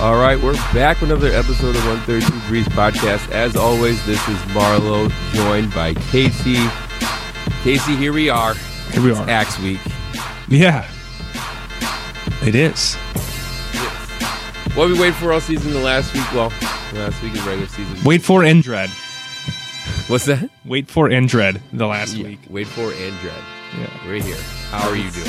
All 0.00 0.16
right, 0.16 0.40
we're 0.40 0.54
back 0.72 1.02
with 1.02 1.10
another 1.10 1.28
episode 1.28 1.76
of 1.76 1.84
132 1.86 2.48
Breeze 2.48 2.66
Podcast. 2.68 3.30
As 3.32 3.54
always, 3.54 4.04
this 4.06 4.18
is 4.28 4.36
Marlo, 4.54 5.10
joined 5.34 5.74
by 5.74 5.92
Casey. 5.92 6.56
Casey, 7.62 7.96
here 7.96 8.14
we 8.14 8.30
are. 8.30 8.54
Here 8.92 9.02
we 9.02 9.10
It's 9.10 9.20
are. 9.20 9.28
Axe 9.28 9.58
Week. 9.60 9.78
Yeah. 10.48 10.88
It 12.42 12.54
is. 12.54 12.94
What 14.74 14.88
we 14.88 14.98
wait 14.98 15.12
for 15.12 15.34
all 15.34 15.40
season 15.40 15.74
the 15.74 15.80
last 15.80 16.14
week? 16.14 16.32
Well, 16.32 16.48
the 16.92 17.00
last 17.00 17.22
week 17.22 17.34
is 17.34 17.42
regular 17.42 17.68
season. 17.68 18.02
Wait 18.02 18.22
for 18.22 18.42
Endred. 18.42 18.88
What's 20.06 20.24
that? 20.24 20.48
Wait 20.64 20.88
for 20.88 21.10
Endred 21.10 21.60
the 21.74 21.86
last 21.86 22.14
Yeah, 22.14 22.24
week. 22.28 22.40
Wait 22.48 22.66
for 22.68 22.90
Andred. 22.94 23.34
Yeah. 23.78 24.10
Right 24.10 24.24
here. 24.24 24.36
How 24.70 24.88
are 24.88 24.96
you 24.96 25.10
doing? 25.10 25.28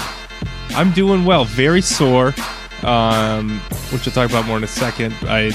I'm 0.70 0.94
doing 0.94 1.26
well. 1.26 1.44
Very 1.44 1.82
sore, 1.82 2.34
um, 2.84 3.60
which 3.92 4.08
I'll 4.08 4.14
talk 4.14 4.30
about 4.30 4.46
more 4.46 4.58
in 4.58 4.64
a 4.64 4.68
second. 4.68 5.14
I 5.24 5.52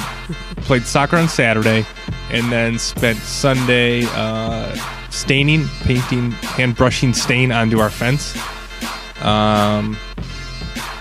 played 0.63 0.83
soccer 0.85 1.17
on 1.17 1.29
Saturday 1.29 1.85
and 2.31 2.51
then 2.53 2.79
spent 2.79 3.19
Sunday 3.19 4.05
uh, 4.13 4.75
staining, 5.11 5.67
painting, 5.83 6.33
hand 6.33 6.77
brushing 6.77 7.13
stain 7.13 7.53
onto 7.53 7.79
our 7.81 7.91
fence. 7.91 8.37
Um, 9.23 9.97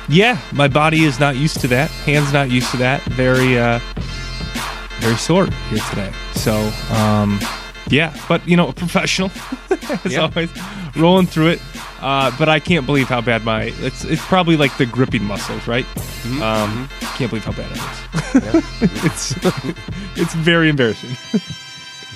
yeah, 0.08 0.40
my 0.54 0.68
body 0.68 1.04
is 1.04 1.20
not 1.20 1.36
used 1.36 1.60
to 1.62 1.68
that. 1.70 1.90
Hands 1.90 2.32
not 2.32 2.50
used 2.52 2.70
to 2.72 2.78
that. 2.78 3.02
Very, 3.04 3.58
uh, 3.58 3.80
very 5.00 5.16
sore 5.18 5.48
here 5.70 5.80
today. 5.90 6.12
So, 6.34 6.72
um, 6.92 7.40
yeah, 7.90 8.16
but 8.28 8.48
you 8.48 8.56
know, 8.56 8.70
a 8.70 8.74
professional 8.74 9.32
as 10.04 10.14
Yeah. 10.14 10.22
always, 10.22 10.50
rolling 10.96 11.26
through 11.28 11.48
it. 11.50 11.62
Uh, 12.06 12.32
but 12.38 12.48
I 12.48 12.60
can't 12.60 12.86
believe 12.86 13.08
how 13.08 13.20
bad 13.20 13.44
my 13.44 13.64
it's 13.80 14.04
it's 14.06 14.24
probably 14.28 14.58
like 14.58 14.78
the 14.78 14.86
gripping 14.86 15.24
muscles, 15.24 15.68
right? 15.68 15.86
Mm-hmm. 15.86 16.42
Um, 16.44 16.88
can't 17.18 17.32
believe 17.32 17.44
how 17.46 17.52
bad 17.54 17.72
it 17.72 18.44
is. 18.44 19.04
it's 19.04 19.36
it's 20.16 20.36
very 20.36 20.70
embarrassing. 20.70 21.10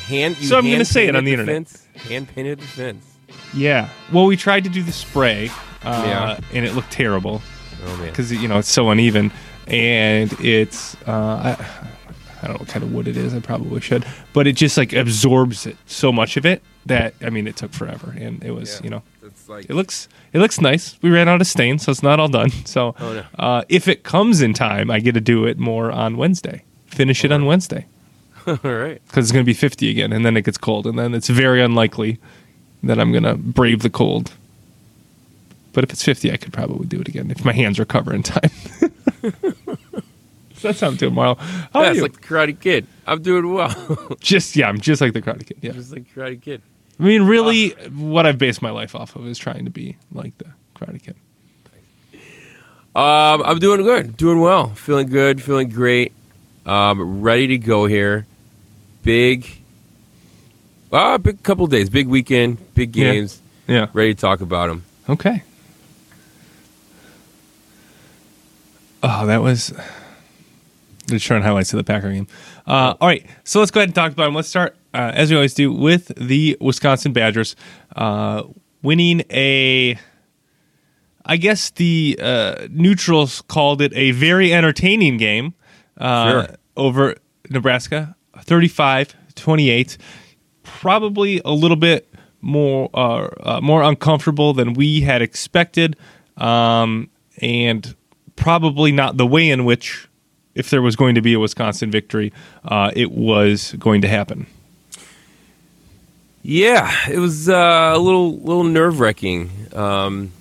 Hand. 0.08 0.36
So 0.38 0.58
I'm 0.60 0.70
gonna 0.70 0.86
say 0.86 1.08
it 1.08 1.16
on 1.16 1.24
painted 1.24 1.26
the 1.26 1.32
internet. 1.42 1.56
Fence? 1.68 1.88
Hand 2.08 2.28
painted 2.36 2.60
the 2.60 2.66
fence. 2.68 3.06
yeah. 3.54 3.90
Well, 4.14 4.26
we 4.26 4.38
tried 4.38 4.64
to 4.66 4.70
do 4.70 4.84
the 4.84 4.92
spray, 4.92 5.50
uh, 5.84 6.04
Yeah. 6.06 6.40
and 6.54 6.66
it 6.66 6.76
looked 6.76 6.92
terrible 6.92 7.42
Oh 7.86 7.98
man. 7.98 8.10
because 8.10 8.32
you 8.32 8.48
know 8.48 8.60
it's 8.60 8.72
so 8.72 8.90
uneven, 8.92 9.32
and 9.68 10.32
it's 10.40 10.96
uh, 11.08 11.56
I, 11.58 11.66
I 12.44 12.48
don't 12.48 12.54
know 12.54 12.60
what 12.60 12.68
kind 12.70 12.84
of 12.84 12.94
wood 12.94 13.08
it 13.08 13.18
is. 13.18 13.34
I 13.34 13.40
probably 13.40 13.82
should, 13.82 14.06
but 14.34 14.46
it 14.46 14.54
just 14.54 14.78
like 14.78 14.94
absorbs 14.94 15.66
it 15.66 15.78
so 15.88 16.12
much 16.12 16.38
of 16.38 16.46
it 16.46 16.62
that 16.86 17.14
I 17.22 17.30
mean 17.32 17.48
it 17.48 17.56
took 17.56 17.72
forever, 17.74 18.14
and 18.18 18.44
it 18.44 18.52
was 18.52 18.76
Yeah. 18.76 18.84
you 18.84 18.90
know 18.92 19.04
like 19.50 19.66
It 19.70 19.74
looks 19.74 20.08
it 20.34 20.40
looks 20.40 20.62
nice. 20.62 20.98
We 21.02 21.10
ran 21.10 21.28
out 21.28 21.42
of 21.42 21.48
stain, 21.48 21.80
so 21.80 21.92
it's 21.92 22.04
not 22.04 22.20
all 22.20 22.28
done. 22.30 22.52
So 22.66 22.96
Oh, 23.00 23.14
no. 23.14 23.24
uh, 23.44 23.64
if 23.70 23.88
it 23.88 24.04
comes 24.04 24.42
in 24.42 24.54
time, 24.54 24.90
I 24.92 25.00
get 25.00 25.14
to 25.14 25.22
do 25.22 25.46
it 25.46 25.58
more 25.58 25.92
on 25.92 26.16
Wednesday. 26.18 26.64
Finish 26.88 27.24
it 27.26 27.32
on 27.32 27.46
Wednesday 27.46 27.86
all 28.48 28.58
right. 28.64 29.02
because 29.08 29.26
it's 29.26 29.32
going 29.32 29.44
to 29.44 29.50
be 29.50 29.54
50 29.54 29.90
again, 29.90 30.12
and 30.14 30.26
then 30.26 30.36
it 30.38 30.44
gets 30.44 30.58
cold, 30.58 30.86
and 30.88 30.98
then 30.98 31.14
it's 31.14 31.30
very 31.30 31.62
unlikely 31.62 32.20
that 32.84 33.00
I'm 33.00 33.12
going 33.12 33.24
to 33.24 33.36
brave 33.36 33.82
the 33.82 33.90
cold. 33.90 34.32
But 35.74 35.84
if 35.84 35.92
it's 35.92 36.04
50, 36.04 36.32
I 36.32 36.38
could 36.38 36.52
probably 36.54 36.88
do 36.88 37.00
it 37.02 37.08
again 37.08 37.30
if 37.32 37.46
my 37.46 37.54
hands 37.54 37.78
recover 37.80 38.14
in 38.14 38.24
time. 38.24 38.50
That's 40.62 40.82
how 40.82 40.88
I'm 40.88 40.96
doing. 40.98 41.14
How 41.16 41.38
are 41.74 41.84
That's 41.84 42.02
like 42.02 42.14
the 42.14 42.20
Karate 42.20 42.60
Kid. 42.60 42.86
I'm 43.08 43.22
doing 43.22 43.54
well. 43.54 43.74
just 44.20 44.56
yeah, 44.56 44.68
I'm 44.68 44.80
just 44.80 45.00
like 45.02 45.14
the 45.14 45.22
Karate 45.22 45.46
Kid. 45.46 45.58
Yeah, 45.62 45.72
Just 45.72 45.92
like 45.94 46.04
Karate 46.14 46.42
Kid. 46.42 46.62
I 47.00 47.04
mean, 47.04 47.24
really, 47.24 47.70
what 47.90 48.26
I've 48.26 48.38
based 48.38 48.62
my 48.62 48.72
life 48.72 48.94
off 48.94 49.16
of 49.16 49.26
is 49.26 49.38
trying 49.38 49.66
to 49.66 49.72
be 49.72 49.98
like 50.12 50.38
the 50.38 50.48
Karate 50.76 51.02
Kid. 51.02 51.16
Um, 52.96 53.44
I'm 53.46 53.60
doing 53.60 53.82
good, 53.84 54.18
doing 54.18 54.42
well, 54.42 54.70
feeling 54.70 55.08
good, 55.08 55.42
feeling 55.42 55.70
great. 55.70 56.12
Um, 56.66 57.22
ready 57.22 57.48
to 57.48 57.58
go 57.58 57.86
here. 57.86 58.26
Big, 59.04 59.62
ah, 60.92 61.18
big 61.18 61.42
couple 61.44 61.66
days, 61.68 61.90
big 61.90 62.08
weekend, 62.08 62.58
big 62.74 62.92
games. 62.92 63.42
Yeah. 63.68 63.88
Ready 63.94 64.14
to 64.16 64.20
talk 64.20 64.42
about 64.42 64.68
them. 64.68 64.84
Okay. 65.08 65.44
Oh, 69.02 69.26
that 69.28 69.42
was 69.42 69.72
just 71.08 71.24
showing 71.26 71.44
highlights 71.44 71.72
of 71.72 71.78
the 71.78 71.84
Packer 71.84 72.12
game. 72.12 72.28
Uh, 72.68 72.96
all 73.00 73.08
right, 73.08 73.26
so 73.44 73.60
let's 73.60 73.72
go 73.72 73.80
ahead 73.80 73.90
and 73.90 73.96
talk 73.96 74.12
about 74.12 74.26
them. 74.26 74.36
Let's 74.36 74.50
start, 74.50 74.76
uh, 74.94 75.12
as 75.14 75.30
we 75.30 75.36
always 75.36 75.54
do, 75.54 75.72
with 75.72 76.12
the 76.16 76.58
Wisconsin 76.60 77.14
Badgers 77.14 77.56
uh, 77.96 78.44
winning 78.82 79.24
a. 79.30 79.98
I 81.26 81.38
guess 81.38 81.70
the 81.72 82.18
uh, 82.20 82.68
neutrals 82.72 83.42
called 83.44 83.82
it 83.82 83.94
a 83.94 84.12
very 84.12 84.52
entertaining 84.52 85.18
game 85.18 85.54
uh, 85.98 86.32
Sure. 86.32 86.56
over 86.76 87.16
Nebraska, 87.50 88.16
35 88.42 89.16
28. 89.36 89.98
Probably 90.64 91.42
a 91.46 91.52
little 91.52 91.78
bit 91.78 92.12
more 92.42 92.90
uh, 92.94 93.28
uh, 93.44 93.62
more 93.62 93.84
uncomfortable 93.84 94.54
than 94.54 94.74
we 94.74 95.02
had 95.02 95.22
expected, 95.22 95.96
um, 96.38 97.10
and 97.42 97.96
probably 98.36 98.92
not 98.92 99.18
the 99.18 99.28
way 99.28 99.50
in 99.50 99.66
which, 99.66 100.08
if 100.56 100.70
there 100.70 100.82
was 100.82 100.96
going 100.96 101.16
to 101.16 101.22
be 101.22 101.34
a 101.34 101.40
Wisconsin 101.40 101.92
victory, 101.92 102.32
uh, 102.66 102.92
it 102.96 103.12
was 103.12 103.74
going 103.80 104.02
to 104.02 104.08
happen. 104.08 104.48
Yeah, 106.42 106.92
it 107.10 107.20
was 107.20 107.50
uh, 107.50 107.92
a 107.96 108.00
little 108.00 108.38
little 108.40 108.64
nerve 108.64 109.00
wracking, 109.00 109.52
um, 109.74 110.32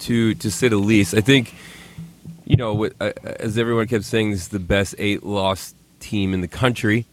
to 0.00 0.34
to 0.34 0.50
say 0.50 0.68
the 0.68 0.76
least. 0.76 1.14
I 1.14 1.20
think, 1.20 1.54
you 2.44 2.56
know, 2.56 2.74
with, 2.74 2.94
uh, 3.00 3.12
as 3.24 3.56
everyone 3.56 3.86
kept 3.88 4.04
saying, 4.04 4.30
this 4.30 4.42
is 4.42 4.48
the 4.48 4.58
best 4.58 4.94
eight 4.98 5.22
loss 5.24 5.74
team 6.00 6.34
in 6.34 6.42
the 6.42 6.48
country 6.48 7.06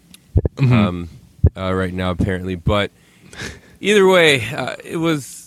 um, 0.58 1.08
uh, 1.56 1.74
right 1.74 1.94
now, 1.94 2.12
apparently. 2.12 2.56
But 2.56 2.92
either 3.80 4.06
way, 4.06 4.44
uh, 4.50 4.76
it 4.84 4.98
was. 4.98 5.38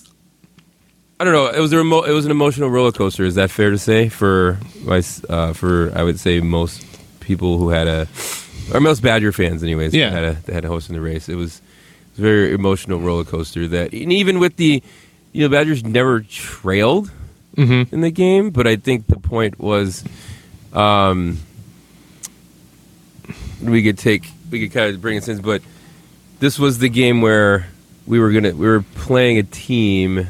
I 1.21 1.25
don't 1.25 1.35
know. 1.35 1.47
It 1.49 1.61
was 1.61 1.73
a 1.73 1.77
remo- 1.77 2.03
it 2.03 2.11
was 2.13 2.25
an 2.25 2.31
emotional 2.33 2.69
roller 2.71 2.91
coaster. 2.91 3.25
Is 3.25 3.37
that 3.37 3.51
fair 3.51 3.71
to 3.71 3.79
say 3.79 4.09
for 4.09 4.59
my 4.83 5.03
uh, 5.29 5.53
for 5.53 5.93
I 5.95 6.03
would 6.03 6.19
say 6.19 6.41
most 6.41 6.85
people 7.21 7.59
who 7.59 7.69
had 7.69 7.87
a 7.87 8.09
or 8.75 8.81
most 8.81 9.03
Badger 9.03 9.31
fans, 9.31 9.63
anyways, 9.63 9.95
Yeah. 9.95 10.11
had 10.11 10.25
a 10.25 10.33
that 10.47 10.53
had 10.55 10.65
a 10.65 10.69
host 10.69 10.89
in 10.89 10.95
the 10.97 11.01
race. 11.03 11.29
It 11.29 11.37
was 11.37 11.61
it 12.15 12.17
was 12.17 12.19
a 12.19 12.23
very 12.23 12.53
emotional 12.53 13.01
roller 13.01 13.25
coaster. 13.25 13.67
That 13.69 13.93
and 13.93 14.13
even 14.13 14.39
with 14.39 14.57
the 14.57 14.83
you 15.33 15.43
know 15.43 15.49
Badgers 15.49 15.85
never 15.85 16.21
trailed 16.21 17.11
Mm-hmm. 17.57 17.95
in 17.95 18.01
the 18.01 18.11
game, 18.11 18.49
but 18.49 18.67
I 18.67 18.77
think 18.77 19.09
the 19.09 19.19
point 19.21 19.59
was, 19.59 20.03
um, 20.73 21.39
we 23.63 23.83
could 23.83 23.99
take 23.99 24.25
we 24.51 24.61
could 24.61 24.73
kind 24.73 24.95
of 24.95 25.01
bring 25.01 25.17
it 25.17 25.29
in, 25.29 25.41
but 25.43 25.63
this 26.41 26.59
was 26.59 26.79
the 26.79 26.89
game 26.89 27.21
where 27.21 27.67
we 28.07 28.19
were 28.19 28.33
gonna 28.33 28.53
we 28.53 28.67
were 28.67 28.83
playing 28.95 29.39
a 29.39 29.43
team 29.43 30.27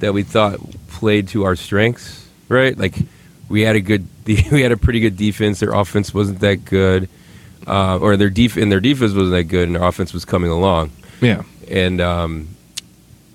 that 0.00 0.12
we 0.12 0.24
thought 0.24 0.58
played 0.88 1.28
to 1.28 1.44
our 1.44 1.56
strengths, 1.56 2.28
right? 2.48 2.76
Like 2.76 2.96
we 3.48 3.62
had 3.62 3.76
a 3.76 3.80
good 3.80 4.06
we 4.26 4.60
had 4.62 4.72
a 4.72 4.76
pretty 4.76 5.00
good 5.00 5.16
defense. 5.16 5.60
Their 5.60 5.72
offense 5.72 6.12
wasn't 6.12 6.40
that 6.40 6.64
good, 6.64 7.08
uh, 7.66 7.98
or 7.98 8.16
their 8.16 8.30
def 8.30 8.56
and 8.56 8.70
their 8.70 8.80
defense 8.80 9.12
wasn't 9.12 9.32
that 9.32 9.44
good, 9.44 9.68
and 9.68 9.76
their 9.76 9.84
offense 9.84 10.12
was 10.12 10.24
coming 10.24 10.50
along 10.50 10.90
Yeah. 11.20 11.42
and 11.68 12.00
um, 12.00 12.48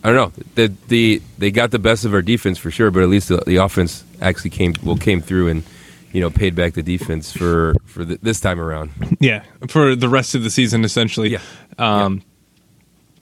I 0.04 0.12
don't 0.12 0.16
know. 0.16 0.44
The, 0.56 0.74
the 0.88 1.22
they 1.38 1.52
got 1.52 1.72
the 1.72 1.80
best 1.80 2.04
of 2.06 2.14
our 2.14 2.22
defense 2.22 2.58
for 2.58 2.72
sure, 2.72 2.92
but 2.92 3.04
at 3.04 3.10
least 3.10 3.30
the, 3.30 3.38
the 3.38 3.58
offense 3.58 4.04
actually 4.22 4.50
came 4.50 4.74
well 4.84 4.98
came 4.98 5.22
through 5.22 5.48
and 5.50 5.64
you 6.12 6.20
know 6.22 6.30
paid 6.30 6.56
back 6.56 6.74
the 6.74 6.84
defense 6.84 7.32
for 7.32 7.76
for 7.86 8.04
the, 8.04 8.20
this 8.22 8.40
time 8.40 8.60
around. 8.60 8.92
Yeah, 9.20 9.44
for 9.70 9.96
the 9.96 10.10
rest 10.10 10.36
of 10.36 10.44
the 10.44 10.50
season, 10.50 10.84
essentially. 10.84 11.30
Yeah. 11.30 11.42
Um, 11.78 12.22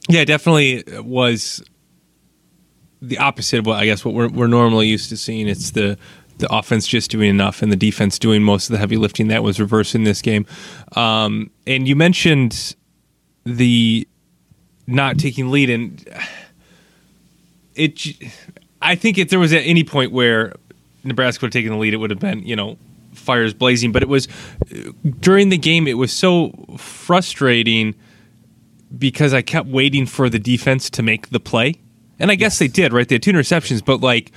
yeah. 0.09 0.25
definitely 0.25 0.83
was 1.01 1.63
the 3.01 3.19
opposite 3.19 3.59
of 3.59 3.65
what 3.67 3.77
I 3.77 3.85
guess 3.85 4.03
what 4.03 4.13
we're 4.15 4.29
we're 4.29 4.47
normally 4.47 4.87
used 4.87 5.09
to 5.09 5.17
seeing. 5.17 5.47
It's 5.47 5.71
the 5.71 5.97
the 6.39 6.51
offense 6.51 6.87
just 6.87 7.11
doing 7.11 7.29
enough 7.29 7.61
and 7.61 7.71
the 7.71 7.75
defense 7.75 8.17
doing 8.17 8.41
most 8.41 8.69
of 8.69 8.73
the 8.73 8.79
heavy 8.79 8.97
lifting. 8.97 9.27
That 9.27 9.43
was 9.43 9.59
reversed 9.59 9.93
in 9.93 10.03
this 10.03 10.21
game. 10.23 10.47
Um, 10.95 11.51
and 11.67 11.87
you 11.87 11.95
mentioned 11.95 12.75
the 13.45 14.07
not 14.87 15.17
taking 15.17 15.51
lead, 15.51 15.69
and 15.69 16.05
it 17.75 18.07
I 18.81 18.95
think 18.95 19.17
if 19.17 19.29
there 19.29 19.39
was 19.39 19.53
at 19.53 19.61
any 19.61 19.83
point 19.83 20.11
where 20.11 20.53
Nebraska 21.03 21.43
would 21.43 21.53
have 21.53 21.53
taken 21.53 21.71
the 21.71 21.77
lead, 21.77 21.93
it 21.93 21.97
would 21.97 22.09
have 22.09 22.19
been 22.19 22.45
you 22.45 22.55
know 22.55 22.77
fires 23.13 23.53
blazing. 23.53 23.91
But 23.91 24.03
it 24.03 24.09
was 24.09 24.27
during 25.19 25.49
the 25.49 25.57
game. 25.57 25.87
It 25.87 25.97
was 25.97 26.11
so 26.11 26.51
frustrating 26.77 27.95
because 28.97 29.33
I 29.33 29.41
kept 29.41 29.67
waiting 29.67 30.05
for 30.05 30.29
the 30.29 30.39
defense 30.39 30.89
to 30.91 31.03
make 31.03 31.29
the 31.29 31.39
play, 31.39 31.75
and 32.19 32.31
I 32.31 32.35
guess 32.35 32.59
they 32.59 32.67
did. 32.67 32.93
Right, 32.93 33.07
they 33.07 33.15
had 33.15 33.23
two 33.23 33.31
interceptions, 33.31 33.83
but 33.83 34.01
like. 34.01 34.31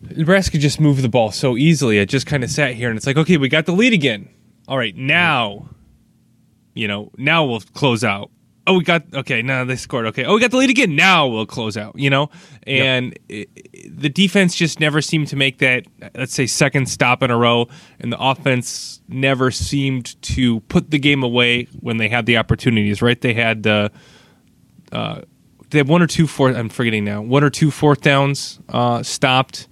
Nebraska 0.00 0.58
just 0.58 0.80
moved 0.80 1.02
the 1.02 1.08
ball 1.08 1.32
so 1.32 1.56
easily. 1.56 1.98
I 1.98 2.04
just 2.04 2.24
kind 2.24 2.44
of 2.44 2.50
sat 2.52 2.74
here 2.74 2.88
and 2.88 2.96
it's 2.96 3.04
like, 3.04 3.16
okay, 3.16 3.36
we 3.36 3.48
got 3.48 3.66
the 3.66 3.72
lead 3.72 3.92
again. 3.92 4.28
All 4.68 4.78
right, 4.78 4.96
now, 4.96 5.70
you 6.72 6.86
know, 6.86 7.10
now 7.16 7.44
we'll 7.44 7.62
close 7.74 8.04
out. 8.04 8.30
Oh, 8.68 8.78
we 8.78 8.84
got 8.84 9.02
okay. 9.12 9.42
Now 9.42 9.64
they 9.64 9.76
scored. 9.76 10.06
Okay, 10.06 10.24
oh, 10.24 10.34
we 10.34 10.40
got 10.40 10.50
the 10.50 10.56
lead 10.56 10.70
again. 10.70 10.94
Now 10.94 11.26
we'll 11.26 11.46
close 11.46 11.76
out. 11.76 11.98
You 11.98 12.10
know, 12.10 12.30
and 12.64 13.18
it, 13.28 13.48
the 13.98 14.08
defense 14.08 14.54
just 14.54 14.78
never 14.78 15.00
seemed 15.00 15.28
to 15.28 15.36
make 15.36 15.58
that 15.58 15.84
let's 16.14 16.34
say 16.34 16.46
second 16.46 16.88
stop 16.88 17.22
in 17.22 17.30
a 17.30 17.36
row, 17.36 17.68
and 17.98 18.12
the 18.12 18.20
offense 18.20 19.00
never 19.08 19.50
seemed 19.50 20.20
to 20.22 20.60
put 20.60 20.90
the 20.90 20.98
game 20.98 21.22
away 21.22 21.64
when 21.80 21.96
they 21.96 22.08
had 22.08 22.26
the 22.26 22.36
opportunities. 22.36 23.02
Right? 23.02 23.20
They 23.20 23.34
had 23.34 23.62
the. 23.64 23.90
Uh, 24.92 25.22
they 25.70 25.78
had 25.78 25.88
one 25.88 26.00
or 26.00 26.06
two 26.06 26.26
fourth. 26.26 26.56
I'm 26.56 26.68
forgetting 26.68 27.04
now. 27.04 27.20
One 27.20 27.44
or 27.44 27.50
two 27.50 27.70
fourth 27.70 28.00
downs 28.00 28.58
uh, 28.68 29.02
stopped. 29.02 29.68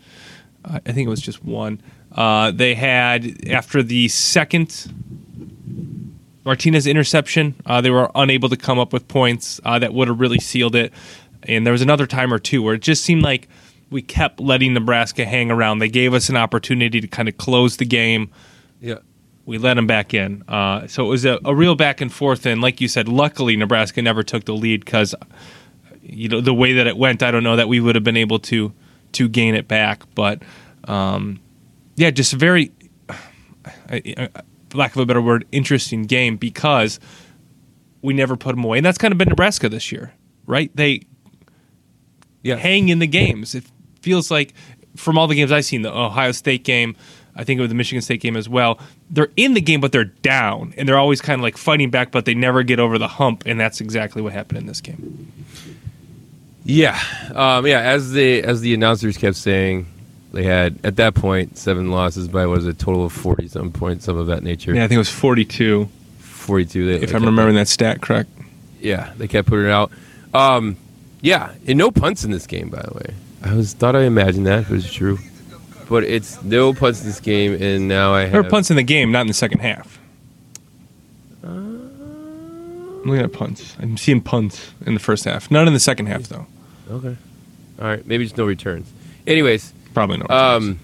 I 0.65 0.81
think 0.81 1.07
it 1.07 1.11
was 1.11 1.21
just 1.21 1.45
one. 1.45 1.81
Uh, 2.13 2.51
they 2.51 2.75
had 2.75 3.49
after 3.49 3.83
the 3.83 4.09
second 4.09 4.93
Martinez 6.47 6.87
interception, 6.87 7.57
uh, 7.67 7.81
they 7.81 7.91
were 7.91 8.09
unable 8.15 8.49
to 8.49 8.57
come 8.57 8.79
up 8.79 8.93
with 8.93 9.09
points 9.09 9.61
uh, 9.65 9.81
that 9.81 9.93
would 9.93 10.07
have 10.07 10.21
really 10.21 10.39
sealed 10.39 10.77
it. 10.77 10.93
And 11.43 11.67
there 11.67 11.73
was 11.73 11.83
another 11.83 12.07
time 12.07 12.33
or 12.33 12.39
two 12.39 12.63
where 12.63 12.75
it 12.75 12.83
just 12.83 13.05
seemed 13.05 13.23
like 13.23 13.49
we 13.91 14.01
kept 14.01 14.41
letting 14.41 14.73
Nebraska 14.73 15.25
hang 15.25 15.51
around. 15.51 15.81
They 15.81 15.89
gave 15.89 16.15
us 16.15 16.29
an 16.29 16.37
opportunity 16.37 17.01
to 17.01 17.09
kind 17.09 17.29
of 17.29 17.37
close 17.37 17.77
the 17.77 17.85
game. 17.85 18.31
Yeah. 18.81 18.99
We 19.45 19.59
let 19.59 19.75
them 19.75 19.89
back 19.89 20.15
in. 20.15 20.43
Uh, 20.49 20.87
so 20.87 21.05
it 21.05 21.09
was 21.09 21.25
a, 21.25 21.39
a, 21.45 21.55
real 21.55 21.75
back 21.75 22.01
and 22.01 22.13
forth. 22.13 22.47
And 22.47 22.61
like 22.61 22.81
you 22.81 22.89
said, 22.89 23.09
luckily 23.09 23.57
Nebraska 23.57 24.01
never 24.01 24.23
took 24.23 24.45
the 24.45 24.55
lead 24.55 24.85
because 24.85 25.15
you 26.03 26.29
know 26.29 26.41
the 26.41 26.55
way 26.55 26.73
that 26.75 26.87
it 26.87 26.97
went. 26.97 27.23
I 27.23 27.31
don't 27.31 27.45
know 27.45 27.57
that 27.57 27.69
we 27.69 27.79
would 27.79 27.95
have 27.95 28.05
been 28.05 28.17
able 28.17 28.39
to 28.41 28.73
to 29.13 29.29
gain 29.29 29.55
it 29.55 29.69
back. 29.69 30.03
But 30.15 30.43
um, 30.85 31.41
yeah, 31.97 32.11
just 32.11 32.33
very, 32.33 32.73
lack 34.77 34.95
of 34.95 35.01
a 35.01 35.07
better 35.07 35.23
word, 35.23 35.47
interesting 35.53 36.05
game 36.05 36.37
because 36.37 37.01
we 38.03 38.15
never 38.15 38.37
put 38.37 38.55
them 38.55 38.65
away, 38.65 38.79
and 38.79 38.87
that's 38.87 38.99
kind 38.99 39.13
of 39.13 39.19
been 39.19 39.29
Nebraska 39.29 39.69
this 39.69 39.91
year, 39.91 40.13
right? 40.47 40.71
They 40.75 41.03
yeah. 42.43 42.57
hang 42.57 42.89
in 42.89 42.99
the 42.99 43.07
games. 43.07 43.55
It 43.55 43.65
feels 44.01 44.31
like 44.31 44.55
from 44.97 45.19
all 45.19 45.27
the 45.27 45.35
games 45.35 45.53
I've 45.53 45.65
seen, 45.65 45.83
the 45.83 45.93
Ohio 45.93 46.33
State 46.33 46.65
game, 46.65 46.97
I 47.35 47.45
think 47.45 47.59
it 47.59 47.61
was 47.61 47.69
the 47.69 47.75
Michigan 47.75 48.01
State 48.01 48.21
game 48.21 48.37
as 48.37 48.49
well. 48.49 48.81
They're 49.11 49.29
in 49.37 49.55
the 49.55 49.61
game, 49.61 49.81
but 49.81 49.93
they're 49.93 50.05
down, 50.05 50.73
and 50.77 50.89
they're 50.89 50.99
always 50.99 51.21
kind 51.21 51.39
of 51.39 51.43
like 51.43 51.57
fighting 51.57 51.91
back, 51.91 52.11
but 52.11 52.25
they 52.25 52.35
never 52.35 52.63
get 52.63 52.81
over 52.81 52.99
the 52.99 53.09
hump, 53.09 53.45
and 53.47 53.61
that's 53.61 53.81
exactly 53.81 54.23
what 54.23 54.33
happened 54.33 54.59
in 54.59 54.67
this 54.67 54.81
game. 54.81 55.33
Yeah, 56.65 56.99
um, 57.35 57.67
yeah. 57.67 57.81
As 57.81 58.13
the 58.13 58.43
as 58.43 58.61
the 58.61 58.75
announcers 58.75 59.17
kept 59.17 59.37
saying, 59.37 59.87
they 60.37 60.45
had 60.45 60.79
at 60.85 60.97
that 60.97 61.15
point 61.15 61.57
seven 61.57 61.91
losses 61.91 62.29
by 62.29 62.45
was 62.45 62.67
a 62.67 62.75
total 62.75 63.07
of 63.07 63.13
forty 63.13 63.49
some 63.49 63.73
points, 63.73 64.05
some 64.05 64.19
of 64.19 64.27
that 64.27 64.43
nature. 64.43 64.75
Yeah, 64.75 64.85
I 64.85 64.89
think 64.89 64.97
it 64.97 64.99
was 64.99 65.11
forty-two. 65.11 65.89
Forty-two. 66.19 66.87
They, 66.87 67.03
if 67.03 67.11
they 67.11 67.17
I'm 67.17 67.25
remembering 67.25 67.57
that 67.57 67.69
stat 67.69 68.03
correct. 68.03 68.29
Yeah, 68.81 69.13
they 69.17 69.29
kept 69.29 69.49
putting 69.49 69.65
it 69.65 69.71
out. 69.71 69.91
Um, 70.35 70.77
yeah, 71.23 71.55
and 71.67 71.79
no 71.79 71.91
punts 71.91 72.23
in 72.23 72.31
this 72.31 72.47
game, 72.47 72.69
by 72.69 72.83
the 72.83 72.93
way. 72.95 73.15
I 73.43 73.55
was 73.55 73.73
thought 73.73 73.97
I 73.97 74.03
imagined 74.03 74.47
that, 74.47 74.69
but 74.69 74.77
it's 74.77 74.93
true. 74.93 75.19
But 75.89 76.05
it's 76.05 76.43
no 76.43 76.75
punts 76.75 77.01
in 77.01 77.07
this 77.07 77.21
game, 77.21 77.55
and 77.61 77.89
now 77.89 78.13
I 78.13 78.23
have. 78.23 78.33
There 78.33 78.43
were 78.43 78.51
punts 78.51 78.71
in 78.71 78.77
the 78.77 78.83
game, 78.83 79.11
not 79.11 79.23
in 79.23 79.27
the 79.29 79.35
second 79.35 79.61
half. 79.61 79.99
Uh, 81.43 81.49
I'm 81.49 83.05
looking 83.05 83.25
at 83.25 83.33
punts. 83.33 83.75
I'm 83.81 83.97
seeing 83.97 84.21
punts 84.21 84.73
in 84.85 84.95
the 84.95 85.01
first 85.01 85.25
half, 85.25 85.51
not 85.51 85.67
in 85.67 85.73
the 85.73 85.81
second 85.81 86.07
half, 86.07 86.25
though. 86.25 86.47
Okay. 86.91 87.17
All 87.81 87.87
right, 87.87 88.07
maybe 88.07 88.25
just 88.25 88.37
no 88.37 88.45
returns. 88.45 88.93
Anyways, 89.27 89.73
Probably 89.97 90.19
not. 90.19 90.31
Um, 90.31 90.79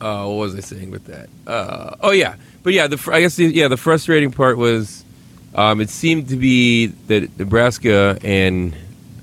uh, 0.00 0.24
what 0.24 0.36
was 0.36 0.54
I 0.54 0.60
saying 0.60 0.90
with 0.90 1.04
that? 1.08 1.28
Uh, 1.46 1.94
oh 2.00 2.10
yeah, 2.10 2.36
but 2.62 2.72
yeah, 2.72 2.86
the 2.86 3.10
I 3.12 3.20
guess 3.20 3.36
the, 3.36 3.44
yeah 3.44 3.68
the 3.68 3.76
frustrating 3.76 4.30
part 4.30 4.56
was 4.56 5.04
um, 5.54 5.82
it 5.82 5.90
seemed 5.90 6.30
to 6.30 6.36
be 6.36 6.86
that 6.86 7.38
Nebraska 7.38 8.18
and 8.24 8.74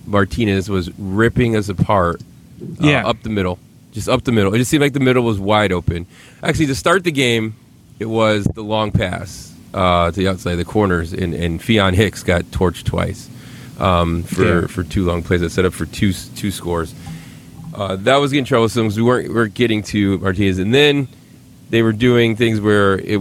Martinez 0.06 0.70
was 0.70 0.96
ripping 1.00 1.56
us 1.56 1.68
apart. 1.68 2.22
Uh, 2.62 2.66
yeah, 2.82 3.08
up 3.08 3.24
the 3.24 3.32
middle, 3.32 3.58
just 3.92 4.08
up 4.08 4.24
the 4.24 4.32
middle. 4.32 4.54
It 4.54 4.60
just 4.60 4.70
seemed 4.70 4.82
like 4.82 4.94
the 4.94 5.00
middle 5.00 5.24
was 5.24 5.40
wide 5.40 5.72
open. 5.72 6.06
Actually, 6.44 6.68
to 6.68 6.76
start 6.76 7.04
the 7.06 7.12
game, 7.12 7.56
it 7.98 8.06
was 8.06 8.46
the 8.46 8.62
long 8.64 8.92
pass 8.92 9.52
uh, 9.74 10.12
to 10.12 10.20
the 10.20 10.28
outside, 10.28 10.58
the 10.58 10.64
corners, 10.64 11.12
and, 11.12 11.34
and 11.34 11.60
Faion 11.60 11.96
Hicks 11.96 12.22
got 12.22 12.44
torched 12.44 12.84
twice 12.84 13.32
um, 13.80 14.22
for 14.22 14.62
yeah. 14.62 14.68
for 14.68 14.84
two 14.84 15.06
long 15.06 15.24
plays 15.24 15.42
that 15.42 15.50
set 15.50 15.66
up 15.66 15.74
for 15.74 15.88
two 15.88 16.14
two 16.14 16.52
scores. 16.52 16.94
Uh, 17.74 17.96
that 17.96 18.18
was 18.18 18.31
getting 18.31 18.46
troublesome 18.46 18.84
because 18.84 18.98
we 18.98 19.04
weren't, 19.04 19.30
we 19.30 19.34
weren't 19.34 19.54
getting 19.54 19.81
to 19.84 20.20
Martinez. 20.20 20.60
And 20.60 20.74
then 20.74 21.08
they 21.70 21.81
were 21.81 21.92
doing 21.92 22.36
things 22.36 22.62
where 22.62 23.00
it, 23.00 23.20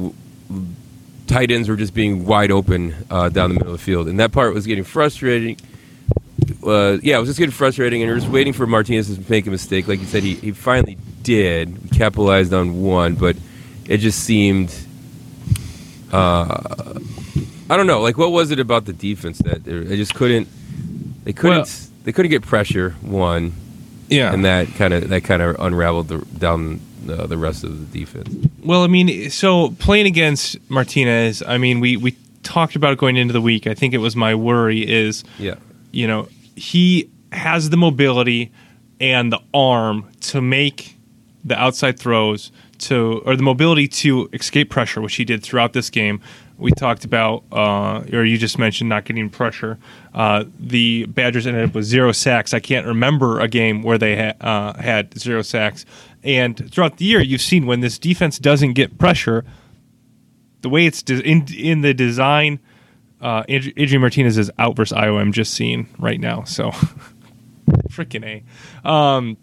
tight 1.26 1.50
ends 1.50 1.68
were 1.68 1.76
just 1.76 1.94
being 1.94 2.26
wide 2.26 2.50
open 2.50 2.94
uh, 3.10 3.28
down 3.30 3.50
the 3.50 3.54
middle 3.54 3.72
of 3.72 3.78
the 3.78 3.84
field. 3.84 4.08
And 4.08 4.20
that 4.20 4.32
part 4.32 4.52
was 4.52 4.66
getting 4.66 4.84
frustrating. 4.84 5.56
Uh, 6.64 6.98
yeah, 7.02 7.16
it 7.16 7.20
was 7.20 7.28
just 7.28 7.38
getting 7.38 7.52
frustrating, 7.52 8.02
and 8.02 8.10
we 8.10 8.16
are 8.16 8.20
just 8.20 8.30
waiting 8.30 8.52
for 8.52 8.66
Martinez 8.66 9.14
to 9.16 9.30
make 9.30 9.46
a 9.46 9.50
mistake. 9.50 9.88
Like 9.88 10.00
you 10.00 10.06
said, 10.06 10.22
he, 10.22 10.34
he 10.34 10.52
finally 10.52 10.98
did. 11.22 11.82
We 11.82 11.88
capitalized 11.96 12.52
on 12.52 12.82
one, 12.82 13.14
but 13.14 13.36
it 13.86 13.98
just 13.98 14.20
seemed. 14.20 14.74
Uh, 16.12 16.98
I 17.70 17.76
don't 17.76 17.86
know. 17.86 18.02
Like, 18.02 18.18
what 18.18 18.32
was 18.32 18.50
it 18.50 18.60
about 18.60 18.84
the 18.84 18.92
defense 18.92 19.38
that 19.38 19.64
they 19.64 19.96
just 19.96 20.14
couldn't? 20.14 20.46
They 21.24 21.32
couldn't. 21.32 21.58
Well, 21.58 21.90
they 22.04 22.12
couldn't 22.12 22.30
get 22.30 22.42
pressure. 22.42 22.90
One, 23.00 23.52
yeah, 24.12 24.32
and 24.32 24.44
that 24.44 24.68
kind 24.74 24.94
of 24.94 25.08
that 25.08 25.24
kind 25.24 25.42
of 25.42 25.56
unraveled 25.58 26.08
the, 26.08 26.18
down 26.38 26.80
uh, 27.08 27.26
the 27.26 27.38
rest 27.38 27.64
of 27.64 27.92
the 27.92 27.98
defense. 27.98 28.48
Well, 28.64 28.82
I 28.82 28.86
mean, 28.86 29.30
so 29.30 29.70
playing 29.78 30.06
against 30.06 30.58
Martinez, 30.70 31.42
I 31.46 31.58
mean, 31.58 31.80
we 31.80 31.96
we 31.96 32.16
talked 32.42 32.76
about 32.76 32.98
going 32.98 33.16
into 33.16 33.32
the 33.32 33.40
week. 33.40 33.66
I 33.66 33.74
think 33.74 33.94
it 33.94 33.98
was 33.98 34.14
my 34.16 34.34
worry 34.34 34.88
is, 34.88 35.24
yeah, 35.38 35.56
you 35.90 36.06
know, 36.06 36.28
he 36.56 37.10
has 37.32 37.70
the 37.70 37.76
mobility 37.76 38.52
and 39.00 39.32
the 39.32 39.40
arm 39.52 40.10
to 40.20 40.40
make 40.40 40.96
the 41.44 41.58
outside 41.58 41.98
throws 41.98 42.52
to 42.78 43.22
or 43.24 43.36
the 43.36 43.42
mobility 43.42 43.88
to 43.88 44.28
escape 44.32 44.70
pressure, 44.70 45.00
which 45.00 45.14
he 45.14 45.24
did 45.24 45.42
throughout 45.42 45.72
this 45.72 45.90
game 45.90 46.20
we 46.62 46.70
talked 46.72 47.04
about, 47.04 47.44
uh, 47.52 48.04
or 48.12 48.24
you 48.24 48.38
just 48.38 48.58
mentioned 48.58 48.88
not 48.88 49.04
getting 49.04 49.28
pressure. 49.28 49.78
Uh, 50.14 50.44
the 50.58 51.06
Badgers 51.06 51.46
ended 51.46 51.68
up 51.68 51.74
with 51.74 51.84
zero 51.84 52.12
sacks. 52.12 52.54
I 52.54 52.60
can't 52.60 52.86
remember 52.86 53.40
a 53.40 53.48
game 53.48 53.82
where 53.82 53.98
they 53.98 54.16
ha- 54.16 54.34
uh, 54.40 54.80
had 54.80 55.18
zero 55.18 55.42
sacks. 55.42 55.84
And 56.22 56.70
throughout 56.70 56.98
the 56.98 57.04
year, 57.04 57.20
you've 57.20 57.42
seen 57.42 57.66
when 57.66 57.80
this 57.80 57.98
defense 57.98 58.38
doesn't 58.38 58.74
get 58.74 58.98
pressure, 58.98 59.44
the 60.60 60.68
way 60.68 60.86
it's 60.86 61.02
de- 61.02 61.20
in 61.22 61.46
in 61.52 61.80
the 61.80 61.92
design. 61.92 62.60
Uh, 63.20 63.44
Adrian 63.48 64.00
Martinez 64.00 64.36
is 64.36 64.50
out 64.58 64.74
versus 64.74 64.96
Iowa. 64.96 65.20
I'm 65.20 65.32
just 65.32 65.54
seeing 65.54 65.88
right 65.98 66.18
now. 66.18 66.42
So, 66.44 66.70
freaking 67.88 68.24
a. 68.84 68.88
Um, 68.88 69.36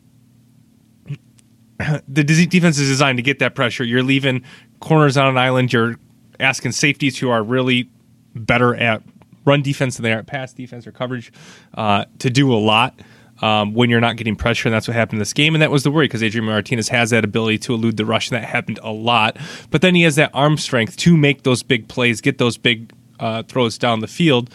the 2.07 2.23
defense 2.23 2.77
is 2.77 2.89
designed 2.89 3.17
to 3.17 3.23
get 3.23 3.39
that 3.39 3.55
pressure. 3.55 3.83
You're 3.85 4.03
leaving 4.03 4.43
corners 4.81 5.15
on 5.15 5.27
an 5.27 5.37
island. 5.37 5.71
You're 5.71 5.95
asking 6.39 6.71
safeties 6.71 7.17
who 7.17 7.29
are 7.29 7.43
really 7.43 7.89
better 8.35 8.75
at 8.75 9.03
run 9.45 9.61
defense 9.61 9.97
than 9.97 10.03
they 10.03 10.13
are 10.13 10.19
at 10.19 10.27
pass 10.27 10.53
defense 10.53 10.85
or 10.85 10.91
coverage 10.91 11.31
uh, 11.73 12.05
to 12.19 12.29
do 12.29 12.53
a 12.53 12.57
lot. 12.57 12.99
Um, 13.41 13.73
when 13.73 13.89
you're 13.89 14.01
not 14.01 14.17
getting 14.17 14.35
pressure, 14.35 14.67
and 14.67 14.75
that's 14.75 14.85
what 14.85 14.95
happened 14.95 15.13
in 15.13 15.19
this 15.19 15.31
game, 15.31 15.55
and 15.55 15.61
that 15.61 15.71
was 15.71 15.83
the 15.83 15.91
worry 15.91 16.07
because 16.07 16.21
Adrian 16.21 16.45
Martinez 16.45 16.89
has 16.89 17.11
that 17.11 17.23
ability 17.23 17.59
to 17.59 17.73
elude 17.73 17.95
the 17.95 18.05
rush, 18.05 18.29
and 18.29 18.35
that 18.35 18.45
happened 18.45 18.81
a 18.83 18.91
lot. 18.91 19.37
But 19.71 19.81
then 19.81 19.95
he 19.95 20.01
has 20.01 20.17
that 20.17 20.31
arm 20.33 20.57
strength 20.57 20.97
to 20.97 21.15
make 21.15 21.43
those 21.43 21.63
big 21.63 21.87
plays, 21.87 22.19
get 22.19 22.37
those 22.37 22.57
big 22.57 22.91
uh, 23.17 23.43
throws 23.43 23.77
down 23.77 24.01
the 24.01 24.07
field. 24.07 24.49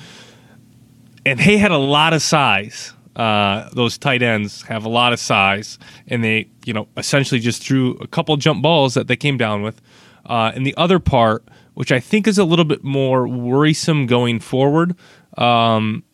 And 1.25 1.41
Haye 1.41 1.57
had 1.57 1.71
a 1.71 1.79
lot 1.79 2.13
of 2.13 2.21
size. 2.21 2.93
Uh, 3.17 3.71
those 3.73 3.97
tight 3.97 4.23
ends 4.23 4.63
have 4.63 4.85
a 4.85 4.91
lot 4.91 5.15
of 5.15 5.19
size, 5.19 5.79
and 6.09 6.23
they, 6.23 6.51
you 6.67 6.75
know, 6.75 6.87
essentially 6.99 7.41
just 7.41 7.63
threw 7.63 7.93
a 8.03 8.07
couple 8.07 8.37
jump 8.37 8.63
balls 8.63 8.93
that 8.93 9.07
they 9.07 9.17
came 9.17 9.39
down 9.39 9.63
with. 9.63 9.81
Uh, 10.27 10.53
and 10.55 10.67
the 10.67 10.77
other 10.77 10.99
part 10.99 11.43
which 11.75 11.93
I 11.93 12.01
think 12.01 12.27
is 12.27 12.39
a 12.39 12.45
little 12.45 12.65
bit 12.65 12.83
more 12.83 13.27
worrisome 13.29 14.07
going 14.07 14.41
forward, 14.41 14.97
um, 15.37 16.05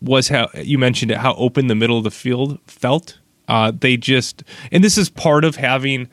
was 0.00 0.28
how 0.28 0.48
you 0.54 0.78
mentioned 0.78 1.10
it, 1.10 1.18
how 1.18 1.34
open 1.34 1.66
the 1.66 1.74
middle 1.74 1.98
of 1.98 2.04
the 2.04 2.10
field 2.10 2.58
felt. 2.66 3.18
Uh, 3.48 3.72
they 3.78 3.96
just, 3.96 4.44
and 4.70 4.82
this 4.82 4.96
is 4.96 5.10
part 5.10 5.44
of 5.44 5.56
having 5.56 6.08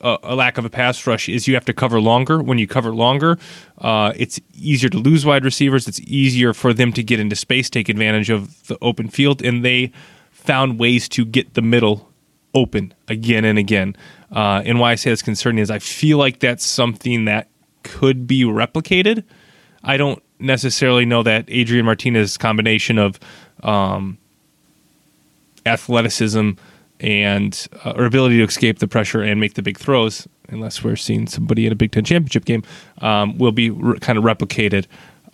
a, 0.00 0.18
a, 0.22 0.34
lack 0.34 0.58
of 0.58 0.64
a 0.64 0.70
pass 0.70 1.06
rush 1.06 1.28
is 1.28 1.46
you 1.46 1.54
have 1.54 1.64
to 1.66 1.72
cover 1.72 2.00
longer. 2.00 2.42
When 2.42 2.58
you 2.58 2.66
cover 2.66 2.92
longer, 2.92 3.38
uh, 3.78 4.12
it's 4.16 4.40
easier 4.54 4.90
to 4.90 4.98
lose 4.98 5.24
wide 5.24 5.44
receivers. 5.44 5.86
It's 5.86 6.00
easier 6.00 6.52
for 6.52 6.72
them 6.72 6.92
to 6.94 7.02
get 7.02 7.20
into 7.20 7.36
space, 7.36 7.70
take 7.70 7.88
advantage 7.88 8.30
of 8.30 8.66
the 8.66 8.78
open 8.82 9.08
field, 9.08 9.42
and 9.42 9.64
they 9.64 9.92
found 10.30 10.78
ways 10.78 11.08
to 11.10 11.24
get 11.24 11.54
the 11.54 11.62
middle 11.62 12.10
open 12.54 12.94
again 13.08 13.44
and 13.44 13.58
again. 13.58 13.96
Uh, 14.32 14.62
and 14.64 14.80
why 14.80 14.92
I 14.92 14.94
say 14.94 15.10
that's 15.10 15.22
concerning 15.22 15.62
is 15.62 15.70
I 15.70 15.78
feel 15.78 16.18
like 16.18 16.40
that's 16.40 16.64
something 16.64 17.26
that 17.26 17.48
could 17.90 18.26
be 18.26 18.44
replicated. 18.44 19.24
I 19.82 19.96
don't 19.96 20.22
necessarily 20.38 21.04
know 21.04 21.24
that 21.24 21.44
Adrian 21.48 21.84
Martinez's 21.84 22.36
combination 22.36 22.98
of 22.98 23.18
um, 23.64 24.16
athleticism 25.66 26.52
and 27.00 27.68
uh, 27.84 27.94
or 27.96 28.04
ability 28.04 28.36
to 28.36 28.44
escape 28.44 28.78
the 28.78 28.86
pressure 28.86 29.22
and 29.22 29.40
make 29.40 29.54
the 29.54 29.62
big 29.62 29.76
throws, 29.76 30.28
unless 30.48 30.84
we're 30.84 30.96
seeing 30.96 31.26
somebody 31.26 31.66
in 31.66 31.72
a 31.72 31.74
Big 31.74 31.90
Ten 31.90 32.04
championship 32.04 32.44
game, 32.44 32.62
um, 32.98 33.36
will 33.38 33.52
be 33.52 33.70
re- 33.70 33.98
kind 33.98 34.18
of 34.18 34.24
replicated. 34.24 34.86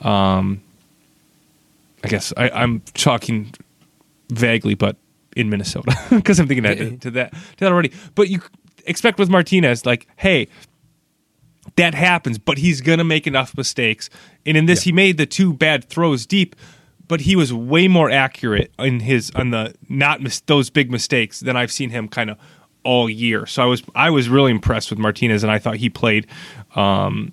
Um, 0.04 0.62
I 2.02 2.08
guess 2.08 2.32
I, 2.36 2.48
I'm 2.50 2.80
talking 2.94 3.52
vaguely, 4.30 4.75
but 4.75 4.96
in 5.36 5.50
Minnesota 5.50 5.94
because 6.10 6.38
I'm 6.38 6.48
thinking 6.48 6.62
that 6.62 6.78
to, 6.78 6.96
to 6.96 7.10
that 7.10 7.32
to 7.32 7.58
that 7.58 7.72
already. 7.72 7.92
But 8.14 8.30
you 8.30 8.40
expect 8.86 9.18
with 9.18 9.28
Martinez, 9.28 9.84
like, 9.84 10.06
hey, 10.16 10.48
that 11.76 11.95
happens, 11.95 12.38
but 12.38 12.59
he's 12.59 12.80
gonna 12.80 13.04
make 13.04 13.26
enough 13.26 13.56
mistakes. 13.56 14.09
And 14.45 14.56
in 14.56 14.66
this, 14.66 14.80
Yeah. 14.87 14.90
he 14.90 14.92
made 14.92 15.16
the 15.18 15.26
two 15.26 15.52
bad 15.52 15.85
throws 15.85 16.26
deep, 16.26 16.56
but 17.09 17.21
he 17.23 17.37
was 17.37 17.52
way 17.52 17.87
more 17.88 18.11
accurate 18.11 18.73
in 18.78 19.00
his 19.00 19.30
on 19.35 19.50
the 19.50 19.75
not 19.88 20.21
mis- 20.23 20.40
those 20.40 20.71
big 20.71 20.90
mistakes 20.90 21.40
than 21.40 21.56
I've 21.56 21.71
seen 21.73 21.90
him 21.90 22.09
kind 22.09 22.30
of 22.30 22.38
all 22.83 23.11
year. 23.11 23.47
So 23.47 23.62
I 23.62 23.66
was 23.66 23.83
I 23.95 24.11
was 24.11 24.28
really 24.28 24.50
impressed 24.52 24.90
with 24.90 24.99
Martinez, 24.99 25.42
and 25.42 25.50
I 25.52 25.59
thought 25.59 25.76
he 25.76 25.88
played 25.90 26.26
um, 26.76 27.33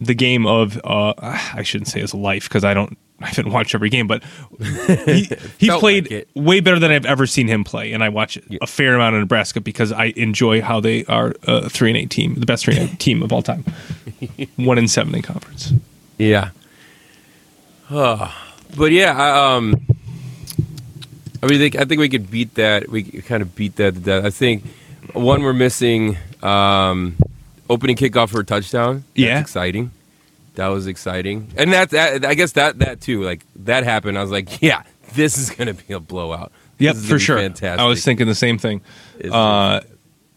the 0.00 0.14
game 0.14 0.46
of 0.46 0.80
uh, 0.84 1.12
I 1.18 1.62
shouldn't 1.62 1.88
say 1.88 2.00
his 2.00 2.14
life 2.14 2.44
because 2.48 2.64
I 2.64 2.72
don't 2.74 2.96
I 3.22 3.26
haven't 3.28 3.52
watched 3.52 3.74
every 3.74 3.90
game, 3.90 4.06
but 4.06 4.22
he, 5.06 5.28
he 5.58 5.70
played 5.70 6.10
like 6.10 6.28
way 6.34 6.60
better 6.60 6.78
than 6.78 6.90
I've 6.90 7.04
ever 7.06 7.26
seen 7.26 7.48
him 7.48 7.64
play, 7.64 7.92
and 7.92 8.02
I 8.02 8.08
watch 8.08 8.38
a 8.60 8.66
fair 8.66 8.94
amount 8.94 9.14
of 9.16 9.20
Nebraska 9.20 9.60
because 9.60 9.92
I 9.92 10.06
enjoy 10.16 10.62
how 10.62 10.80
they 10.80 11.04
are 11.04 11.34
a 11.44 11.68
three 11.68 11.90
and 11.90 11.98
eight 11.98 12.10
team, 12.10 12.34
the 12.36 12.46
best 12.46 12.64
three 12.64 12.76
and 12.76 12.90
eight 12.90 12.98
team 12.98 13.22
of 13.22 13.32
all 13.32 13.42
time, 13.42 13.64
one 14.56 14.78
and 14.78 14.90
seven 14.90 15.14
in 15.14 15.22
conference. 15.22 15.72
Yeah. 16.18 16.50
Oh, 17.90 18.34
but 18.76 18.92
yeah, 18.92 19.12
I, 19.16 19.56
um, 19.56 19.74
I 21.42 21.46
mean, 21.46 21.58
think, 21.58 21.76
I 21.76 21.84
think 21.84 21.98
we 22.00 22.08
could 22.08 22.30
beat 22.30 22.54
that. 22.54 22.88
We 22.88 23.02
could 23.02 23.26
kind 23.26 23.42
of 23.42 23.54
beat 23.54 23.76
that 23.76 23.94
to 23.94 24.00
death. 24.00 24.24
I 24.24 24.30
think 24.30 24.64
one 25.12 25.42
we're 25.42 25.52
missing 25.52 26.16
um, 26.42 27.16
opening 27.68 27.96
kickoff 27.96 28.30
for 28.30 28.40
a 28.40 28.44
touchdown. 28.44 29.04
That's 29.14 29.18
Yeah. 29.26 29.40
exciting. 29.40 29.90
That 30.54 30.68
was 30.68 30.86
exciting, 30.86 31.52
and 31.56 31.72
that, 31.72 31.90
that 31.90 32.24
I 32.24 32.34
guess 32.34 32.52
that 32.52 32.78
that 32.80 33.00
too. 33.00 33.22
Like 33.22 33.44
that 33.56 33.84
happened. 33.84 34.18
I 34.18 34.22
was 34.22 34.30
like, 34.30 34.60
yeah, 34.62 34.82
this 35.14 35.38
is 35.38 35.50
gonna 35.50 35.74
be 35.74 35.92
a 35.92 36.00
blowout. 36.00 36.52
Yep, 36.78 36.94
is 36.96 37.08
for 37.08 37.18
sure. 37.18 37.38
Fantastic. 37.38 37.80
I 37.80 37.86
was 37.86 38.04
thinking 38.04 38.26
the 38.26 38.34
same 38.34 38.58
thing. 38.58 38.80
Uh, 39.30 39.80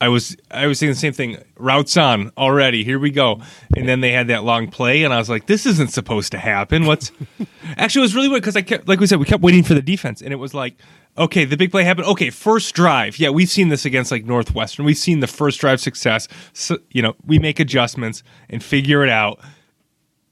I 0.03 0.10
was 0.10 0.36
I 0.51 0.67
was 0.67 0.79
thinking 0.79 0.93
the 0.93 1.00
same 1.00 1.13
thing. 1.13 1.38
Routes 1.55 1.96
on 1.96 2.32
already. 2.38 2.84
Here 2.84 3.00
we 3.00 3.10
go. 3.10 3.41
And 3.77 3.88
then 3.88 4.01
they 4.01 4.12
had 4.12 4.27
that 4.27 4.43
long 4.43 4.70
play, 4.70 5.05
and 5.05 5.13
I 5.13 5.17
was 5.17 5.29
like, 5.29 5.46
"This 5.46 5.65
isn't 5.65 5.91
supposed 5.91 6.34
to 6.34 6.38
happen." 6.38 6.86
What's 6.86 7.13
actually 7.77 8.01
it 8.01 8.03
was 8.03 8.15
really 8.15 8.27
weird 8.27 8.41
because 8.41 8.58
I 8.58 8.63
kept, 8.63 8.88
like 8.88 9.00
we 9.00 9.08
said, 9.08 9.20
we 9.20 9.25
kept 9.25 9.41
waiting 9.41 9.63
for 9.63 9.74
the 9.74 9.82
defense, 9.82 10.22
and 10.22 10.34
it 10.34 10.36
was 10.36 10.53
like, 10.53 10.75
okay, 11.17 11.46
the 11.46 11.55
big 11.55 11.72
play 11.72 11.86
happened. 11.86 12.08
Okay, 12.08 12.29
first 12.29 12.75
drive. 12.75 13.17
Yeah, 13.17 13.29
we've 13.29 13.50
seen 13.50 13.70
this 13.70 13.86
against 13.86 14.12
like 14.12 14.25
Northwestern. 14.25 14.86
We've 14.86 14.98
seen 14.98 15.22
the 15.22 15.27
first 15.27 15.62
drive 15.62 15.79
success. 15.79 16.27
So 16.51 16.79
you 16.91 17.01
know, 17.01 17.15
we 17.25 17.39
make 17.39 17.62
adjustments 17.62 18.24
and 18.50 18.62
figure 18.62 19.05
it 19.05 19.10
out, 19.10 19.39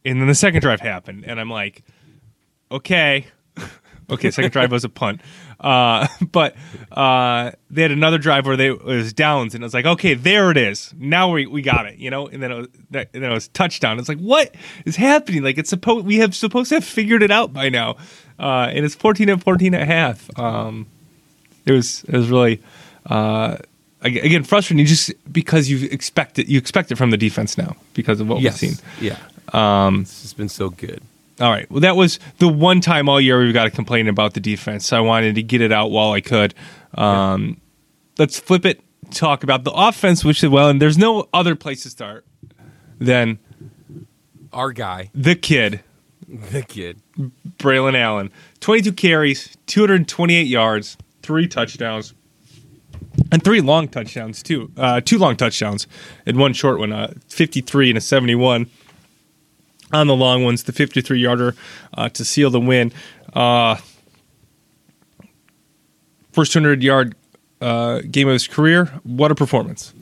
and 0.05 0.19
then 0.19 0.27
the 0.27 0.35
second 0.35 0.61
drive 0.61 0.79
happened, 0.79 1.25
and 1.25 1.39
I'm 1.39 1.49
like, 1.49 1.83
okay. 2.71 3.27
Okay, 4.11 4.29
second 4.29 4.51
drive 4.51 4.73
was 4.73 4.83
a 4.83 4.89
punt, 4.89 5.21
uh, 5.61 6.05
but 6.31 6.55
uh, 6.91 7.51
they 7.69 7.81
had 7.81 7.91
another 7.91 8.17
drive 8.17 8.45
where 8.45 8.57
they 8.57 8.67
it 8.67 8.83
was 8.83 9.13
downs, 9.13 9.55
and 9.55 9.63
it 9.63 9.65
was 9.65 9.73
like, 9.73 9.85
okay, 9.85 10.15
there 10.15 10.51
it 10.51 10.57
is. 10.57 10.93
Now 10.97 11.31
we, 11.31 11.45
we 11.45 11.61
got 11.61 11.85
it, 11.85 11.97
you 11.97 12.09
know. 12.09 12.27
And 12.27 12.43
then 12.43 12.51
it 12.51 12.57
was, 12.57 12.67
that, 12.89 13.09
and 13.13 13.23
then 13.23 13.31
it 13.31 13.33
was 13.33 13.47
touchdown. 13.49 13.99
It's 13.99 14.09
like, 14.09 14.19
what 14.19 14.53
is 14.85 14.97
happening? 14.97 15.43
Like 15.43 15.57
it's 15.57 15.69
supposed 15.69 16.05
we 16.05 16.17
have 16.17 16.35
supposed 16.35 16.69
to 16.69 16.75
have 16.75 16.83
figured 16.83 17.23
it 17.23 17.31
out 17.31 17.53
by 17.53 17.69
now, 17.69 17.95
uh, 18.37 18.69
and 18.69 18.83
it's 18.83 18.95
fourteen 18.95 19.29
and 19.29 19.41
fourteen 19.41 19.73
and 19.73 19.83
a 19.83 19.85
half. 19.85 20.29
Um, 20.37 20.87
it 21.65 21.71
was 21.71 22.03
it 22.03 22.17
was 22.17 22.29
really 22.29 22.61
uh, 23.05 23.57
again 24.01 24.43
frustrating. 24.43 24.85
Just 24.85 25.11
because 25.31 25.69
you 25.69 25.87
expect 25.89 26.37
it, 26.37 26.47
you 26.47 26.57
expect 26.57 26.91
it 26.91 26.97
from 26.97 27.11
the 27.11 27.17
defense 27.17 27.57
now 27.57 27.77
because 27.93 28.19
of 28.19 28.27
what 28.27 28.41
yes. 28.41 28.61
we've 28.61 28.71
seen. 28.71 28.85
Yeah. 28.99 29.17
Um, 29.51 30.01
it's 30.01 30.21
just 30.21 30.37
been 30.37 30.49
so 30.49 30.69
good. 30.69 31.01
All 31.39 31.49
right. 31.49 31.69
Well, 31.71 31.79
that 31.81 31.95
was 31.95 32.19
the 32.37 32.47
one 32.47 32.81
time 32.81 33.09
all 33.09 33.19
year 33.19 33.39
we've 33.39 33.53
got 33.53 33.63
to 33.63 33.71
complain 33.71 34.07
about 34.07 34.33
the 34.33 34.39
defense. 34.39 34.85
So 34.87 34.97
I 34.97 34.99
wanted 35.01 35.35
to 35.35 35.43
get 35.43 35.61
it 35.61 35.71
out 35.71 35.89
while 35.91 36.11
I 36.11 36.21
could. 36.21 36.53
Um, 36.95 37.59
Let's 38.17 38.37
flip 38.39 38.65
it. 38.65 38.81
Talk 39.09 39.43
about 39.43 39.63
the 39.63 39.71
offense, 39.71 40.23
which 40.23 40.41
did 40.41 40.51
well, 40.51 40.69
and 40.69 40.81
there's 40.81 40.97
no 40.97 41.27
other 41.33 41.55
place 41.55 41.83
to 41.83 41.89
start 41.89 42.25
than 42.99 43.39
Our 44.53 44.71
guy, 44.71 45.09
the 45.13 45.35
kid, 45.35 45.81
the 46.27 46.61
kid. 46.61 47.01
Braylon 47.57 47.95
Allen. 47.97 48.31
22 48.59 48.93
carries, 48.93 49.57
228 49.65 50.45
yards, 50.47 50.97
three 51.23 51.47
touchdowns, 51.47 52.13
and 53.31 53.43
three 53.43 53.59
long 53.59 53.87
touchdowns 53.87 54.43
too. 54.43 54.71
Uh, 54.77 55.01
two 55.01 55.17
long 55.17 55.35
touchdowns 55.35 55.87
and 56.25 56.37
one 56.37 56.53
short 56.53 56.79
one. 56.79 56.91
Uh, 56.93 57.13
53 57.27 57.89
and 57.89 57.97
a 57.97 58.01
71. 58.01 58.69
On 59.93 60.07
the 60.07 60.15
long 60.15 60.43
ones, 60.43 60.63
the 60.63 60.71
53 60.71 61.19
yarder 61.19 61.55
uh, 61.97 62.09
to 62.09 62.23
seal 62.25 62.49
the 62.49 62.59
win. 62.59 62.91
Uh, 63.33 63.75
first 66.31 66.53
200 66.53 66.81
yard 66.83 67.15
uh, 67.59 68.01
game 68.09 68.27
of 68.27 68.33
his 68.33 68.47
career. 68.47 68.85
What 69.03 69.31
a 69.31 69.35
performance! 69.35 69.93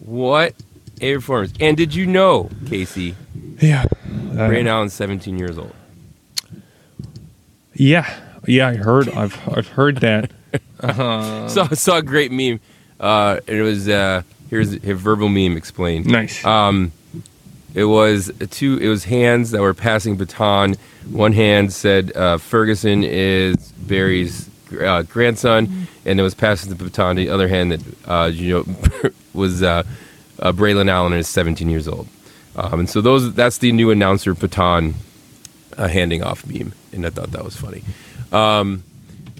What 0.00 0.54
a 1.00 1.14
performance! 1.14 1.52
And 1.60 1.76
did 1.76 1.94
you 1.94 2.06
know, 2.06 2.48
Casey, 2.66 3.14
Yeah, 3.60 3.84
Braylon 4.08 4.66
Allen's 4.66 4.92
17 4.94 5.38
years 5.38 5.58
old? 5.58 5.74
yeah, 7.74 8.20
yeah. 8.46 8.68
I 8.68 8.74
heard. 8.76 9.08
I've 9.10 9.38
I've 9.48 9.68
heard 9.68 9.96
that. 9.98 10.30
saw 11.50 11.68
saw 11.68 11.96
a 11.98 12.02
great 12.02 12.30
meme. 12.32 12.60
Uh, 13.00 13.40
it 13.46 13.62
was 13.62 13.88
uh, 13.88 14.22
here's 14.50 14.72
a 14.74 14.94
verbal 14.94 15.28
meme 15.28 15.56
explained. 15.56 16.06
Nice. 16.06 16.44
Um, 16.44 16.92
it 17.74 17.84
was 17.84 18.30
two. 18.50 18.78
It 18.78 18.88
was 18.88 19.04
hands 19.04 19.50
that 19.52 19.60
were 19.60 19.74
passing 19.74 20.16
baton. 20.16 20.76
One 21.10 21.32
hand 21.32 21.72
said 21.72 22.14
uh, 22.16 22.38
Ferguson 22.38 23.02
is 23.04 23.72
Barry's 23.72 24.48
uh, 24.80 25.02
grandson, 25.02 25.88
and 26.04 26.20
it 26.20 26.22
was 26.22 26.34
passing 26.34 26.70
the 26.70 26.76
baton. 26.82 27.16
The 27.16 27.28
other 27.28 27.48
hand 27.48 27.72
that 27.72 28.08
uh, 28.08 28.26
you 28.26 28.64
know 28.66 29.10
was 29.34 29.62
uh, 29.62 29.82
uh, 30.38 30.52
Braylon 30.52 30.90
Allen 30.90 31.12
is 31.12 31.28
17 31.28 31.68
years 31.68 31.88
old. 31.88 32.08
Um, 32.56 32.80
and 32.80 32.90
so 32.90 33.00
those 33.00 33.32
that's 33.34 33.58
the 33.58 33.72
new 33.72 33.90
announcer 33.90 34.34
baton 34.34 34.94
uh, 35.78 35.88
handing 35.88 36.22
off 36.22 36.46
meme, 36.46 36.72
and 36.92 37.06
I 37.06 37.10
thought 37.10 37.30
that 37.32 37.44
was 37.44 37.56
funny. 37.56 37.82
Um, 38.30 38.84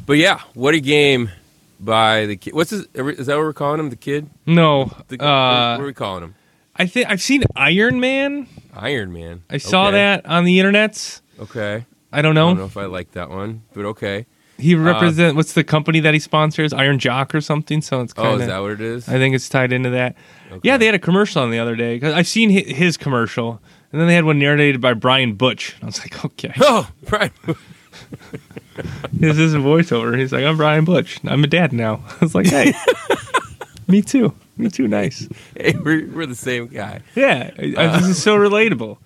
but 0.07 0.15
yeah, 0.15 0.41
what 0.55 0.75
a 0.75 0.81
game 0.81 1.31
by 1.79 2.27
the 2.27 2.37
kid. 2.37 2.55
What's 2.55 2.71
his? 2.71 2.87
Is 2.95 3.27
that 3.27 3.37
what 3.37 3.45
we're 3.45 3.53
calling 3.53 3.81
him? 3.81 3.91
The 3.91 3.97
kid? 3.97 4.31
no, 4.47 4.91
The, 5.09 5.23
uh, 5.23 5.77
what 5.77 5.83
are 5.83 5.87
we 5.87 5.93
calling 5.93 6.25
him? 6.25 6.35
I 6.77 6.87
think 6.87 7.09
I've 7.11 7.21
seen 7.23 7.45
Iron 7.55 8.01
Man. 8.01 8.47
Iron 8.75 9.13
Man. 9.13 9.43
I 9.51 9.59
saw 9.59 9.89
Okay. 9.89 9.97
that 9.99 10.27
on 10.27 10.45
the 10.45 10.59
internet. 10.59 11.21
Okay. 11.39 11.85
I 12.13 12.23
don't 12.23 12.35
know. 12.35 12.47
I 12.47 12.51
don't 12.51 12.59
know 12.59 12.65
if 12.67 12.77
I 12.77 12.87
like 12.87 13.13
that 13.13 13.31
one, 13.31 13.63
but 13.75 13.85
okay. 13.87 14.27
He 14.59 14.75
um, 14.75 14.85
represent 14.85 15.35
what's 15.37 15.55
the 15.55 15.65
company 15.65 16.01
that 16.01 16.15
he 16.15 16.21
sponsors? 16.21 16.73
Iron 16.73 16.99
Jock 16.99 17.35
or 17.35 17.41
something. 17.41 17.81
So 17.83 18.01
it's 18.01 18.13
kind 18.13 18.29
Oh, 18.29 18.39
is 18.39 18.47
that 18.47 18.59
what 18.61 18.73
it 18.73 18.81
is? 18.81 19.09
I 19.09 19.13
think 19.19 19.35
it's 19.35 19.49
tied 19.49 19.73
into 19.73 19.91
that. 19.91 20.15
Okay. 20.51 20.61
Yeah, 20.63 20.77
they 20.77 20.87
had 20.87 20.95
a 20.95 20.99
commercial 20.99 21.43
on 21.43 21.51
the 21.51 21.59
other 21.59 21.75
day. 21.77 21.99
'Cause 21.99 22.13
I've 22.13 22.27
seen 22.29 22.51
hi- 22.51 22.73
his 22.73 22.97
commercial, 22.97 23.61
and 23.93 24.01
then 24.01 24.09
they 24.09 24.15
had 24.15 24.25
one 24.25 24.39
narrated 24.39 24.81
by 24.81 24.95
Brian 24.95 25.35
Butch. 25.35 25.75
I 25.83 25.87
was 25.87 25.99
like, 26.01 26.25
okay, 26.25 26.53
Oh, 26.61 26.89
Brian. 27.07 27.31
this 29.13 29.39
is 29.39 29.55
a 29.55 29.59
voiceover. 29.59 30.19
He's 30.19 30.33
like, 30.33 30.45
I'm 30.45 30.57
Brian 30.57 30.85
Butch. 30.85 31.19
I'm 31.25 31.45
a 31.45 31.47
dad 31.47 31.73
now. 31.73 32.05
I 32.09 32.17
was 32.21 32.35
like, 32.35 32.47
hey, 32.47 32.73
me 33.89 34.03
too. 34.03 34.35
Me 34.57 34.69
too. 34.69 34.87
Nice. 34.89 35.29
hey, 35.57 35.75
we're, 35.83 36.07
we're 36.09 36.27
the 36.27 36.35
same 36.35 36.67
guy. 36.69 37.01
Yeah, 37.15 37.51
I- 37.59 37.99
this 37.99 38.09
is 38.09 38.23
so 38.23 38.37
relatable. 38.49 38.99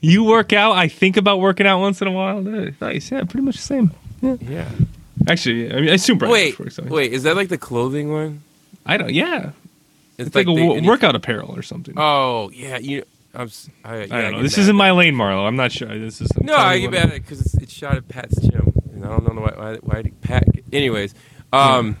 you 0.00 0.24
work 0.24 0.52
out. 0.52 0.72
I 0.72 0.88
think 0.88 1.16
about 1.16 1.40
working 1.40 1.66
out 1.66 1.80
once 1.80 2.00
in 2.00 2.08
a 2.08 2.12
while. 2.12 2.38
Uh, 2.38 2.70
Nice. 2.80 3.10
Yeah, 3.12 3.24
pretty 3.24 3.42
much 3.42 3.56
the 3.56 3.62
same. 3.62 3.90
Yeah. 4.22 4.68
Actually, 5.28 5.70
I 5.72 5.80
mean, 5.80 5.90
I 5.90 5.94
assume 5.94 6.18
Brian 6.18 6.32
Wait, 6.32 6.58
works 6.58 6.78
out. 6.78 6.86
wait. 6.86 7.12
Is 7.12 7.24
that 7.24 7.36
like 7.36 7.48
the 7.48 7.58
clothing 7.58 8.10
one? 8.12 8.42
I 8.86 8.96
don't. 8.96 9.12
Yeah, 9.12 9.50
It's, 10.16 10.28
it's 10.28 10.34
like, 10.34 10.46
wo- 10.46 10.74
and 10.76 10.86
workout 10.86 11.14
apparel 11.14 11.54
or 11.54 11.62
something. 11.62 11.94
Oh, 11.98 12.50
yeah. 12.54 12.78
You. 12.78 13.04
I'm. 13.34 13.50
I, 13.84 14.04
yeah, 14.04 14.16
I 14.16 14.20
don't 14.22 14.32
know. 14.32 14.42
This 14.42 14.56
isn't 14.56 14.74
my 14.74 14.90
lane, 14.92 15.14
Marlo. 15.14 15.46
I'm 15.46 15.56
not 15.56 15.70
sure. 15.70 15.88
This 15.88 16.20
is 16.22 16.30
No, 16.40 16.56
I 16.56 16.78
get 16.78 16.90
mad 16.90 17.08
at 17.10 17.14
it 17.16 17.22
because 17.22 17.40
it's, 17.42 17.54
it's 17.56 17.72
shot 17.72 17.96
at 17.96 18.08
Pat's 18.08 18.40
gym, 18.40 18.72
and 18.94 19.04
I 19.04 19.08
don't 19.08 19.34
know 19.34 19.42
why. 19.42 19.52
Why, 19.54 19.76
why 19.76 20.02
did 20.02 20.18
Pat? 20.22 20.44
Anyways, 20.72 21.14
um, 21.52 21.96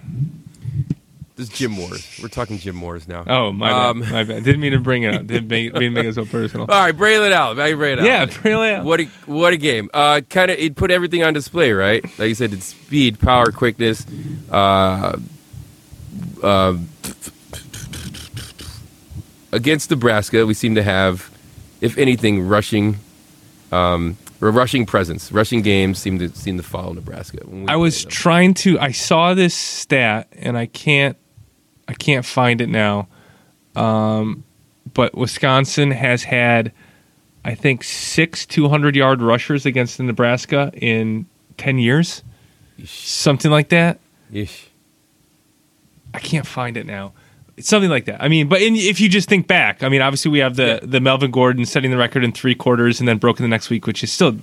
this 1.38 1.48
is 1.48 1.56
Jim 1.56 1.76
Wars. 1.76 2.18
We're 2.20 2.28
talking 2.28 2.58
Jim 2.58 2.80
Wars 2.80 3.06
now. 3.06 3.22
Oh 3.28 3.52
my 3.52 3.70
bad. 3.70 3.86
Um, 3.86 3.98
my 4.00 4.24
bad. 4.24 4.42
Didn't 4.42 4.60
mean 4.60 4.72
to 4.72 4.80
bring 4.80 5.04
it 5.04 5.14
up. 5.14 5.24
Didn't 5.24 5.46
make, 5.46 5.72
didn't 5.72 5.92
make 5.92 6.06
it 6.06 6.14
so 6.16 6.24
personal. 6.24 6.66
All 6.68 6.80
right, 6.80 6.96
Braylon 6.96 7.30
Allen. 7.30 7.56
Back 7.56 7.70
to 7.70 7.76
Braylon 7.76 8.04
yeah, 8.04 8.22
Allen. 8.22 8.30
really. 8.42 8.80
What 8.80 9.00
a 9.00 9.04
what 9.26 9.52
a 9.52 9.56
game! 9.56 9.88
Uh, 9.94 10.20
kind 10.28 10.50
of 10.50 10.58
it 10.58 10.74
put 10.74 10.90
everything 10.90 11.22
on 11.22 11.34
display, 11.34 11.70
right? 11.70 12.02
Like 12.18 12.28
you 12.28 12.34
said, 12.34 12.52
it's 12.52 12.66
speed, 12.66 13.20
power, 13.20 13.52
quickness. 13.52 14.04
Uh, 14.50 15.16
uh, 16.42 16.76
against 19.52 19.90
Nebraska, 19.92 20.44
we 20.44 20.54
seem 20.54 20.74
to 20.74 20.82
have, 20.82 21.30
if 21.80 21.96
anything, 21.98 22.48
rushing, 22.48 22.98
um, 23.70 24.16
or 24.40 24.50
rushing 24.50 24.86
presence. 24.86 25.30
Rushing 25.30 25.62
games 25.62 26.00
seem 26.00 26.18
to 26.18 26.30
seem 26.30 26.56
to 26.56 26.64
follow 26.64 26.94
Nebraska. 26.94 27.38
I 27.68 27.76
was 27.76 28.04
trying 28.04 28.54
to. 28.54 28.80
I 28.80 28.90
saw 28.90 29.34
this 29.34 29.54
stat, 29.54 30.26
and 30.32 30.58
I 30.58 30.66
can't. 30.66 31.16
I 31.88 31.94
can't 31.94 32.24
find 32.24 32.60
it 32.60 32.68
now. 32.68 33.08
Um, 33.74 34.44
but 34.94 35.14
Wisconsin 35.16 35.90
has 35.90 36.22
had, 36.24 36.72
I 37.44 37.54
think 37.54 37.82
six 37.82 38.44
200 38.46 38.94
yard 38.94 39.22
rushers 39.22 39.64
against 39.66 39.98
Nebraska 39.98 40.70
in 40.74 41.26
10 41.56 41.78
years, 41.78 42.22
something 42.84 43.50
like 43.50 43.70
that. 43.70 43.98
Yeesh. 44.32 44.66
I 46.14 46.18
can't 46.20 46.46
find 46.46 46.76
it 46.76 46.86
now. 46.86 47.12
It's 47.56 47.68
something 47.68 47.90
like 47.90 48.04
that. 48.04 48.22
I 48.22 48.28
mean, 48.28 48.48
but 48.48 48.62
in, 48.62 48.76
if 48.76 49.00
you 49.00 49.08
just 49.08 49.28
think 49.28 49.46
back, 49.48 49.82
I 49.82 49.88
mean, 49.88 50.00
obviously 50.00 50.30
we 50.30 50.38
have 50.38 50.56
the 50.56 50.66
Yeah. 50.66 50.78
the 50.82 51.00
Melvin 51.00 51.30
Gordon 51.30 51.64
setting 51.66 51.90
the 51.90 51.96
record 51.96 52.22
in 52.24 52.32
three 52.32 52.54
quarters 52.54 53.00
and 53.00 53.08
then 53.08 53.18
broken 53.18 53.42
the 53.42 53.48
next 53.48 53.68
week, 53.70 53.86
which 53.86 54.04
is 54.04 54.12
still 54.12 54.36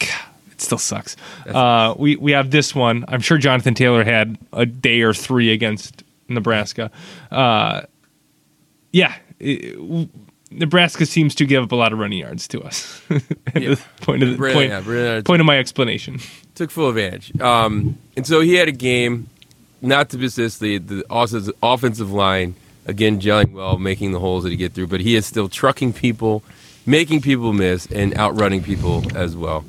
it 0.00 0.60
still 0.60 0.78
sucks. 0.78 1.16
Uh, 1.46 1.94
we 1.98 2.16
we 2.16 2.32
have 2.32 2.50
this 2.50 2.74
one. 2.74 3.04
I'm 3.08 3.20
sure 3.20 3.36
Jonathan 3.38 3.74
Taylor 3.74 4.04
had 4.04 4.38
a 4.52 4.64
day 4.66 5.02
or 5.02 5.12
three 5.12 5.50
against 5.52 6.01
Nebraska. 6.28 6.90
Uh, 7.30 7.82
yeah, 8.92 9.14
it- 9.38 10.08
Nebraska 10.50 11.06
seems 11.06 11.34
to 11.36 11.46
give 11.46 11.62
up 11.64 11.72
a 11.72 11.76
lot 11.76 11.94
of 11.94 11.98
running 11.98 12.18
yards 12.18 12.46
to 12.48 12.60
us. 12.62 13.00
Yeah. 13.54 13.74
point 14.02 14.22
of 14.22 14.30
the 14.30 14.36
Brilliant, 14.36 14.54
point, 14.54 14.70
yeah, 14.70 14.80
brilliant. 14.80 15.26
point 15.26 15.40
of 15.40 15.46
my 15.46 15.58
explanation. 15.58 16.20
took 16.54 16.70
full 16.70 16.88
advantage. 16.88 17.38
Um, 17.40 17.98
and 18.16 18.26
so 18.26 18.40
he 18.40 18.54
had 18.54 18.66
a 18.68 18.72
game, 18.72 19.28
not 19.82 20.08
to 20.10 20.18
miss 20.18 20.58
the 20.58 20.78
the 20.78 21.04
offensive, 21.10 22.10
line 22.12 22.54
again 22.86 23.20
gelling 23.20 23.52
well, 23.52 23.78
making 23.78 24.12
the 24.12 24.18
holes 24.20 24.44
that 24.44 24.50
he 24.50 24.56
get 24.56 24.72
through, 24.72 24.86
but 24.88 25.00
he 25.00 25.14
is 25.16 25.24
still 25.26 25.48
trucking 25.48 25.92
people, 25.94 26.42
making 26.86 27.20
people 27.20 27.52
miss, 27.52 27.86
and 27.86 28.14
outrunning 28.16 28.62
people 28.62 29.02
as 29.16 29.36
well. 29.36 29.64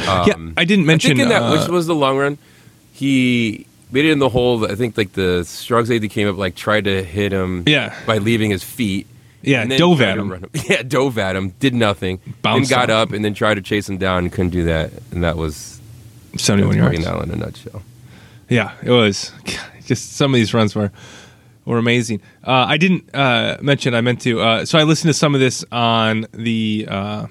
yeah, 0.00 0.34
I 0.56 0.64
didn't 0.64 0.86
mention 0.86 1.18
I 1.20 1.24
that, 1.26 1.42
uh, 1.42 1.58
which 1.58 1.68
was 1.68 1.86
the 1.86 1.94
long 1.94 2.16
run, 2.18 2.38
he 2.92 3.66
made 3.92 4.04
it 4.04 4.10
in 4.12 4.18
the 4.18 4.28
hole. 4.28 4.64
I 4.70 4.74
think 4.74 4.96
like 4.96 5.12
the 5.12 5.40
Strug 5.42 5.86
safety 5.86 6.08
came 6.08 6.28
up, 6.28 6.36
like 6.36 6.54
tried 6.54 6.84
to 6.84 7.02
hit 7.02 7.32
him, 7.32 7.64
Yeah. 7.66 7.94
by 8.06 8.18
leaving 8.18 8.50
his 8.50 8.62
feet. 8.64 9.06
Yeah, 9.42 9.64
dove 9.66 10.00
at 10.00 10.14
to 10.14 10.22
him. 10.22 10.46
Yeah, 10.68 10.82
dove 10.82 11.18
at 11.18 11.36
him, 11.36 11.50
did 11.60 11.74
nothing, 11.74 12.18
Bounced 12.40 12.70
then 12.70 12.78
got 12.78 12.88
up 12.90 13.12
and 13.12 13.22
then 13.24 13.34
tried 13.34 13.54
to 13.56 13.60
chase 13.62 13.86
him 13.88 13.98
down 13.98 14.24
and 14.24 14.32
couldn't 14.32 14.50
do 14.52 14.64
that, 14.64 14.90
and 15.10 15.22
that 15.22 15.36
was 15.36 15.80
71 16.36 16.78
Marty 16.80 16.96
yards. 16.96 17.06
Nile 17.06 17.22
in 17.22 17.30
a 17.30 17.36
nutshell. 17.36 17.82
Yeah, 18.48 18.72
it 18.82 18.90
was 18.90 19.32
just 19.84 20.12
some 20.14 20.32
of 20.32 20.36
these 20.36 20.54
runs 20.54 20.74
were 20.74 20.90
were 21.66 21.76
amazing. 21.78 22.20
Uh, 22.42 22.64
I 22.68 22.76
didn't 22.78 23.14
uh, 23.14 23.58
mention 23.60 23.94
I 23.94 24.00
meant 24.00 24.22
to. 24.22 24.40
Uh, 24.40 24.64
so 24.64 24.78
I 24.78 24.82
listened 24.84 25.10
to 25.10 25.14
some 25.14 25.34
of 25.34 25.40
this 25.40 25.62
on 25.70 26.26
the 26.32 26.86
uh, 26.90 27.26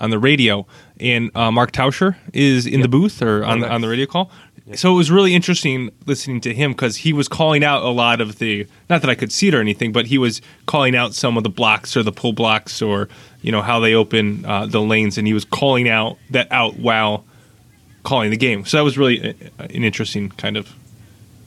on 0.00 0.10
the 0.10 0.18
radio, 0.18 0.66
and 0.98 1.30
uh, 1.34 1.50
Mark 1.50 1.72
Tauscher 1.72 2.16
is 2.32 2.66
in 2.66 2.80
the 2.80 2.88
booth 2.88 3.20
or 3.20 3.44
on 3.44 3.60
the, 3.60 3.66
nice. 3.66 3.74
on 3.74 3.80
the 3.82 3.88
radio 3.88 4.06
call. 4.06 4.30
So 4.76 4.92
it 4.92 4.94
was 4.94 5.10
really 5.10 5.34
interesting 5.34 5.90
listening 6.06 6.40
to 6.42 6.54
him 6.54 6.72
because 6.72 6.96
he 6.98 7.12
was 7.12 7.28
calling 7.28 7.64
out 7.64 7.82
a 7.82 7.88
lot 7.88 8.20
of 8.20 8.38
the 8.38 8.66
not 8.88 9.00
that 9.02 9.10
I 9.10 9.14
could 9.14 9.32
see 9.32 9.48
it 9.48 9.54
or 9.54 9.60
anything, 9.60 9.92
but 9.92 10.06
he 10.06 10.18
was 10.18 10.40
calling 10.66 10.94
out 10.94 11.14
some 11.14 11.36
of 11.36 11.42
the 11.42 11.50
blocks 11.50 11.96
or 11.96 12.02
the 12.02 12.12
pull 12.12 12.32
blocks 12.32 12.80
or 12.82 13.08
you 13.42 13.50
know 13.52 13.62
how 13.62 13.80
they 13.80 13.94
open 13.94 14.44
uh, 14.44 14.66
the 14.66 14.80
lanes, 14.80 15.18
and 15.18 15.26
he 15.26 15.32
was 15.32 15.44
calling 15.44 15.88
out 15.88 16.18
that 16.30 16.50
out 16.52 16.76
while 16.78 17.24
calling 18.02 18.30
the 18.30 18.36
game. 18.36 18.64
So 18.64 18.76
that 18.76 18.84
was 18.84 18.96
really 18.98 19.20
a, 19.58 19.62
an 19.62 19.84
interesting 19.84 20.30
kind 20.30 20.56
of 20.56 20.72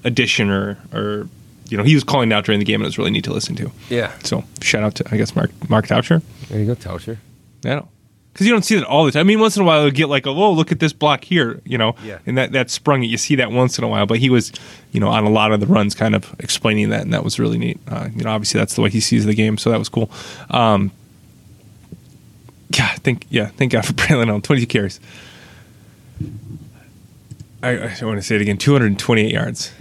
addition 0.04 0.50
or 0.50 0.78
or 0.92 1.28
you 1.70 1.78
know 1.78 1.84
he 1.84 1.96
was 1.96 2.04
calling 2.04 2.32
out 2.34 2.46
during 2.46 2.60
the 2.60 2.66
game 2.66 2.82
and 2.82 2.86
it 2.86 2.88
was 2.88 2.98
really 2.98 3.12
neat 3.12 3.24
to 3.26 3.34
listen 3.34 3.56
to. 3.56 3.72
Yeah, 3.90 4.12
So 4.24 4.44
shout 4.62 4.84
out 4.84 4.96
to 4.96 5.06
I 5.12 5.18
guess 5.18 5.36
Mark 5.36 5.52
Mark 5.70 5.88
Tauscher. 5.88 6.22
there 6.50 6.60
you 6.60 6.66
go. 6.66 6.76
I 7.66 7.76
know. 7.76 7.88
Because 8.34 8.48
you 8.48 8.52
don't 8.52 8.64
see 8.66 8.76
that 8.78 8.86
all 8.86 9.06
the 9.06 9.12
time. 9.12 9.20
I 9.20 9.24
mean, 9.26 9.40
once 9.40 9.56
in 9.58 9.62
a 9.62 9.66
while, 9.66 9.84
you'll 9.84 9.92
get 9.92 10.10
like, 10.10 10.26
a, 10.26 10.30
oh, 10.30 10.52
look 10.54 10.72
at 10.72 10.80
this 10.80 10.92
block 10.92 11.24
here, 11.24 11.62
you 11.66 11.78
know, 11.78 11.96
Yeah. 12.04 12.18
and 12.26 12.36
that, 12.40 12.52
that 12.54 12.72
sprung 12.72 13.04
it. 13.04 13.08
You 13.08 13.18
see 13.18 13.36
that 13.36 13.52
once 13.52 13.78
in 13.78 13.84
a 13.84 13.88
while, 13.88 14.08
but 14.08 14.18
he 14.18 14.32
was, 14.32 14.52
you 14.92 15.00
know, 15.00 15.10
on 15.10 15.24
a 15.24 15.30
lot 15.30 15.52
of 15.52 15.60
the 15.60 15.68
runs 15.68 15.94
kind 15.94 16.16
of 16.16 16.34
explaining 16.40 16.90
that, 16.90 17.02
and 17.02 17.14
that 17.14 17.24
was 17.24 17.38
really 17.40 17.60
neat. 17.60 17.80
Uh, 17.88 18.10
you 18.16 18.24
know, 18.24 18.32
obviously 18.32 18.58
that's 18.60 18.74
the 18.76 18.82
way 18.82 18.90
he 18.90 19.00
sees 19.00 19.26
the 19.26 19.36
game, 19.36 19.58
so 19.60 19.70
that 19.70 19.78
was 19.78 19.88
cool. 19.88 20.10
Um, 20.50 20.92
yeah, 22.72 22.88
thank, 22.96 23.28
yeah, 23.30 23.48
thank 23.50 23.72
God 23.72 23.86
for 23.86 23.94
Braylon 23.94 24.30
Allen, 24.30 24.42
22 24.42 24.66
carries. 24.66 25.00
I, 27.62 27.70
I 28.02 28.06
want 28.06 28.18
to 28.18 28.22
say 28.22 28.36
it 28.36 28.42
again 28.42 28.58
228 28.58 29.32
yards. 29.32 29.72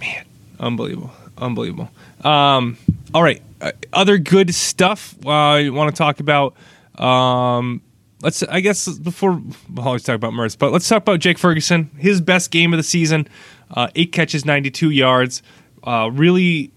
Man, 0.00 0.24
unbelievable. 0.58 1.12
Unbelievable. 1.38 1.90
Um, 2.22 2.76
all 3.14 3.22
right. 3.22 3.40
Uh, 3.60 3.72
other 3.92 4.18
good 4.18 4.54
stuff 4.54 5.14
uh, 5.24 5.30
I 5.30 5.68
want 5.70 5.94
to 5.94 5.96
talk 5.98 6.20
about. 6.20 6.54
Um, 6.98 7.80
let's, 8.22 8.42
I 8.42 8.60
guess, 8.60 8.88
before 8.98 9.40
we'll 9.72 9.86
always 9.86 10.02
talk 10.02 10.16
about 10.16 10.32
Mertz, 10.32 10.58
but 10.58 10.72
let's 10.72 10.88
talk 10.88 11.02
about 11.02 11.20
Jake 11.20 11.38
Ferguson. 11.38 11.90
His 11.96 12.20
best 12.20 12.50
game 12.50 12.72
of 12.72 12.76
the 12.76 12.82
season 12.82 13.28
uh, 13.70 13.88
eight 13.94 14.12
catches, 14.12 14.44
92 14.44 14.90
yards. 14.90 15.42
Uh, 15.84 16.10
really, 16.12 16.72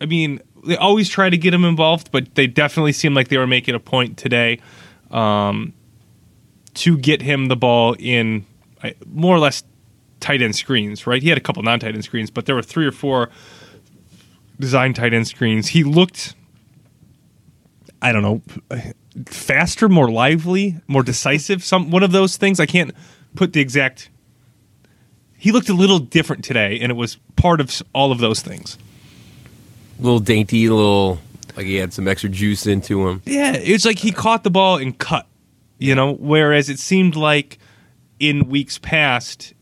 I 0.00 0.06
mean, 0.06 0.40
they 0.64 0.76
always 0.76 1.08
try 1.08 1.30
to 1.30 1.36
get 1.36 1.54
him 1.54 1.64
involved, 1.64 2.10
but 2.10 2.34
they 2.34 2.46
definitely 2.46 2.92
seemed 2.92 3.14
like 3.14 3.28
they 3.28 3.38
were 3.38 3.46
making 3.46 3.74
a 3.74 3.80
point 3.80 4.16
today 4.16 4.60
um, 5.10 5.72
to 6.74 6.98
get 6.98 7.22
him 7.22 7.46
the 7.46 7.56
ball 7.56 7.94
in 7.98 8.46
uh, 8.82 8.90
more 9.06 9.34
or 9.34 9.38
less 9.38 9.62
tight 10.20 10.42
end 10.42 10.56
screens, 10.56 11.06
right? 11.06 11.22
He 11.22 11.28
had 11.28 11.38
a 11.38 11.40
couple 11.40 11.62
non 11.62 11.80
tight 11.80 11.94
end 11.94 12.04
screens, 12.04 12.30
but 12.30 12.46
there 12.46 12.54
were 12.54 12.62
three 12.62 12.86
or 12.86 12.92
four 12.92 13.30
design 14.58 14.94
tight 14.94 15.14
end 15.14 15.28
screens. 15.28 15.68
He 15.68 15.84
looked, 15.84 16.34
I 18.02 18.12
don't 18.12 18.22
know, 18.22 18.42
faster, 19.26 19.88
more 19.88 20.10
lively, 20.10 20.76
more 20.86 21.02
decisive. 21.02 21.64
Some 21.64 21.90
one 21.90 22.02
of 22.02 22.12
those 22.12 22.36
things. 22.36 22.60
I 22.60 22.66
can't 22.66 22.92
put 23.34 23.52
the 23.52 23.60
exact. 23.60 24.10
He 25.36 25.52
looked 25.52 25.68
a 25.68 25.74
little 25.74 25.98
different 25.98 26.44
today, 26.44 26.78
and 26.80 26.90
it 26.90 26.96
was 26.96 27.16
part 27.36 27.60
of 27.60 27.82
all 27.94 28.10
of 28.10 28.18
those 28.18 28.40
things. 28.40 28.76
A 29.98 30.02
little 30.02 30.20
dainty, 30.20 30.66
a 30.66 30.74
little 30.74 31.20
like 31.56 31.66
he 31.66 31.76
had 31.76 31.92
some 31.92 32.06
extra 32.06 32.30
juice 32.30 32.66
into 32.66 33.08
him. 33.08 33.22
Yeah, 33.24 33.54
it's 33.54 33.84
like 33.84 33.98
he 33.98 34.12
caught 34.12 34.44
the 34.44 34.50
ball 34.50 34.78
and 34.78 34.96
cut, 34.96 35.26
you 35.78 35.94
know, 35.94 36.14
whereas 36.14 36.68
it 36.68 36.78
seemed 36.78 37.16
like 37.16 37.58
in 38.20 38.48
weeks 38.48 38.78
past 38.78 39.54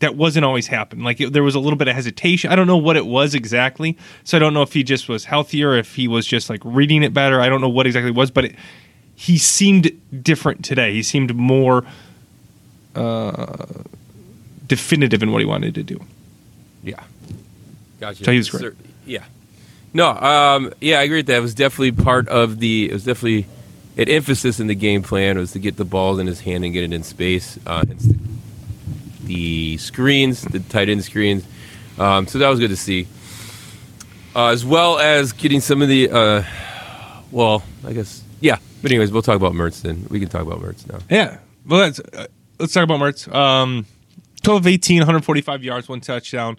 that 0.00 0.16
wasn't 0.16 0.44
always 0.44 0.66
happen. 0.66 1.02
Like 1.02 1.20
it, 1.20 1.32
there 1.32 1.42
was 1.42 1.54
a 1.54 1.60
little 1.60 1.76
bit 1.76 1.88
of 1.88 1.94
hesitation. 1.94 2.52
I 2.52 2.56
don't 2.56 2.66
know 2.66 2.76
what 2.76 2.96
it 2.96 3.06
was 3.06 3.34
exactly. 3.34 3.96
So 4.24 4.36
I 4.36 4.40
don't 4.40 4.54
know 4.54 4.62
if 4.62 4.72
he 4.72 4.82
just 4.82 5.08
was 5.08 5.24
healthier, 5.24 5.76
if 5.76 5.94
he 5.94 6.08
was 6.08 6.26
just 6.26 6.50
like 6.50 6.60
reading 6.64 7.02
it 7.02 7.14
better. 7.14 7.40
I 7.40 7.48
don't 7.48 7.60
know 7.60 7.68
what 7.68 7.86
exactly 7.86 8.10
it 8.10 8.16
was, 8.16 8.30
but 8.30 8.46
it, 8.46 8.54
he 9.14 9.38
seemed 9.38 9.90
different 10.22 10.64
today. 10.64 10.92
He 10.92 11.02
seemed 11.02 11.34
more 11.34 11.84
uh, 12.94 13.66
definitive 14.66 15.22
in 15.22 15.32
what 15.32 15.40
he 15.40 15.46
wanted 15.46 15.74
to 15.74 15.82
do. 15.82 16.00
Yeah, 16.82 17.02
gotcha. 17.98 18.24
So 18.24 18.32
he 18.32 18.38
was 18.38 18.50
great. 18.50 18.74
Yeah, 19.06 19.24
no, 19.94 20.10
um, 20.10 20.72
yeah, 20.80 21.00
I 21.00 21.02
agree 21.02 21.18
with 21.18 21.26
that. 21.26 21.38
It 21.38 21.40
was 21.40 21.54
definitely 21.54 21.92
part 21.92 22.28
of 22.28 22.60
the. 22.60 22.90
It 22.90 22.92
was 22.92 23.04
definitely 23.04 23.46
an 23.96 24.08
emphasis 24.08 24.60
in 24.60 24.68
the 24.68 24.74
game 24.74 25.02
plan 25.02 25.38
was 25.38 25.52
to 25.52 25.58
get 25.58 25.76
the 25.76 25.84
ball 25.84 26.20
in 26.20 26.26
his 26.26 26.40
hand 26.40 26.64
and 26.64 26.72
get 26.72 26.84
it 26.84 26.92
in 26.92 27.02
space. 27.02 27.58
Uh, 27.66 27.84
the, 29.28 29.76
screens, 29.76 30.42
the 30.42 30.60
tight 30.60 30.88
end 30.88 31.04
screens. 31.04 31.44
Um, 31.98 32.26
so 32.26 32.38
that 32.38 32.48
was 32.48 32.58
good 32.58 32.70
to 32.70 32.76
see, 32.76 33.06
uh, 34.34 34.48
as 34.48 34.64
well 34.64 34.98
as 34.98 35.32
getting 35.32 35.60
some 35.60 35.82
of 35.82 35.88
the. 35.88 36.10
Uh, 36.10 36.44
well, 37.30 37.62
I 37.86 37.92
guess 37.92 38.22
yeah. 38.40 38.58
But 38.82 38.92
anyways, 38.92 39.10
we'll 39.12 39.22
talk 39.22 39.36
about 39.36 39.52
Mertz 39.52 39.82
then. 39.82 40.06
We 40.08 40.20
can 40.20 40.28
talk 40.28 40.42
about 40.42 40.60
Mertz 40.60 40.88
now. 40.90 40.98
Yeah. 41.10 41.38
Well, 41.66 41.80
let's 41.80 41.98
uh, 42.00 42.26
let's 42.58 42.72
talk 42.72 42.84
about 42.84 43.00
Mertz. 43.00 43.32
Um, 43.34 43.86
12 44.42 44.62
of 44.62 44.66
18, 44.68 44.98
145 45.00 45.64
yards, 45.64 45.88
one 45.88 46.00
touchdown, 46.00 46.58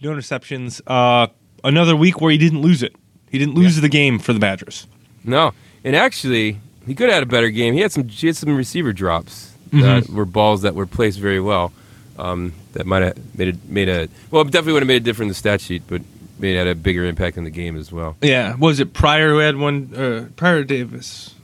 no 0.00 0.10
interceptions. 0.10 0.80
Uh, 0.86 1.28
another 1.62 1.94
week 1.94 2.20
where 2.20 2.32
he 2.32 2.38
didn't 2.38 2.60
lose 2.60 2.82
it. 2.82 2.94
He 3.30 3.38
didn't 3.38 3.54
lose 3.54 3.80
the 3.80 3.88
game 3.88 4.18
for 4.18 4.32
the 4.32 4.40
Badgers. 4.40 4.86
No, 5.24 5.54
and 5.84 5.94
actually, 5.94 6.60
he 6.86 6.94
could 6.96 7.08
have 7.08 7.14
had 7.14 7.22
a 7.22 7.26
better 7.26 7.50
game. 7.50 7.74
He 7.74 7.80
had 7.80 7.92
some, 7.92 8.08
he 8.08 8.26
had 8.26 8.36
some 8.36 8.56
receiver 8.56 8.92
drops 8.92 9.50
Mm-hmm. 9.72 9.80
that 9.80 10.08
were 10.10 10.26
balls 10.26 10.60
that 10.62 10.74
were 10.74 10.84
placed 10.84 11.18
very 11.18 11.40
well. 11.40 11.72
Um, 12.22 12.52
that 12.74 12.86
might 12.86 13.02
have 13.02 13.36
made 13.36 13.54
a 13.54 13.58
made 13.68 13.88
a 13.88 14.08
well, 14.30 14.44
definitely 14.44 14.74
would 14.74 14.82
have 14.82 14.88
made 14.88 15.02
a 15.02 15.04
difference 15.04 15.24
in 15.24 15.28
the 15.28 15.34
stat 15.34 15.60
sheet, 15.60 15.82
but 15.88 16.02
made 16.38 16.56
had 16.56 16.68
a 16.68 16.74
bigger 16.74 17.04
impact 17.04 17.36
in 17.36 17.44
the 17.44 17.50
game 17.50 17.76
as 17.76 17.90
well. 17.90 18.16
Yeah. 18.22 18.54
Was 18.56 18.80
it 18.80 18.92
Pryor 18.92 19.30
who 19.30 19.38
had 19.38 19.56
one? 19.56 19.94
Uh, 19.94 20.28
Pryor 20.36 20.62
Davis 20.64 21.34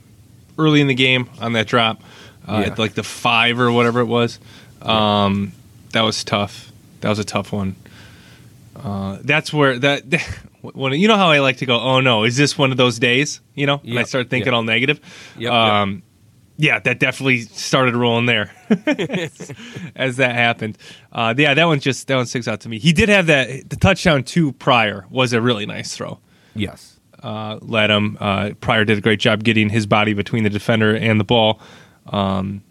early 0.57 0.81
in 0.81 0.87
the 0.87 0.93
game 0.93 1.29
on 1.41 1.53
that 1.53 1.67
drop, 1.67 2.01
uh, 2.47 2.59
Yeah. 2.59 2.71
at 2.71 2.79
like 2.79 2.93
the 2.93 3.03
five 3.03 3.59
or 3.59 3.71
whatever 3.71 3.99
it 3.99 4.05
was. 4.05 4.39
Um, 4.81 5.51
That 5.91 6.01
was 6.01 6.23
tough. 6.23 6.71
That 7.01 7.09
was 7.09 7.19
a 7.19 7.23
tough 7.23 7.51
one. 7.51 7.75
Uh, 8.75 9.17
that's 9.21 9.51
where 9.51 9.77
that. 9.79 10.03
When 10.61 10.91
you 10.91 11.07
know 11.07 11.15
how 11.15 11.29
I 11.29 11.39
like 11.39 11.57
to 11.57 11.65
go, 11.65 11.79
oh 11.79 12.01
no, 12.01 12.25
is 12.25 12.35
this 12.35 12.57
one 12.57 12.71
of 12.71 12.75
those 12.77 12.99
days? 12.99 13.39
You 13.55 13.65
know, 13.65 13.79
and 13.81 13.97
I 13.97 14.03
start 14.03 14.29
thinking 14.29 14.51
yep. 14.51 14.55
all 14.55 14.63
negative. 14.63 14.99
Yep, 15.37 15.53
um, 15.53 16.03
yeah, 16.61 16.77
that 16.79 16.99
definitely 16.99 17.39
started 17.39 17.95
rolling 17.95 18.25
there 18.25 18.51
as 19.95 20.17
that 20.17 20.35
happened. 20.35 20.77
Uh, 21.09 21.33
yeah, 21.37 21.53
that 21.53 21.63
one 21.63 21.79
just 21.79 22.05
that 22.07 22.17
one 22.17 22.25
sticks 22.25 22.49
out 22.49 22.59
to 22.59 22.69
me. 22.69 22.79
He 22.79 22.91
did 22.91 23.07
have 23.07 23.27
that 23.27 23.69
the 23.69 23.77
touchdown 23.77 24.25
to 24.25 24.51
Pryor 24.51 25.05
was 25.09 25.31
a 25.31 25.41
really 25.41 25.65
nice 25.65 25.95
throw. 25.95 26.19
Yes. 26.55 26.99
Uh, 27.23 27.59
led 27.61 27.89
him. 27.89 28.17
Uh, 28.19 28.51
Pryor 28.59 28.83
did 28.83 28.97
a 28.97 29.01
great 29.01 29.21
job 29.21 29.45
getting 29.45 29.69
his 29.69 29.85
body 29.85 30.13
between 30.13 30.43
the 30.43 30.49
defender 30.49 30.93
and 30.93 31.17
the 31.17 31.23
ball. 31.23 31.61
Um, 32.07 32.61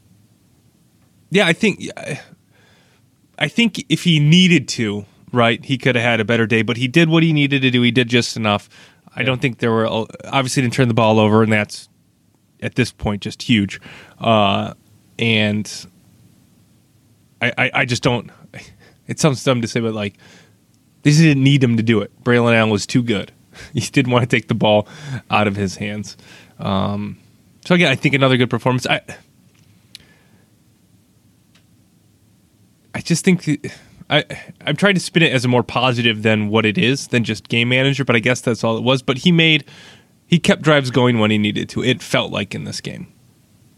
yeah, 1.30 1.46
I 1.46 1.54
think 1.54 1.88
I 3.38 3.48
think 3.48 3.86
if 3.88 4.04
he 4.04 4.20
needed 4.20 4.68
to, 4.68 5.06
right, 5.32 5.64
he 5.64 5.78
could 5.78 5.96
have 5.96 6.04
had 6.04 6.20
a 6.20 6.26
better 6.26 6.46
day. 6.46 6.60
But 6.60 6.76
he 6.76 6.88
did 6.88 7.08
what 7.08 7.22
he 7.22 7.32
needed 7.32 7.62
to 7.62 7.70
do. 7.70 7.80
He 7.80 7.90
did 7.90 8.08
just 8.08 8.36
enough. 8.36 8.68
I 9.16 9.22
don't 9.22 9.40
think 9.40 9.60
there 9.60 9.72
were 9.72 9.86
obviously 10.26 10.62
didn't 10.62 10.74
turn 10.74 10.88
the 10.88 10.94
ball 10.94 11.18
over, 11.18 11.42
and 11.42 11.50
that's 11.50 11.88
at 12.62 12.74
this 12.74 12.92
point 12.92 13.22
just 13.22 13.42
huge, 13.42 13.80
uh, 14.18 14.74
and 15.18 15.86
I, 17.40 17.52
I 17.56 17.70
I 17.74 17.84
just 17.84 18.02
don't. 18.02 18.30
It 19.06 19.18
sounds 19.18 19.42
dumb 19.42 19.62
to 19.62 19.68
say, 19.68 19.80
but 19.80 19.94
like 19.94 20.16
they 21.02 21.12
didn't 21.12 21.42
need 21.42 21.64
him 21.64 21.76
to 21.76 21.82
do 21.82 22.00
it. 22.00 22.12
Braylon 22.22 22.54
Allen 22.54 22.70
was 22.70 22.86
too 22.86 23.02
good. 23.02 23.32
He 23.72 23.80
didn't 23.80 24.12
want 24.12 24.22
to 24.22 24.28
take 24.28 24.46
the 24.46 24.54
ball 24.54 24.86
out 25.30 25.48
of 25.48 25.56
his 25.56 25.76
hands. 25.76 26.16
Um, 26.60 27.18
so 27.64 27.74
again, 27.74 27.90
I 27.90 27.96
think 27.96 28.14
another 28.14 28.36
good 28.36 28.50
performance. 28.50 28.86
I 28.86 29.00
I 32.94 33.00
just 33.00 33.24
think 33.24 33.72
I 34.10 34.24
I'm 34.64 34.76
trying 34.76 34.94
to 34.94 35.00
spin 35.00 35.22
it 35.22 35.32
as 35.32 35.44
a 35.44 35.48
more 35.48 35.62
positive 35.62 36.22
than 36.22 36.48
what 36.48 36.64
it 36.66 36.78
is 36.78 37.08
than 37.08 37.24
just 37.24 37.48
game 37.48 37.68
manager, 37.68 38.04
but 38.04 38.16
I 38.16 38.20
guess 38.20 38.40
that's 38.40 38.64
all 38.64 38.76
it 38.76 38.82
was. 38.82 39.02
But 39.02 39.18
he 39.18 39.32
made 39.32 39.64
he 40.28 40.38
kept 40.38 40.62
drives 40.62 40.90
going 40.92 41.18
when 41.18 41.30
he 41.32 41.38
needed 41.38 41.68
to. 41.70 41.82
It 41.82 42.00
felt 42.02 42.30
like 42.30 42.54
in 42.54 42.62
this 42.64 42.80
game. 42.80 43.08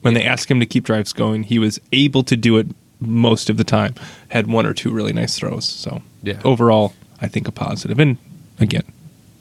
When 0.02 0.12
they 0.14 0.24
asked 0.24 0.50
him 0.50 0.60
to 0.60 0.66
keep 0.66 0.84
drives 0.84 1.12
going, 1.14 1.44
he 1.44 1.58
was 1.58 1.80
able 1.92 2.22
to 2.24 2.36
do 2.36 2.58
it 2.58 2.66
most 3.00 3.48
of 3.48 3.56
the 3.56 3.64
time. 3.64 3.94
Had 4.28 4.46
one 4.46 4.66
or 4.66 4.74
two 4.74 4.90
really 4.90 5.12
nice 5.12 5.38
throws. 5.38 5.66
So 5.66 6.02
Yeah. 6.22 6.40
overall, 6.44 6.92
I 7.20 7.28
think 7.28 7.46
a 7.48 7.52
positive. 7.52 7.98
And 7.98 8.16
again, 8.58 8.82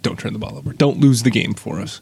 don't 0.02 0.18
turn 0.20 0.34
the 0.34 0.40
ball 0.40 0.58
over. 0.58 0.72
Don't 0.74 1.00
lose 1.00 1.24
the 1.24 1.30
game 1.30 1.54
for 1.54 1.80
us. 1.80 2.00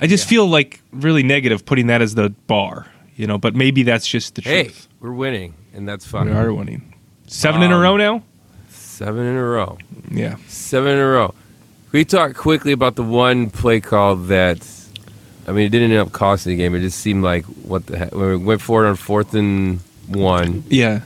I 0.00 0.06
just 0.08 0.26
feel 0.28 0.46
like 0.46 0.80
really 0.92 1.22
negative 1.22 1.64
putting 1.64 1.86
that 1.88 2.02
as 2.02 2.14
the 2.16 2.30
bar, 2.46 2.86
you 3.16 3.26
know. 3.26 3.38
But 3.38 3.54
maybe 3.54 3.82
that's 3.84 4.06
just 4.08 4.34
the 4.34 4.42
Hey, 4.42 4.64
truth. 4.64 4.88
we're 5.00 5.12
winning, 5.12 5.54
and 5.72 5.88
that's 5.88 6.04
fine. 6.06 6.26
we 6.26 6.32
are 6.32 6.52
winning. 6.52 6.92
Seven 7.26 7.62
in 7.62 7.70
a 7.72 7.76
Um, 7.76 7.80
row 7.82 7.96
now. 7.96 8.22
Seven 8.70 9.24
in 9.26 9.34
a 9.36 9.42
row. 9.44 9.78
Yeah. 10.10 10.36
Seven 10.48 10.92
in 10.92 10.98
a 10.98 11.06
row. 11.06 11.34
We 11.94 12.04
talk 12.04 12.34
quickly 12.34 12.72
about 12.72 12.96
the 12.96 13.04
one 13.04 13.50
play 13.50 13.78
call 13.78 14.16
that, 14.16 14.68
I 15.46 15.52
mean, 15.52 15.64
it 15.66 15.68
didn't 15.68 15.92
end 15.92 16.00
up 16.00 16.10
costing 16.10 16.50
the 16.50 16.56
game. 16.56 16.74
It 16.74 16.80
just 16.80 16.98
seemed 16.98 17.22
like, 17.22 17.44
what 17.44 17.86
the 17.86 17.96
heck? 17.96 18.12
When 18.12 18.30
we 18.30 18.36
went 18.36 18.60
for 18.60 18.84
it 18.84 18.88
on 18.88 18.96
fourth 18.96 19.32
and 19.32 19.78
one, 20.08 20.64
Yeah. 20.68 21.02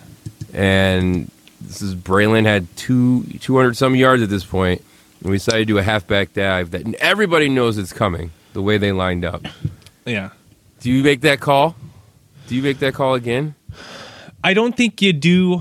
and 0.55 1.31
this 1.61 1.83
is 1.83 1.94
Braylon 1.94 2.44
had 2.46 2.74
two 2.79 3.24
200 3.40 3.77
some 3.77 3.96
yards 3.96 4.22
at 4.22 4.31
this 4.31 4.46
point, 4.46 4.83
and 5.20 5.31
we 5.31 5.37
decided 5.37 5.59
to 5.68 5.74
do 5.74 5.77
a 5.77 5.83
halfback 5.83 6.33
dive 6.33 6.70
that 6.70 6.94
everybody 6.94 7.51
knows 7.51 7.77
it's 7.77 7.92
coming, 7.92 8.31
the 8.55 8.62
way 8.62 8.79
they 8.79 8.92
lined 8.92 9.27
up. 9.27 9.46
Yeah. 10.07 10.31
Do 10.81 10.90
you 10.90 11.03
make 11.05 11.20
that 11.20 11.38
call? 11.38 11.77
Do 12.46 12.55
you 12.57 12.62
make 12.62 12.79
that 12.79 12.94
call 12.94 13.12
again? 13.14 13.57
I 14.42 14.55
don't 14.55 14.74
think 14.74 15.03
you 15.03 15.12
do 15.12 15.61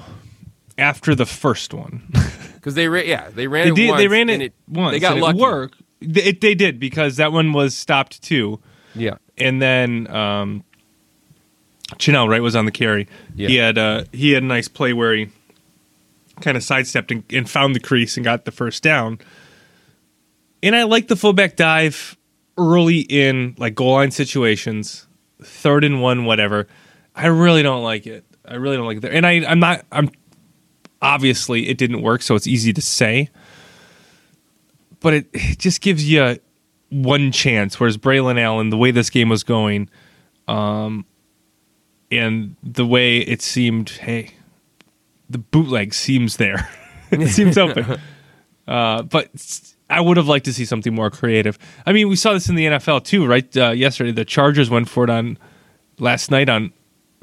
after 0.77 1.13
the 1.15 1.25
first 1.25 1.73
one. 1.73 2.03
Because 2.67 2.75
they 2.75 2.89
ran, 2.89 3.07
yeah, 3.07 3.29
they 3.29 3.47
ran 3.47 3.67
they 3.67 3.71
it 3.71 3.75
did. 3.75 3.89
once. 3.91 4.01
they 4.01 4.07
ran 4.09 4.29
and 4.29 4.43
it, 4.43 4.53
once. 4.67 4.91
They 4.91 4.99
got 4.99 5.15
lucky. 5.17 5.37
It 5.37 5.41
worked. 5.41 5.81
They, 6.01 6.23
it, 6.23 6.41
they 6.41 6.53
did 6.53 6.81
because 6.81 7.15
that 7.15 7.31
one 7.31 7.53
was 7.53 7.73
stopped 7.73 8.21
too, 8.21 8.59
Yeah, 8.93 9.19
and 9.37 9.61
then 9.61 10.05
um, 10.13 10.65
Chenal 11.93 12.27
right 12.27 12.41
was 12.41 12.57
on 12.57 12.65
the 12.65 12.73
carry. 12.73 13.07
Yeah. 13.37 13.47
He 13.47 13.55
had 13.55 13.77
uh, 13.77 14.03
he 14.11 14.31
had 14.31 14.43
a 14.43 14.45
nice 14.45 14.67
play 14.67 14.91
where 14.91 15.15
he 15.15 15.29
kind 16.41 16.57
of 16.57 16.63
sidestepped 16.63 17.09
and, 17.09 17.23
and 17.31 17.49
found 17.49 17.73
the 17.73 17.79
crease 17.79 18.17
and 18.17 18.25
got 18.25 18.43
the 18.43 18.51
first 18.51 18.83
down. 18.83 19.19
And 20.61 20.75
I 20.75 20.83
like 20.83 21.07
the 21.07 21.15
fullback 21.15 21.55
dive 21.55 22.17
early 22.57 22.99
in 22.99 23.55
like 23.57 23.75
goal 23.75 23.93
line 23.93 24.11
situations, 24.11 25.07
third 25.41 25.85
and 25.85 26.01
one, 26.01 26.25
whatever. 26.25 26.67
I 27.15 27.27
really 27.27 27.63
don't 27.63 27.83
like 27.83 28.05
it. 28.05 28.25
I 28.45 28.55
really 28.55 28.75
don't 28.75 28.87
like 28.87 28.97
it 28.97 28.99
there. 29.03 29.13
And 29.13 29.25
I, 29.25 29.45
I'm 29.47 29.61
not. 29.61 29.85
I'm 29.89 30.09
obviously 31.01 31.69
it 31.69 31.77
didn't 31.77 32.01
work, 32.01 32.21
so 32.21 32.35
it's 32.35 32.47
easy 32.47 32.73
to 32.73 32.81
say. 32.81 33.29
But 34.99 35.13
it, 35.13 35.27
it 35.33 35.59
just 35.59 35.81
gives 35.81 36.09
you 36.09 36.39
one 36.89 37.31
chance. 37.31 37.79
Whereas 37.79 37.97
Braylon 37.97 38.39
Allen, 38.39 38.69
the 38.69 38.77
way 38.77 38.91
this 38.91 39.09
game 39.09 39.29
was 39.29 39.43
going, 39.43 39.89
um, 40.47 41.05
and 42.11 42.55
the 42.63 42.85
way 42.85 43.17
it 43.19 43.41
seemed, 43.41 43.89
hey, 43.89 44.31
the 45.29 45.37
bootleg 45.37 45.93
seems 45.93 46.37
there. 46.37 46.69
it 47.11 47.27
seems 47.29 47.57
open. 47.57 47.99
Uh, 48.67 49.03
but 49.03 49.29
I 49.89 50.01
would 50.01 50.17
have 50.17 50.27
liked 50.27 50.45
to 50.45 50.53
see 50.53 50.65
something 50.65 50.93
more 50.93 51.09
creative. 51.09 51.57
I 51.85 51.93
mean, 51.93 52.09
we 52.09 52.15
saw 52.15 52.33
this 52.33 52.49
in 52.49 52.55
the 52.55 52.65
NFL 52.65 53.03
too, 53.05 53.25
right? 53.25 53.55
Uh, 53.55 53.71
yesterday, 53.71 54.11
the 54.11 54.25
Chargers 54.25 54.69
went 54.69 54.89
for 54.89 55.03
it 55.03 55.09
on 55.09 55.37
last 55.99 56.31
night 56.31 56.49
on 56.49 56.73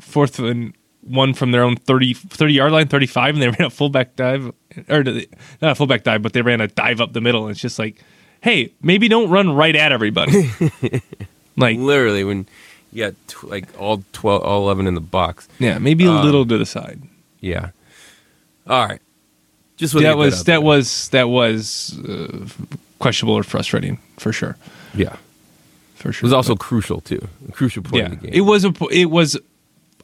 fourth 0.01 0.39
and 0.39 0.75
one 1.07 1.35
from 1.35 1.51
their 1.53 1.63
own 1.63 1.77
30, 1.77 2.15
30 2.15 2.53
yard 2.53 2.73
line, 2.73 2.89
35, 2.89 3.35
and 3.35 3.43
they 3.43 3.49
ran 3.59 3.63
a 3.67 3.71
fullback 3.71 4.17
dive, 4.17 4.53
or 4.89 5.03
not 5.05 5.23
a 5.63 5.75
fullback 5.75 6.03
dive, 6.03 6.23
but 6.23 6.33
they 6.33 6.43
ran 6.43 6.61
a 6.61 6.69
dive 6.69 7.01
up 7.01 7.13
the 7.13 7.21
middle. 7.21 7.43
And 7.45 7.51
it's 7.53 7.61
just 7.61 7.79
like, 7.79 8.03
hey, 8.41 8.73
maybe 8.83 9.09
don't 9.09 9.31
run 9.31 9.51
right 9.55 9.75
at 9.77 9.93
everybody. 9.93 10.51
like, 11.57 11.79
literally 11.79 12.25
when 12.25 12.47
you 12.93 13.05
got 13.07 13.15
tw- 13.29 13.45
like 13.45 13.67
all 13.81 14.03
12, 14.13 14.43
all 14.43 14.63
11 14.65 14.87
in 14.87 14.95
the 14.95 15.01
box. 15.01 15.49
yeah, 15.59 15.79
maybe 15.79 16.05
a 16.07 16.11
Um, 16.11 16.25
little 16.25 16.47
to 16.47 16.59
the 16.59 16.67
side. 16.67 17.01
Yeah. 17.41 17.71
All 18.69 18.87
right. 18.87 19.01
Just 19.77 19.95
That 19.95 20.17
was 20.17 20.41
out 20.41 20.47
that 20.47 20.63
was 20.63 21.09
that 21.09 21.29
was 21.29 21.99
uh, 22.09 22.47
questionable 23.01 23.35
or 23.35 23.43
frustrating 23.43 23.99
for 24.19 24.33
sure. 24.33 24.57
yeah. 24.95 25.17
For 25.97 26.13
sure. 26.13 26.21
It 26.21 26.29
was 26.29 26.33
also 26.33 26.55
crucial 26.55 27.01
too. 27.01 27.27
A 27.49 27.53
crucial 27.53 27.83
point 27.83 27.97
yeah, 27.97 28.05
of 28.13 28.21
the 28.21 28.27
game. 28.29 28.35
it 28.35 28.41
was 28.43 28.65
a 28.65 28.73
it 28.93 29.07
was. 29.11 29.37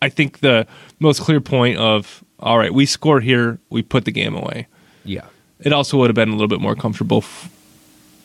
I 0.02 0.08
think 0.08 0.40
the 0.40 0.66
most 0.98 1.20
clear 1.20 1.40
point 1.40 1.78
of 1.78 2.24
all 2.38 2.58
right, 2.58 2.72
we 2.72 2.86
score 2.86 3.20
here, 3.20 3.58
we 3.68 3.82
put 3.82 4.04
the 4.04 4.12
game 4.12 4.34
away. 4.34 4.66
yeah. 5.04 5.26
It 5.62 5.74
also 5.74 5.98
would 5.98 6.08
have 6.08 6.14
been 6.14 6.30
a 6.30 6.32
little 6.32 6.48
bit 6.48 6.60
more 6.60 6.74
comfortable. 6.74 7.18
If 7.18 7.50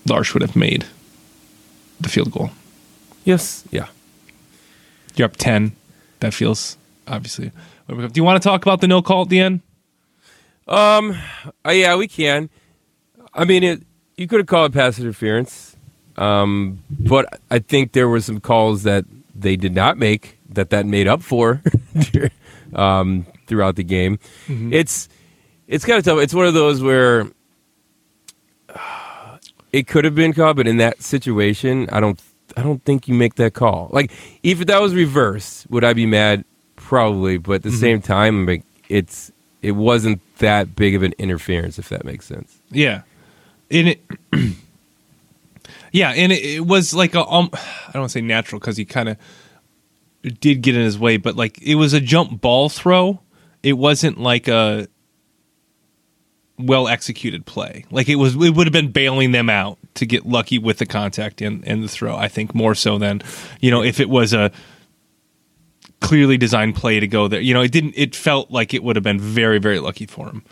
Larsh 0.07 0.33
would 0.33 0.41
have 0.41 0.55
made 0.55 0.85
the 1.99 2.07
field 2.07 2.31
goal. 2.31 2.49
Yes. 3.25 3.65
Yeah. 3.71 3.87
You're 5.15 5.25
up 5.25 5.35
ten. 5.35 5.75
That 6.21 6.33
feels 6.33 6.77
obviously. 7.07 7.51
Do 7.89 8.09
you 8.13 8.23
want 8.23 8.41
to 8.41 8.47
talk 8.49 8.61
about 8.65 8.79
the 8.79 8.87
no 8.87 9.01
call 9.01 9.23
at 9.23 9.29
the 9.29 9.39
end? 9.41 9.59
Uh, 10.67 11.13
yeah, 11.69 11.95
we 11.95 12.07
can. 12.07 12.49
I 13.33 13.45
mean, 13.45 13.63
it. 13.63 13.83
You 14.17 14.27
could 14.27 14.39
have 14.39 14.47
called 14.47 14.71
it 14.71 14.73
pass 14.73 14.97
interference, 14.97 15.75
um, 16.15 16.81
but 16.89 17.41
I 17.51 17.59
think 17.59 17.91
there 17.91 18.07
were 18.07 18.21
some 18.21 18.39
calls 18.39 18.83
that 18.83 19.03
they 19.35 19.57
did 19.57 19.75
not 19.75 19.97
make 19.97 20.37
that 20.55 20.69
that 20.71 20.85
made 20.85 21.07
up 21.07 21.21
for 21.21 21.61
um, 22.73 23.25
throughout 23.47 23.75
the 23.75 23.83
game. 23.83 24.19
It's 24.47 25.09
it's 25.67 25.85
kind 25.85 25.97
of 25.97 26.05
tough. 26.05 26.19
It's 26.19 26.33
one 26.33 26.45
of 26.45 26.53
those 26.53 26.81
where 26.81 27.27
uh, 28.69 29.37
it 29.71 29.87
could 29.87 30.05
have 30.05 30.15
been 30.15 30.33
called, 30.33 30.57
but 30.57 30.67
in 30.67 30.77
that 30.77 31.01
situation, 31.01 31.89
I 31.91 31.99
don't. 31.99 32.21
I 32.57 32.63
don't 32.63 32.81
think 32.85 33.09
you 33.09 33.13
make 33.13 33.35
that 33.35 33.53
call. 33.53 33.89
Like, 33.91 34.11
if 34.41 34.59
that 34.59 34.79
was 34.81 34.93
reversed, 34.93 35.69
would 35.69 35.83
I 35.83 35.91
be 35.91 36.05
mad? 36.05 36.45
Probably, 36.77 37.37
but 37.37 37.53
at 37.53 37.63
the 37.63 37.71
same 37.71 38.01
time, 38.01 38.45
like, 38.45 38.63
it's 38.87 39.31
it 39.61 39.71
wasn't 39.71 40.21
that 40.37 40.75
big 40.75 40.95
of 40.95 41.03
an 41.03 41.13
interference, 41.17 41.79
if 41.79 41.89
that 41.89 42.05
makes 42.05 42.25
sense. 42.25 42.57
Yeah, 42.69 43.01
and 43.71 43.89
it, 43.89 44.01
yeah, 45.91 46.11
and 46.11 46.31
it, 46.31 46.43
it 46.43 46.67
was 46.67 46.93
like 46.93 47.15
a 47.15 47.25
um, 47.25 47.49
I 47.53 47.91
don't 47.93 48.01
want 48.03 48.11
to 48.11 48.19
say 48.19 48.21
natural 48.21 48.59
because 48.59 48.77
he 48.77 48.85
kind 48.85 49.09
of 49.09 49.17
did 50.29 50.61
get 50.61 50.75
in 50.75 50.81
his 50.81 50.97
way, 50.97 51.17
but 51.17 51.35
like 51.35 51.61
it 51.61 51.75
was 51.75 51.93
a 51.93 52.01
jump 52.01 52.41
ball 52.41 52.69
throw. 52.69 53.21
It 53.63 53.73
wasn't 53.73 54.19
like 54.19 54.47
a 54.47 54.87
well 56.57 56.87
executed 56.87 57.45
play. 57.45 57.85
Like 57.91 58.09
it 58.09 58.15
was, 58.15 58.35
it 58.35 58.55
would 58.55 58.67
have 58.67 58.73
been 58.73 58.91
bailing 58.91 59.31
them 59.31 59.49
out 59.49 59.77
to 59.95 60.05
get 60.05 60.25
lucky 60.25 60.57
with 60.57 60.77
the 60.77 60.85
contact 60.85 61.41
and 61.41 61.65
and 61.67 61.83
the 61.83 61.87
throw. 61.87 62.15
I 62.15 62.27
think 62.27 62.55
more 62.55 62.75
so 62.75 62.97
than 62.97 63.21
you 63.59 63.71
know 63.71 63.83
if 63.83 63.99
it 63.99 64.09
was 64.09 64.33
a 64.33 64.51
clearly 66.01 66.37
designed 66.37 66.75
play 66.75 66.99
to 66.99 67.07
go 67.07 67.27
there. 67.27 67.41
You 67.41 67.53
know, 67.53 67.61
it 67.61 67.71
didn't. 67.71 67.93
It 67.95 68.15
felt 68.15 68.51
like 68.51 68.73
it 68.73 68.83
would 68.83 68.95
have 68.95 69.03
been 69.03 69.19
very 69.19 69.59
very 69.59 69.79
lucky 69.79 70.05
for 70.05 70.27
him 70.27 70.43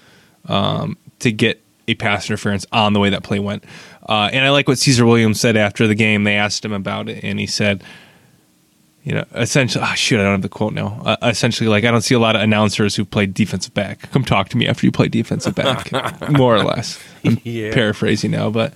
um, 0.48 0.98
to 1.20 1.32
get 1.32 1.62
a 1.88 1.96
pass 1.96 2.30
interference 2.30 2.66
on 2.72 2.94
the 2.94 3.00
way 3.00 3.10
that 3.10 3.24
play 3.24 3.40
went. 3.40 3.64
Uh, 4.08 4.30
and 4.32 4.46
I 4.46 4.50
like 4.50 4.68
what 4.68 4.78
Caesar 4.78 5.06
Williams 5.06 5.40
said 5.40 5.58
after 5.58 5.88
the 5.88 5.96
game. 5.96 6.24
They 6.24 6.36
asked 6.36 6.64
him 6.64 6.74
about 6.74 7.10
it, 7.10 7.24
and 7.24 7.40
he 7.40 7.46
said, 7.46 7.84
you 9.04 9.14
know, 9.14 9.26
essentially, 9.36 9.84
oh, 9.88 9.94
shoot, 9.96 10.20
I 10.20 10.24
don't 10.24 10.32
have 10.32 10.42
the 10.42 10.50
quote 10.50 10.74
now. 10.74 11.02
Uh, 11.06 11.18
essentially, 11.24 11.68
like, 11.70 11.84
I 11.84 11.92
don't 11.92 12.02
see 12.02 12.16
a 12.16 12.20
lot 12.20 12.36
of 12.36 12.42
announcers 12.42 12.96
who 12.96 13.04
play 13.04 13.26
defensive 13.26 13.74
back. 13.74 14.10
Come 14.12 14.24
talk 14.24 14.50
to 14.50 14.58
me 14.58 14.66
after 14.68 14.86
you 14.86 14.92
play 14.92 15.08
defensive 15.10 15.56
back, 15.56 15.92
more 16.32 16.56
or 16.56 16.64
less. 16.64 17.02
I'm 17.26 17.38
Yeah. 17.44 17.74
paraphrasing 17.74 18.32
now, 18.32 18.50
but 18.50 18.74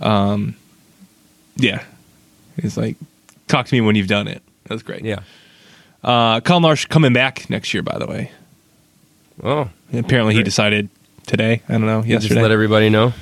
um, 0.00 0.54
yeah. 1.56 1.82
He's 2.60 2.76
like, 2.76 2.96
talk 3.48 3.66
to 3.66 3.74
me 3.74 3.80
when 3.80 3.96
you've 3.96 4.06
done 4.08 4.28
it. 4.28 4.42
That's 4.66 4.82
great. 4.82 5.04
Yeah. 5.04 5.20
Uh, 6.04 6.40
Collin 6.40 6.62
Larsh 6.62 6.88
coming 6.88 7.12
back 7.12 7.48
next 7.50 7.74
year, 7.74 7.82
by 7.82 7.98
the 7.98 8.06
way. 8.06 8.30
Oh, 9.42 9.68
Apparently, 9.92 10.34
he 10.34 10.42
decided 10.44 10.88
today. 11.26 11.62
I 11.68 11.72
don't 11.72 11.86
know. 11.86 12.02
Yesterday. 12.04 12.34
just 12.34 12.40
let 12.42 12.50
everybody 12.52 12.90
know. 12.90 13.12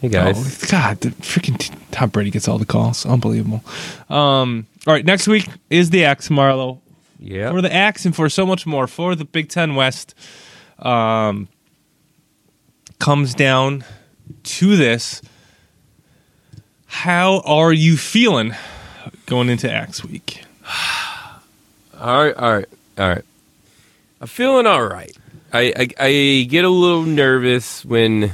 Hey 0.00 0.08
guys. 0.08 0.36
Oh, 0.64 0.66
God, 0.70 1.00
the 1.00 1.08
freaking 1.10 1.58
t- 1.58 1.74
Tom 1.90 2.10
Brady 2.10 2.30
gets 2.30 2.46
all 2.46 2.58
the 2.58 2.64
calls. 2.66 3.04
Unbelievable. 3.04 3.62
Um, 4.08 4.66
all 4.86 4.94
right, 4.94 5.04
next 5.04 5.26
week 5.26 5.48
is 5.70 5.90
the 5.90 6.04
Axe, 6.04 6.30
Marlowe. 6.30 6.80
yeah. 7.18 7.50
For 7.50 7.60
the 7.60 7.72
Axe 7.74 8.04
and 8.04 8.14
for 8.14 8.28
so 8.28 8.46
much 8.46 8.64
more, 8.66 8.86
for 8.86 9.14
the 9.16 9.24
Big 9.24 9.48
Ten 9.48 9.74
West, 9.74 10.14
um, 10.78 11.48
comes 13.00 13.34
down 13.34 13.84
to 14.44 14.76
this. 14.76 15.20
How 16.86 17.40
are 17.40 17.72
you 17.72 17.96
feeling 17.96 18.54
going 19.26 19.48
into 19.50 19.70
Axe 19.70 20.04
Week. 20.04 20.42
All 22.00 22.24
right, 22.24 22.36
all 22.36 22.52
right, 22.52 22.68
all 22.96 23.08
right. 23.08 23.24
I'm 24.20 24.28
feeling 24.28 24.66
all 24.68 24.84
right. 24.86 25.16
I, 25.52 25.72
I, 25.76 25.88
I 25.98 26.46
get 26.48 26.64
a 26.64 26.68
little 26.68 27.02
nervous 27.02 27.84
when 27.84 28.30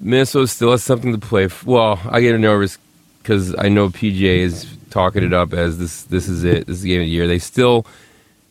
Minnesota 0.00 0.46
still 0.46 0.70
has 0.72 0.82
something 0.82 1.12
to 1.12 1.18
play. 1.18 1.48
For. 1.48 1.70
Well, 1.70 2.00
I 2.08 2.20
get 2.20 2.38
nervous 2.38 2.78
because 3.18 3.54
I 3.58 3.68
know 3.68 3.90
P.J. 3.90 4.40
is 4.40 4.76
talking 4.90 5.24
it 5.24 5.32
up 5.32 5.52
as 5.52 5.78
this 5.78 6.02
this 6.04 6.28
is 6.28 6.44
it. 6.44 6.66
This 6.66 6.76
is 6.76 6.82
the 6.82 6.90
game 6.90 7.00
of 7.00 7.06
the 7.06 7.10
year. 7.10 7.26
They 7.26 7.38
still 7.38 7.86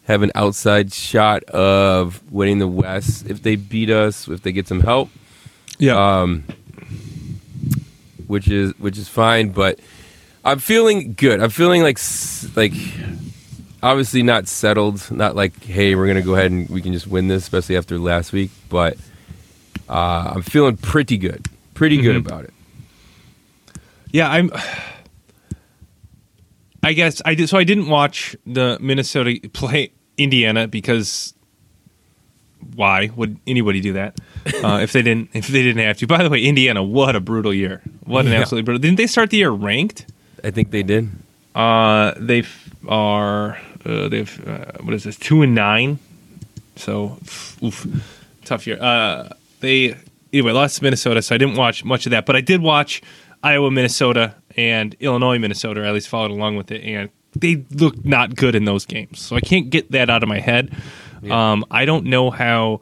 have 0.05 0.21
an 0.21 0.31
outside 0.35 0.93
shot 0.93 1.43
of 1.45 2.21
winning 2.31 2.59
the 2.59 2.67
West 2.67 3.27
if 3.27 3.41
they 3.41 3.55
beat 3.55 3.89
us, 3.89 4.27
if 4.27 4.41
they 4.43 4.51
get 4.51 4.67
some 4.67 4.81
help. 4.81 5.09
Yeah. 5.77 5.95
Um, 5.95 6.43
which 8.27 8.47
is 8.47 8.73
which 8.79 8.97
is 8.97 9.07
fine, 9.07 9.49
but 9.49 9.79
I'm 10.43 10.59
feeling 10.59 11.13
good. 11.13 11.41
I'm 11.41 11.49
feeling 11.49 11.81
like 11.81 11.99
like 12.55 12.73
obviously 13.81 14.23
not 14.23 14.47
settled. 14.47 15.09
Not 15.11 15.35
like 15.35 15.63
hey, 15.63 15.95
we're 15.95 16.07
gonna 16.07 16.21
go 16.21 16.35
ahead 16.35 16.51
and 16.51 16.69
we 16.69 16.81
can 16.81 16.93
just 16.93 17.07
win 17.07 17.27
this, 17.27 17.43
especially 17.43 17.77
after 17.77 17.97
last 17.97 18.31
week. 18.31 18.51
But 18.69 18.97
uh, 19.89 20.33
I'm 20.35 20.41
feeling 20.41 20.77
pretty 20.77 21.17
good, 21.17 21.47
pretty 21.73 21.97
good 21.97 22.15
Mhm. 22.15 22.25
about 22.25 22.43
it. 22.45 22.53
Yeah, 24.11 24.29
I'm. 24.29 24.51
I 26.83 26.93
guess 26.93 27.21
I 27.25 27.33
did. 27.35 27.49
So 27.49 27.57
I 27.57 27.63
didn't 27.63 27.87
watch 27.87 28.35
the 28.45 28.77
Minnesota 28.79 29.39
play 29.53 29.91
Indiana 30.17 30.67
because 30.67 31.33
why 32.75 33.09
would 33.15 33.37
anybody 33.47 33.79
do 33.81 33.93
that 33.93 34.19
uh, 34.63 34.79
if 34.81 34.91
they 34.93 35.01
didn't 35.01 35.29
if 35.33 35.47
they 35.47 35.63
didn't 35.63 35.83
have 35.83 35.97
to? 35.97 36.07
By 36.07 36.23
the 36.23 36.29
way, 36.29 36.43
Indiana, 36.43 36.83
what 36.83 37.15
a 37.15 37.19
brutal 37.19 37.53
year! 37.53 37.81
What 38.05 38.25
an 38.25 38.31
Yeah. 38.31 38.39
absolutely 38.41 38.65
brutal. 38.65 38.81
Didn't 38.81 38.97
they 38.97 39.07
start 39.07 39.31
the 39.31 39.37
year 39.37 39.49
ranked? 39.51 40.05
I 40.43 40.51
think 40.51 40.69
they 40.71 40.83
did. 40.83 41.09
Uh, 41.55 42.13
they 42.17 42.39
f- 42.39 42.69
are 42.87 43.57
uh, 43.83 44.07
they've 44.09 44.47
uh, 44.47 44.65
what 44.81 44.93
is 44.93 45.03
this 45.05 45.17
two 45.17 45.41
and 45.41 45.55
nine, 45.55 45.97
so 46.75 47.17
oof, 47.63 47.87
tough 48.43 48.67
year. 48.67 48.77
Uh, 48.79 49.29
they 49.65 49.97
anyway 50.31 50.51
lost 50.51 50.77
to 50.77 50.83
Minnesota, 50.83 51.21
so 51.21 51.35
I 51.35 51.37
didn't 51.37 51.55
watch 51.55 51.83
much 51.83 52.05
of 52.05 52.11
that, 52.11 52.25
but 52.25 52.35
I 52.35 52.41
did 52.41 52.61
watch 52.61 53.01
Iowa, 53.43 53.71
Minnesota, 53.71 54.35
and 54.55 54.95
Illinois, 54.99 55.39
Minnesota. 55.39 55.81
Or 55.81 55.85
at 55.85 55.93
least 55.93 56.07
followed 56.07 56.31
along 56.31 56.57
with 56.57 56.71
it, 56.71 56.83
and 56.83 57.09
they 57.35 57.65
looked 57.71 58.05
not 58.05 58.35
good 58.35 58.55
in 58.55 58.65
those 58.65 58.85
games. 58.85 59.19
So 59.19 59.35
I 59.35 59.41
can't 59.41 59.69
get 59.69 59.91
that 59.91 60.09
out 60.09 60.23
of 60.23 60.29
my 60.29 60.39
head. 60.39 60.73
Yeah. 61.21 61.51
Um, 61.51 61.65
I 61.69 61.85
don't 61.85 62.05
know 62.05 62.31
how. 62.31 62.81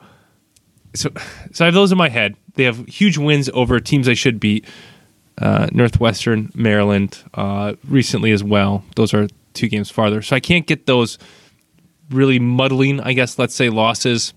So, 0.96 1.10
so 1.52 1.66
I 1.66 1.68
have 1.68 1.74
those 1.74 1.92
in 1.92 1.98
my 1.98 2.10
head. 2.10 2.36
They 2.56 2.66
have 2.66 2.86
huge 2.88 3.18
wins 3.18 3.50
over 3.54 3.80
teams 3.80 4.06
they 4.06 4.14
should 4.14 4.40
beat 4.40 4.66
uh, 5.40 5.68
Northwestern, 5.72 6.52
Maryland, 6.54 7.18
uh, 7.34 7.74
recently 7.88 8.32
as 8.32 8.44
well. 8.44 8.84
Those 8.96 9.14
are 9.14 9.28
two 9.54 9.68
games 9.68 9.90
farther. 9.90 10.22
So 10.22 10.36
I 10.36 10.40
can't 10.40 10.68
get 10.68 10.86
those 10.86 11.18
really 12.10 12.40
muddling, 12.40 13.00
I 13.00 13.14
guess, 13.14 13.40
let's 13.40 13.56
say, 13.56 13.70
losses 13.70 14.34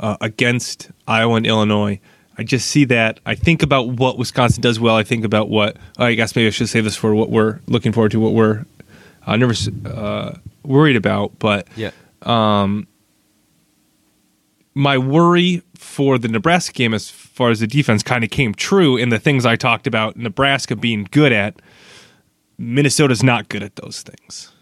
uh, 0.00 0.16
against 0.20 0.90
Iowa 1.06 1.34
and 1.36 1.46
Illinois. 1.46 2.00
I 2.38 2.42
just 2.42 2.68
see 2.68 2.84
that. 2.86 3.20
I 3.26 3.34
think 3.34 3.62
about 3.62 3.88
what 3.88 4.16
Wisconsin 4.18 4.62
does 4.62 4.80
well. 4.80 4.96
I 4.96 5.02
think 5.02 5.24
about 5.24 5.48
what, 5.50 5.76
I 5.98 6.14
guess 6.14 6.34
maybe 6.34 6.46
I 6.48 6.50
should 6.50 6.68
say 6.70 6.80
this 6.80 6.96
for 6.96 7.14
what 7.14 7.30
we're 7.30 7.60
looking 7.66 7.92
forward 7.92 8.12
to, 8.12 8.20
what 8.20 8.32
we're 8.32 8.64
uh, 9.26 9.36
nervous, 9.36 9.68
uh, 9.68 10.38
worried 10.64 10.96
about. 10.96 11.38
But 11.38 11.68
Yeah. 11.76 11.90
my 14.74 14.96
worry 14.98 15.62
for 15.74 16.16
the 16.18 16.28
Nebraska 16.28 16.72
game, 16.72 16.94
as 16.94 17.10
far 17.10 17.50
as 17.50 17.60
the 17.60 17.66
defense, 17.66 18.02
kind 18.02 18.24
of 18.24 18.30
came 18.30 18.54
true 18.54 18.96
in 18.96 19.08
the 19.10 19.18
things 19.18 19.44
I 19.44 19.56
talked 19.56 19.86
about 19.86 20.16
Nebraska 20.16 20.76
being 20.76 21.06
good 21.10 21.32
at. 21.32 21.60
Minnesota's 22.58 23.22
not 23.22 23.48
good 23.48 23.62
at 23.62 23.76
those 23.76 24.02
things. 24.02 24.52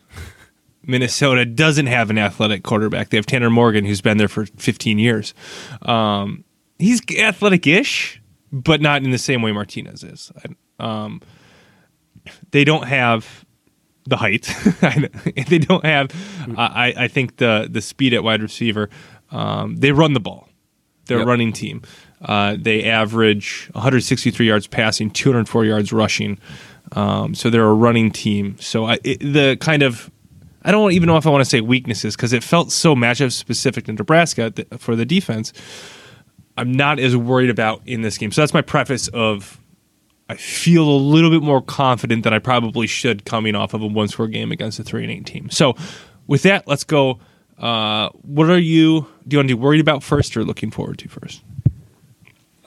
Minnesota 0.89 1.45
doesn't 1.45 1.87
have 1.87 2.11
an 2.11 2.19
athletic 2.19 2.63
quarterback. 2.65 3.11
They 3.11 3.19
have 3.19 3.27
Tanner 3.27 3.51
Morgan, 3.51 3.85
who's 3.85 4.01
been 4.01 4.17
there 4.19 4.27
for 4.29 4.47
15 4.47 4.99
years. 4.99 5.35
Um, 5.83 6.45
he's 6.79 7.01
athletic-ish, 7.17 8.21
but 8.51 8.81
not 8.81 9.05
in 9.05 9.11
the 9.11 9.19
same 9.19 9.43
way 9.43 9.53
Martinez 9.53 10.03
is. 10.03 10.33
Um, 10.81 11.21
they 12.51 12.65
don't 12.65 12.87
have 12.87 13.45
the 14.07 14.17
height. 14.17 14.51
they 15.49 15.59
don't 15.59 15.85
have. 15.85 16.11
I, 16.57 16.95
I 16.97 17.09
think 17.09 17.37
the 17.37 17.69
the 17.71 17.81
speed 17.83 18.15
at 18.15 18.25
wide 18.25 18.43
receiver. 18.43 18.89
Um, 19.31 19.77
they 19.77 19.93
run 19.93 20.15
the 20.15 20.21
ball. 20.21 20.49
They're 21.07 21.19
Yep. 21.19 21.27
a 21.27 21.29
running 21.29 21.53
team. 21.53 21.83
Uh, 22.21 22.57
they 22.59 22.85
average 22.85 23.71
163 23.73 24.47
yards 24.47 24.67
passing, 24.67 25.11
204 25.11 25.65
yards 25.65 25.93
rushing. 25.93 26.39
Um, 26.93 27.35
so 27.35 27.49
they're 27.51 27.65
a 27.65 27.73
running 27.75 28.11
team. 28.11 28.57
So 28.61 28.87
I, 28.87 28.99
it, 29.05 29.21
the 29.21 29.57
kind 29.61 29.83
of 29.83 30.11
I 30.69 30.71
don't 30.71 30.93
even 30.93 31.07
know 31.07 31.17
if 31.17 31.27
I 31.27 31.31
want 31.31 31.41
to 31.41 31.49
say 31.49 31.63
weaknesses 31.63 32.15
because 32.15 32.35
it 32.35 32.45
felt 32.45 32.71
so 32.71 32.95
matchup 32.95 33.33
specific 33.33 33.87
to 33.87 33.93
Nebraska 33.95 34.53
for 34.77 34.95
the 34.97 35.07
defense. 35.07 35.55
I'm 36.59 36.73
not 36.73 36.99
as 36.99 37.17
worried 37.17 37.49
about 37.49 37.81
in 37.87 38.03
this 38.03 38.19
game. 38.19 38.31
So 38.33 38.43
that's 38.43 38.53
my 38.53 38.61
preface 38.61 39.09
of 39.09 39.59
I 40.29 40.37
feel 40.37 40.85
a 40.85 40.99
little 40.99 41.31
bit 41.31 41.43
more 41.43 41.63
confident 41.63 42.23
than 42.23 42.35
I 42.35 42.39
probably 42.39 42.87
should 42.87 43.25
coming 43.25 43.55
off 43.55 43.73
of 43.73 43.81
a 43.81 43.87
one 43.87 44.09
score 44.09 44.29
game 44.29 44.53
against 44.53 44.79
a 44.79 44.85
three 44.85 45.05
and 45.05 45.11
eight 45.11 45.25
team. 45.25 45.49
So 45.49 45.75
with 46.27 46.43
that, 46.43 46.69
let's 46.69 46.85
go. 46.85 47.19
Uh, 47.57 48.11
what 48.21 48.51
are 48.51 48.59
you 48.59 49.07
do 49.27 49.37
you 49.37 49.39
want 49.39 49.49
to 49.49 49.57
be 49.57 49.63
worried 49.63 49.81
about 49.81 50.03
first 50.03 50.37
or 50.37 50.45
looking 50.45 50.71
forward 50.71 50.99
to 50.99 51.09
first? 51.09 51.43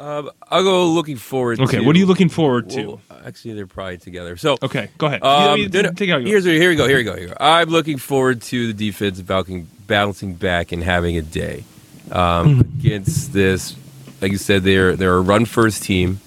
Um, 0.01 0.31
I'll 0.49 0.63
go 0.63 0.87
looking 0.87 1.17
forward. 1.17 1.59
Okay, 1.59 1.77
to, 1.77 1.83
what 1.85 1.95
are 1.95 1.99
you 1.99 2.07
looking 2.07 2.29
forward 2.29 2.69
to? 2.71 2.85
Well, 2.87 3.01
actually, 3.25 3.53
they're 3.53 3.67
probably 3.67 3.97
together. 3.99 4.35
So 4.35 4.57
Okay, 4.61 4.89
go 4.97 5.05
ahead. 5.07 5.21
Um, 5.23 5.59
You- 5.59 5.63
you- 5.71 5.91
take 5.93 6.09
out. 6.09 6.21
here's 6.23 6.43
here 6.43 6.69
we 6.69 6.75
go. 6.75 6.87
Here 6.87 6.97
we 6.97 7.03
go. 7.03 7.13
Here 7.15 7.25
we 7.25 7.29
go. 7.29 7.37
I'm 7.39 7.69
looking 7.69 7.97
forward 7.99 8.41
to 8.43 8.67
the 8.67 8.73
defense 8.73 9.21
bouncing, 9.21 9.67
bouncing 9.85 10.33
back 10.33 10.71
and 10.71 10.83
having 10.83 11.17
a 11.17 11.21
day 11.21 11.65
um, 12.11 12.17
Mm-hmm. 12.63 12.79
against 12.79 13.31
this. 13.31 13.75
Like 14.21 14.31
you 14.31 14.37
said, 14.39 14.63
they're 14.63 14.95
they're 14.95 15.15
a 15.15 15.21
run 15.21 15.45
first 15.45 15.83
team, 15.83 16.19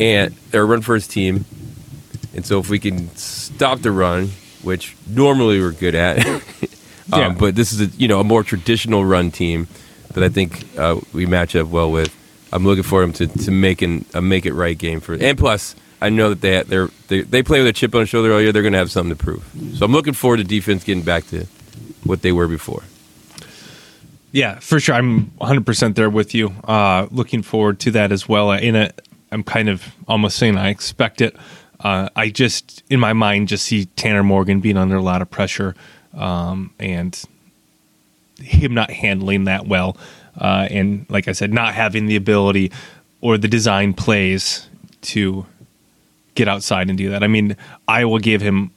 and 0.00 0.34
they're 0.50 0.62
a 0.62 0.66
run 0.66 0.82
first 0.82 1.10
team. 1.10 1.44
And 2.34 2.44
so 2.44 2.58
if 2.58 2.68
we 2.68 2.80
can 2.80 3.14
stop 3.16 3.80
the 3.80 3.92
run, 3.92 4.30
which 4.62 4.96
normally 5.08 5.60
we're 5.60 5.70
good 5.70 5.94
at, 5.94 6.26
um, 6.26 6.40
Yeah. 7.12 7.28
but 7.38 7.54
this 7.54 7.72
is 7.72 7.80
a 7.80 7.86
you 7.96 8.08
know 8.08 8.18
a 8.20 8.24
more 8.24 8.42
traditional 8.42 9.04
run 9.04 9.30
team 9.30 9.68
that 10.14 10.24
I 10.24 10.28
think 10.28 10.64
uh, 10.76 10.98
we 11.12 11.26
match 11.26 11.54
up 11.54 11.68
well 11.68 11.90
with. 11.92 12.12
I'm 12.54 12.64
looking 12.64 12.84
for 12.84 13.00
them 13.00 13.12
to 13.14 13.26
to 13.26 13.50
make 13.50 13.82
an, 13.82 14.06
a 14.14 14.22
make 14.22 14.46
it 14.46 14.54
right 14.54 14.78
game 14.78 15.00
for. 15.00 15.14
And 15.14 15.36
plus, 15.36 15.74
I 16.00 16.08
know 16.08 16.30
that 16.30 16.40
they 16.40 16.62
they're, 16.62 16.88
they 17.08 17.22
they 17.22 17.42
play 17.42 17.58
with 17.58 17.66
a 17.66 17.72
chip 17.72 17.94
on 17.94 18.00
their 18.00 18.06
shoulder 18.06 18.32
all 18.32 18.40
year. 18.40 18.52
They're 18.52 18.62
going 18.62 18.72
to 18.72 18.78
have 18.78 18.90
something 18.90 19.16
to 19.16 19.22
prove. 19.22 19.44
So 19.74 19.84
I'm 19.84 19.92
looking 19.92 20.14
forward 20.14 20.38
to 20.38 20.44
defense 20.44 20.84
getting 20.84 21.02
back 21.02 21.26
to 21.28 21.46
what 22.04 22.22
they 22.22 22.32
were 22.32 22.48
before. 22.48 22.84
Yeah, 24.30 24.58
for 24.58 24.80
sure. 24.80 24.96
I'm 24.96 25.26
100% 25.40 25.94
there 25.94 26.10
with 26.10 26.34
you. 26.34 26.48
Uh, 26.64 27.06
looking 27.12 27.42
forward 27.42 27.78
to 27.80 27.92
that 27.92 28.10
as 28.10 28.28
well. 28.28 28.50
In 28.50 28.74
a, 28.74 28.90
I'm 29.30 29.44
kind 29.44 29.68
of 29.68 29.94
almost 30.08 30.38
saying 30.38 30.56
I 30.56 30.70
expect 30.70 31.20
it. 31.20 31.36
Uh, 31.78 32.08
I 32.16 32.30
just, 32.30 32.82
in 32.90 32.98
my 32.98 33.12
mind, 33.12 33.46
just 33.46 33.64
see 33.64 33.84
Tanner 33.84 34.24
Morgan 34.24 34.58
being 34.58 34.76
under 34.76 34.96
a 34.96 35.02
lot 35.02 35.22
of 35.22 35.30
pressure 35.30 35.76
um, 36.14 36.72
and 36.80 37.22
him 38.40 38.74
not 38.74 38.90
handling 38.90 39.44
that 39.44 39.68
well. 39.68 39.96
Uh, 40.38 40.68
and 40.70 41.06
like 41.08 41.28
I 41.28 41.32
said, 41.32 41.52
not 41.52 41.74
having 41.74 42.06
the 42.06 42.16
ability 42.16 42.72
or 43.20 43.38
the 43.38 43.48
design 43.48 43.94
plays 43.94 44.68
to 45.02 45.46
get 46.34 46.48
outside 46.48 46.88
and 46.88 46.98
do 46.98 47.10
that. 47.10 47.22
I 47.22 47.26
mean, 47.26 47.56
Iowa 47.86 48.20
gave 48.20 48.40
him 48.40 48.70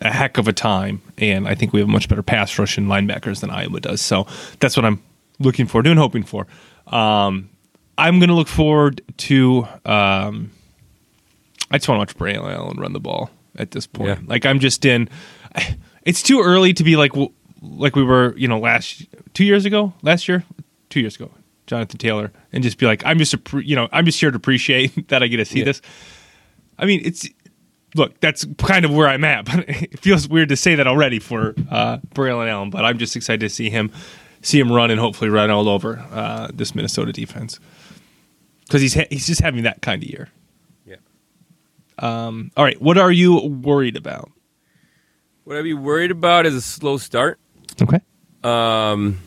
a 0.00 0.10
heck 0.12 0.38
of 0.38 0.48
a 0.48 0.52
time, 0.52 1.02
and 1.18 1.48
I 1.48 1.54
think 1.54 1.72
we 1.72 1.80
have 1.80 1.88
much 1.88 2.08
better 2.08 2.22
pass 2.22 2.58
rush 2.58 2.78
and 2.78 2.88
linebackers 2.88 3.40
than 3.40 3.50
Iowa 3.50 3.80
does. 3.80 4.00
So 4.00 4.26
that's 4.60 4.76
what 4.76 4.84
I'm 4.84 5.02
looking 5.38 5.66
forward 5.66 5.84
to 5.84 5.90
and 5.90 5.98
hoping 5.98 6.22
for. 6.22 6.46
Um, 6.86 7.48
I'm 7.96 8.18
going 8.18 8.28
to 8.28 8.34
look 8.34 8.48
forward 8.48 9.02
to. 9.18 9.66
Um, 9.84 10.50
I 11.70 11.78
just 11.78 11.88
want 11.88 11.96
to 11.96 12.00
watch 12.00 12.16
Braylon 12.16 12.54
Allen 12.54 12.78
run 12.78 12.92
the 12.92 13.00
ball 13.00 13.30
at 13.56 13.70
this 13.70 13.86
point. 13.86 14.08
Yeah. 14.08 14.18
Like 14.26 14.46
I'm 14.46 14.60
just 14.60 14.84
in. 14.84 15.08
It's 16.06 16.22
too 16.22 16.42
early 16.42 16.74
to 16.74 16.84
be 16.84 16.96
like 16.96 17.12
w- 17.12 17.32
like 17.64 17.96
we 17.96 18.02
were, 18.04 18.34
you 18.36 18.48
know, 18.48 18.58
last 18.58 19.06
two 19.34 19.44
years 19.44 19.64
ago, 19.64 19.92
last 20.02 20.28
year, 20.28 20.44
two 20.90 21.00
years 21.00 21.16
ago, 21.16 21.30
Jonathan 21.66 21.98
Taylor, 21.98 22.32
and 22.52 22.62
just 22.62 22.78
be 22.78 22.86
like, 22.86 23.04
I'm 23.06 23.18
just, 23.18 23.34
you 23.54 23.74
know, 23.76 23.88
I'm 23.92 24.04
just 24.04 24.20
here 24.20 24.30
to 24.30 24.36
appreciate 24.36 25.08
that 25.08 25.22
I 25.22 25.26
get 25.26 25.38
to 25.38 25.44
see 25.44 25.60
Yeah. 25.60 25.64
this. 25.66 25.82
I 26.78 26.86
mean, 26.86 27.00
it's 27.04 27.28
look, 27.94 28.18
that's 28.20 28.44
kind 28.58 28.84
of 28.84 28.92
where 28.92 29.08
I'm 29.08 29.24
at, 29.24 29.44
but 29.50 29.68
it 29.68 29.98
feels 30.00 30.28
weird 30.28 30.48
to 30.50 30.56
say 30.56 30.74
that 30.74 30.86
already 30.86 31.18
for 31.20 31.54
uh, 31.70 31.98
Braylon 32.14 32.48
Allen. 32.48 32.70
But 32.70 32.84
I'm 32.84 32.98
just 32.98 33.16
excited 33.16 33.40
to 33.40 33.48
see 33.48 33.70
him, 33.70 33.90
see 34.42 34.58
him 34.60 34.70
run 34.72 34.90
and 34.90 34.98
hopefully 35.00 35.30
run 35.30 35.50
all 35.50 35.68
over 35.68 36.04
uh, 36.10 36.48
this 36.52 36.74
Minnesota 36.74 37.12
defense 37.12 37.58
because 38.66 38.80
he's 38.82 38.94
ha- 38.94 39.06
he's 39.10 39.26
just 39.26 39.40
having 39.40 39.62
that 39.64 39.82
kind 39.82 40.02
of 40.02 40.08
year. 40.08 40.28
Yeah. 40.84 40.96
Um, 41.98 42.50
all 42.56 42.64
right, 42.64 42.80
what 42.82 42.98
are 42.98 43.12
you 43.12 43.36
worried 43.46 43.96
about? 43.96 44.30
What 45.44 45.56
I'd 45.58 45.62
be 45.62 45.74
worried 45.74 46.10
about 46.10 46.46
is 46.46 46.54
a 46.54 46.60
slow 46.62 46.96
start. 46.96 47.38
Okay. 47.82 48.00
Um, 48.42 49.18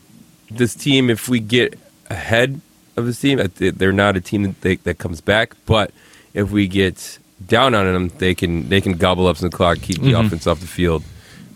this 0.50 0.74
team, 0.74 1.10
if 1.10 1.28
we 1.28 1.40
get 1.40 1.78
ahead 2.08 2.60
of 2.96 3.06
this 3.06 3.20
team, 3.20 3.38
they're 3.56 3.92
not 3.92 4.16
a 4.16 4.20
team 4.20 4.42
that, 4.44 4.60
they, 4.62 4.76
that 4.76 4.98
comes 4.98 5.20
back. 5.20 5.54
But 5.66 5.90
if 6.34 6.50
we 6.50 6.66
get 6.68 7.18
down 7.46 7.74
on 7.74 7.84
them, 7.92 8.08
they 8.18 8.34
can 8.34 8.68
they 8.68 8.80
can 8.80 8.92
gobble 8.94 9.26
up 9.26 9.36
some 9.36 9.50
clock, 9.50 9.78
keep 9.80 10.00
the 10.00 10.12
Mhm. 10.12 10.26
offense 10.26 10.46
off 10.46 10.60
the 10.60 10.66
field, 10.66 11.04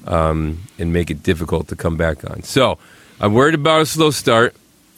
um, 0.06 0.58
and 0.78 0.92
make 0.92 1.10
it 1.10 1.22
difficult 1.22 1.68
to 1.68 1.76
come 1.76 1.96
back 1.96 2.28
on. 2.30 2.42
So 2.42 2.78
I'm 3.20 3.32
worried 3.34 3.54
about 3.54 3.80
a 3.82 3.86
slow 3.86 4.10
start, 4.10 4.54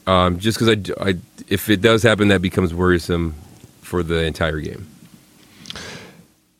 um, 0.06 0.38
just 0.38 0.58
because 0.58 0.76
I, 1.00 1.08
I- 1.10 1.18
if 1.48 1.68
it 1.70 1.80
does 1.82 2.02
happen, 2.02 2.28
that 2.28 2.40
becomes 2.42 2.72
worrisome 2.74 3.34
for 3.82 4.02
the 4.02 4.24
entire 4.24 4.60
game. 4.60 4.86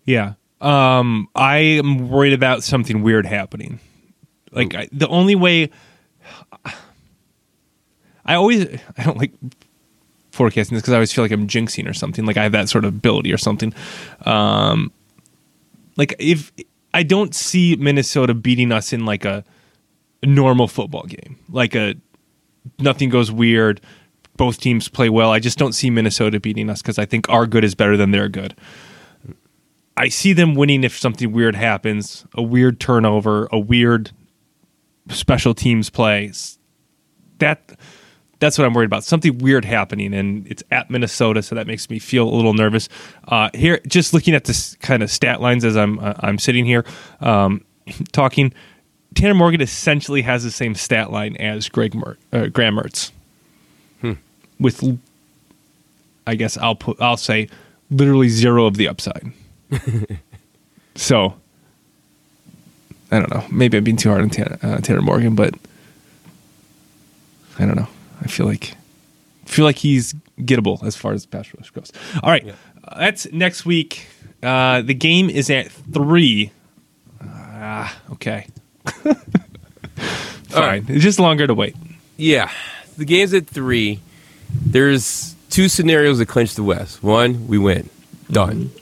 Yeah. 0.05 0.35
Um, 0.61 1.29
I 1.35 1.57
am 1.59 2.09
worried 2.11 2.33
about 2.35 2.62
something 2.62 3.03
weird 3.03 3.27
happening. 3.27 3.81
Like 4.54 4.74
I, 4.74 4.88
the 4.92 5.08
only 5.08 5.34
way 5.34 5.70
I 8.24 8.34
always 8.34 8.66
I 8.96 9.02
don't 9.04 9.18
like 9.18 9.32
forecasting 10.30 10.74
this 10.74 10.82
because 10.82 10.92
I 10.92 10.96
always 10.96 11.12
feel 11.12 11.24
like 11.24 11.32
I'm 11.32 11.46
jinxing 11.46 11.88
or 11.88 11.94
something. 11.94 12.24
Like 12.24 12.36
I 12.36 12.42
have 12.44 12.52
that 12.52 12.68
sort 12.68 12.84
of 12.84 12.94
ability 12.94 13.32
or 13.32 13.38
something. 13.38 13.74
Um, 14.24 14.92
like 15.96 16.14
if 16.18 16.52
I 16.92 17.02
don't 17.02 17.34
see 17.34 17.76
Minnesota 17.76 18.34
beating 18.34 18.72
us 18.72 18.92
in 18.92 19.04
like 19.04 19.24
a 19.24 19.44
normal 20.22 20.68
football 20.68 21.04
game, 21.04 21.38
like 21.50 21.74
a 21.74 21.94
nothing 22.78 23.10
goes 23.10 23.30
weird. 23.30 23.80
Both 24.36 24.60
teams 24.60 24.88
play 24.88 25.08
well. 25.08 25.30
I 25.30 25.38
just 25.38 25.58
don't 25.58 25.74
see 25.74 25.90
Minnesota 25.90 26.40
beating 26.40 26.68
us 26.68 26.82
because 26.82 26.98
I 26.98 27.04
think 27.04 27.28
our 27.28 27.46
good 27.46 27.62
is 27.62 27.76
better 27.76 27.96
than 27.96 28.10
their 28.10 28.28
good. 28.28 28.56
I 29.96 30.08
see 30.08 30.32
them 30.32 30.56
winning 30.56 30.82
if 30.82 30.98
something 30.98 31.30
weird 31.30 31.54
happens, 31.54 32.26
a 32.34 32.42
weird 32.42 32.80
turnover, 32.80 33.48
a 33.52 33.58
weird 33.60 34.10
special 35.10 35.54
teams 35.54 35.90
play. 35.90 36.32
That 37.38 37.78
that's 38.40 38.58
what 38.58 38.66
I'm 38.66 38.74
worried 38.74 38.86
about. 38.86 39.04
Something 39.04 39.38
weird 39.38 39.64
happening, 39.64 40.12
and 40.12 40.46
it's 40.46 40.62
at 40.70 40.90
Minnesota, 40.90 41.42
so 41.42 41.54
that 41.54 41.66
makes 41.66 41.88
me 41.88 41.98
feel 41.98 42.28
a 42.28 42.34
little 42.34 42.54
nervous. 42.54 42.88
Uh, 43.28 43.50
here, 43.54 43.80
just 43.86 44.12
looking 44.12 44.34
at 44.34 44.44
this 44.44 44.76
kind 44.76 45.02
of 45.02 45.10
stat 45.10 45.40
lines 45.40 45.64
as 45.64 45.76
I'm 45.76 45.98
uh, 45.98 46.14
I'm 46.20 46.38
sitting 46.38 46.64
here 46.64 46.84
um, 47.20 47.64
talking, 48.12 48.52
Tanner 49.14 49.34
Morgan 49.34 49.60
essentially 49.60 50.22
has 50.22 50.44
the 50.44 50.50
same 50.50 50.74
stat 50.74 51.10
line 51.10 51.36
as 51.36 51.68
Greg 51.68 51.94
Mer- 51.94 52.18
uh, 52.32 52.46
Graham 52.46 52.76
Mertz, 52.76 53.12
with 54.58 54.98
I 56.26 56.34
guess 56.34 56.56
I'll 56.56 56.76
put 56.76 57.00
I'll 57.00 57.16
say 57.16 57.48
literally 57.90 58.28
zero 58.28 58.66
of 58.66 58.76
the 58.76 58.88
upside. 58.88 59.32
so 60.94 61.34
I 63.14 63.20
don't 63.20 63.33
know. 63.33 63.44
Maybe 63.48 63.79
I'm 63.79 63.85
being 63.85 63.96
too 63.96 64.09
hard 64.09 64.22
on 64.22 64.31
Tanner, 64.31 64.59
uh, 64.61 64.79
Tanner 64.79 65.00
Morgan, 65.00 65.37
but 65.37 65.55
I 67.61 67.64
don't 67.64 67.77
know. 67.77 67.87
I 68.20 68.27
feel 68.27 68.44
like 68.44 68.77
feel 69.44 69.64
like 69.64 69.77
he's 69.77 70.14
gettable 70.40 70.83
as 70.85 70.96
far 70.96 71.12
as 71.12 71.24
pass 71.24 71.48
rush 71.57 71.70
goes. 71.70 71.92
All 72.24 72.31
right, 72.31 72.44
uh, 72.48 72.98
that's 72.98 73.31
next 73.33 73.64
week. 73.64 74.09
Uh, 74.42 74.83
the 74.83 74.94
game 74.94 75.31
is 75.31 75.48
at 75.48 75.70
three. 75.70 76.50
Ah, 77.22 77.96
okay. 78.11 78.48
Fine. 78.85 79.16
right. 80.53 80.85
It's 80.90 81.05
just 81.05 81.20
longer 81.20 81.46
to 81.46 81.55
wait. 81.55 81.77
Yeah, 82.16 82.50
the 82.96 83.05
game's 83.05 83.33
at 83.33 83.46
three. 83.46 84.00
There's 84.50 85.37
two 85.50 85.68
scenarios 85.68 86.18
that 86.18 86.27
clinch 86.27 86.57
the 86.57 86.64
West. 86.64 87.00
One, 87.00 87.46
we 87.46 87.59
win, 87.59 87.90
done, 88.29 88.72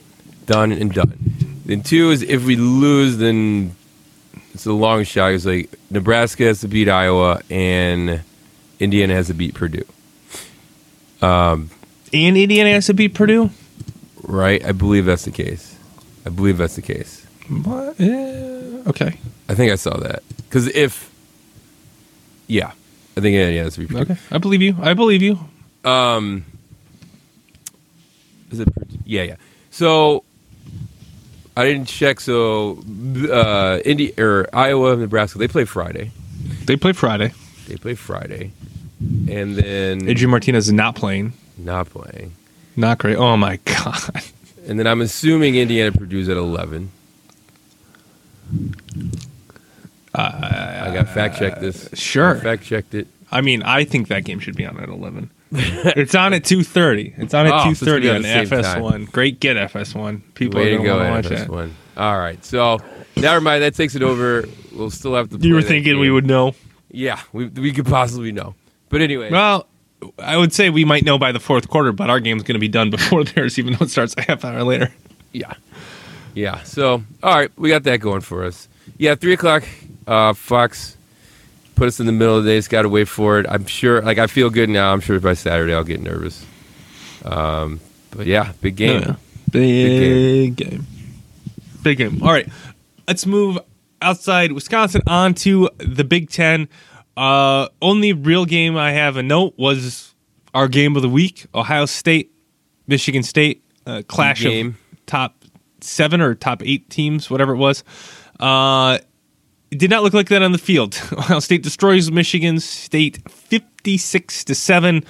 done 0.47 0.71
and 0.71 0.91
done. 0.91 1.19
Then 1.65 1.83
two 1.83 2.09
is 2.09 2.23
if 2.23 2.43
we 2.45 2.55
lose, 2.55 3.17
then 3.17 3.75
it's 4.53 4.65
a 4.65 4.73
long 4.73 5.03
shot. 5.03 5.33
It's 5.33 5.45
like 5.45 5.69
Nebraska 5.89 6.43
has 6.43 6.61
to 6.61 6.67
beat 6.67 6.87
Iowa 6.87 7.41
and 7.49 8.21
Indiana 8.79 9.13
has 9.15 9.27
to 9.27 9.33
beat 9.33 9.55
Purdue. 9.55 9.85
Um, 11.21 11.69
and 12.13 12.37
Indiana 12.37 12.71
has 12.71 12.87
to 12.87 12.93
beat 12.93 13.13
Purdue. 13.15 13.49
Right? 14.21 14.63
I 14.63 14.71
believe 14.71 15.05
that's 15.05 15.25
the 15.25 15.31
case. 15.31 15.77
I 16.25 16.29
believe 16.29 16.57
that's 16.57 16.75
the 16.75 16.81
case. 16.81 17.25
What? 17.49 17.99
Eh, 17.99 18.83
okay. 18.87 19.17
I 19.49 19.55
think 19.55 19.71
I 19.71 19.75
saw 19.75 19.97
that 19.97 20.23
because 20.37 20.67
if, 20.67 21.11
yeah, 22.47 22.71
I 23.17 23.21
think 23.21 23.35
Indiana 23.35 23.63
has 23.63 23.73
to 23.75 23.81
beat 23.81 23.89
Purdue. 23.89 24.13
Okay. 24.13 24.17
I 24.31 24.37
believe 24.37 24.61
you. 24.61 24.77
I 24.81 24.93
believe 24.93 25.21
you. 25.21 25.39
Um, 25.83 26.45
is 28.51 28.59
it? 28.59 28.73
Purdue? 28.73 28.99
Yeah, 29.05 29.23
yeah. 29.23 29.35
So 29.71 30.23
I 31.55 31.65
didn't 31.65 31.85
check. 31.87 32.19
So 32.19 32.79
uh, 33.31 33.79
Indy 33.85 34.13
or 34.19 34.47
Iowa, 34.53 34.95
Nebraska, 34.95 35.37
they 35.37 35.47
play 35.47 35.65
Friday. 35.65 36.11
They 36.65 36.75
play 36.75 36.93
Friday. 36.93 37.33
They 37.67 37.75
play 37.77 37.95
Friday, 37.95 38.51
and 38.99 39.55
then 39.55 40.07
Adrian 40.09 40.31
Martinez 40.31 40.67
is 40.67 40.73
not 40.73 40.95
playing. 40.95 41.33
not 41.57 41.89
playing. 41.89 42.33
Not 42.75 42.97
great. 42.97 43.15
Oh 43.17 43.37
my 43.37 43.57
god. 43.65 44.23
And 44.67 44.79
then 44.79 44.87
I'm 44.87 45.01
assuming 45.01 45.55
Indiana 45.55 45.91
Purdue's 45.91 46.27
at 46.29 46.37
eleven. 46.37 46.91
I 50.15 50.91
got 50.93 51.09
fact 51.09 51.37
checked 51.37 51.61
this. 51.61 51.89
sure. 51.93 52.35
fact 52.35 52.63
checked 52.63 52.93
it. 52.93 53.07
I 53.31 53.41
mean, 53.41 53.63
I 53.63 53.83
think 53.83 54.09
that 54.09 54.25
game 54.25 54.39
should 54.39 54.55
be 54.55 54.65
on 54.65 54.77
at 54.79 54.89
eleven. 54.89 55.29
it's 55.95 56.15
on 56.15 56.33
at 56.33 56.43
two 56.43 56.63
thirty. 56.63 57.13
It's 57.17 57.33
on 57.33 57.45
at 57.47 57.53
Oh, 57.53 57.57
so 57.59 57.63
two 57.65 57.69
it's 57.71 57.79
gonna 57.81 57.91
thirty 57.91 58.01
be 58.05 58.09
on 58.09 58.15
on 58.17 58.21
the 58.23 58.27
same 58.29 58.41
FS 58.53 58.65
time. 58.73 58.81
one. 58.81 59.05
Great 59.05 59.39
get 59.39 59.55
FS 59.57 59.93
one. 59.95 60.21
People 60.33 60.59
Way 60.59 60.73
are 60.73 60.77
to 60.77 60.83
going 60.83 60.85
go, 60.87 61.03
to 61.03 61.09
watch 61.11 61.25
NFS 61.25 61.29
that. 61.39 61.49
one. 61.49 61.75
All 61.95 62.17
right, 62.19 62.43
so 62.43 62.79
never 63.15 63.39
mind. 63.39 63.61
That 63.63 63.75
takes 63.75 63.95
it 63.95 64.01
over. 64.01 64.45
We'll 64.73 64.89
still 64.89 65.13
have 65.15 65.29
to. 65.29 65.37
You 65.37 65.53
were 65.53 65.61
play 65.61 65.67
that 65.67 65.67
thinking 65.69 65.99
we 65.99 66.09
would 66.09 66.25
know. 66.25 66.55
Yeah, 66.91 67.19
we 67.31 67.45
we 67.45 67.71
could 67.71 67.85
possibly 67.85 68.31
know. 68.31 68.55
But 68.89 69.01
anyway, 69.01 69.31
Well, 69.31 69.67
I 70.19 70.37
would 70.37 70.53
say 70.53 70.69
we 70.69 70.85
might 70.85 71.03
know 71.05 71.17
by 71.17 71.31
the 71.31 71.39
fourth 71.39 71.69
quarter, 71.69 71.91
but 71.91 72.09
our 72.09 72.19
game's 72.19 72.43
going 72.43 72.53
to 72.55 72.59
be 72.59 72.67
done 72.67 72.89
before 72.89 73.23
theirs, 73.23 73.57
even 73.59 73.73
though 73.73 73.85
it 73.85 73.89
starts 73.89 74.15
a 74.17 74.21
half 74.23 74.43
hour 74.45 74.63
later. 74.63 74.91
yeah, 75.33 75.53
yeah. 76.33 76.63
So 76.63 77.03
all 77.21 77.35
right, 77.35 77.51
we 77.57 77.69
got 77.69 77.83
that 77.83 77.99
going 77.99 78.21
for 78.21 78.43
us. 78.43 78.67
Yeah, 78.97 79.15
three 79.15 79.33
o'clock. 79.33 79.63
Uh, 80.07 80.33
Fox 80.33 80.97
put 81.75 81.87
us 81.87 81.99
in 81.99 82.05
the 82.05 82.11
middle 82.11 82.37
of 82.37 82.43
the 82.43 82.51
day. 82.51 82.57
It's 82.57 82.67
got 82.67 82.83
to 82.83 82.89
wait 82.89 83.07
for 83.07 83.39
it. 83.39 83.45
I'm 83.49 83.65
sure. 83.65 84.01
Like 84.01 84.17
I 84.17 84.27
feel 84.27 84.49
good 84.49 84.69
now. 84.69 84.93
I'm 84.93 84.99
sure 84.99 85.19
by 85.19 85.33
Saturday 85.33 85.73
I'll 85.73 85.83
get 85.83 86.01
nervous. 86.01 86.45
Um, 87.25 87.79
but 88.11 88.27
yeah, 88.27 88.53
big 88.61 88.75
game. 88.75 89.01
Yeah. 89.01 89.15
Big, 89.51 90.55
game. 90.55 90.85
Big 91.83 91.97
game. 91.97 92.23
All 92.23 92.31
right. 92.31 92.47
Let's 93.07 93.25
move 93.25 93.59
outside 94.01 94.51
Wisconsin 94.51 95.01
onto 95.05 95.67
the 95.77 96.03
Big 96.03 96.29
Ten. 96.29 96.67
Uh, 97.15 97.67
only 97.81 98.13
real 98.13 98.45
game 98.45 98.75
I 98.75 98.91
have 98.91 99.17
a 99.17 99.23
note 99.23 99.53
was 99.57 100.15
our 100.53 100.67
game 100.67 100.95
of 100.95 101.01
the 101.01 101.09
week 101.09 101.45
Ohio 101.53 101.85
State, 101.85 102.31
Michigan 102.87 103.21
State, 103.21 103.63
uh, 103.85 104.01
clash 104.07 104.41
Game. 104.41 104.69
of 104.69 105.05
top 105.05 105.43
seven 105.81 106.21
or 106.21 106.33
top 106.33 106.63
eight 106.63 106.89
teams, 106.89 107.29
whatever 107.29 107.53
it 107.53 107.57
was. 107.57 107.83
Uh, 108.39 108.97
it 109.73 109.79
did 109.79 109.89
not 109.89 110.03
look 110.03 110.13
like 110.13 110.29
that 110.29 110.41
on 110.43 110.51
the 110.51 110.57
field. 110.57 111.01
Ohio 111.13 111.39
State 111.39 111.63
destroys 111.63 112.11
Michigan 112.11 112.59
State 112.59 113.19
56 113.29 114.43
to 114.45 114.53
7. 114.55 115.03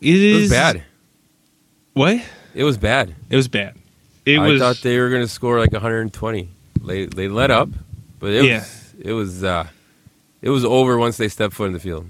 It 0.00 0.36
was 0.40 0.50
bad. 0.50 0.82
What? 1.94 2.22
It 2.54 2.64
was 2.64 2.76
bad. 2.78 3.14
It 3.30 3.36
was 3.36 3.48
bad. 3.48 3.74
It 4.24 4.38
I 4.38 4.46
was 4.48 4.60
thought 4.60 4.76
they 4.82 4.98
were 4.98 5.08
going 5.10 5.22
to 5.22 5.28
score 5.28 5.58
like 5.58 5.72
120. 5.72 6.48
They 6.84 7.06
they 7.06 7.28
let 7.28 7.50
up, 7.50 7.68
but 8.20 8.30
it 8.32 8.44
Yeah. 8.44 8.58
was 8.60 8.94
it 9.00 9.12
was 9.12 9.44
uh, 9.44 9.66
it 10.42 10.50
was 10.50 10.64
over 10.64 10.98
once 10.98 11.16
they 11.16 11.28
stepped 11.28 11.54
foot 11.54 11.66
in 11.66 11.72
the 11.72 11.80
field. 11.80 12.06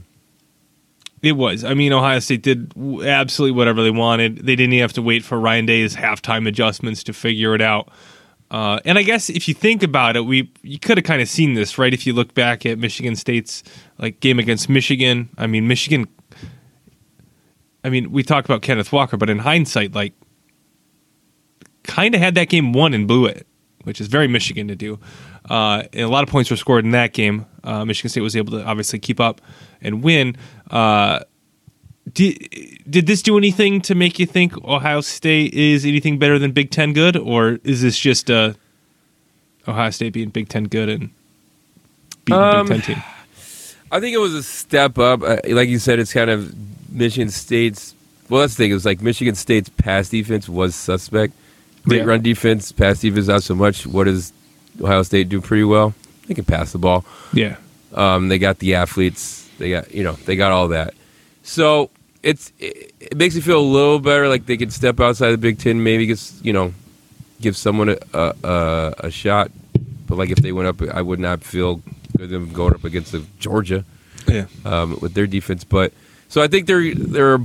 it 1.23 1.33
was. 1.33 1.65
I 1.65 1.75
mean, 1.75 1.93
Ohio 1.93 2.19
State 2.19 2.43
did 2.43 2.73
absolutely 3.05 3.57
whatever 3.57 3.83
they 3.83 3.91
wanted. 3.91 4.39
They 4.45 4.57
didn't 4.57 4.75
even 4.75 4.83
have 4.83 4.93
to 4.95 5.03
wait 5.03 5.25
for 5.25 5.39
Ryan 5.41 5.67
Day's 5.67 5.97
halftime 5.97 6.47
adjustments 6.49 7.03
to 7.05 7.13
figure 7.13 7.55
it 7.55 7.63
out. 7.63 7.89
Uh, 8.51 8.79
and 8.85 8.99
I 8.99 9.03
guess 9.03 9.31
if 9.31 9.49
you 9.49 9.55
think 9.55 9.83
about 9.83 10.17
it, 10.17 10.27
we 10.27 10.51
you 10.63 10.79
could 10.79 10.97
have 10.99 11.05
kind 11.05 11.21
of 11.21 11.29
seen 11.29 11.55
this, 11.55 11.79
right? 11.79 11.93
If 11.93 12.07
you 12.07 12.13
look 12.13 12.35
back 12.35 12.65
at 12.67 12.79
Michigan 12.79 13.17
State's 13.17 13.63
like 13.99 14.21
game 14.21 14.39
against 14.39 14.69
Michigan, 14.69 15.29
I 15.39 15.47
mean, 15.47 15.67
Michigan. 15.67 16.07
I 17.83 17.91
mean, 17.91 18.13
we 18.13 18.23
talked 18.23 18.47
about 18.47 18.63
Kenneth 18.63 18.93
Walker, 18.93 19.19
but 19.19 19.29
in 19.29 19.41
hindsight, 19.41 19.95
like, 19.95 20.15
kind 21.83 22.15
of 22.15 22.21
had 22.21 22.35
that 22.37 22.49
game 22.49 22.73
won 22.73 22.95
and 22.95 23.07
blew 23.07 23.27
it, 23.27 23.47
which 23.83 24.01
is 24.01 24.07
very 24.07 24.27
Michigan 24.27 24.69
to 24.69 24.77
do. 24.77 24.99
Uh, 25.51 25.83
and 25.93 26.03
a 26.03 26.09
lot 26.09 26.23
of 26.23 26.31
points 26.31 26.51
were 26.51 26.57
scored 26.57 26.87
in 26.87 26.93
that 26.93 27.13
game. 27.13 27.45
Uh, 27.63 27.85
Michigan 27.85 28.09
State 28.09 28.23
was 28.23 28.37
able 28.37 28.53
to 28.53 28.65
obviously 28.65 28.99
keep 28.99 29.21
up 29.21 29.43
and 29.83 30.03
win. 30.03 30.35
Uh, 30.71 31.21
did 32.15 32.49
did 32.89 33.07
this 33.07 33.23
do 33.23 33.37
anything 33.37 33.81
to 33.83 33.95
make 33.95 34.19
you 34.19 34.27
think 34.27 34.57
Ohio 34.65 35.01
State 35.01 35.53
is 35.55 35.85
anything 35.85 36.19
better 36.19 36.39
than 36.39 36.53
Big 36.53 36.71
Ten 36.71 36.93
good, 36.93 37.17
or 37.17 37.59
is 37.65 37.83
this 37.83 37.99
just 37.99 38.31
uh, 38.31 38.55
Ohio 39.67 39.91
State 39.91 40.13
being 40.13 40.29
Big 40.31 40.49
Ten 40.49 40.65
good 40.65 40.89
and 40.89 41.11
beating 42.25 42.41
Um, 42.43 42.67
Big 42.69 42.83
Ten 42.83 42.97
team? 42.97 43.05
I 43.93 44.01
think 44.01 44.15
it 44.15 44.19
was 44.19 44.35
a 44.35 44.43
step 44.43 44.99
up. 44.99 45.23
Uh, 45.23 45.37
like 45.49 45.69
you 45.69 45.79
said, 45.79 45.99
it's 45.99 46.13
kind 46.13 46.31
of 46.31 46.55
Michigan 46.93 47.29
State's. 47.31 47.95
Well, 48.29 48.41
that's 48.41 48.55
the 48.55 48.65
thing. 48.65 48.71
It 48.71 48.75
was 48.75 48.85
like 48.87 49.03
Michigan 49.03 49.35
State's 49.35 49.69
pass 49.69 50.09
defense 50.09 50.49
was 50.49 50.75
suspect. 50.75 51.33
Great 51.87 51.99
Yeah. 51.99 52.05
run 52.05 52.23
defense, 52.23 52.73
pass 52.73 53.01
defense 53.01 53.27
not 53.29 53.43
so 53.43 53.55
much. 53.55 53.87
What 53.87 54.05
does 54.05 54.33
Ohio 54.81 55.03
State 55.03 55.29
do 55.29 55.41
pretty 55.41 55.65
well? 55.65 55.95
They 56.27 56.35
can 56.35 56.45
pass 56.47 56.73
the 56.73 56.79
ball. 56.79 57.05
Yeah, 57.35 57.57
Um, 57.93 58.29
they 58.29 58.39
got 58.39 58.59
the 58.61 58.75
athletes. 58.77 59.47
They 59.59 59.71
got 59.71 59.95
you 59.95 60.03
know 60.03 60.15
they 60.25 60.37
got 60.37 60.51
all 60.53 60.69
that. 60.69 60.95
So 61.43 61.91
it's 62.25 62.53
it, 62.59 62.95
it 62.99 63.17
makes 63.17 63.35
me 63.35 63.43
feel 63.43 63.61
a 63.61 63.63
little 63.63 64.01
better. 64.01 64.29
Like 64.29 64.47
they 64.47 64.57
could 64.57 64.73
step 64.73 64.99
outside 64.99 65.31
the 65.31 65.39
Big 65.39 65.59
Ten, 65.59 65.83
maybe 65.85 66.07
just 66.07 66.45
you 66.45 66.53
know, 66.53 66.73
give 67.41 67.57
someone 67.57 67.91
a 67.91 67.99
a, 68.15 68.95
a, 68.99 69.11
shot. 69.11 69.53
But 70.07 70.19
like 70.19 70.31
if 70.31 70.39
they 70.39 70.51
went 70.51 70.69
up, 70.69 70.83
I 70.83 71.03
would 71.03 71.21
not 71.21 71.45
feel 71.45 71.83
good 72.17 72.31
them 72.31 72.53
going 72.53 72.75
up 72.75 72.85
against 72.85 73.13
the 73.13 73.25
Georgia 73.39 73.85
Yeah. 74.27 74.47
um, 74.65 74.99
with 75.01 75.15
their 75.15 75.27
defense. 75.27 75.65
But 75.65 75.93
so 76.29 76.41
I 76.43 76.49
think 76.49 76.67
they're 76.67 76.95
they're 76.95 77.39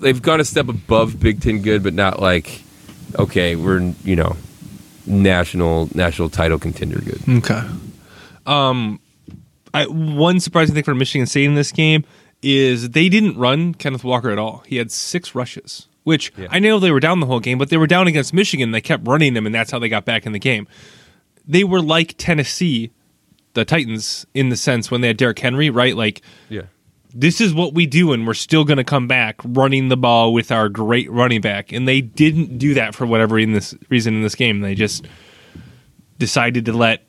they've 0.00 0.22
gone 0.22 0.40
a 0.40 0.44
step 0.44 0.68
above 0.68 1.18
Big 1.18 1.40
Ten 1.40 1.60
good, 1.60 1.82
but 1.82 1.92
not 1.92 2.20
like 2.20 2.62
okay, 3.18 3.56
we're 3.56 3.92
you 4.04 4.16
know 4.16 4.36
national 5.04 5.88
national 5.94 6.30
title 6.30 6.58
contender 6.58 7.00
good. 7.00 7.20
Okay. 7.28 7.62
Um, 8.46 9.00
I, 9.74 9.86
one 9.86 10.40
surprising 10.40 10.74
thing 10.74 10.84
for 10.84 10.94
Michigan 10.94 11.26
State 11.26 11.44
in 11.44 11.54
this 11.54 11.72
game 11.72 12.04
is 12.42 12.90
they 12.90 13.08
didn't 13.08 13.36
run 13.38 13.74
Kenneth 13.74 14.04
Walker 14.04 14.30
at 14.30 14.38
all. 14.38 14.62
He 14.66 14.76
had 14.76 14.90
six 14.90 15.34
rushes, 15.34 15.88
which 16.04 16.32
Yeah. 16.36 16.48
I 16.50 16.58
know 16.58 16.78
they 16.78 16.90
were 16.90 17.00
down 17.00 17.20
the 17.20 17.26
whole 17.26 17.40
game, 17.40 17.58
but 17.58 17.68
they 17.70 17.76
were 17.76 17.86
down 17.86 18.06
against 18.08 18.34
Michigan. 18.34 18.72
They 18.72 18.80
kept 18.80 19.06
running 19.06 19.34
them, 19.34 19.46
and 19.46 19.54
that's 19.54 19.70
how 19.70 19.78
they 19.78 19.88
got 19.88 20.04
back 20.04 20.26
in 20.26 20.32
the 20.32 20.38
game. 20.38 20.66
They 21.46 21.64
were 21.64 21.80
like 21.80 22.14
Tennessee, 22.18 22.90
the 23.54 23.64
Titans, 23.64 24.26
in 24.34 24.48
the 24.48 24.56
sense 24.56 24.90
when 24.90 25.00
they 25.00 25.08
had 25.08 25.16
Derrick 25.16 25.38
Henry, 25.38 25.70
right? 25.70 25.96
Like 25.96 26.22
Yeah. 26.48 26.62
this 27.14 27.40
is 27.40 27.52
what 27.54 27.74
we 27.74 27.86
do, 27.86 28.12
and 28.12 28.26
we're 28.26 28.34
still 28.34 28.64
going 28.64 28.78
to 28.78 28.84
come 28.84 29.06
back 29.06 29.36
running 29.44 29.88
the 29.88 29.96
ball 29.96 30.32
with 30.32 30.50
our 30.50 30.68
great 30.68 31.10
running 31.10 31.40
back. 31.40 31.72
And 31.72 31.86
they 31.86 32.00
didn't 32.00 32.58
do 32.58 32.74
that 32.74 32.94
for 32.94 33.06
whatever 33.06 33.38
in 33.38 33.52
this 33.52 33.74
reason 33.88 34.14
in 34.14 34.22
this 34.22 34.34
game. 34.34 34.60
They 34.60 34.74
just 34.74 35.06
decided 36.18 36.64
to 36.66 36.72
let 36.72 37.04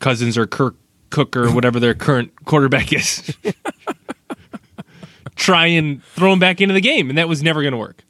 Cousins 0.00 0.36
or 0.36 0.46
Kirk 0.46 0.76
Cook 1.10 1.36
or 1.36 1.50
whatever 1.52 1.78
their 1.80 1.94
current 1.94 2.32
quarterback 2.44 2.92
is 2.92 3.34
try 5.36 5.66
and 5.66 6.02
throw 6.04 6.32
him 6.32 6.38
back 6.38 6.60
into 6.60 6.74
the 6.74 6.80
game, 6.80 7.08
and 7.08 7.18
that 7.18 7.28
was 7.28 7.42
never 7.42 7.62
going 7.62 7.72
to 7.72 7.78
work. 7.78 8.04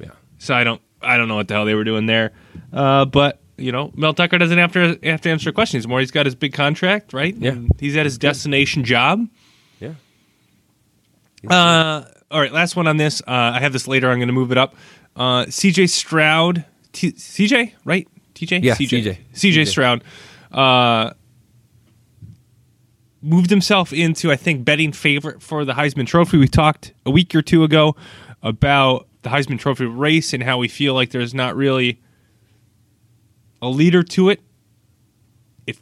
Yeah. 0.00 0.10
So 0.38 0.54
I 0.54 0.64
don't, 0.64 0.80
I 1.02 1.16
don't 1.16 1.28
know 1.28 1.36
what 1.36 1.48
the 1.48 1.54
hell 1.54 1.64
they 1.64 1.74
were 1.74 1.84
doing 1.84 2.06
there. 2.06 2.32
Uh, 2.72 3.04
but 3.04 3.40
you 3.56 3.70
know, 3.72 3.92
Mel 3.94 4.14
Tucker 4.14 4.38
doesn't 4.38 4.58
have 4.58 4.72
to 4.72 4.98
have 5.04 5.20
to 5.22 5.30
answer 5.30 5.52
questions 5.52 5.86
more. 5.86 6.00
He's 6.00 6.10
got 6.10 6.26
his 6.26 6.34
big 6.34 6.52
contract, 6.52 7.12
right? 7.12 7.34
Yeah. 7.36 7.52
And 7.52 7.70
he's 7.78 7.96
at 7.96 8.04
his 8.04 8.18
destination 8.18 8.84
job. 8.84 9.28
Yeah. 9.80 9.94
Uh, 11.48 12.04
all 12.30 12.40
right, 12.40 12.52
last 12.52 12.74
one 12.74 12.86
on 12.88 12.96
this. 12.96 13.20
Uh, 13.22 13.52
I 13.54 13.60
have 13.60 13.72
this 13.72 13.86
later. 13.86 14.10
I'm 14.10 14.18
going 14.18 14.28
to 14.28 14.32
move 14.34 14.50
it 14.50 14.58
up. 14.58 14.74
Uh, 15.14 15.44
CJ 15.44 15.88
Stroud, 15.90 16.64
T- 16.92 17.12
CJ, 17.12 17.72
right? 17.84 18.08
TJ, 18.34 18.62
Yeah, 18.64 18.74
CJ, 18.74 19.02
CJ. 19.04 19.18
CJ 19.34 19.52
CJ. 19.62 19.66
Stroud, 19.68 20.04
uh, 20.50 21.12
moved 23.24 23.50
himself 23.50 23.92
into 23.92 24.30
I 24.30 24.36
think 24.36 24.64
betting 24.64 24.92
favorite 24.92 25.42
for 25.42 25.64
the 25.64 25.72
Heisman 25.72 26.06
Trophy. 26.06 26.36
We 26.38 26.48
talked 26.48 26.92
a 27.06 27.10
week 27.10 27.34
or 27.34 27.42
two 27.42 27.64
ago 27.64 27.96
about 28.42 29.08
the 29.22 29.30
Heisman 29.30 29.58
Trophy 29.58 29.86
race 29.86 30.32
and 30.32 30.42
how 30.42 30.58
we 30.58 30.68
feel 30.68 30.94
like 30.94 31.10
there's 31.10 31.34
not 31.34 31.56
really 31.56 32.00
a 33.62 33.68
leader 33.68 34.02
to 34.02 34.28
it. 34.28 34.40
If 35.66 35.80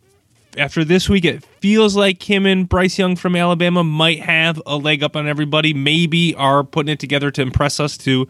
after 0.56 0.84
this 0.84 1.08
week, 1.08 1.24
it 1.24 1.44
feels 1.60 1.96
like 1.96 2.22
him 2.22 2.46
and 2.46 2.68
Bryce 2.68 2.98
Young 2.98 3.16
from 3.16 3.34
Alabama 3.34 3.82
might 3.82 4.20
have 4.20 4.62
a 4.64 4.76
leg 4.76 5.02
up 5.02 5.16
on 5.16 5.26
everybody. 5.26 5.74
Maybe 5.74 6.34
are 6.36 6.62
putting 6.62 6.92
it 6.92 7.00
together 7.00 7.30
to 7.32 7.42
impress 7.42 7.80
us 7.80 7.98
to 7.98 8.28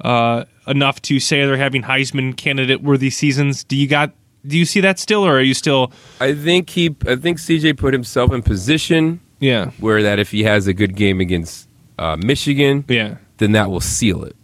uh, 0.00 0.44
enough 0.66 1.02
to 1.02 1.20
say 1.20 1.44
they're 1.44 1.56
having 1.58 1.82
Heisman 1.82 2.36
candidate 2.36 2.82
worthy 2.82 3.10
seasons. 3.10 3.64
Do 3.64 3.76
you 3.76 3.86
got? 3.86 4.12
Do 4.46 4.58
you 4.58 4.64
see 4.64 4.80
that 4.80 4.98
still, 4.98 5.24
or 5.24 5.36
are 5.38 5.42
you 5.42 5.54
still? 5.54 5.92
I 6.20 6.34
think 6.34 6.70
he 6.70 6.94
I 7.06 7.16
think 7.16 7.38
CJ 7.38 7.76
put 7.76 7.92
himself 7.92 8.32
in 8.32 8.42
position 8.42 9.20
Yeah, 9.40 9.70
where 9.78 10.02
that 10.02 10.18
if 10.18 10.30
he 10.30 10.44
has 10.44 10.66
a 10.66 10.74
good 10.74 10.94
game 10.96 11.20
against 11.20 11.68
uh, 11.98 12.16
Michigan, 12.16 12.84
yeah, 12.88 13.16
then 13.38 13.52
that 13.52 13.70
will 13.70 13.80
seal 13.80 14.24
it. 14.24 14.36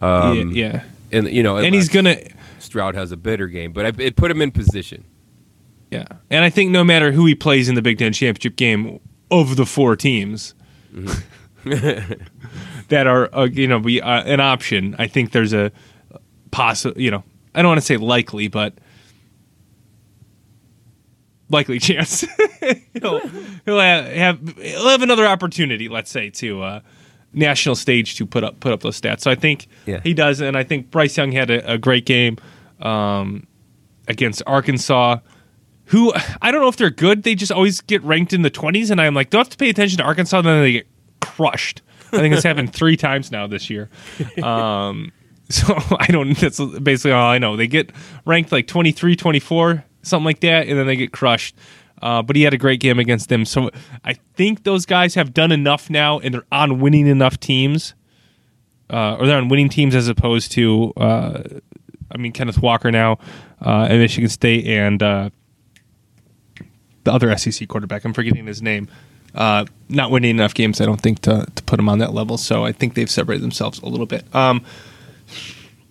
Um, 0.00 0.52
yeah, 0.52 0.66
yeah. 0.66 0.82
And 1.10 1.28
you 1.28 1.42
know, 1.42 1.56
And 1.56 1.74
he's 1.74 1.88
gonna. 1.88 2.16
Stroud 2.58 2.94
has 2.94 3.12
a 3.12 3.16
better 3.16 3.46
game, 3.46 3.72
but 3.72 3.86
I, 3.86 3.92
it 4.02 4.16
put 4.16 4.30
him 4.30 4.42
in 4.42 4.50
position. 4.50 5.04
Yeah, 5.90 6.04
and 6.28 6.44
I 6.44 6.50
think 6.50 6.70
no 6.70 6.84
matter 6.84 7.12
who 7.12 7.24
he 7.24 7.34
plays 7.34 7.68
in 7.68 7.74
the 7.74 7.82
Big 7.82 7.98
Ten 7.98 8.12
championship 8.12 8.56
game, 8.56 9.00
of 9.30 9.56
the 9.56 9.64
four 9.66 9.96
teams 9.96 10.54
that 11.64 13.06
are 13.06 13.34
uh, 13.34 13.44
you 13.44 13.66
know 13.66 13.78
be 13.80 14.00
uh, 14.00 14.22
an 14.24 14.40
option, 14.40 14.94
I 14.98 15.06
think 15.06 15.32
there's 15.32 15.52
a 15.52 15.72
possible. 16.50 17.00
You 17.00 17.10
know, 17.10 17.24
I 17.54 17.62
don't 17.62 17.70
want 17.70 17.80
to 17.80 17.86
say 17.86 17.96
likely, 17.96 18.48
but 18.48 18.74
likely 21.50 21.78
chance 21.78 22.20
he'll 22.94 23.20
he'll 23.64 23.78
have, 23.80 24.04
have 24.06 24.58
he'll 24.58 24.88
have 24.88 25.02
another 25.02 25.26
opportunity. 25.26 25.88
Let's 25.88 26.10
say 26.10 26.30
to. 26.30 26.62
Uh, 26.62 26.80
national 27.34 27.74
stage 27.74 28.16
to 28.16 28.24
put 28.24 28.42
up 28.42 28.58
put 28.58 28.72
up 28.72 28.80
those 28.80 28.98
stats 28.98 29.20
so 29.20 29.30
i 29.30 29.34
think 29.34 29.68
Yeah. 29.84 30.00
he 30.02 30.14
does 30.14 30.40
and 30.40 30.56
i 30.56 30.64
think 30.64 30.90
bryce 30.90 31.14
young 31.18 31.30
had 31.30 31.50
a, 31.50 31.72
a 31.74 31.76
great 31.76 32.06
game 32.06 32.38
um, 32.80 33.46
against 34.08 34.42
arkansas 34.46 35.18
who 35.86 36.10
I 36.42 36.50
don't 36.50 36.60
know 36.60 36.68
if 36.68 36.76
they're 36.76 36.90
good. 36.90 37.22
They 37.22 37.34
just 37.34 37.50
always 37.52 37.80
get 37.80 38.02
ranked 38.02 38.34
in 38.34 38.42
the 38.42 38.50
20s, 38.50 38.90
and 38.90 39.00
I'm 39.00 39.14
like, 39.14 39.30
don't 39.30 39.40
have 39.40 39.48
to 39.48 39.56
pay 39.56 39.70
attention 39.70 39.96
to 39.98 40.04
Arkansas, 40.04 40.36
And 40.38 40.46
then 40.46 40.60
they 40.60 40.72
get 40.72 40.86
crushed. 41.22 41.80
I 42.12 42.18
think 42.18 42.34
it's 42.34 42.44
happened 42.44 42.72
three 42.74 42.96
times 42.98 43.32
now 43.32 43.46
this 43.46 43.70
year. 43.70 43.88
Um, 44.42 45.12
so 45.48 45.74
I 45.98 46.06
don't, 46.08 46.36
that's 46.36 46.60
basically 46.60 47.12
all 47.12 47.30
I 47.30 47.38
know. 47.38 47.56
They 47.56 47.66
get 47.68 47.90
ranked 48.26 48.52
like 48.52 48.66
23, 48.66 49.16
24, 49.16 49.82
something 50.08 50.24
like 50.24 50.40
that, 50.40 50.68
and 50.68 50.78
then 50.78 50.86
they 50.86 50.96
get 50.96 51.12
crushed. 51.12 51.56
Uh, 52.00 52.22
but 52.22 52.36
he 52.36 52.42
had 52.42 52.54
a 52.54 52.58
great 52.58 52.80
game 52.80 52.98
against 52.98 53.28
them. 53.28 53.44
So 53.44 53.70
I 54.04 54.14
think 54.34 54.62
those 54.62 54.86
guys 54.86 55.14
have 55.14 55.34
done 55.34 55.50
enough 55.50 55.90
now, 55.90 56.20
and 56.20 56.32
they're 56.32 56.46
on 56.52 56.80
winning 56.80 57.06
enough 57.06 57.40
teams, 57.40 57.94
uh, 58.90 59.16
or 59.18 59.26
they're 59.26 59.36
on 59.36 59.48
winning 59.48 59.68
teams 59.68 59.94
as 59.94 60.08
opposed 60.08 60.52
to, 60.52 60.92
uh, 60.96 61.42
I 62.10 62.16
mean, 62.16 62.32
Kenneth 62.32 62.62
Walker 62.62 62.92
now 62.92 63.18
uh, 63.64 63.88
at 63.90 63.98
Michigan 63.98 64.30
State 64.30 64.66
and 64.66 65.02
uh, 65.02 65.30
the 67.04 67.12
other 67.12 67.36
SEC 67.36 67.66
quarterback. 67.68 68.04
I'm 68.04 68.12
forgetting 68.12 68.46
his 68.46 68.62
name. 68.62 68.88
Uh, 69.34 69.64
not 69.88 70.10
winning 70.10 70.30
enough 70.30 70.54
games, 70.54 70.80
I 70.80 70.86
don't 70.86 71.00
think, 71.00 71.20
to, 71.20 71.46
to 71.54 71.62
put 71.64 71.78
him 71.78 71.88
on 71.88 71.98
that 71.98 72.14
level. 72.14 72.38
So 72.38 72.64
I 72.64 72.72
think 72.72 72.94
they've 72.94 73.10
separated 73.10 73.42
themselves 73.42 73.80
a 73.80 73.86
little 73.86 74.06
bit. 74.06 74.24
Um, 74.34 74.64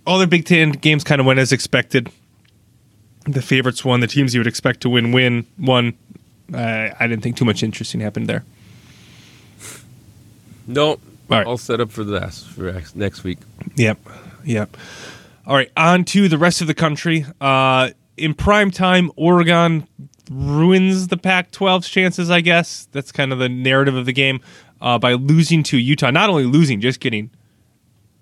all 0.05 0.18
their 0.18 0.28
Big 0.28 0.45
Ten 0.45 0.72
games 0.72 1.03
kind 1.03 1.20
of 1.20 1.28
went 1.28 1.39
as 1.39 1.51
expected. 1.51 2.09
The 3.28 3.41
favorites 3.41 3.84
won. 3.84 3.99
The 3.99 4.07
teams 4.07 4.34
you 4.34 4.39
would 4.39 4.47
expect 4.47 4.82
to 4.82 4.89
win 4.89 5.11
win 5.11 5.45
won. 5.59 5.93
Uh, 6.53 6.89
I 6.99 7.07
didn't 7.07 7.21
think 7.23 7.36
too 7.38 7.45
much 7.45 7.61
interesting 7.61 7.99
happened 8.01 8.28
there. 8.28 8.43
No, 10.65 10.88
All 10.91 10.99
right. 11.30 11.45
all 11.45 11.57
set 11.57 11.80
up 11.80 11.91
for 11.91 12.03
this 12.03 12.43
for 12.45 12.71
next- 12.95 13.23
week. 13.23 13.39
Yep. 13.75 13.99
Yep. 14.45 14.78
All 15.45 15.55
right. 15.55 15.71
On 15.78 16.03
to 16.05 16.28
the 16.28 16.38
rest 16.38 16.61
of 16.61 16.67
the 16.67 16.73
country. 16.73 17.25
Uh, 17.39 17.89
in 18.17 18.34
prime 18.34 18.71
time, 18.71 19.11
Oregon 19.15 19.88
ruins 20.30 21.07
the 21.07 21.17
Pac 21.17 21.51
12's 21.51 21.88
chances, 21.89 22.30
I 22.30 22.41
guess. 22.41 22.88
That's 22.91 23.11
kind 23.11 23.32
of 23.32 23.39
the 23.39 23.47
narrative 23.49 23.95
of 23.95 24.05
the 24.05 24.13
game 24.13 24.41
uh, 24.82 24.97
by 24.99 25.13
losing 25.13 25.63
to 25.63 25.78
Utah. 25.78 26.11
Not 26.11 26.30
only 26.30 26.43
losing, 26.45 26.82
just 26.82 26.99
getting 26.99 27.30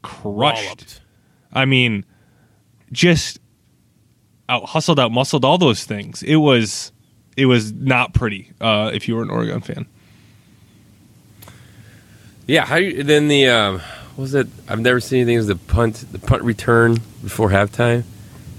crushed. 0.04 0.64
Walloped. 0.64 1.02
I 1.52 1.66
mean, 1.66 2.06
just 2.92 3.40
out 4.50 4.66
hustled, 4.70 5.00
out 5.00 5.12
muscled, 5.12 5.46
all 5.46 5.58
those 5.58 5.84
things. 5.84 6.24
It 6.24 6.38
was. 6.38 6.92
It 7.38 7.48
was 7.48 7.74
not 7.74 8.14
pretty 8.14 8.52
uh, 8.62 8.92
if 8.94 9.10
you 9.10 9.16
were 9.18 9.22
an 9.22 9.30
Oregon 9.30 9.60
fan. 9.60 9.86
Yeah, 12.48 12.66
how 12.66 12.76
you, 12.76 13.04
then 13.04 13.28
the 13.28 13.48
um, 13.50 13.80
what 13.80 14.22
was 14.22 14.36
it? 14.36 14.48
I've 14.70 14.80
never 14.80 15.00
seen 15.00 15.20
anything 15.20 15.38
as 15.38 15.48
the 15.48 15.56
punt, 15.56 16.06
the 16.12 16.20
punt 16.20 16.44
return 16.44 17.00
before 17.24 17.50
halftime, 17.50 18.04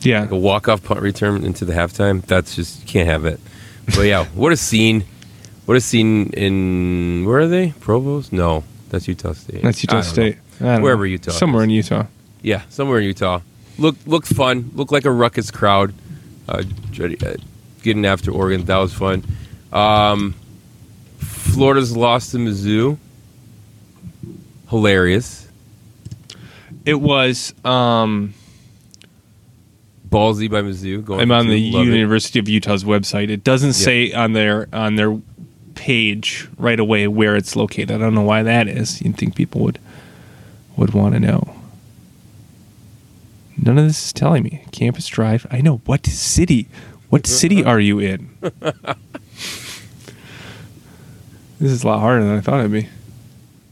Yeah, 0.00 0.20
like 0.22 0.30
a 0.30 0.36
walk 0.36 0.68
off 0.68 0.82
punt 0.82 1.00
return 1.00 1.44
into 1.44 1.64
the 1.64 1.72
halftime. 1.72 2.22
That's 2.22 2.54
just 2.54 2.80
you 2.82 2.86
can't 2.86 3.08
have 3.08 3.24
it. 3.24 3.40
But 3.94 4.02
yeah, 4.02 4.24
what 4.34 4.52
a 4.52 4.56
scene! 4.56 5.04
What 5.66 5.76
a 5.76 5.80
scene 5.80 6.30
in 6.30 7.24
where 7.26 7.38
are 7.40 7.48
they? 7.48 7.72
Provost? 7.80 8.32
No, 8.32 8.64
that's 8.90 9.08
Utah 9.08 9.32
State. 9.32 9.62
that's 9.62 9.82
Utah 9.82 10.00
State. 10.02 10.38
Wherever 10.58 11.04
know. 11.04 11.12
Utah 11.12 11.30
somewhere 11.30 11.62
is. 11.62 11.68
in 11.68 11.70
Utah. 11.70 12.06
Yeah, 12.42 12.62
somewhere 12.68 12.98
in 12.98 13.04
Utah. 13.04 13.40
Look, 13.78 13.96
looked 14.06 14.28
fun. 14.28 14.70
Looked 14.74 14.92
like 14.92 15.04
a 15.04 15.10
ruckus 15.10 15.50
crowd. 15.50 15.92
Uh, 16.48 16.62
uh, 16.98 17.34
getting 17.82 18.06
after 18.06 18.30
Oregon, 18.30 18.64
that 18.66 18.78
was 18.78 18.94
fun. 18.94 19.24
Um, 19.72 20.34
Florida's 21.18 21.96
lost 21.96 22.32
to 22.32 22.38
Mizzou. 22.38 22.98
Hilarious, 24.70 25.48
It 26.84 27.00
was. 27.00 27.54
Um, 27.64 28.34
ballsy 30.08 30.50
by 30.50 30.62
Mizzou. 30.62 31.04
Going 31.04 31.20
I'm 31.20 31.30
on 31.32 31.48
the 31.48 31.70
Love 31.72 31.86
it. 31.86 31.94
University 31.94 32.38
of 32.38 32.48
Utah's 32.48 32.82
website. 32.84 33.28
It 33.30 33.44
doesn't 33.44 33.74
say 33.74 34.12
on 34.12 34.32
their 34.32 34.68
on 34.72 34.96
their 34.96 35.20
page 35.74 36.48
right 36.58 36.80
away 36.80 37.06
where 37.06 37.36
it's 37.36 37.54
located. 37.54 37.92
I 37.92 37.98
don't 37.98 38.14
know 38.14 38.22
why 38.22 38.42
that 38.42 38.66
is. 38.66 39.00
You'd 39.02 39.16
think 39.16 39.36
people 39.36 39.60
would 39.62 39.78
would 40.76 40.94
want 40.94 41.14
to 41.14 41.20
know. 41.20 41.55
None 43.62 43.78
of 43.78 43.86
this 43.86 44.06
is 44.06 44.12
telling 44.12 44.42
me. 44.42 44.64
Campus 44.72 45.06
Drive. 45.06 45.46
I 45.50 45.60
know 45.60 45.80
what 45.86 46.06
city. 46.06 46.68
What 47.08 47.26
city 47.26 47.64
are 47.64 47.80
you 47.80 47.98
in? 47.98 48.36
this 48.40 48.92
is 51.60 51.84
a 51.84 51.86
lot 51.86 52.00
harder 52.00 52.24
than 52.24 52.36
I 52.36 52.40
thought 52.40 52.60
it'd 52.60 52.72
be. 52.72 52.88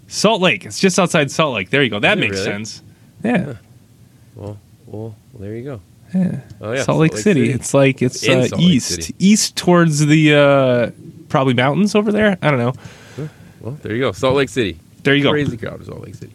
Salt 0.08 0.40
Lake. 0.40 0.64
It's 0.64 0.78
just 0.78 0.98
outside 0.98 1.30
Salt 1.30 1.54
Lake. 1.54 1.70
There 1.70 1.82
you 1.82 1.90
go. 1.90 1.98
That 1.98 2.18
makes 2.18 2.36
really? 2.36 2.44
sense. 2.44 2.82
Yeah. 3.22 3.54
Well, 4.36 4.58
well, 4.86 5.16
there 5.38 5.56
you 5.56 5.64
go. 5.64 5.80
Yeah. 6.14 6.40
Oh, 6.60 6.72
yeah, 6.72 6.82
Salt 6.84 6.98
Lake, 6.98 7.16
City. 7.16 7.50
It's 7.50 7.74
like 7.74 8.00
it's 8.00 8.26
uh, 8.28 8.48
east, 8.56 8.88
City. 8.88 9.14
east 9.18 9.56
towards 9.56 10.06
the 10.06 10.34
uh, 10.34 10.90
probably 11.28 11.54
mountains 11.54 11.94
over 11.96 12.12
there. 12.12 12.38
I 12.40 12.50
don't 12.50 12.60
know. 12.60 13.28
Well, 13.60 13.78
there 13.82 13.94
you 13.94 14.00
go. 14.00 14.12
Salt 14.12 14.36
Lake 14.36 14.50
City. 14.50 14.78
There 15.02 15.14
you 15.14 15.24
go. 15.24 15.30
Crazy 15.30 15.56
crowd 15.56 15.80
of 15.80 15.86
Salt 15.86 16.02
Lake 16.02 16.14
City. 16.14 16.32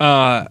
Uh, 0.00 0.46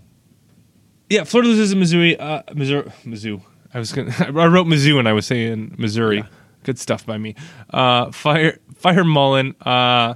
yeah, 1.09 1.23
Florida 1.23 1.49
loses 1.49 1.71
to 1.71 1.75
Missouri. 1.77 2.17
Uh, 2.17 2.41
Missouri, 2.53 2.91
Mizzou. 3.03 3.41
I 3.73 3.79
was 3.79 3.91
gonna. 3.91 4.13
I 4.19 4.29
wrote 4.47 4.67
Mizzou 4.67 4.99
and 4.99 5.07
I 5.07 5.13
was 5.13 5.25
saying 5.25 5.75
Missouri. 5.77 6.17
Yeah. 6.17 6.27
Good 6.63 6.79
stuff 6.79 7.05
by 7.05 7.17
me. 7.17 7.35
Uh, 7.69 8.11
fire, 8.11 8.57
fire 8.75 9.03
Mullen. 9.03 9.55
Uh, 9.61 10.15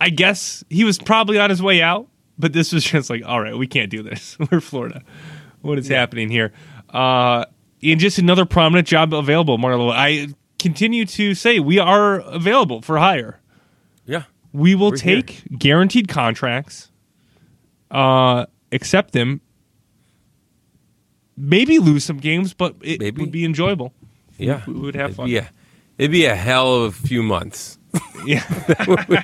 I 0.00 0.10
guess 0.10 0.64
he 0.68 0.84
was 0.84 0.98
probably 0.98 1.38
on 1.38 1.50
his 1.50 1.62
way 1.62 1.80
out, 1.80 2.08
but 2.38 2.52
this 2.52 2.72
was 2.72 2.84
just 2.90 3.10
like, 3.10 3.22
all 3.24 3.40
right, 3.40 3.56
we 3.56 3.66
can't 3.66 3.90
do 3.90 4.02
this. 4.02 4.36
We're 4.50 4.60
Florida. 4.60 5.02
What 5.60 5.78
is 5.78 5.88
happening 5.88 6.28
here? 6.30 6.52
Uh, 6.90 7.44
and 7.82 8.00
just 8.00 8.18
another 8.18 8.44
prominent 8.44 8.88
job 8.88 9.14
available, 9.14 9.56
Marlo. 9.56 9.92
I 9.92 10.28
continue 10.58 11.06
to 11.06 11.34
say 11.34 11.58
we 11.60 11.78
are 11.78 12.20
available 12.20 12.82
for 12.82 12.98
hire. 12.98 13.40
Yeah. 14.04 14.24
We 14.52 14.74
will 14.74 14.90
We're 14.90 14.98
here. 14.98 15.22
take 15.22 15.58
guaranteed 15.58 16.08
contracts, 16.08 16.90
uh, 17.90 18.46
accept 18.74 19.12
them, 19.12 19.40
maybe 21.36 21.78
lose 21.78 22.04
some 22.04 22.18
games, 22.18 22.52
but 22.54 22.74
it 22.82 23.00
Maybe. 23.00 23.20
would 23.22 23.32
be 23.32 23.44
enjoyable. 23.44 23.92
Yeah. 24.38 24.62
We 24.66 24.74
would 24.74 24.94
have 24.96 25.10
It'd 25.10 25.16
fun. 25.16 25.28
Yeah, 25.28 25.48
it'd 25.98 26.10
be 26.10 26.24
a 26.26 26.34
hell 26.34 26.82
of 26.84 26.98
a 27.02 27.06
few 27.06 27.22
months. 27.22 27.78
Yeah. 28.26 28.42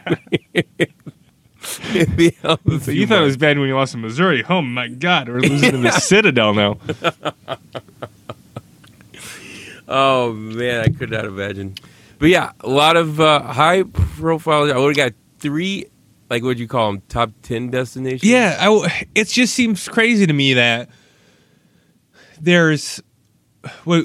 it'd 1.94 2.16
be 2.16 2.28
a 2.28 2.32
hell 2.42 2.52
of 2.52 2.66
a 2.66 2.78
so 2.78 2.78
few 2.92 2.94
you 2.94 3.06
thought 3.06 3.22
it 3.22 3.24
was 3.24 3.36
bad 3.36 3.58
when 3.58 3.66
you 3.68 3.74
lost 3.74 3.92
to 3.92 3.98
Missouri. 3.98 4.44
Oh 4.48 4.60
my 4.62 4.88
God, 4.88 5.28
we're 5.28 5.40
losing 5.40 5.72
to 5.72 5.78
the 5.78 5.90
Citadel 5.92 6.54
now. 6.54 6.78
Oh 9.88 10.32
man, 10.32 10.80
I 10.82 10.88
could 10.88 11.10
not 11.10 11.24
imagine. 11.24 11.74
But 12.18 12.28
yeah, 12.28 12.52
a 12.60 12.68
lot 12.68 12.96
of 12.96 13.20
uh, 13.20 13.40
high 13.42 13.82
profile. 13.82 14.70
I 14.72 14.76
would 14.76 14.96
have 14.96 15.12
got 15.12 15.18
three, 15.40 15.86
like 16.30 16.42
what 16.42 16.56
do 16.56 16.62
you 16.62 16.68
call 16.68 16.92
them, 16.92 17.02
top 17.08 17.32
ten 17.42 17.70
destinations. 17.70 18.24
Yeah, 18.24 18.56
I 18.58 19.06
it 19.14 19.28
just 19.28 19.54
seems 19.54 19.88
crazy 19.88 20.26
to 20.26 20.32
me 20.32 20.54
that 20.54 20.88
there's 22.40 23.02
well, 23.84 24.04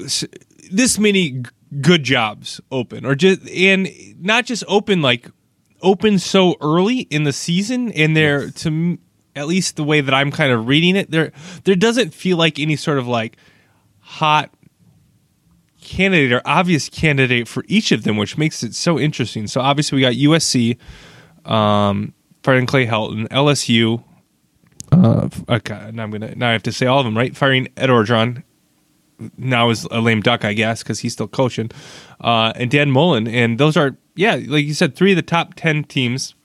this 0.70 0.98
many 0.98 1.42
good 1.80 2.02
jobs 2.02 2.60
open, 2.70 3.06
or 3.06 3.14
just 3.14 3.48
and 3.48 3.88
not 4.20 4.44
just 4.44 4.64
open 4.68 5.02
like 5.02 5.30
open 5.82 6.18
so 6.18 6.56
early 6.60 7.00
in 7.00 7.24
the 7.24 7.32
season, 7.32 7.92
and 7.92 8.16
there 8.16 8.50
to 8.50 8.68
m- 8.68 8.98
at 9.34 9.46
least 9.46 9.76
the 9.76 9.84
way 9.84 10.00
that 10.00 10.14
I'm 10.14 10.30
kind 10.30 10.52
of 10.52 10.66
reading 10.66 10.96
it, 10.96 11.10
there 11.10 11.32
there 11.64 11.76
doesn't 11.76 12.12
feel 12.12 12.36
like 12.36 12.58
any 12.58 12.76
sort 12.76 12.98
of 12.98 13.06
like 13.06 13.36
hot 14.00 14.50
candidate 15.80 16.32
or 16.32 16.42
obvious 16.44 16.88
candidate 16.88 17.46
for 17.46 17.64
each 17.68 17.92
of 17.92 18.02
them, 18.02 18.16
which 18.16 18.36
makes 18.36 18.62
it 18.64 18.74
so 18.74 18.98
interesting. 18.98 19.46
So 19.46 19.60
obviously 19.60 19.96
we 19.96 20.02
got 20.02 20.14
USC, 20.14 20.78
um, 21.48 22.12
firing 22.46 22.64
Clay 22.64 22.86
Helton, 22.86 23.26
LSU. 23.30 24.04
Uh, 24.92 25.28
okay, 25.48 25.90
now 25.92 26.04
I'm 26.04 26.12
gonna 26.12 26.32
now 26.36 26.50
I 26.50 26.52
have 26.52 26.62
to 26.62 26.72
say 26.72 26.86
all 26.86 27.00
of 27.00 27.04
them, 27.04 27.18
right? 27.18 27.36
Firing 27.36 27.66
Ed 27.76 27.88
Orgeron. 27.88 28.44
Now 29.36 29.70
is 29.70 29.84
a 29.90 30.00
lame 30.00 30.20
duck, 30.20 30.44
I 30.44 30.52
guess, 30.52 30.82
because 30.82 31.00
he's 31.00 31.12
still 31.12 31.26
coaching. 31.26 31.70
Uh, 32.20 32.52
and 32.54 32.70
Dan 32.70 32.92
Mullen, 32.92 33.26
and 33.26 33.58
those 33.58 33.76
are 33.76 33.96
yeah, 34.14 34.36
like 34.36 34.64
you 34.64 34.74
said, 34.74 34.94
three 34.94 35.10
of 35.10 35.16
the 35.16 35.22
top 35.22 35.54
ten 35.54 35.82
teams. 35.82 36.36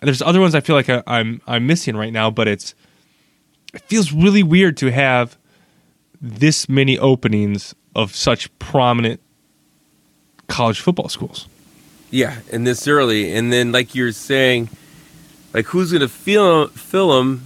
There's 0.00 0.20
other 0.22 0.40
ones 0.40 0.56
I 0.56 0.60
feel 0.60 0.74
like 0.74 0.90
I, 0.90 1.04
I'm 1.06 1.40
I'm 1.46 1.68
missing 1.68 1.96
right 1.96 2.12
now, 2.12 2.30
but 2.30 2.48
it's 2.48 2.74
it 3.72 3.82
feels 3.82 4.12
really 4.12 4.42
weird 4.42 4.76
to 4.78 4.90
have 4.90 5.38
this 6.20 6.68
many 6.68 6.98
openings 6.98 7.76
of 7.94 8.16
such 8.16 8.56
prominent 8.58 9.20
college 10.48 10.80
football 10.80 11.08
schools. 11.08 11.46
yeah, 12.10 12.40
and 12.50 12.66
this 12.66 12.88
early, 12.88 13.32
and 13.32 13.52
then 13.52 13.70
like 13.70 13.94
you're 13.94 14.10
saying, 14.12 14.68
like 15.52 15.66
who's 15.66 15.92
gonna 15.92 16.08
fill 16.08 16.68
fill 16.68 17.16
them? 17.16 17.44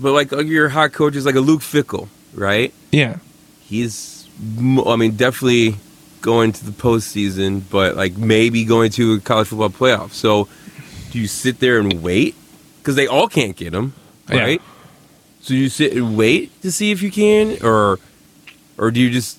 But 0.00 0.12
like, 0.12 0.32
your 0.32 0.68
hot 0.70 0.92
coach 0.92 1.14
is 1.14 1.24
like 1.24 1.36
a 1.36 1.40
Luke 1.40 1.60
Fickell, 1.60 2.08
right? 2.34 2.74
Yeah. 2.90 3.18
He's, 3.62 4.28
I 4.58 4.96
mean, 4.96 5.16
definitely 5.16 5.76
going 6.20 6.50
to 6.52 6.64
the 6.64 6.72
postseason, 6.72 7.62
but 7.70 7.96
like 7.96 8.16
maybe 8.16 8.64
going 8.64 8.90
to 8.92 9.14
a 9.14 9.20
college 9.20 9.48
football 9.48 9.70
playoff. 9.70 10.12
So, 10.12 10.48
do 11.12 11.18
you 11.20 11.28
sit 11.28 11.60
there 11.60 11.78
and 11.78 12.02
wait? 12.02 12.34
Because 12.78 12.96
they 12.96 13.06
all 13.06 13.28
can't 13.28 13.56
get 13.56 13.72
him, 13.72 13.94
Yeah. 14.28 14.40
right? 14.40 14.62
So 15.40 15.54
you 15.54 15.68
sit 15.68 15.92
and 15.92 16.16
wait 16.16 16.60
to 16.62 16.72
see 16.72 16.90
if 16.90 17.00
you 17.02 17.10
can, 17.10 17.58
or 17.62 17.98
or 18.76 18.90
do 18.90 18.98
you 19.00 19.10
just 19.10 19.38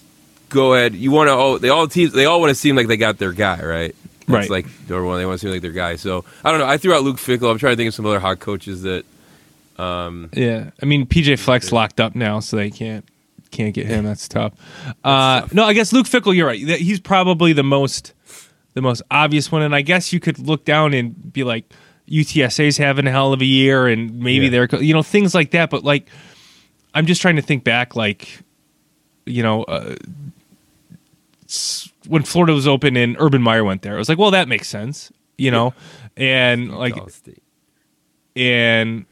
go 0.49 0.74
ahead? 0.74 0.95
You 0.95 1.11
want 1.11 1.28
to? 1.28 1.34
Oh, 1.34 1.57
they 1.57 1.70
all 1.70 1.88
teams. 1.88 2.13
They 2.13 2.26
all 2.26 2.39
want 2.39 2.51
to 2.51 2.55
seem 2.55 2.76
like 2.78 2.88
they 2.88 2.97
got 2.97 3.18
their 3.18 3.34
guy, 3.34 3.61
right? 3.63 3.95
Right. 4.28 4.49
Like 4.49 4.65
number 4.89 5.05
one, 5.05 5.19
they 5.19 5.26
want 5.26 5.39
to 5.39 5.45
seem 5.45 5.51
like 5.51 5.61
their 5.61 5.71
guy. 5.71 5.95
So 5.97 6.26
I 6.43 6.51
don't 6.51 6.59
know. 6.59 6.67
I 6.67 6.78
threw 6.78 6.93
out 6.93 7.03
Luke 7.03 7.17
Fickell. 7.17 7.51
I'm 7.51 7.57
trying 7.59 7.73
to 7.73 7.78
think 7.78 7.89
of 7.89 7.93
some 7.93 8.05
other 8.05 8.19
hot 8.19 8.39
coaches 8.39 8.82
that. 8.84 9.05
Um, 9.78 10.30
Yeah, 10.34 10.69
I 10.82 10.86
mean 10.86 11.05
PJ 11.05 11.38
Fleck's 11.38 11.71
locked 11.71 11.99
up 11.99 12.15
now, 12.15 12.39
so 12.39 12.55
they 12.57 12.69
can't 12.71 13.05
can't 13.51 13.73
get 13.73 13.86
him. 13.88 14.03
That's 14.05 14.28
tough. 14.28 14.53
Uh, 15.03 15.47
no, 15.51 15.63
I 15.65 15.73
guess 15.73 15.91
Luke 15.93 16.07
Fickell. 16.07 16.36
You're 16.36 16.47
right. 16.47 16.57
He's 16.59 16.99
probably 16.99 17.53
the 17.53 17.63
most 17.63 18.13
the 18.73 18.82
most 18.82 19.01
obvious 19.11 19.51
one, 19.51 19.61
and 19.61 19.76
I 19.76 19.82
guess 19.82 20.11
you 20.13 20.19
could 20.19 20.39
look 20.39 20.65
down 20.65 20.93
and 20.93 21.32
be 21.34 21.43
like, 21.43 21.65
UTSA's 22.09 22.78
having 22.78 23.05
a 23.07 23.11
hell 23.11 23.32
of 23.34 23.41
a 23.41 23.45
year, 23.45 23.88
and 23.88 24.19
maybe 24.19 24.45
Yeah. 24.47 24.65
they're 24.67 24.82
you 24.82 24.93
know 24.93 25.03
things 25.03 25.36
like 25.36 25.51
that. 25.51 25.69
But 25.69 25.84
like, 25.84 26.07
I'm 26.93 27.05
just 27.05 27.21
trying 27.21 27.36
to 27.36 27.41
think 27.41 27.63
back, 27.63 27.95
like, 27.95 28.39
you 29.26 29.43
know. 29.43 29.63
Uh, 29.65 29.95
when 32.08 32.24
Florida 32.24 32.53
was 32.53 32.68
open 32.68 32.95
and 32.97 33.16
Urban 33.20 33.41
Meyer 33.41 33.64
went 33.64 33.82
there, 33.82 33.95
it 33.95 33.97
was 33.97 34.10
like, 34.10 34.18
well, 34.18 34.32
that 34.32 34.47
makes 34.47 34.68
sense, 34.68 35.12
you 35.38 35.51
know, 35.51 35.74
and 36.18 36.76
like 36.78 36.95
and 38.36 39.06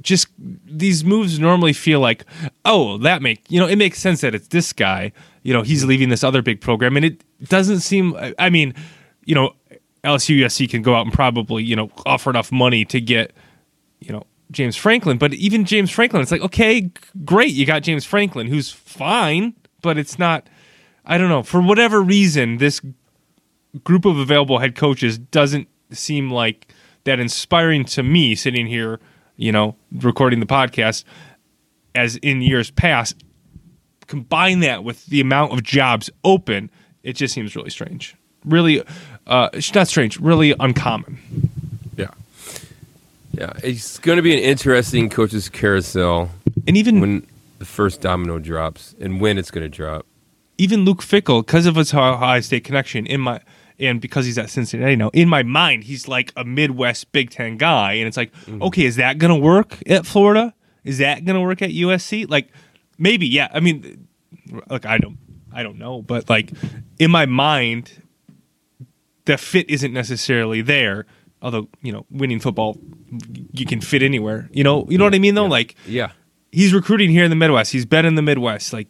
just 0.00 0.28
these 0.38 1.04
moves 1.04 1.38
normally 1.38 1.72
feel 1.72 2.00
like 2.00 2.24
oh 2.64 2.98
that 2.98 3.22
make 3.22 3.42
you 3.50 3.60
know 3.60 3.66
it 3.66 3.76
makes 3.76 3.98
sense 3.98 4.22
that 4.22 4.34
it's 4.34 4.48
this 4.48 4.72
guy 4.72 5.12
you 5.42 5.52
know 5.52 5.62
he's 5.62 5.80
mm-hmm. 5.80 5.90
leaving 5.90 6.08
this 6.08 6.24
other 6.24 6.42
big 6.42 6.60
program. 6.60 6.96
And 6.96 7.04
it 7.04 7.24
doesn't 7.48 7.80
seem 7.80 8.14
i 8.38 8.50
mean 8.50 8.74
you 9.24 9.34
know 9.34 9.52
lsu 10.04 10.38
usc 10.44 10.70
can 10.70 10.82
go 10.82 10.94
out 10.94 11.02
and 11.02 11.12
probably 11.12 11.62
you 11.62 11.76
know 11.76 11.90
offer 12.06 12.30
enough 12.30 12.50
money 12.50 12.84
to 12.86 13.00
get 13.00 13.32
you 14.00 14.12
know 14.12 14.24
james 14.50 14.76
franklin. 14.76 15.18
But 15.18 15.34
even 15.34 15.64
james 15.64 15.90
franklin 15.90 16.22
it's 16.22 16.32
like 16.32 16.42
okay 16.42 16.90
great 17.24 17.52
you 17.52 17.66
got 17.66 17.82
james 17.82 18.04
franklin 18.04 18.46
who's 18.46 18.70
fine 18.70 19.54
but 19.82 19.98
it's 19.98 20.18
not 20.18 20.48
i 21.04 21.18
don't 21.18 21.28
know 21.28 21.42
for 21.42 21.60
whatever 21.60 22.00
reason 22.02 22.58
this 22.58 22.80
group 23.84 24.04
of 24.04 24.18
available 24.18 24.58
head 24.58 24.74
coaches 24.74 25.18
doesn't 25.18 25.68
seem 25.90 26.30
like 26.30 26.72
that 27.04 27.20
inspiring 27.20 27.84
to 27.84 28.02
me 28.02 28.34
sitting 28.34 28.66
here, 28.66 29.00
you 29.36 29.52
know, 29.52 29.76
recording 29.92 30.40
the 30.40 30.46
podcast 30.46 31.04
as 31.94 32.16
in 32.16 32.42
years 32.42 32.70
past. 32.70 33.22
Combine 34.06 34.60
that 34.60 34.82
with 34.82 35.06
the 35.06 35.20
amount 35.20 35.52
of 35.52 35.62
jobs 35.62 36.10
open, 36.24 36.70
it 37.02 37.14
just 37.14 37.32
seems 37.32 37.54
really 37.54 37.70
strange. 37.70 38.16
Really, 38.44 38.82
uh, 39.26 39.50
it's 39.52 39.72
not 39.74 39.86
strange, 39.86 40.18
really 40.18 40.54
uncommon. 40.58 41.18
Yeah. 41.96 42.10
Yeah. 43.32 43.52
It's 43.62 43.98
going 43.98 44.16
to 44.16 44.22
be 44.22 44.32
an 44.32 44.40
interesting 44.40 45.08
coaches 45.08 45.48
carousel 45.48 46.30
And 46.66 46.76
even 46.76 47.00
when 47.00 47.26
the 47.58 47.64
first 47.64 48.00
domino 48.00 48.38
drops 48.38 48.94
and 49.00 49.20
when 49.20 49.38
it's 49.38 49.50
going 49.50 49.62
to 49.62 49.68
drop. 49.68 50.06
Even 50.60 50.84
Luke 50.84 51.00
Fickell, 51.02 51.44
because 51.44 51.64
of 51.64 51.76
his 51.76 51.94
Ohio 51.94 52.40
State 52.40 52.64
connection, 52.64 53.06
in 53.06 53.22
my 53.22 53.40
and 53.78 53.98
because 53.98 54.26
he's 54.26 54.36
at 54.36 54.50
Cincinnati 54.50 54.94
now, 54.94 55.08
in 55.14 55.26
my 55.26 55.42
mind, 55.42 55.84
he's 55.84 56.06
like 56.06 56.34
a 56.36 56.44
Midwest 56.44 57.12
Big 57.12 57.30
Ten 57.30 57.56
guy, 57.56 57.94
and 57.94 58.06
it's 58.06 58.18
like, 58.18 58.30
mm-hmm. 58.42 58.62
okay, 58.64 58.84
is 58.84 58.96
that 58.96 59.16
gonna 59.16 59.38
work 59.38 59.78
at 59.88 60.04
Florida? 60.04 60.52
Is 60.84 60.98
that 60.98 61.24
gonna 61.24 61.40
work 61.40 61.62
at 61.62 61.70
USC? 61.70 62.28
Like, 62.28 62.48
maybe, 62.98 63.26
yeah. 63.26 63.48
I 63.54 63.60
mean, 63.60 64.06
like 64.68 64.84
I 64.84 64.98
don't, 64.98 65.16
I 65.50 65.62
don't 65.62 65.78
know, 65.78 66.02
but 66.02 66.28
like 66.28 66.52
in 66.98 67.10
my 67.10 67.24
mind, 67.24 68.02
the 69.24 69.38
fit 69.38 69.70
isn't 69.70 69.94
necessarily 69.94 70.60
there. 70.60 71.06
Although 71.40 71.68
you 71.80 71.90
know, 71.90 72.04
winning 72.10 72.38
football, 72.38 72.76
you 73.52 73.64
can 73.64 73.80
fit 73.80 74.02
anywhere. 74.02 74.50
You 74.52 74.62
know, 74.62 74.86
you 74.90 74.98
know 74.98 75.04
what 75.04 75.14
I 75.14 75.20
mean 75.20 75.36
though. 75.36 75.46
Like, 75.46 75.74
Yeah. 75.86 76.10
he's 76.52 76.74
recruiting 76.74 77.08
here 77.08 77.24
in 77.24 77.30
the 77.30 77.36
Midwest. 77.36 77.72
He's 77.72 77.86
been 77.86 78.04
in 78.04 78.14
the 78.14 78.20
Midwest. 78.20 78.74
Like 78.74 78.88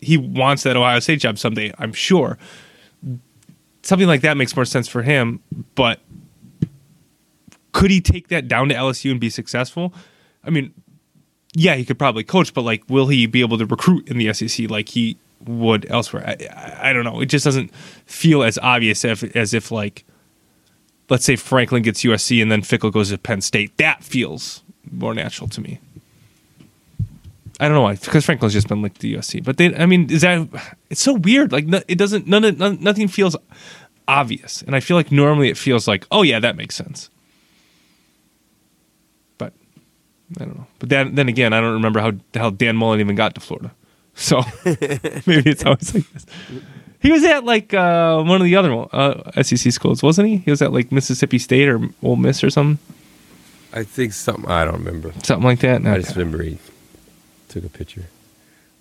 he 0.00 0.16
wants 0.16 0.62
that 0.62 0.76
Ohio 0.76 1.00
State 1.00 1.20
job 1.20 1.38
someday, 1.38 1.72
I'm 1.78 1.92
sure. 1.92 2.38
Something 3.82 4.08
like 4.08 4.20
that 4.22 4.36
makes 4.36 4.54
more 4.54 4.64
sense 4.64 4.88
for 4.88 5.02
him, 5.02 5.40
but 5.74 6.00
could 7.72 7.90
he 7.90 8.00
take 8.00 8.28
that 8.28 8.48
down 8.48 8.68
to 8.68 8.74
LSU 8.74 9.10
and 9.10 9.20
be 9.20 9.30
successful? 9.30 9.94
I 10.44 10.50
mean, 10.50 10.74
yeah, 11.54 11.74
he 11.74 11.84
could 11.84 11.98
probably 11.98 12.24
coach, 12.24 12.52
but 12.52 12.62
like, 12.62 12.82
will 12.88 13.08
he 13.08 13.26
be 13.26 13.40
able 13.40 13.58
to 13.58 13.66
recruit 13.66 14.08
in 14.08 14.18
the 14.18 14.32
SEC 14.32 14.70
like 14.70 14.88
he 14.88 15.16
would 15.44 15.90
elsewhere? 15.90 16.26
I, 16.26 16.90
I, 16.90 16.92
don't 16.92 17.04
know. 17.04 17.20
It 17.20 17.26
just 17.26 17.44
doesn't 17.44 17.74
feel 18.06 18.42
as 18.42 18.58
obvious 18.58 19.04
if, 19.04 19.24
as 19.36 19.54
if 19.54 19.70
like 19.70 20.04
let's 21.08 21.24
say 21.24 21.36
Franklin 21.36 21.82
gets 21.82 22.02
USC 22.02 22.40
and 22.42 22.50
then 22.50 22.62
Fickell 22.62 22.92
goes 22.92 23.10
to 23.10 23.18
Penn 23.18 23.40
State. 23.40 23.76
That 23.78 24.04
feels 24.04 24.62
more 24.90 25.14
natural 25.14 25.48
to 25.50 25.60
me. 25.60 25.80
I 27.60 27.64
don't 27.66 27.74
know 27.74 27.82
why, 27.82 27.94
because 27.96 28.24
Franklin's 28.24 28.52
just 28.52 28.68
been 28.68 28.82
linked 28.82 29.00
to 29.00 29.08
USC. 29.16 29.42
But 29.42 29.56
they, 29.56 29.74
I 29.74 29.86
mean, 29.86 30.10
is 30.12 30.20
that? 30.22 30.46
It's 30.90 31.02
so 31.02 31.14
weird. 31.14 31.50
Like 31.52 31.66
no, 31.66 31.80
it 31.88 31.96
doesn't. 31.98 32.26
None, 32.26 32.44
of, 32.44 32.58
none. 32.58 32.78
Nothing 32.80 33.08
feels 33.08 33.36
obvious, 34.06 34.62
and 34.62 34.76
I 34.76 34.80
feel 34.80 34.96
like 34.96 35.10
normally 35.10 35.48
it 35.50 35.56
feels 35.56 35.88
like, 35.88 36.06
oh 36.10 36.22
yeah, 36.22 36.38
that 36.40 36.56
makes 36.56 36.74
sense. 36.76 37.10
But 39.38 39.52
I 40.40 40.44
don't 40.44 40.56
know. 40.56 40.66
But 40.78 40.88
then, 40.88 41.14
then 41.14 41.28
again, 41.28 41.52
I 41.52 41.60
don't 41.60 41.72
remember 41.74 42.00
how 42.00 42.12
how 42.34 42.50
Dan 42.50 42.76
Mullen 42.76 43.00
even 43.00 43.16
got 43.16 43.34
to 43.34 43.40
Florida. 43.40 43.72
So 44.14 44.42
maybe 44.64 45.50
it's 45.50 45.64
always 45.64 45.94
like 45.94 46.10
this. 46.12 46.26
He 47.00 47.12
was 47.12 47.22
at 47.24 47.44
like 47.44 47.72
uh, 47.74 48.22
one 48.22 48.40
of 48.40 48.44
the 48.44 48.56
other 48.56 48.86
uh, 48.92 49.42
SEC 49.42 49.72
schools, 49.72 50.02
wasn't 50.02 50.28
he? 50.28 50.36
He 50.38 50.50
was 50.50 50.60
at 50.62 50.72
like 50.72 50.90
Mississippi 50.90 51.38
State 51.38 51.68
or 51.68 51.80
Ole 52.02 52.16
Miss 52.16 52.42
or 52.42 52.50
something, 52.50 52.78
I 53.72 53.84
think 53.84 54.12
something. 54.12 54.50
I 54.50 54.64
don't 54.64 54.74
remember. 54.84 55.12
something 55.22 55.46
like 55.46 55.60
that. 55.60 55.86
I 55.86 55.90
Okay. 55.92 56.00
just 56.02 56.16
remember 56.16 56.42
he 56.42 56.58
took 57.48 57.64
a 57.64 57.68
picture. 57.68 58.04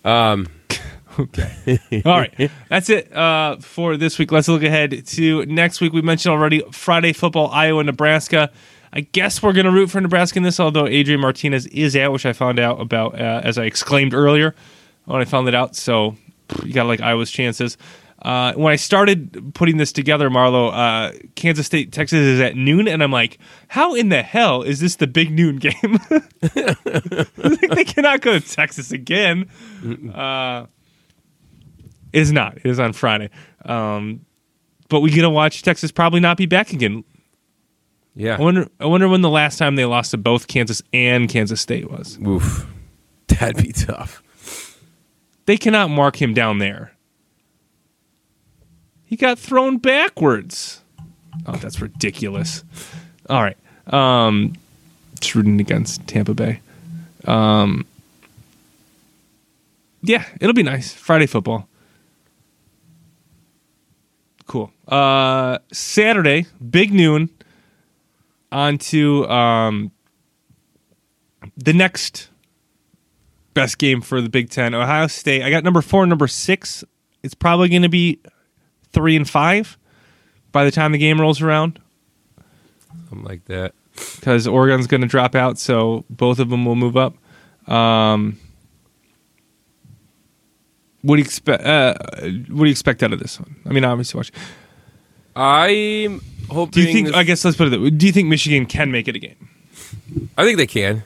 Um, 0.05 0.47
Okay. 1.20 1.80
All 2.05 2.20
right. 2.20 2.51
That's 2.70 2.89
it 2.89 3.15
uh, 3.15 3.57
for 3.57 3.97
this 3.97 4.20
week. 4.20 4.32
Let's 4.32 4.47
look 4.47 4.63
ahead 4.63 5.05
to 5.07 5.45
next 5.45 5.82
week. 5.82 5.93
We 5.93 6.01
mentioned 6.01 6.32
already 6.34 6.63
Friday 6.72 7.13
football, 7.13 7.49
Iowa, 7.51 7.84
Nebraska. 7.84 8.51
I 8.93 9.01
guess 9.01 9.43
we're 9.43 9.53
going 9.53 9.65
to 9.65 9.72
root 9.72 9.89
for 9.89 9.99
Nebraska 9.99 10.38
in 10.38 10.43
this, 10.43 10.59
although 10.59 10.88
Adrian 10.88 11.20
Martinez 11.20 11.65
is 11.68 11.95
out, 11.95 12.11
which 12.11 12.26
I 12.26 12.34
found 12.34 12.59
out 12.59 12.80
about 12.80 13.20
uh, 13.20 13.41
as 13.43 13.57
I 13.57 13.65
exclaimed 13.65 14.13
earlier 14.13 14.55
when 15.05 15.22
I 15.22 15.26
found 15.26 15.47
it 15.47 15.55
out. 15.55 15.76
So 15.76 16.15
you 16.63 16.74
got 16.74 16.84
to 16.84 16.88
like 16.88 17.01
Iowa's 17.01 17.32
chances. 17.32 17.78
Uh, 18.22 18.53
when 18.53 18.74
I 18.74 18.78
started 18.78 19.53
putting 19.53 19.78
this 19.78 19.91
together, 19.91 20.30
Marlo, 20.30 20.72
uh, 20.74 21.18
Kansas 21.36 21.68
State, 21.68 21.91
Texas 21.91 22.20
is 22.20 22.41
at 22.41 22.55
noon, 22.55 22.88
and 22.88 23.03
I'm 23.03 23.11
like, 23.11 23.38
how 23.68 23.93
in 23.93 24.09
the 24.09 24.24
hell 24.24 24.63
is 24.63 24.80
this 24.80 24.95
the 24.95 25.05
big 25.05 25.32
noon 25.32 25.57
game? 25.57 25.99
Like, 26.09 26.39
they 27.61 27.84
cannot 27.84 28.22
go 28.22 28.38
to 28.38 28.41
Texas 28.45 28.91
again. 28.91 29.49
Uh, 30.13 30.65
it 32.11 32.22
is 32.22 32.32
not. 32.32 32.57
It 32.57 32.65
is 32.65 32.80
on 32.80 32.93
Friday. 32.93 33.30
Um, 33.65 34.26
but 34.89 35.01
we 35.01 35.11
get 35.11 35.22
to 35.22 35.30
watch 35.30 35.61
Texas 35.61 35.91
probably 35.91 36.20
not 36.20 36.38
be 36.38 36.47
back 36.47 36.74
again. 36.74 37.03
yeah. 38.15 38.38
I 38.38 38.41
wonder. 38.41 38.68
I 38.80 38.86
wonder 38.88 39.07
when 39.07 39.22
the 39.22 39.30
last 39.30 39.57
time 39.59 39.76
they 39.76 39.86
lost 39.86 40.11
to 40.11 40.18
both 40.18 40.47
Kansas 40.47 40.82
and 40.91 41.30
Kansas 41.30 41.61
State 41.61 41.91
was. 41.91 42.18
Oof. 42.26 42.65
That'd 43.28 43.63
be 43.63 43.74
tough. 43.74 44.24
They 45.45 45.57
cannot 45.57 45.89
mark 45.91 46.20
him 46.20 46.34
down 46.34 46.57
there. 46.57 46.93
He 49.08 49.16
got 49.16 49.39
thrown 49.39 49.78
backwards. 49.78 50.82
Oh, 51.45 51.55
that's 51.55 51.82
ridiculous. 51.82 52.64
All 53.30 53.41
right. 53.41 53.58
Um, 53.93 54.53
just 55.20 55.34
rooting 55.34 55.62
against 55.62 56.05
Tampa 56.08 56.34
Bay. 56.34 56.60
Um, 57.26 57.86
yeah, 60.01 60.26
it'll 60.39 60.53
be 60.53 60.64
nice. 60.64 60.93
Friday 60.93 61.26
football. 61.26 61.68
Cool. 64.45 64.72
Uh, 64.88 65.60
Saturday, 65.72 66.45
big 66.70 66.93
noon. 66.93 67.30
On 68.51 68.78
to 68.78 69.28
um, 69.28 69.91
the 71.58 71.74
next 71.74 72.30
best 73.53 73.78
game 73.78 74.01
for 74.01 74.22
the 74.22 74.30
Big 74.30 74.49
Ten. 74.49 74.74
Ohio 74.74 75.08
State. 75.08 75.43
I 75.43 75.49
got 75.49 75.64
number 75.64 75.82
four, 75.82 76.05
number 76.05 76.28
six. 76.28 76.84
It's 77.24 77.34
probably 77.34 77.68
going 77.68 77.82
to 77.82 77.89
be 77.89 78.20
three 78.98 79.16
and 79.16 79.30
five 79.30 79.78
by 80.52 80.64
the 80.66 80.72
time 80.72 80.91
the 80.91 80.98
game 80.98 81.22
rolls 81.22 81.41
around 81.41 81.80
Something 83.10 83.24
like 83.26 83.45
that. 83.45 83.74
because 84.16 84.48
Oregon's 84.48 84.88
going 84.88 85.02
to 85.02 85.08
drop 85.08 85.36
out, 85.36 85.58
so 85.60 86.04
both 86.10 86.39
of 86.39 86.50
them 86.50 86.66
will 86.66 86.76
move 86.76 86.98
up. 86.98 87.14
Um, 87.72 88.38
what 91.04 91.16
do 91.16 91.22
you 91.22 91.26
expect? 91.26 91.64
Uh, 91.64 91.93
what 92.20 92.22
do 92.22 92.66
you 92.66 92.72
expect 92.72 93.04
out 93.04 93.14
of 93.14 93.20
this 93.20 93.39
one? 93.39 93.56
I 93.66 93.70
mean, 93.70 93.86
obviously, 93.86 94.18
watch. 94.18 94.32
I'm 95.36 96.20
hoping. 96.50 96.72
Do 96.72 96.82
you 96.82 96.91
think? 96.93 97.08
this- 97.08 97.16
I 97.16 97.24
guess 97.24 97.45
let's 97.45 97.56
put 97.56 97.68
it. 97.68 97.70
That 97.70 97.82
way. 97.82 97.89
Do 97.91 98.06
you 98.06 98.12
think 98.12 98.28
Michigan 98.28 98.66
can 98.66 98.91
make 98.91 99.08
it 99.08 99.16
a 99.16 99.20
game? 99.20 99.50
I 100.38 100.43
think 100.43 100.58
they 100.58 100.68
can. 100.68 101.04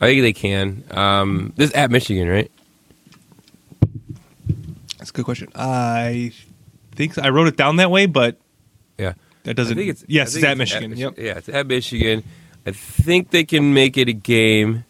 I 0.00 0.06
think 0.06 0.22
they 0.22 0.32
can. 0.32 0.84
Um, 0.90 1.52
this 1.56 1.70
is 1.70 1.74
at 1.76 1.90
Michigan, 1.90 2.28
right? 2.28 2.50
That's 4.98 5.10
a 5.10 5.12
good 5.12 5.24
question. 5.24 5.48
I 5.54 6.32
think 6.98 7.14
so. 7.14 7.22
I 7.22 7.30
wrote 7.30 7.48
it 7.48 7.56
down 7.56 7.76
that 7.76 7.90
way, 7.90 8.04
but 8.06 8.36
Yeah. 8.98 9.14
that 9.44 9.54
doesn't. 9.54 9.72
I 9.72 9.80
think 9.80 9.90
it's 9.90 10.04
yes, 10.08 10.26
I 10.26 10.28
it's 10.28 10.34
think 10.34 10.44
at 10.46 10.58
Michigan. 10.58 10.90
Mich- 10.90 10.98
yep. 10.98 11.14
Yeah, 11.16 11.38
it's 11.38 11.48
at 11.48 11.66
Michigan. 11.66 12.22
I 12.66 12.72
think 12.72 13.30
they 13.30 13.44
can 13.44 13.72
make 13.72 13.96
it 13.96 14.08
a 14.08 14.12
game. 14.12 14.84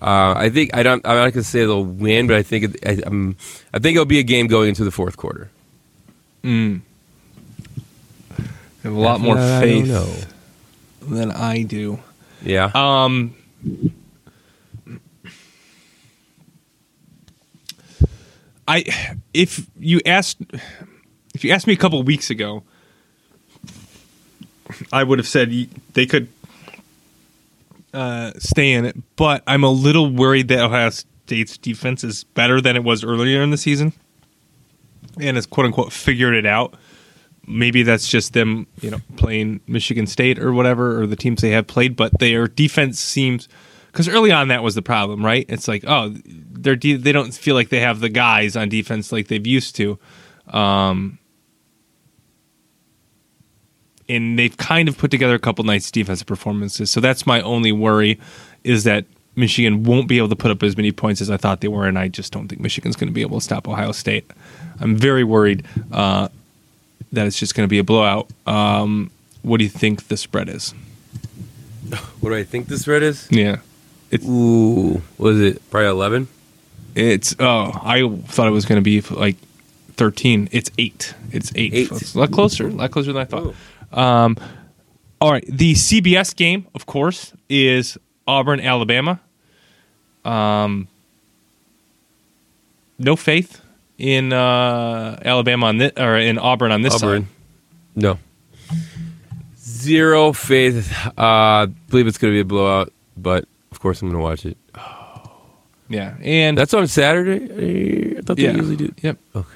Uh, 0.00 0.34
I 0.36 0.50
think 0.50 0.76
I 0.76 0.82
don't. 0.82 1.00
I'm 1.06 1.16
not 1.16 1.32
gonna 1.32 1.44
say 1.44 1.60
they'll 1.60 1.84
win, 1.84 2.26
but 2.26 2.36
I 2.36 2.42
think 2.42 2.64
it, 2.64 2.86
I, 2.86 3.02
um, 3.06 3.36
I 3.72 3.78
think 3.78 3.94
it'll 3.94 4.04
be 4.04 4.18
a 4.18 4.24
game 4.24 4.48
going 4.48 4.68
into 4.68 4.84
the 4.84 4.90
fourth 4.90 5.16
quarter. 5.16 5.48
I 6.44 6.80
have 8.82 8.92
a 8.92 8.98
lot 9.00 9.20
more 9.20 9.36
what 9.36 9.44
I 9.44 9.60
faith 9.60 10.26
than 11.02 11.30
I 11.30 11.62
do. 11.62 12.00
Yeah. 12.44 12.70
Um, 12.74 13.34
I 18.66 18.84
if 19.34 19.66
you 19.78 20.00
asked 20.06 20.38
if 21.34 21.44
you 21.44 21.52
asked 21.52 21.66
me 21.66 21.72
a 21.72 21.76
couple 21.76 22.02
weeks 22.02 22.30
ago, 22.30 22.62
I 24.92 25.02
would 25.02 25.18
have 25.18 25.28
said 25.28 25.50
they 25.94 26.06
could 26.06 26.28
uh, 27.92 28.32
stay 28.38 28.72
in 28.72 28.84
it, 28.84 28.96
but 29.16 29.42
I'm 29.46 29.64
a 29.64 29.70
little 29.70 30.10
worried 30.10 30.48
that 30.48 30.60
Ohio 30.60 30.90
State's 30.90 31.58
defense 31.58 32.04
is 32.04 32.24
better 32.24 32.60
than 32.60 32.76
it 32.76 32.84
was 32.84 33.04
earlier 33.04 33.42
in 33.42 33.50
the 33.50 33.56
season, 33.56 33.92
and 35.20 35.36
has 35.36 35.46
quote 35.46 35.66
unquote 35.66 35.92
figured 35.92 36.34
it 36.34 36.46
out. 36.46 36.74
Maybe 37.46 37.82
that's 37.82 38.06
just 38.06 38.34
them, 38.34 38.66
you 38.80 38.90
know, 38.90 39.00
playing 39.16 39.60
Michigan 39.66 40.06
State 40.06 40.38
or 40.38 40.52
whatever, 40.52 41.00
or 41.00 41.06
the 41.06 41.16
teams 41.16 41.42
they 41.42 41.50
have 41.50 41.66
played. 41.66 41.96
But 41.96 42.18
their 42.18 42.46
defense 42.46 43.00
seems 43.00 43.48
because 43.88 44.08
early 44.08 44.30
on 44.30 44.48
that 44.48 44.62
was 44.62 44.74
the 44.74 44.82
problem, 44.82 45.24
right? 45.24 45.44
It's 45.48 45.68
like, 45.68 45.84
oh, 45.86 46.14
they're 46.24 46.76
de- 46.76 46.96
they 46.96 47.12
don't 47.12 47.34
feel 47.34 47.54
like 47.54 47.68
they 47.68 47.80
have 47.80 48.00
the 48.00 48.08
guys 48.08 48.56
on 48.56 48.68
defense 48.68 49.12
like 49.12 49.28
they've 49.28 49.46
used 49.46 49.76
to. 49.76 49.98
Um, 50.48 51.18
and 54.16 54.38
they've 54.38 54.56
kind 54.56 54.88
of 54.88 54.98
put 54.98 55.10
together 55.10 55.34
a 55.34 55.38
couple 55.38 55.64
nice 55.64 55.90
defensive 55.90 56.26
performances. 56.26 56.90
So 56.90 57.00
that's 57.00 57.26
my 57.26 57.40
only 57.40 57.72
worry 57.72 58.20
is 58.64 58.84
that 58.84 59.04
Michigan 59.34 59.84
won't 59.84 60.08
be 60.08 60.18
able 60.18 60.28
to 60.28 60.36
put 60.36 60.50
up 60.50 60.62
as 60.62 60.76
many 60.76 60.92
points 60.92 61.20
as 61.20 61.30
I 61.30 61.38
thought 61.38 61.62
they 61.62 61.68
were, 61.68 61.86
and 61.86 61.98
I 61.98 62.08
just 62.08 62.32
don't 62.32 62.48
think 62.48 62.60
Michigan's 62.60 62.96
going 62.96 63.08
to 63.08 63.14
be 63.14 63.22
able 63.22 63.38
to 63.38 63.44
stop 63.44 63.66
Ohio 63.66 63.92
State. 63.92 64.30
I'm 64.80 64.94
very 64.94 65.24
worried 65.24 65.64
uh, 65.90 66.28
that 67.12 67.26
it's 67.26 67.38
just 67.38 67.54
going 67.54 67.66
to 67.66 67.70
be 67.70 67.78
a 67.78 67.84
blowout. 67.84 68.28
Um, 68.46 69.10
what 69.42 69.58
do 69.58 69.64
you 69.64 69.70
think 69.70 70.08
the 70.08 70.16
spread 70.18 70.48
is? 70.48 70.72
what 72.20 72.30
do 72.30 72.36
I 72.36 72.44
think 72.44 72.68
the 72.68 72.78
spread 72.78 73.02
is? 73.02 73.26
Yeah, 73.30 73.56
it's 74.10 74.26
Ooh, 74.26 75.00
was 75.16 75.40
it 75.40 75.70
probably 75.70 75.88
eleven? 75.88 76.28
it's 76.94 77.34
oh 77.40 77.72
I 77.82 78.06
thought 78.26 78.46
it 78.46 78.50
was 78.50 78.66
going 78.66 78.76
to 78.76 78.82
be 78.82 79.00
like 79.00 79.36
13. 79.94 80.48
It's 80.52 80.70
eight. 80.78 81.14
It's 81.30 81.52
eight. 81.54 81.74
Eight. 81.74 81.92
It's 81.92 82.14
a 82.14 82.18
lot 82.18 82.32
closer. 82.32 82.66
A 82.66 82.70
lot 82.70 82.90
closer 82.90 83.12
than 83.12 83.22
I 83.22 83.24
thought. 83.24 83.46
Ooh. 83.46 83.54
Um, 83.92 84.36
all 85.20 85.30
right, 85.32 85.44
the 85.48 85.74
CBS 85.74 86.34
game, 86.34 86.66
of 86.74 86.86
course, 86.86 87.32
is 87.48 87.98
Auburn, 88.26 88.60
Alabama. 88.60 89.20
Um, 90.24 90.88
no 92.98 93.16
faith 93.16 93.60
in 93.98 94.32
uh, 94.32 95.20
Alabama 95.24 95.66
on 95.66 95.78
this, 95.78 95.92
or 95.96 96.16
in 96.16 96.38
Auburn 96.38 96.72
on 96.72 96.82
this 96.82 96.94
Auburn. 96.94 97.22
side. 97.22 97.30
No. 97.94 98.18
Zero 99.58 100.32
faith. 100.32 100.92
Uh, 101.16 101.66
believe 101.88 102.06
it's 102.06 102.18
going 102.18 102.32
to 102.32 102.36
be 102.36 102.40
a 102.40 102.44
blowout, 102.44 102.92
but 103.16 103.44
of 103.70 103.80
course 103.80 104.02
I'm 104.02 104.08
going 104.08 104.18
to 104.18 104.22
watch 104.22 104.46
it. 104.46 104.56
Yeah, 105.88 106.16
and 106.22 106.56
That's 106.56 106.72
on 106.72 106.86
Saturday. 106.86 108.16
I 108.16 108.20
thought 108.22 108.36
they 108.36 108.44
yeah, 108.44 108.52
usually 108.52 108.76
do. 108.76 108.94
Yep. 109.02 109.18
Okay. 109.36 109.48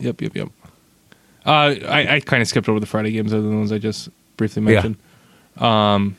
Yep. 0.00 0.20
Yep. 0.20 0.36
Yep. 0.36 0.48
Uh, 1.44 1.74
I, 1.88 2.14
I 2.16 2.20
kind 2.20 2.40
of 2.42 2.48
skipped 2.48 2.68
over 2.68 2.78
the 2.80 2.86
Friday 2.86 3.10
games, 3.12 3.32
other 3.32 3.42
than 3.42 3.50
the 3.50 3.56
ones 3.56 3.72
I 3.72 3.78
just 3.78 4.08
briefly 4.36 4.62
Yeah. 4.62 4.82
mentioned. 4.82 4.96
Um, 5.58 6.16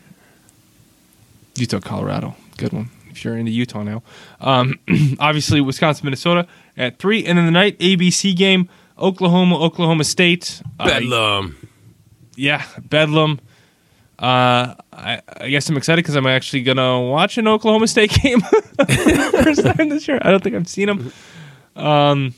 Utah, 1.56 1.80
Colorado, 1.80 2.36
good 2.58 2.74
one. 2.74 2.90
If 3.12 3.24
you're 3.24 3.38
into 3.38 3.52
Utah 3.52 3.84
now, 3.84 4.02
um, 4.42 4.80
obviously 5.20 5.62
Wisconsin, 5.62 6.06
Minnesota 6.06 6.48
at 6.76 6.98
three, 6.98 7.26
and 7.26 7.38
then 7.38 7.46
the 7.46 7.52
night 7.52 7.78
ABC 7.80 8.36
game, 8.36 8.68
Oklahoma, 8.98 9.60
Oklahoma 9.62 10.04
State. 10.04 10.62
Uh, 10.80 10.86
Bedlam. 10.86 11.56
yeah, 12.36 12.66
Bedlam. 12.90 13.40
Uh, 14.20 14.76
I, 14.92 15.22
I 15.38 15.50
guess 15.50 15.68
I'm 15.70 15.78
excited 15.78 16.04
because 16.04 16.16
I'm 16.16 16.26
actually 16.28 16.64
gonna 16.64 17.02
watch 17.02 17.38
an 17.38 17.48
Oklahoma 17.48 17.88
State 17.88 18.12
game 18.24 18.40
first 18.42 19.64
time 19.64 19.90
this 19.90 20.08
year. 20.08 20.20
I 20.22 20.32
don't 20.32 20.44
think 20.44 20.56
I've 20.56 20.68
seen 20.68 20.88
them. 20.88 21.14
Um, 21.76 22.34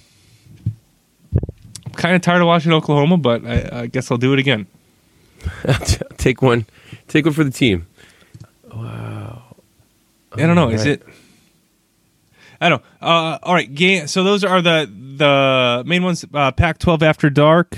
kind 1.96 2.16
of 2.16 2.22
tired 2.22 2.42
of 2.42 2.48
watching 2.48 2.72
Oklahoma, 2.72 3.18
but 3.18 3.46
I, 3.46 3.82
I 3.82 3.88
guess 3.88 4.12
I'll 4.12 4.18
do 4.18 4.34
it 4.34 4.40
again. 4.40 4.68
take 6.18 6.42
one, 6.42 6.66
take 7.08 7.26
one 7.26 7.34
for 7.34 7.44
the 7.44 7.52
team. 7.52 7.88
Wow. 8.74 9.44
I 10.34 10.46
don't 10.46 10.56
know. 10.56 10.70
Is 10.70 10.86
it? 10.86 11.04
I 12.60 12.70
don't. 12.70 12.82
know. 13.02 13.08
Uh, 13.08 13.40
all 13.44 13.54
right, 13.54 13.74
game. 13.74 14.08
So 14.08 14.24
those 14.24 14.44
are 14.44 14.62
the 14.62 14.90
the 15.18 15.84
main 15.86 16.04
ones. 16.04 16.26
Uh, 16.34 16.52
Pac-12 16.52 17.02
after 17.02 17.30
dark. 17.30 17.78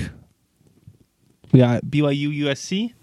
We 1.51 1.59
got 1.59 1.83
BYU, 1.85 2.37
USC, 2.41 2.93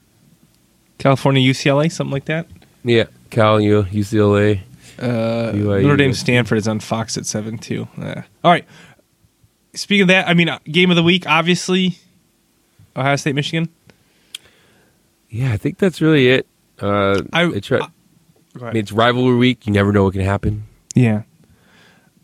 California, 0.98 1.42
UCLA, 1.42 1.90
something 1.90 2.12
like 2.12 2.26
that. 2.26 2.46
Yeah, 2.84 3.04
Cal, 3.30 3.60
U, 3.60 3.84
UCLA. 3.84 4.60
Uh, 4.98 5.52
BYU, 5.52 5.82
Notre 5.82 5.96
Dame, 5.96 6.10
USC. 6.10 6.16
Stanford 6.16 6.58
is 6.58 6.68
on 6.68 6.80
Fox 6.80 7.16
at 7.16 7.26
seven 7.26 7.58
too. 7.58 7.88
Uh, 8.00 8.22
all 8.42 8.50
right. 8.50 8.64
Speaking 9.74 10.02
of 10.02 10.08
that, 10.08 10.28
I 10.28 10.34
mean, 10.34 10.48
uh, 10.48 10.58
game 10.64 10.90
of 10.90 10.96
the 10.96 11.02
week, 11.02 11.26
obviously, 11.26 11.98
Ohio 12.96 13.16
State, 13.16 13.34
Michigan. 13.34 13.68
Yeah, 15.28 15.52
I 15.52 15.56
think 15.56 15.78
that's 15.78 16.00
really 16.00 16.28
it. 16.28 16.46
Uh, 16.80 17.22
I- 17.32 17.58
try, 17.60 17.78
I- 17.80 17.88
I 18.60 18.66
mean, 18.72 18.76
it's 18.76 18.92
rivalry 18.92 19.36
week. 19.36 19.66
You 19.66 19.72
never 19.72 19.92
know 19.92 20.04
what 20.04 20.12
can 20.12 20.22
happen. 20.22 20.64
Yeah. 20.94 21.22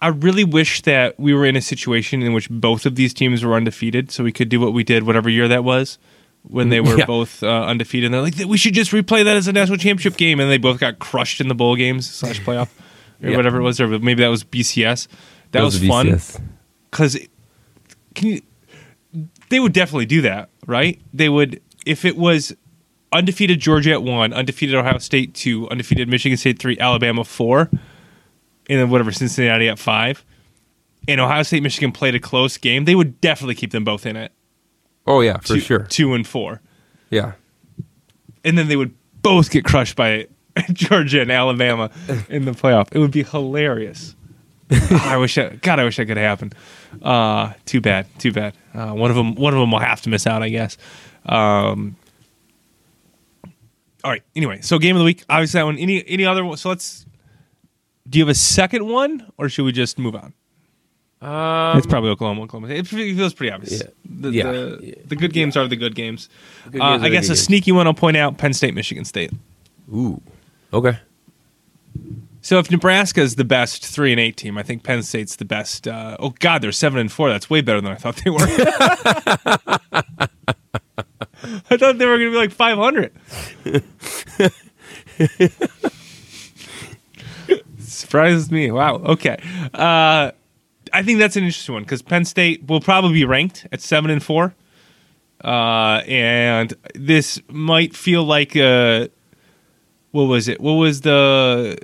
I 0.02 0.08
really 0.08 0.44
wish 0.44 0.80
that 0.82 1.18
we 1.18 1.34
were 1.34 1.44
in 1.44 1.56
a 1.56 1.60
situation 1.60 2.22
in 2.22 2.32
which 2.32 2.48
both 2.48 2.86
of 2.86 2.94
these 2.94 3.12
teams 3.12 3.44
were 3.44 3.54
undefeated, 3.54 4.10
so 4.10 4.24
we 4.24 4.32
could 4.32 4.48
do 4.48 4.58
what 4.60 4.72
we 4.72 4.82
did, 4.84 5.02
whatever 5.02 5.28
year 5.28 5.48
that 5.48 5.64
was, 5.64 5.98
when 6.42 6.68
they 6.70 6.80
were 6.80 6.96
Yeah. 6.98 7.04
both 7.06 7.42
uh, 7.42 7.64
undefeated. 7.64 8.06
And 8.06 8.14
they're 8.14 8.22
like, 8.22 8.34
we 8.48 8.56
should 8.56 8.74
just 8.74 8.92
replay 8.92 9.24
that 9.24 9.36
as 9.36 9.48
a 9.48 9.52
national 9.52 9.76
championship 9.78 10.16
game, 10.16 10.40
and 10.40 10.50
they 10.50 10.56
both 10.58 10.78
got 10.80 11.00
crushed 11.00 11.40
in 11.40 11.48
the 11.48 11.54
bowl 11.54 11.76
games 11.76 12.08
slash 12.08 12.40
playoff 12.40 12.68
or 13.22 13.30
Yeah. 13.30 13.36
whatever 13.36 13.58
it 13.58 13.62
was, 13.62 13.80
or 13.80 13.88
maybe 13.88 14.22
that 14.22 14.28
was 14.28 14.44
BCS. 14.44 15.08
That 15.52 15.62
was 15.64 15.80
Those 15.80 15.84
are 15.90 15.92
fun 15.92 16.44
because 16.90 17.18
can 18.14 18.28
you? 18.28 18.40
They 19.48 19.58
would 19.58 19.72
definitely 19.72 20.06
do 20.06 20.22
that, 20.22 20.50
right? 20.66 21.00
They 21.12 21.28
would 21.28 21.60
if 21.84 22.04
it 22.04 22.16
was 22.16 22.54
undefeated 23.12 23.60
Georgia 23.60 23.92
at 23.92 24.02
one, 24.02 24.32
undefeated 24.32 24.74
Ohio 24.74 24.98
State 24.98 25.34
two, 25.34 25.68
undefeated 25.68 26.08
Michigan 26.08 26.36
State 26.36 26.58
three, 26.58 26.78
Alabama 26.78 27.24
four, 27.24 27.68
and 27.70 27.80
then 28.66 28.90
whatever 28.90 29.12
Cincinnati 29.12 29.68
at 29.68 29.78
five, 29.78 30.24
and 31.08 31.20
Ohio 31.20 31.42
State 31.42 31.62
Michigan 31.62 31.92
played 31.92 32.14
a 32.14 32.20
close 32.20 32.56
game. 32.56 32.84
They 32.84 32.94
would 32.94 33.20
definitely 33.20 33.54
keep 33.56 33.72
them 33.72 33.84
both 33.84 34.06
in 34.06 34.16
it. 34.16 34.32
Oh 35.06 35.20
yeah, 35.20 35.38
for 35.38 35.54
two, 35.54 35.60
sure. 35.60 35.80
two 35.84 36.14
and 36.14 36.26
four, 36.26 36.60
Yeah, 37.10 37.32
and 38.44 38.56
then 38.56 38.68
they 38.68 38.76
would 38.76 38.94
both 39.22 39.50
get 39.50 39.64
crushed 39.64 39.96
by 39.96 40.28
Georgia 40.72 41.22
and 41.22 41.32
Alabama 41.32 41.90
in 42.28 42.44
the 42.44 42.52
playoff. 42.52 42.88
It 42.92 42.98
would 42.98 43.10
be 43.10 43.22
hilarious. 43.22 44.14
I 44.70 45.16
wish, 45.16 45.36
I, 45.38 45.50
God, 45.56 45.80
I 45.80 45.84
wish 45.84 45.96
that 45.96 46.06
could 46.06 46.16
happen. 46.16 46.52
Uh, 47.02 47.52
too 47.66 47.80
bad, 47.80 48.06
too 48.18 48.32
bad. 48.32 48.54
Uh, 48.74 48.92
one 48.92 49.10
of 49.10 49.16
them, 49.16 49.34
one 49.34 49.52
of 49.52 49.60
them 49.60 49.70
will 49.72 49.78
have 49.80 50.00
to 50.02 50.08
miss 50.08 50.26
out, 50.26 50.42
I 50.42 50.48
guess. 50.48 50.76
Um, 51.26 51.96
all 54.04 54.10
right. 54.10 54.22
Anyway, 54.34 54.60
so 54.62 54.78
game 54.78 54.96
of 54.96 55.00
the 55.00 55.04
week, 55.04 55.24
obviously 55.28 55.58
that 55.58 55.64
one. 55.64 55.76
Any 55.78 56.06
any 56.08 56.24
other? 56.24 56.44
one? 56.44 56.56
So 56.56 56.68
let's. 56.70 57.04
Do 58.08 58.18
you 58.18 58.24
have 58.24 58.30
a 58.30 58.34
second 58.34 58.86
one, 58.88 59.30
or 59.36 59.48
should 59.48 59.64
we 59.64 59.72
just 59.72 59.98
move 59.98 60.14
on? 60.16 60.32
um, 61.22 61.76
it's 61.76 61.86
probably 61.86 62.08
Oklahoma. 62.10 62.42
Oklahoma. 62.42 62.72
It 62.72 62.86
feels 62.86 63.34
pretty 63.34 63.52
obvious. 63.52 63.82
Yeah. 63.82 63.88
The, 64.06 64.30
Yeah. 64.30 64.52
The, 64.52 64.78
Yeah. 64.82 64.94
the 65.06 65.16
good 65.16 65.32
games 65.34 65.56
are 65.56 65.68
the 65.68 65.76
good 65.76 65.94
games. 65.94 66.28
good 66.70 66.80
Uh, 66.80 66.92
games 66.92 67.02
are 67.02 67.06
I 67.06 67.08
guess 67.10 67.26
a 67.26 67.28
games. 67.28 67.42
sneaky 67.42 67.72
one 67.72 67.86
I'll 67.86 67.92
point 67.94 68.16
out: 68.16 68.38
Penn 68.38 68.54
State, 68.54 68.74
Michigan 68.74 69.04
State. 69.04 69.32
ooh, 69.92 70.20
okay. 70.72 70.98
So 72.42 72.58
if 72.58 72.70
Nebraska 72.70 73.20
is 73.20 73.36
the 73.36 73.44
best 73.44 73.84
three 73.84 74.12
and 74.12 74.20
eight 74.20 74.36
team, 74.36 74.56
I 74.56 74.62
think 74.62 74.82
Penn 74.82 75.02
State's 75.02 75.36
the 75.36 75.44
best. 75.44 75.86
Uh, 75.86 76.16
oh 76.18 76.34
God, 76.38 76.62
they're 76.62 76.72
seven 76.72 76.98
and 76.98 77.12
four. 77.12 77.28
That's 77.28 77.50
way 77.50 77.60
better 77.60 77.80
than 77.80 77.92
I 77.92 77.96
thought 77.96 78.16
they 78.24 78.30
were. 78.30 78.38
I 81.70 81.76
thought 81.76 81.98
they 81.98 82.06
were 82.06 82.18
going 82.18 82.28
to 82.28 82.32
be 82.32 82.36
like 82.36 82.50
five 82.50 82.78
hundred. 82.78 83.12
Surprises 87.78 88.50
me. 88.50 88.70
Wow. 88.70 88.96
Okay. 88.96 89.36
Uh, 89.74 90.32
I 90.92 91.02
think 91.02 91.18
that's 91.18 91.36
an 91.36 91.44
interesting 91.44 91.74
one 91.74 91.82
because 91.82 92.02
Penn 92.02 92.24
State 92.24 92.66
will 92.66 92.80
probably 92.80 93.12
be 93.12 93.24
ranked 93.24 93.66
at 93.70 93.80
seven 93.80 94.10
and 94.10 94.22
four, 94.22 94.54
uh, 95.44 96.02
and 96.06 96.74
this 96.94 97.40
might 97.48 97.94
feel 97.94 98.24
like 98.24 98.56
a 98.56 99.10
what 100.12 100.24
was 100.24 100.48
it? 100.48 100.60
What 100.60 100.72
was 100.72 101.02
the 101.02 101.78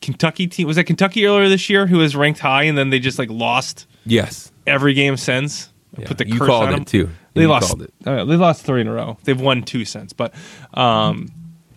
Kentucky 0.00 0.46
team? 0.46 0.66
Was 0.66 0.76
that 0.76 0.84
Kentucky 0.84 1.26
earlier 1.26 1.48
this 1.48 1.68
year 1.70 1.86
who 1.86 1.98
was 1.98 2.16
ranked 2.16 2.40
high 2.40 2.64
and 2.64 2.76
then 2.78 2.90
they 2.90 2.98
just 2.98 3.18
like 3.18 3.30
lost 3.30 3.86
Yes, 4.06 4.50
every 4.66 4.94
game 4.94 5.16
since? 5.16 5.70
Yeah, 5.98 6.06
Put 6.06 6.18
the 6.18 6.26
you 6.28 6.38
curse 6.38 6.46
called 6.48 6.64
on 6.68 6.72
it 6.72 6.76
them? 6.76 6.84
too. 6.84 7.10
They 7.34 7.46
lost. 7.46 7.68
called 7.68 7.82
it. 7.82 7.92
uh, 8.06 8.24
they 8.24 8.36
lost 8.36 8.64
three 8.64 8.80
in 8.80 8.86
a 8.88 8.92
row. 8.92 9.18
They've 9.24 9.40
won 9.40 9.62
two 9.62 9.84
since, 9.84 10.12
but 10.12 10.32
um, 10.74 11.28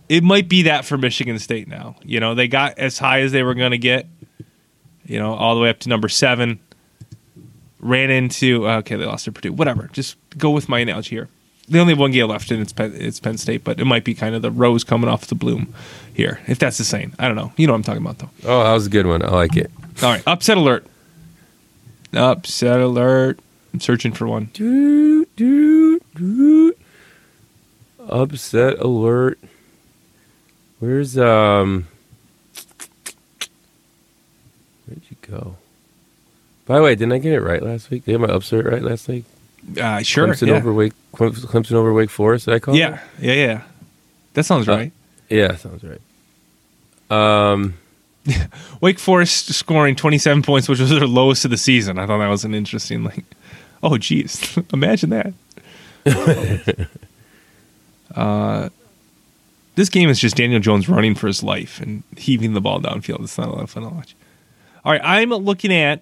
it 0.09 0.23
might 0.23 0.47
be 0.47 0.63
that 0.63 0.85
for 0.85 0.97
Michigan 0.97 1.37
State 1.39 1.67
now. 1.67 1.95
You 2.03 2.19
know, 2.19 2.33
they 2.35 2.47
got 2.47 2.77
as 2.77 2.97
high 2.97 3.21
as 3.21 3.31
they 3.31 3.43
were 3.43 3.53
going 3.55 3.71
to 3.71 3.77
get. 3.77 4.07
You 5.05 5.19
know, 5.19 5.33
all 5.33 5.53
the 5.55 5.61
way 5.61 5.69
up 5.69 5.79
to 5.79 5.89
number 5.89 6.07
seven. 6.09 6.59
Ran 7.79 8.09
into 8.09 8.65
okay, 8.67 8.95
they 8.95 9.05
lost 9.05 9.25
to 9.25 9.31
Purdue. 9.33 9.51
Whatever. 9.51 9.89
Just 9.91 10.15
go 10.37 10.51
with 10.51 10.69
my 10.69 10.79
analogy 10.79 11.15
here. 11.17 11.27
They 11.69 11.79
only 11.79 11.93
have 11.93 11.99
one 11.99 12.11
game 12.11 12.27
left, 12.27 12.51
and 12.51 12.61
it's 12.61 12.73
Penn, 12.73 12.93
it's 12.95 13.19
Penn 13.19 13.37
State, 13.37 13.63
but 13.63 13.79
it 13.79 13.85
might 13.85 14.03
be 14.03 14.13
kind 14.13 14.35
of 14.35 14.41
the 14.41 14.51
rose 14.51 14.83
coming 14.83 15.09
off 15.09 15.27
the 15.27 15.35
bloom 15.35 15.73
here, 16.13 16.41
if 16.47 16.59
that's 16.59 16.77
the 16.77 16.83
saying. 16.83 17.13
I 17.17 17.27
don't 17.27 17.37
know. 17.37 17.53
You 17.55 17.67
know 17.67 17.73
what 17.73 17.77
I'm 17.77 17.83
talking 17.83 18.01
about, 18.01 18.17
though. 18.17 18.29
Oh, 18.43 18.63
that 18.63 18.73
was 18.73 18.87
a 18.87 18.89
good 18.89 19.07
one. 19.07 19.23
I 19.23 19.29
like 19.29 19.55
it. 19.55 19.71
All 20.01 20.09
right, 20.11 20.23
upset 20.27 20.57
alert. 20.57 20.85
Upset 22.13 22.79
alert. 22.79 23.39
I'm 23.73 23.79
searching 23.79 24.11
for 24.11 24.27
one. 24.27 24.49
Do, 24.53 25.25
do, 25.37 25.99
do. 26.15 26.75
Upset 28.09 28.79
alert. 28.79 29.39
Where's 30.79 31.17
um? 31.17 31.87
Where'd 34.85 35.01
you 35.09 35.15
go? 35.21 35.55
By 36.65 36.77
the 36.77 36.83
way, 36.83 36.95
didn't 36.95 37.13
I 37.13 37.19
get 37.19 37.33
it 37.33 37.41
right 37.41 37.63
last 37.63 37.89
week? 37.89 38.05
Did 38.05 38.15
I 38.15 38.17
get 38.19 38.27
my 38.27 38.35
upset 38.35 38.65
right 38.65 38.81
last 38.83 39.07
week? 39.07 39.25
Uh, 39.79 40.01
sure. 40.03 40.27
Clemson 40.27 40.47
yeah. 40.47 40.53
over 40.55 40.73
Wake. 40.73 40.93
Clemson 41.13 41.73
over 41.73 41.93
Wake 41.93 42.09
Forest. 42.09 42.45
Did 42.45 42.55
I 42.55 42.59
call? 42.59 42.75
yeah, 42.75 42.99
yeah, 43.19 43.33
yeah. 43.33 43.61
That 44.33 44.43
sounds 44.43 44.67
Uh, 44.67 44.73
right. 44.75 44.91
it? 45.29 45.37
Yeah, 45.37 45.55
sounds 45.55 45.83
right. 45.83 46.01
Um. 47.09 47.75
Wake 48.81 48.99
Forest 48.99 49.53
scoring 49.53 49.95
27 49.95 50.43
points, 50.43 50.69
which 50.69 50.79
was 50.79 50.89
their 50.89 51.05
lowest 51.05 51.43
of 51.45 51.51
the 51.51 51.57
season. 51.57 51.99
I 51.99 52.05
thought 52.07 52.19
that 52.19 52.29
was 52.29 52.45
an 52.45 52.53
interesting, 52.55 53.03
like, 53.03 53.25
oh, 53.83 53.97
geez, 53.97 54.57
imagine 54.73 55.09
that. 55.09 55.33
uh, 58.15 58.69
this 59.75 59.89
game 59.89 60.09
is 60.09 60.19
just 60.19 60.35
Daniel 60.37 60.59
Jones 60.59 60.87
running 60.87 61.15
for 61.15 61.27
his 61.27 61.43
life 61.43 61.79
and 61.81 62.03
heaving 62.17 62.53
the 62.53 62.61
ball 62.61 62.79
downfield. 62.79 63.21
It's 63.23 63.37
not 63.37 63.47
a 63.49 63.51
lot 63.51 63.63
of 63.63 63.69
fun 63.69 63.83
to 63.83 63.89
watch. 63.89 64.15
All 64.85 64.91
right, 64.91 65.01
I'm 65.03 65.29
looking 65.29 65.73
at. 65.73 66.01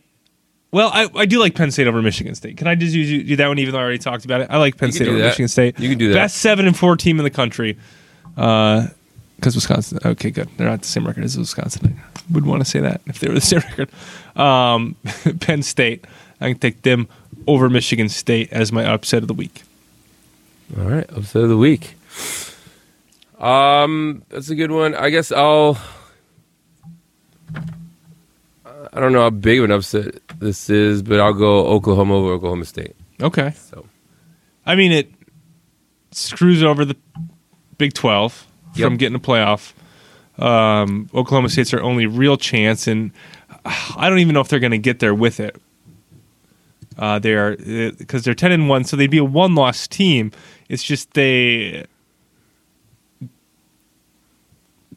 Well, 0.71 0.89
I, 0.93 1.09
I 1.15 1.25
do 1.25 1.39
like 1.39 1.53
Penn 1.53 1.69
State 1.69 1.87
over 1.87 2.01
Michigan 2.01 2.33
State. 2.33 2.55
Can 2.55 2.67
I 2.67 2.75
just 2.75 2.93
do, 2.93 3.23
do 3.23 3.35
that 3.35 3.47
one 3.47 3.59
even 3.59 3.73
though 3.73 3.79
I 3.79 3.83
already 3.83 3.97
talked 3.97 4.23
about 4.23 4.39
it? 4.41 4.47
I 4.49 4.57
like 4.57 4.77
Penn 4.77 4.91
State 4.91 5.09
over 5.09 5.17
that. 5.17 5.25
Michigan 5.25 5.49
State. 5.49 5.79
You 5.79 5.89
can 5.89 5.97
do 5.97 6.09
that. 6.09 6.15
Best 6.15 6.37
seven 6.37 6.65
and 6.65 6.77
four 6.77 6.95
team 6.95 7.19
in 7.19 7.23
the 7.25 7.29
country. 7.29 7.77
Because 8.35 9.55
Wisconsin. 9.55 9.99
Okay, 10.05 10.31
good. 10.31 10.47
They're 10.55 10.69
not 10.69 10.81
the 10.81 10.87
same 10.87 11.05
record 11.05 11.25
as 11.25 11.37
Wisconsin. 11.37 11.99
I 12.15 12.21
would 12.31 12.45
want 12.45 12.63
to 12.63 12.69
say 12.69 12.79
that 12.79 13.01
if 13.05 13.19
they 13.19 13.27
were 13.27 13.33
the 13.35 13.41
same 13.41 13.59
record. 13.59 13.89
Um, 14.39 14.95
Penn 15.41 15.61
State. 15.61 16.05
I 16.39 16.49
can 16.49 16.59
take 16.59 16.83
them 16.83 17.07
over 17.47 17.69
Michigan 17.69 18.07
State 18.07 18.51
as 18.51 18.71
my 18.71 18.85
upset 18.85 19.21
of 19.21 19.27
the 19.27 19.33
week. 19.33 19.63
All 20.77 20.85
right, 20.85 21.07
upset 21.09 21.43
of 21.43 21.49
the 21.49 21.57
week. 21.57 21.95
Um, 23.39 24.23
that's 24.29 24.49
a 24.49 24.55
good 24.55 24.71
one. 24.71 24.95
I 24.95 25.09
guess 25.09 25.31
I'll. 25.31 25.77
I 28.93 28.99
don't 28.99 29.13
know 29.13 29.21
how 29.21 29.29
big 29.29 29.59
of 29.59 29.65
an 29.65 29.71
upset 29.71 30.15
this 30.39 30.69
is, 30.69 31.01
but 31.01 31.19
I'll 31.19 31.33
go 31.33 31.67
Oklahoma 31.67 32.15
over 32.15 32.33
Oklahoma 32.33 32.65
State. 32.65 32.95
Okay. 33.21 33.51
So 33.51 33.85
I 34.65 34.75
mean, 34.75 34.91
it 34.91 35.11
screws 36.11 36.63
over 36.63 36.85
the 36.85 36.95
Big 37.77 37.93
12 37.93 38.47
from 38.77 38.97
getting 38.97 39.15
a 39.15 39.19
playoff. 39.19 39.73
Um, 40.37 41.09
Oklahoma 41.13 41.49
State's 41.49 41.71
their 41.71 41.83
only 41.83 42.05
real 42.05 42.37
chance, 42.37 42.87
and 42.87 43.11
I 43.65 44.09
don't 44.09 44.19
even 44.19 44.33
know 44.33 44.41
if 44.41 44.47
they're 44.47 44.59
going 44.59 44.71
to 44.71 44.77
get 44.77 44.99
there 44.99 45.15
with 45.15 45.39
it. 45.39 45.55
Uh, 46.97 47.19
they're 47.19 47.55
because 47.55 48.23
they're 48.23 48.35
ten 48.35 48.51
and 48.51 48.69
one, 48.69 48.83
so 48.83 48.95
they'd 48.95 49.09
be 49.09 49.17
a 49.17 49.23
one 49.23 49.55
loss 49.55 49.87
team. 49.87 50.31
It's 50.69 50.83
just 50.83 51.13
they 51.13 51.85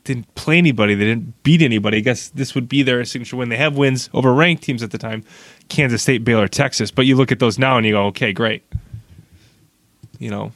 didn't 0.05 0.33
play 0.35 0.59
anybody. 0.59 0.95
They 0.95 1.07
didn't 1.07 1.43
beat 1.43 1.63
anybody. 1.63 1.99
I 1.99 2.01
guess 2.01 2.29
this 2.29 2.55
would 2.55 2.69
be 2.69 2.83
their 2.83 3.05
signature 3.05 3.37
win. 3.37 3.49
They 3.49 3.57
have 3.57 3.77
wins 3.77 4.11
over 4.13 4.33
ranked 4.33 4.63
teams 4.63 4.83
at 4.83 4.91
the 4.91 4.99
time, 4.99 5.25
Kansas 5.69 6.03
State, 6.03 6.25
Baylor, 6.25 6.47
Texas. 6.47 6.91
But 6.91 7.07
you 7.07 7.17
look 7.17 7.33
at 7.33 7.39
those 7.39 7.59
now 7.59 7.77
and 7.77 7.87
you 7.87 7.93
go, 7.93 8.07
okay, 8.07 8.33
great. 8.33 8.63
You 10.19 10.31
know, 10.31 10.53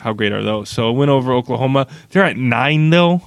how 0.00 0.12
great 0.12 0.32
are 0.32 0.42
those? 0.42 0.70
So 0.70 0.86
a 0.86 0.92
win 0.92 1.08
over 1.08 1.32
Oklahoma. 1.32 1.86
They're 2.10 2.24
at 2.24 2.36
nine 2.36 2.90
though. 2.90 3.20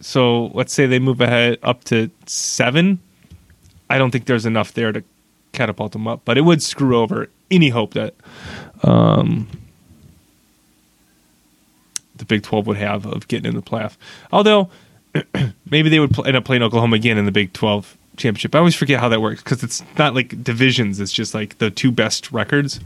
So 0.00 0.46
let's 0.46 0.72
say 0.72 0.86
they 0.86 0.98
move 0.98 1.20
ahead 1.20 1.58
up 1.62 1.84
to 1.84 2.10
seven. 2.26 3.00
I 3.88 3.98
don't 3.98 4.10
think 4.10 4.26
there's 4.26 4.46
enough 4.46 4.74
there 4.74 4.92
to 4.92 5.02
catapult 5.52 5.92
them 5.92 6.06
up, 6.06 6.22
but 6.24 6.36
it 6.36 6.42
would 6.42 6.62
screw 6.62 6.98
over 6.98 7.30
any 7.50 7.68
hope 7.68 7.94
that 7.94 8.14
um, 8.82 9.48
Big 12.24 12.42
12 12.42 12.66
would 12.66 12.76
have 12.78 13.04
of 13.06 13.28
getting 13.28 13.46
in 13.50 13.54
the 13.56 13.62
playoff. 13.62 13.96
Although 14.32 14.70
maybe 15.70 15.88
they 15.88 16.00
would 16.00 16.12
pl- 16.12 16.26
end 16.26 16.36
up 16.36 16.44
playing 16.44 16.62
Oklahoma 16.62 16.96
again 16.96 17.18
in 17.18 17.24
the 17.26 17.32
Big 17.32 17.52
12 17.52 17.96
championship. 18.16 18.54
I 18.54 18.58
always 18.58 18.74
forget 18.74 18.98
how 19.00 19.08
that 19.10 19.20
works 19.20 19.42
because 19.42 19.62
it's 19.62 19.82
not 19.98 20.14
like 20.14 20.42
divisions; 20.42 21.00
it's 21.00 21.12
just 21.12 21.34
like 21.34 21.58
the 21.58 21.70
two 21.70 21.90
best 21.92 22.32
records, 22.32 22.80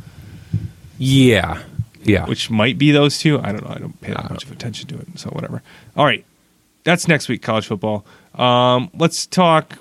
Yeah, 0.98 1.62
yeah. 2.02 2.26
which 2.26 2.50
might 2.50 2.78
be 2.78 2.90
those 2.90 3.18
two. 3.18 3.38
I 3.40 3.52
don't 3.52 3.64
know. 3.64 3.74
I 3.74 3.78
don't 3.78 4.00
pay 4.00 4.12
that 4.12 4.28
much 4.30 4.44
of 4.44 4.50
attention 4.52 4.88
to 4.88 4.98
it, 4.98 5.06
so 5.16 5.30
whatever. 5.30 5.62
All 5.96 6.04
right, 6.04 6.24
that's 6.84 7.06
next 7.08 7.28
week 7.28 7.42
college 7.42 7.66
football. 7.66 8.04
Um, 8.34 8.90
let's 8.94 9.26
talk 9.26 9.78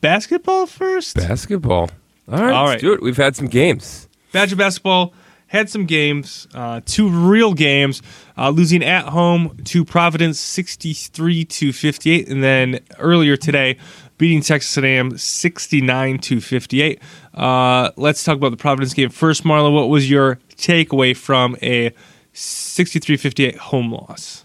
basketball 0.00 0.66
first. 0.66 1.16
basketball. 1.16 1.90
All 2.30 2.38
right, 2.38 2.52
All 2.52 2.64
right. 2.64 2.70
let's 2.70 2.82
do 2.82 2.92
it. 2.92 3.02
We've 3.02 3.16
had 3.16 3.36
some 3.36 3.46
games. 3.46 4.08
Badger 4.32 4.56
basketball 4.56 5.12
had 5.56 5.68
some 5.70 5.84
games, 5.86 6.46
uh, 6.54 6.80
two 6.84 7.08
real 7.08 7.54
games, 7.54 8.02
uh, 8.38 8.50
losing 8.50 8.84
at 8.84 9.06
home 9.06 9.56
to 9.64 9.84
Providence 9.84 10.38
63 10.40 11.44
to 11.46 11.72
58, 11.72 12.28
and 12.28 12.42
then 12.42 12.80
earlier 12.98 13.36
today 13.36 13.76
beating 14.18 14.40
Texas 14.40 14.76
A&M 14.82 15.18
69 15.18 16.18
to 16.20 16.40
58. 16.40 17.02
Uh, 17.34 17.90
let's 17.96 18.24
talk 18.24 18.36
about 18.36 18.50
the 18.50 18.56
Providence 18.56 18.94
game 18.94 19.10
first, 19.10 19.44
Marla. 19.44 19.72
What 19.72 19.88
was 19.90 20.08
your 20.10 20.38
takeaway 20.56 21.14
from 21.16 21.56
a 21.62 21.90
63-58 22.34 23.56
home 23.56 23.92
loss? 23.92 24.44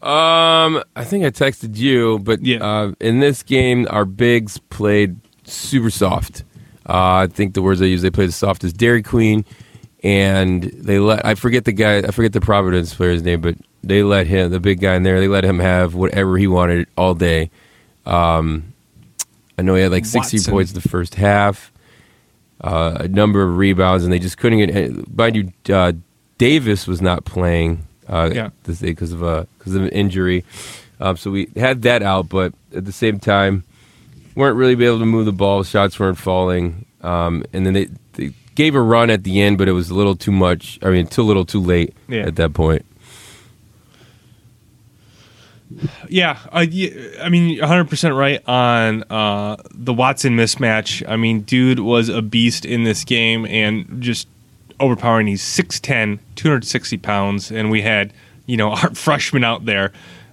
Um, 0.00 0.82
I 0.96 1.04
think 1.04 1.24
I 1.24 1.30
texted 1.30 1.76
you, 1.76 2.18
but 2.20 2.44
Yeah. 2.44 2.58
uh, 2.58 2.92
in 3.00 3.20
this 3.20 3.42
game, 3.42 3.86
our 3.90 4.04
bigs 4.04 4.58
played 4.70 5.16
super 5.44 5.90
soft. 5.90 6.42
Uh, 6.88 7.22
I 7.22 7.26
think 7.28 7.54
the 7.54 7.62
words 7.62 7.80
I 7.80 7.84
use, 7.84 8.02
they 8.02 8.10
played 8.10 8.28
as 8.28 8.36
soft 8.36 8.64
as 8.64 8.72
Dairy 8.72 9.02
Queen, 9.02 9.44
and 10.02 10.62
they 10.62 10.98
let 10.98 11.24
I 11.24 11.34
forget 11.34 11.64
the 11.64 11.72
guy, 11.72 11.98
I 11.98 12.10
forget 12.10 12.32
the 12.32 12.40
Providence 12.40 12.94
player's 12.94 13.22
name, 13.22 13.40
but 13.40 13.56
they 13.84 14.02
let 14.02 14.26
him, 14.26 14.50
the 14.50 14.60
big 14.60 14.80
guy 14.80 14.94
in 14.94 15.02
there, 15.02 15.20
they 15.20 15.28
let 15.28 15.44
him 15.44 15.58
have 15.58 15.94
whatever 15.94 16.36
he 16.38 16.46
wanted 16.46 16.86
all 16.96 17.14
day. 17.14 17.50
Um, 18.06 18.72
I 19.58 19.62
know 19.62 19.74
he 19.74 19.82
had 19.82 19.92
like 19.92 20.04
60 20.06 20.36
Watson. 20.38 20.52
points 20.52 20.72
the 20.72 20.80
first 20.80 21.14
half, 21.16 21.72
uh, 22.62 22.96
a 23.00 23.08
number 23.08 23.42
of 23.42 23.56
rebounds, 23.56 24.04
and 24.04 24.12
they 24.12 24.18
just 24.18 24.38
couldn't 24.38 24.58
get. 24.58 25.16
Mind 25.16 25.36
you, 25.36 25.74
uh, 25.74 25.92
Davis 26.38 26.86
was 26.86 27.00
not 27.02 27.24
playing 27.24 27.86
uh, 28.08 28.30
Yeah. 28.32 28.50
this 28.64 28.80
day 28.80 28.88
because 28.90 29.12
of 29.12 29.22
a 29.22 29.46
because 29.58 29.74
of 29.74 29.82
an 29.82 29.88
injury. 29.90 30.44
Um, 31.00 31.16
so 31.16 31.30
we 31.30 31.48
had 31.56 31.82
that 31.82 32.02
out, 32.02 32.28
but 32.28 32.52
at 32.74 32.84
the 32.84 32.92
same 32.92 33.18
time, 33.18 33.64
weren't 34.36 34.56
really 34.56 34.72
able 34.84 34.98
to 35.00 35.06
move 35.06 35.26
the 35.26 35.32
ball. 35.32 35.62
Shots 35.64 35.98
weren't 35.98 36.18
falling, 36.18 36.86
um, 37.02 37.44
and 37.52 37.66
then 37.66 37.74
they 37.74 37.88
gave 38.54 38.74
a 38.74 38.80
run 38.82 39.10
at 39.10 39.24
the 39.24 39.40
end, 39.40 39.58
but 39.58 39.68
it 39.68 39.72
was 39.72 39.90
a 39.90 39.94
little 39.94 40.16
too 40.16 40.32
much. 40.32 40.78
I 40.82 40.90
mean, 40.90 41.06
too 41.06 41.22
little, 41.22 41.44
too 41.44 41.60
late 41.60 41.94
Yeah. 42.08 42.22
at 42.26 42.36
that 42.36 42.52
point. 42.54 42.84
Yeah, 46.08 46.38
I, 46.52 46.62
I 47.22 47.30
mean, 47.30 47.58
100% 47.58 48.16
right 48.16 48.46
on 48.46 49.04
uh, 49.04 49.56
the 49.72 49.94
Watson 49.94 50.36
mismatch. 50.36 51.02
I 51.08 51.16
mean, 51.16 51.40
dude 51.42 51.80
was 51.80 52.10
a 52.10 52.20
beast 52.20 52.66
in 52.66 52.84
this 52.84 53.04
game 53.04 53.46
and 53.46 54.02
just 54.02 54.28
overpowering. 54.78 55.28
He's 55.28 55.42
6'10, 55.42 56.18
260 56.36 56.98
pounds, 56.98 57.50
and 57.50 57.70
we 57.70 57.80
had, 57.80 58.12
you 58.44 58.58
know, 58.58 58.70
our 58.72 58.94
freshman 58.94 59.44
out 59.44 59.64
there, 59.64 59.92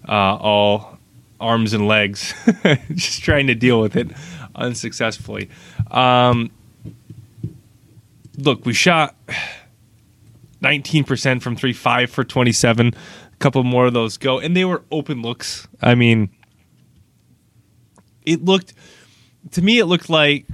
uh, 0.10 0.12
all 0.36 0.98
arms 1.40 1.72
and 1.72 1.88
legs, 1.88 2.34
just 2.94 3.24
trying 3.24 3.48
to 3.48 3.56
deal 3.56 3.80
with 3.80 3.96
it 3.96 4.10
unsuccessfully. 4.56 5.50
Um, 5.90 6.52
look, 8.44 8.66
we 8.66 8.74
shot 8.74 9.16
19% 10.62 11.42
from 11.42 11.56
3 11.56 11.74
5 11.74 12.12
for 12.12 12.24
27 12.24 12.88
a 12.88 13.36
couple 13.38 13.64
more 13.64 13.86
of 13.86 13.94
those 13.94 14.18
go 14.18 14.40
and 14.40 14.56
they 14.56 14.66
were 14.66 14.84
open 14.92 15.22
looks 15.22 15.68
i 15.82 15.96
mean 15.96 16.30
it 18.26 18.44
looked 18.44 18.74
to 19.52 19.62
me 19.62 19.80
it 19.80 19.86
looked 19.86 20.10
like 20.10 20.46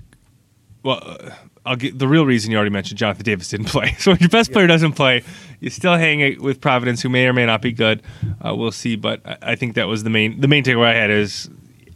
well 0.84 1.02
uh, 1.04 1.32
I'll 1.68 1.76
get 1.76 1.98
the 1.98 2.08
real 2.08 2.28
reason 2.28 2.52
you 2.52 2.58
already 2.58 2.70
mentioned 2.70 3.00
Jonathan 3.00 3.24
Davis 3.24 3.50
didn't 3.50 3.66
play. 3.70 3.96
So 3.98 4.12
when 4.12 4.20
your 4.20 4.30
best 4.30 4.52
player 4.52 4.68
doesn't 4.68 4.92
play, 4.94 5.24
you 5.60 5.72
still 5.72 5.98
hang 5.98 6.20
it 6.20 6.40
with 6.40 6.62
Providence, 6.62 7.02
who 7.02 7.10
may 7.10 7.26
or 7.26 7.34
may 7.34 7.46
not 7.46 7.62
be 7.62 7.72
good. 7.72 8.04
Uh, 8.46 8.56
we'll 8.56 8.72
see, 8.72 8.96
but 8.96 9.22
I, 9.26 9.38
I 9.42 9.56
think 9.56 9.74
that 9.74 9.88
was 9.88 10.04
the 10.04 10.12
main 10.12 10.40
the 10.42 10.48
main 10.48 10.64
takeaway 10.64 10.90
I 10.90 10.94
had 10.94 11.10
is 11.10 11.50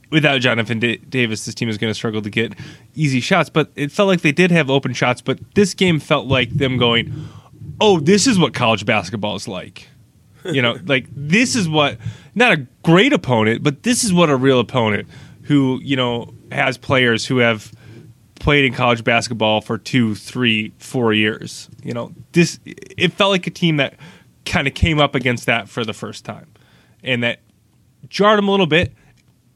without 0.10 0.42
Jonathan 0.42 0.80
Da- 0.80 0.98
Davis, 1.10 1.46
this 1.46 1.56
team 1.56 1.70
is 1.70 1.78
going 1.78 1.92
to 1.92 1.96
struggle 1.96 2.22
to 2.22 2.30
get 2.30 2.54
easy 2.96 3.20
shots. 3.20 3.50
But 3.50 3.72
it 3.76 3.92
felt 3.92 4.08
like 4.08 4.22
they 4.22 4.32
did 4.32 4.52
have 4.52 4.70
open 4.70 4.94
shots. 4.94 5.22
But 5.22 5.40
this 5.56 5.74
game 5.74 6.00
felt 6.00 6.28
like 6.28 6.50
them 6.52 6.78
going, 6.78 7.14
"Oh, 7.80 8.00
this 8.00 8.28
is 8.28 8.40
what 8.40 8.54
college 8.54 8.86
basketball 8.86 9.36
is 9.36 9.48
like." 9.48 9.88
You 10.46 10.62
know, 10.62 10.78
like 10.86 11.08
this 11.12 11.56
is 11.56 11.68
what 11.68 11.98
not 12.34 12.54
a 12.54 12.68
great 12.84 13.14
opponent, 13.14 13.62
but 13.62 13.84
this 13.84 14.04
is 14.04 14.14
what 14.14 14.30
a 14.30 14.36
real 14.36 14.60
opponent 14.60 15.08
who 15.44 15.80
you 15.84 15.96
know 15.96 16.34
has 16.52 16.78
players 16.78 17.26
who 17.26 17.38
have 17.38 17.72
played 18.40 18.66
in 18.66 18.74
college 18.74 19.04
basketball 19.04 19.62
for 19.62 19.78
two, 19.78 20.16
three, 20.16 20.72
four 20.78 21.14
years. 21.14 21.70
You 21.84 21.94
know, 21.94 22.14
this 22.32 22.60
it 22.66 23.14
felt 23.14 23.32
like 23.32 23.46
a 23.48 23.52
team 23.52 23.78
that 23.78 23.96
kind 24.46 24.68
of 24.68 24.74
came 24.74 25.00
up 25.00 25.14
against 25.14 25.46
that 25.46 25.70
for 25.70 25.86
the 25.86 25.94
first 25.94 26.26
time, 26.26 26.48
and 27.04 27.24
that 27.24 27.40
jarred 28.08 28.38
them 28.38 28.48
a 28.48 28.52
little 28.52 28.66
bit. 28.68 28.94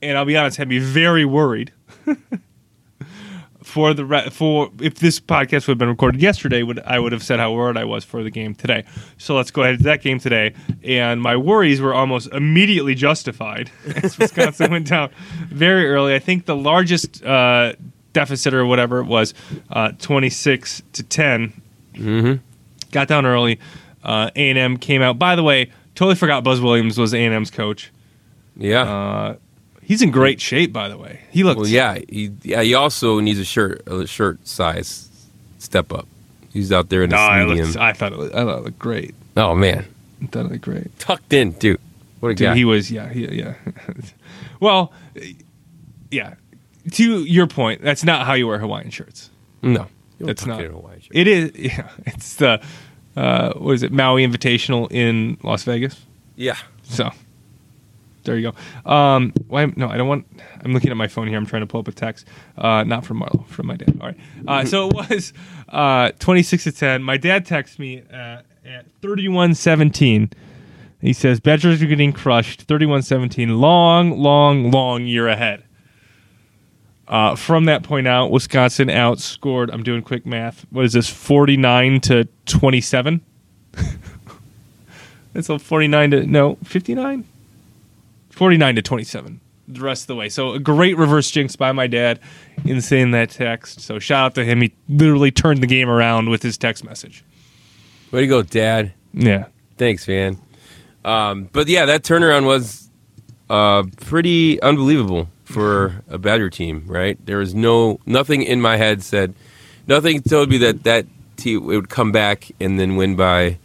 And 0.04 0.18
I'll 0.18 0.26
be 0.26 0.38
honest, 0.38 0.58
had 0.58 0.68
me 0.68 0.80
very 0.80 1.26
worried 1.26 1.72
for 3.64 3.93
the 3.93 4.06
re- 4.06 4.30
for 4.30 4.70
if 4.80 4.95
this 4.95 5.20
podcast 5.20 5.68
would 5.68 5.74
have 5.74 5.78
been 5.78 5.89
recorded 5.89 6.22
yesterday, 6.22 6.64
would 6.64 6.80
I 6.82 6.99
would 6.99 7.12
have 7.12 7.24
said 7.24 7.39
how 7.39 7.54
worried 7.54 7.78
I 7.78 7.86
was 7.86 8.04
for 8.04 8.22
the 8.24 8.30
game 8.30 8.54
today. 8.56 8.84
So 9.18 9.36
let's 9.36 9.51
go 9.51 9.64
ahead 9.64 9.78
to 9.80 9.84
that 9.86 10.01
game 10.01 10.20
today, 10.20 10.54
and 10.84 11.22
my 11.22 11.36
worries 11.36 11.82
were 11.82 11.93
almost 11.93 12.32
immediately 12.32 12.93
justified 12.95 13.72
as 14.04 14.18
Wisconsin 14.18 14.72
went 14.72 14.88
down 14.88 15.10
very 15.47 15.88
early. 15.89 16.14
I 16.14 16.20
think 16.20 16.45
the 16.45 16.56
largest 16.56 17.24
uh, 17.24 17.74
deficit 18.12 18.54
or 18.54 18.66
whatever 18.66 18.99
it 18.99 19.06
was, 19.06 19.34
uh, 19.72 19.91
twenty 19.99 20.30
six 20.30 20.84
to 20.93 21.04
10 21.04 21.54
Got 22.91 23.08
down 23.08 23.26
early. 23.26 23.60
Uh, 24.04 24.30
A 24.36 24.49
and 24.49 24.58
M 24.58 24.78
came 24.78 25.01
out. 25.01 25.18
By 25.18 25.36
the 25.36 25.43
way, 25.43 25.72
totally 25.95 26.16
forgot 26.16 26.43
Buzz 26.43 26.60
Williams 26.60 26.97
was 26.97 27.14
A 27.14 27.20
and 27.24 27.34
M's 27.34 27.49
coach. 27.49 27.91
Yeah. 28.56 29.36
He's 29.86 30.02
in 30.02 30.12
great 30.12 30.40
shape, 30.42 30.72
by 30.74 30.88
the 30.90 30.98
way. 30.98 31.22
He 31.32 31.44
looks. 31.44 31.58
well, 31.60 31.68
yeah. 31.68 31.98
He 32.10 32.32
yeah. 32.44 32.62
He 32.62 32.74
also 32.74 33.20
needs 33.20 33.40
a 33.40 33.46
shirt 33.46 33.82
a 33.88 34.08
shirt 34.08 34.48
size 34.48 35.10
step 35.60 35.92
up. 35.94 36.08
He's 36.52 36.72
out 36.72 36.90
there 36.90 37.04
in 37.04 37.10
the 37.10 37.46
medium. 37.48 37.66
looked, 37.68 37.78
I 37.78 37.94
thought 37.94 38.14
it 38.14 38.20
looked, 38.20 38.36
I 38.36 38.44
thought 38.44 38.60
it 38.60 38.64
looked 38.66 38.80
great. 38.80 39.16
oh 39.38 39.56
man, 39.56 39.86
I 40.22 40.26
thought 40.28 40.46
it 40.46 40.52
looked 40.52 40.62
great. 40.64 41.00
tucked 41.00 41.34
in, 41.34 41.52
dude. 41.54 41.80
What 42.20 42.30
a 42.30 42.36
Dude, 42.36 42.46
guy. 42.48 42.56
he 42.56 42.64
was 42.66 42.90
yeah, 42.92 43.10
he, 43.10 43.26
yeah. 43.38 43.56
well, 44.60 44.94
yeah. 46.12 46.36
To 46.92 47.24
your 47.24 47.48
point, 47.48 47.82
that's 47.82 48.04
not 48.04 48.26
how 48.26 48.34
you 48.34 48.48
wear 48.48 48.60
Hawaiian 48.60 48.90
shirts. 48.92 49.30
no, 49.62 49.88
It's 50.20 50.46
not. 50.46 50.62
Hawaiian 50.62 51.02
shirt. 51.02 51.12
It 51.16 51.28
is 51.28 51.52
yeah, 51.56 51.90
it's 52.06 52.36
the 52.36 52.62
uh, 53.16 53.54
what 53.54 53.74
is 53.74 53.84
it, 53.84 53.92
Maui 53.92 54.26
Invitational 54.26 54.92
in 54.92 55.38
Las 55.44 55.64
Vegas. 55.64 56.02
yeah. 56.36 56.58
So 56.84 57.10
there 58.24 58.38
you 58.38 58.51
go. 58.51 58.91
Um, 58.91 59.34
why? 59.47 59.65
No, 59.76 59.89
I 59.89 59.97
don't 59.97 60.07
want. 60.07 60.26
I'm 60.63 60.74
looking 60.74 60.91
at 60.91 60.97
my 60.97 61.07
phone 61.07 61.28
here. 61.28 61.38
I'm 61.38 61.45
trying 61.45 61.61
to 61.61 61.67
pull 61.67 61.80
up 61.80 61.88
a 61.88 61.91
text. 61.91 62.28
Uh, 62.57 62.84
not 62.84 63.05
from 63.05 63.21
Marlo, 63.21 63.45
from 63.47 63.67
my 63.67 63.76
dad. 63.76 63.97
All 64.01 64.07
right. 64.07 64.17
Uh, 64.47 64.65
so 64.65 64.89
it 64.89 64.95
was 64.95 65.34
uh, 65.69 66.11
26 66.19 66.63
to 66.65 66.71
10. 66.71 67.03
My 67.03 67.17
dad 67.17 67.45
texts 67.45 67.80
me 67.80 68.03
uh, 68.11 68.41
at 68.65 69.01
31-17. 69.01 70.32
He 71.01 71.13
says 71.13 71.39
Badgers 71.39 71.82
are 71.82 71.86
getting 71.88 72.13
crushed. 72.13 72.67
31-17. 72.67 73.59
Long, 73.59 74.17
long, 74.17 74.71
long 74.71 75.05
year 75.05 75.28
ahead. 75.28 75.63
Uh, 77.05 77.36
from 77.36 77.65
that 77.65 77.84
point 77.84 78.07
out, 78.07 78.32
Wisconsin 78.32 78.88
outscored. 78.88 79.69
I'm 79.71 79.84
doing 79.84 80.01
quick 80.01 80.26
math. 80.26 80.65
What 80.69 80.86
is 80.86 80.93
this? 80.93 81.09
49 81.09 81.99
to 82.01 82.28
27. 82.45 83.21
It's 85.36 85.49
a 85.49 85.57
49 85.57 86.11
to 86.11 86.26
no 86.28 86.57
59 86.63 87.26
49 88.34 88.76
to 88.76 88.82
27 88.82 89.40
the 89.68 89.80
rest 89.80 90.04
of 90.04 90.08
the 90.08 90.16
way 90.16 90.28
so 90.28 90.52
a 90.54 90.60
great 90.60 90.98
reverse 90.98 91.32
jinx 91.32 91.56
by 91.56 91.72
my 91.72 91.88
dad 91.88 92.20
in 92.66 92.82
saying 92.82 93.12
that 93.12 93.30
text 93.30 93.80
so 93.80 93.98
shout 94.00 94.26
out 94.26 94.36
to 94.36 94.44
him 94.44 94.62
he 94.62 94.74
literally 94.90 95.32
turned 95.32 95.62
the 95.64 95.68
game 95.68 95.90
around 95.90 96.30
with 96.30 96.44
his 96.44 96.58
text 96.58 96.84
message 96.84 97.24
Way 98.12 98.22
to 98.22 98.28
go, 98.28 98.44
Dad. 98.44 98.94
yeah 99.14 99.46
Thanks, 99.78 100.08
man. 100.08 100.38
Um, 101.04 101.50
but 101.52 101.68
yeah, 101.68 101.86
that 101.86 102.04
turnaround 102.04 102.46
was 102.46 102.90
uh, 103.50 103.84
pretty 104.02 104.62
unbelievable 104.62 105.28
for 105.46 106.04
a 106.08 106.18
Badger 106.18 106.50
team, 106.50 106.84
right? 106.86 107.18
There 107.26 107.40
was 107.40 107.56
no 107.56 108.00
nothing 108.06 108.44
in 108.44 108.62
my 108.62 108.78
head 108.78 109.02
said 109.02 109.34
nothing 109.88 110.22
told 110.22 110.50
me 110.50 110.58
that 110.60 110.84
that 110.84 111.06
team 111.38 111.66
would 111.66 111.90
come 111.90 112.12
back 112.12 112.52
and 112.60 112.80
then 112.80 112.96
win 112.96 113.16
by 113.16 113.58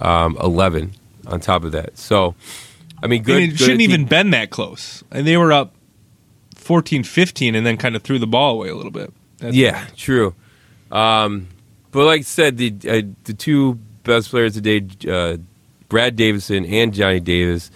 um, 0.00 0.36
eleven. 0.40 0.92
On 1.26 1.40
top 1.40 1.64
of 1.64 1.72
that, 1.72 1.98
so 1.98 2.34
I 3.02 3.06
mean, 3.06 3.22
good. 3.22 3.36
and 3.36 3.44
it 3.44 3.48
good 3.50 3.58
shouldn't 3.58 3.80
even 3.82 4.04
been 4.06 4.30
that 4.30 4.50
close 4.50 5.02
and 5.10 5.26
they 5.26 5.36
were 5.36 5.52
up 5.52 5.74
14 6.54 7.02
15 7.04 7.54
and 7.54 7.64
then 7.66 7.76
kind 7.76 7.96
of 7.96 8.02
threw 8.02 8.18
the 8.18 8.26
ball 8.26 8.54
away 8.54 8.68
a 8.68 8.74
little 8.74 8.90
bit 8.92 9.12
That's- 9.38 9.54
Yeah, 9.54 9.86
true. 9.96 10.34
Um, 10.90 11.48
but 11.90 12.04
like 12.04 12.20
I 12.20 12.22
said, 12.22 12.56
the 12.56 12.74
uh, 12.88 13.02
the 13.24 13.34
two 13.34 13.74
best 14.04 14.30
players 14.30 14.54
today, 14.54 14.86
uh, 15.10 15.36
Brad 15.88 16.16
Davison 16.16 16.64
and 16.66 16.92
Johnny 16.94 17.20
Davis. 17.20 17.70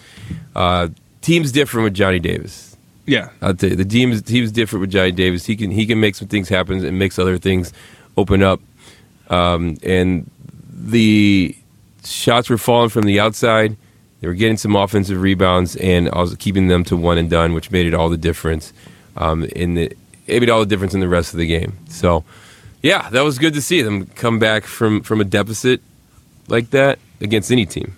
Uh, 0.54 0.88
team's 1.20 1.52
different 1.52 1.84
with 1.84 1.94
Johnny 1.94 2.18
Davis. 2.18 2.76
Yeah. 3.06 3.30
I'll 3.40 3.54
tell 3.54 3.70
you, 3.70 3.76
the 3.76 3.84
team's 3.84 4.22
team's 4.22 4.52
different 4.52 4.80
with 4.82 4.90
Johnny 4.90 5.12
Davis. 5.12 5.44
He 5.46 5.56
can 5.56 5.70
he 5.70 5.86
can 5.86 6.00
make 6.00 6.14
some 6.14 6.28
things 6.28 6.48
happen 6.48 6.84
and 6.84 6.98
makes 6.98 7.18
other 7.18 7.38
things 7.38 7.72
open 8.16 8.42
up. 8.42 8.60
Um, 9.28 9.76
and 9.82 10.30
the 10.70 11.56
shots 12.04 12.50
were 12.50 12.58
falling 12.58 12.90
from 12.90 13.04
the 13.04 13.18
outside. 13.20 13.76
They 14.22 14.28
were 14.28 14.34
getting 14.34 14.56
some 14.56 14.76
offensive 14.76 15.20
rebounds, 15.20 15.74
and 15.76 16.08
I 16.10 16.20
was 16.20 16.36
keeping 16.36 16.68
them 16.68 16.84
to 16.84 16.96
one 16.96 17.18
and 17.18 17.28
done, 17.28 17.54
which 17.54 17.72
made 17.72 17.86
it 17.86 17.92
all 17.92 18.08
the 18.08 18.16
difference. 18.16 18.72
Um, 19.16 19.42
in 19.44 19.74
the 19.74 19.96
it 20.28 20.38
made 20.38 20.48
all 20.48 20.60
the 20.60 20.66
difference 20.66 20.94
in 20.94 21.00
the 21.00 21.08
rest 21.08 21.34
of 21.34 21.38
the 21.38 21.46
game. 21.46 21.76
So, 21.88 22.24
yeah, 22.82 23.10
that 23.10 23.22
was 23.22 23.40
good 23.40 23.52
to 23.54 23.60
see 23.60 23.82
them 23.82 24.06
come 24.06 24.38
back 24.38 24.62
from 24.62 25.02
from 25.02 25.20
a 25.20 25.24
deficit 25.24 25.82
like 26.46 26.70
that 26.70 27.00
against 27.20 27.50
any 27.50 27.66
team. 27.66 27.96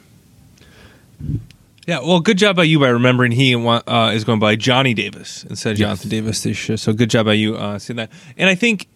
Yeah, 1.87 2.01
well, 2.01 2.21
good 2.21 2.39
job 2.39 2.57
by 2.57 2.63
you 2.63 2.81
by 2.81 2.89
remembering 2.89 3.33
he 3.33 3.55
uh, 3.55 4.13
is 4.15 4.25
going 4.25 4.41
by 4.41 4.57
Johnny 4.57 4.95
Davis 4.95 5.45
instead 5.45 5.73
of 5.73 5.77
Jonathan 5.77 6.11
yes. 6.11 6.23
Davis 6.23 6.43
this 6.43 6.69
year. 6.71 6.79
So 6.79 6.95
good 6.95 7.11
job 7.11 7.27
by 7.27 7.35
you 7.35 7.55
uh, 7.57 7.79
seeing 7.79 7.99
that. 7.99 8.11
And 8.39 8.49
I 8.49 8.55
think 8.55 8.89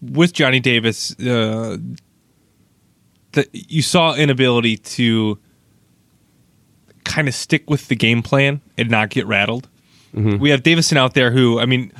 with 0.00 0.32
Johnny 0.32 0.60
Davis, 0.60 1.14
uh, 1.20 1.76
that 3.32 3.48
you 3.52 3.82
saw 3.82 4.14
inability 4.14 4.78
to 4.78 5.38
kind 7.12 7.28
of 7.28 7.34
stick 7.34 7.68
with 7.68 7.88
the 7.88 7.94
game 7.94 8.22
plan 8.22 8.60
and 8.78 8.90
not 8.90 9.10
get 9.10 9.26
rattled. 9.26 9.68
Mm-hmm. 10.14 10.38
We 10.38 10.50
have 10.50 10.62
Davison 10.62 10.96
out 10.96 11.12
there 11.12 11.30
who, 11.30 11.60
I 11.60 11.66
mean, 11.66 11.92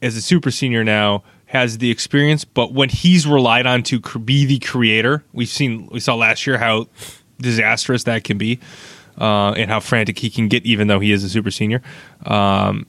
as 0.00 0.16
a 0.16 0.22
super 0.22 0.50
senior 0.50 0.84
now, 0.84 1.24
has 1.46 1.78
the 1.78 1.90
experience, 1.90 2.44
but 2.44 2.72
when 2.72 2.88
he's 2.88 3.26
relied 3.26 3.66
on 3.66 3.82
to 3.82 3.98
be 4.00 4.44
the 4.46 4.60
creator, 4.60 5.24
we've 5.32 5.48
seen 5.48 5.88
we 5.90 5.98
saw 5.98 6.14
last 6.14 6.46
year 6.46 6.58
how 6.58 6.86
disastrous 7.38 8.04
that 8.04 8.22
can 8.22 8.38
be, 8.38 8.60
uh, 9.18 9.50
and 9.56 9.68
how 9.68 9.80
frantic 9.80 10.20
he 10.20 10.30
can 10.30 10.46
get, 10.46 10.64
even 10.64 10.86
though 10.86 11.00
he 11.00 11.10
is 11.10 11.24
a 11.24 11.28
super 11.28 11.50
senior. 11.50 11.82
Um, 12.24 12.86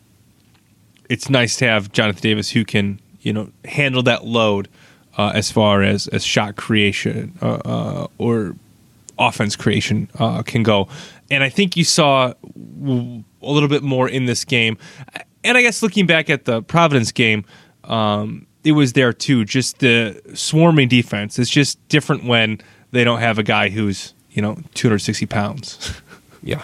it's 1.10 1.28
nice 1.28 1.56
to 1.58 1.66
have 1.66 1.92
Jonathan 1.92 2.22
Davis 2.22 2.52
who 2.52 2.64
can 2.64 3.00
you 3.22 3.34
know 3.34 3.50
handle 3.66 4.04
that 4.04 4.26
load 4.26 4.68
uh, 5.18 5.32
as 5.34 5.52
far 5.52 5.82
as 5.82 6.08
as 6.10 6.24
shot 6.24 6.56
creation 6.56 7.34
uh, 7.42 7.62
uh 7.66 8.08
or 8.20 8.56
offense 9.22 9.56
creation 9.56 10.10
uh, 10.20 10.42
can 10.44 10.64
go, 10.64 10.88
and 11.32 11.44
I 11.44 11.50
think 11.50 11.78
you 11.78 11.86
saw 11.86 12.34
a 12.34 13.24
little 13.42 13.70
bit 13.70 13.82
more 13.82 14.08
in 14.08 14.26
this 14.26 14.44
game. 14.44 14.78
And 15.44 15.58
I 15.58 15.62
guess 15.62 15.82
looking 15.82 16.06
back 16.06 16.30
at 16.30 16.46
the 16.46 16.62
Providence 16.62 17.12
game, 17.12 17.46
um, 17.86 18.46
it 18.64 18.74
was 18.74 18.94
there 18.94 19.14
too. 19.14 19.46
Just 19.46 19.80
the 19.80 20.22
swarming 20.36 20.90
defense. 20.90 21.40
It's 21.40 21.50
just 21.50 21.88
different 21.88 22.26
when 22.26 22.62
they 22.92 23.04
don't 23.04 23.20
have 23.20 23.40
a 23.40 23.44
guy 23.44 23.70
who's 23.70 24.14
you 24.30 24.42
know 24.42 24.58
260 24.76 25.26
pounds. 25.26 26.02
yeah, 26.44 26.62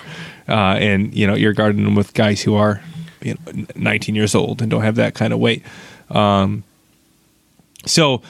uh, 0.48 0.76
and 0.78 1.16
you 1.16 1.26
know 1.26 1.34
you're 1.34 1.54
guarding 1.54 1.86
them 1.86 1.96
with 1.96 2.14
guys 2.14 2.42
who 2.42 2.54
are 2.54 2.84
you 3.22 3.36
know 3.36 3.66
19 3.76 4.14
years 4.14 4.36
old 4.36 4.62
and 4.62 4.70
don't 4.70 4.84
have 4.84 4.96
that 4.96 5.16
kind 5.16 5.34
of 5.34 5.40
weight. 5.40 5.64
Um, 6.12 6.64
so 7.86 8.22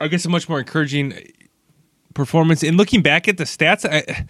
I 0.00 0.08
guess 0.08 0.24
a 0.26 0.28
much 0.28 0.48
more 0.48 0.58
encouraging 0.60 1.14
performance. 2.14 2.62
And 2.62 2.76
looking 2.76 3.02
back 3.02 3.26
at 3.26 3.38
the 3.38 3.44
stats, 3.44 3.88
I, 3.90 4.26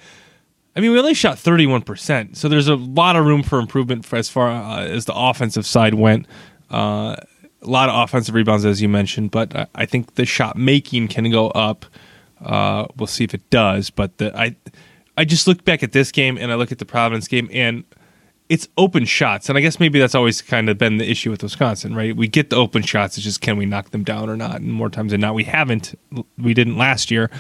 I 0.74 0.80
mean, 0.80 0.92
we 0.92 0.98
only 0.98 1.14
shot 1.14 1.36
31%. 1.36 2.36
So 2.36 2.48
there's 2.48 2.68
a 2.68 2.76
lot 2.76 3.16
of 3.16 3.26
room 3.26 3.42
for 3.42 3.58
improvement 3.58 4.06
for 4.06 4.16
as 4.16 4.28
far 4.28 4.50
uh, 4.50 4.84
as 4.84 5.04
the 5.04 5.14
offensive 5.14 5.66
side 5.66 5.94
went. 5.94 6.26
Uh, 6.70 7.16
a 7.60 7.68
lot 7.68 7.88
of 7.88 8.02
offensive 8.02 8.34
rebounds, 8.34 8.64
as 8.64 8.80
you 8.80 8.88
mentioned, 8.88 9.30
but 9.30 9.68
I, 9.74 9.86
think 9.86 10.14
the 10.14 10.24
shot 10.24 10.56
making 10.56 11.08
can 11.08 11.30
go 11.30 11.48
up. 11.48 11.84
Uh, 12.40 12.86
we'll 12.96 13.06
see 13.06 13.24
if 13.24 13.34
it 13.34 13.48
does. 13.50 13.90
But 13.90 14.18
the, 14.18 14.36
I, 14.36 14.56
I 15.16 15.24
just 15.24 15.46
look 15.46 15.64
back 15.64 15.82
at 15.82 15.92
this 15.92 16.10
game 16.10 16.38
and 16.38 16.50
I 16.50 16.56
look 16.56 16.72
at 16.72 16.78
the 16.78 16.86
Providence 16.86 17.28
game 17.28 17.48
and 17.52 17.84
it's 18.48 18.66
open 18.76 19.04
shots. 19.04 19.48
And 19.48 19.56
I 19.56 19.60
guess 19.60 19.78
maybe 19.78 20.00
that's 20.00 20.14
always 20.14 20.42
kind 20.42 20.68
of 20.68 20.78
been 20.78 20.96
the 20.96 21.08
issue 21.08 21.30
with 21.30 21.42
Wisconsin, 21.42 21.94
right? 21.94 22.16
We 22.16 22.26
get 22.26 22.50
the 22.50 22.56
open 22.56 22.82
shots. 22.82 23.16
It's 23.16 23.24
just 23.24 23.40
can 23.40 23.56
we 23.56 23.66
knock 23.66 23.90
them 23.90 24.02
down 24.02 24.28
or 24.28 24.36
not? 24.36 24.56
And 24.56 24.72
more 24.72 24.90
times 24.90 25.12
than 25.12 25.20
not, 25.20 25.34
we 25.34 25.44
haven't. 25.44 25.96
We 26.38 26.54
didn't 26.54 26.78
last 26.78 27.10
year 27.10 27.30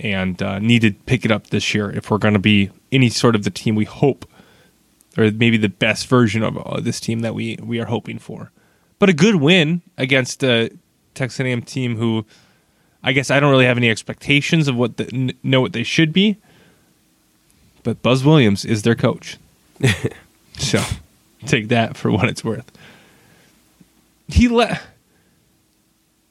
and 0.00 0.42
uh, 0.42 0.58
need 0.58 0.82
to 0.82 0.92
pick 0.92 1.24
it 1.24 1.30
up 1.30 1.48
this 1.48 1.74
year 1.74 1.90
if 1.90 2.10
we're 2.10 2.18
going 2.18 2.34
to 2.34 2.40
be 2.40 2.70
any 2.90 3.08
sort 3.10 3.34
of 3.34 3.44
the 3.44 3.50
team 3.50 3.74
we 3.74 3.84
hope, 3.84 4.28
or 5.16 5.30
maybe 5.30 5.56
the 5.56 5.68
best 5.68 6.06
version 6.06 6.42
of 6.42 6.56
uh, 6.58 6.80
this 6.80 7.00
team 7.00 7.20
that 7.20 7.34
we 7.34 7.58
we 7.62 7.78
are 7.78 7.86
hoping 7.86 8.18
for. 8.18 8.50
But 8.98 9.08
a 9.08 9.12
good 9.12 9.36
win 9.36 9.82
against 9.96 10.42
a 10.42 10.70
Texas 11.14 11.40
A&M 11.40 11.62
team 11.62 11.96
who, 11.96 12.26
I 13.02 13.12
guess 13.12 13.30
I 13.30 13.40
don't 13.40 13.50
really 13.50 13.64
have 13.66 13.78
any 13.78 13.90
expectations 13.90 14.68
of 14.68 14.76
what 14.76 14.96
the, 14.96 15.34
know 15.42 15.60
what 15.60 15.72
they 15.72 15.82
should 15.82 16.12
be. 16.12 16.36
But 17.82 18.02
Buzz 18.02 18.24
Williams 18.24 18.64
is 18.64 18.82
their 18.82 18.94
coach, 18.94 19.38
so 20.58 20.82
take 21.46 21.68
that 21.68 21.96
for 21.96 22.10
what 22.10 22.28
it's 22.28 22.44
worth. 22.44 22.70
He 24.28 24.48
let 24.48 24.82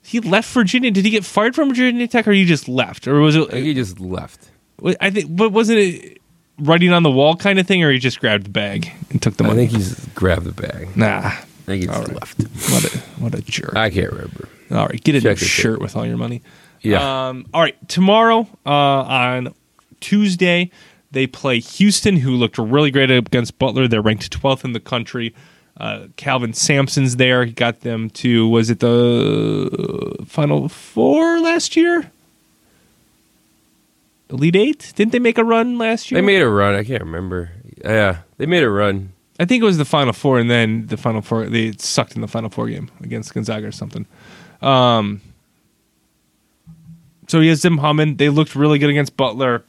he 0.09 0.19
left 0.19 0.51
Virginia. 0.51 0.89
Did 0.89 1.05
he 1.05 1.11
get 1.11 1.23
fired 1.23 1.53
from 1.53 1.69
Virginia 1.69 2.07
Tech, 2.07 2.27
or 2.27 2.31
he 2.31 2.43
just 2.43 2.67
left, 2.67 3.07
or 3.07 3.19
was 3.19 3.35
it? 3.35 3.53
He 3.53 3.75
just 3.75 3.99
left. 3.99 4.49
I 4.99 5.11
think, 5.11 5.35
but 5.35 5.51
wasn't 5.51 5.77
it 5.77 6.19
writing 6.57 6.91
on 6.91 7.03
the 7.03 7.11
wall 7.11 7.35
kind 7.35 7.59
of 7.59 7.67
thing, 7.67 7.83
or 7.83 7.91
he 7.91 7.99
just 7.99 8.19
grabbed 8.19 8.45
the 8.45 8.49
bag 8.49 8.91
and 9.11 9.21
took 9.21 9.37
the 9.37 9.43
money? 9.43 9.65
I 9.65 9.67
think 9.67 9.77
he's 9.77 10.07
grabbed 10.15 10.45
the 10.45 10.51
bag. 10.51 10.97
Nah, 10.97 11.27
I 11.27 11.31
think 11.65 11.81
he 11.81 11.87
just 11.87 12.07
right. 12.07 12.15
left. 12.15 12.41
What 12.71 12.85
a 12.85 12.97
what 13.21 13.35
a 13.35 13.41
jerk! 13.43 13.75
I 13.75 13.91
can't 13.91 14.11
remember. 14.11 14.49
All 14.71 14.87
right, 14.87 15.03
get 15.03 15.13
a 15.13 15.21
Check 15.21 15.37
new 15.37 15.45
shirt 15.45 15.79
with 15.79 15.95
all 15.95 16.07
your 16.07 16.17
money. 16.17 16.41
Yeah. 16.81 17.27
Um, 17.27 17.45
all 17.53 17.61
right, 17.61 17.77
tomorrow 17.87 18.47
uh, 18.65 18.69
on 18.71 19.53
Tuesday 19.99 20.71
they 21.11 21.27
play 21.27 21.59
Houston, 21.59 22.17
who 22.17 22.31
looked 22.31 22.57
really 22.57 22.89
great 22.89 23.11
against 23.11 23.59
Butler. 23.59 23.87
They're 23.87 24.01
ranked 24.01 24.31
12th 24.31 24.65
in 24.65 24.73
the 24.73 24.79
country. 24.79 25.35
Uh, 25.79 26.07
Kelvin 26.17 26.53
Sampson's 26.53 27.15
there. 27.15 27.45
He 27.45 27.53
got 27.53 27.81
them 27.81 28.09
to 28.11 28.47
was 28.47 28.69
it 28.69 28.79
the 28.79 30.25
Final 30.27 30.67
Four 30.67 31.39
last 31.39 31.75
year? 31.75 32.11
Elite 34.29 34.55
Eight? 34.55 34.93
Didn't 34.95 35.11
they 35.13 35.19
make 35.19 35.37
a 35.37 35.43
run 35.43 35.77
last 35.77 36.11
year? 36.11 36.21
They 36.21 36.25
made 36.25 36.41
a 36.41 36.49
run. 36.49 36.75
I 36.75 36.83
can't 36.83 37.01
remember. 37.01 37.51
Yeah, 37.83 38.19
they 38.37 38.45
made 38.45 38.63
a 38.63 38.69
run. 38.69 39.13
I 39.39 39.45
think 39.45 39.61
it 39.63 39.65
was 39.65 39.77
the 39.77 39.85
Final 39.85 40.11
Four, 40.11 40.37
and 40.37 40.51
then 40.51 40.87
the 40.87 40.97
Final 40.97 41.21
Four 41.21 41.45
they 41.45 41.71
sucked 41.77 42.15
in 42.15 42.21
the 42.21 42.27
Final 42.27 42.49
Four 42.49 42.67
game 42.67 42.91
against 43.01 43.33
Gonzaga 43.33 43.67
or 43.67 43.71
something. 43.71 44.05
Um, 44.61 45.21
so 47.27 47.39
he 47.39 47.47
has 47.47 47.61
them 47.61 47.77
humming. 47.77 48.17
They 48.17 48.27
looked 48.27 48.53
really 48.53 48.79
good 48.79 48.89
against 48.89 49.15
Butler 49.15 49.63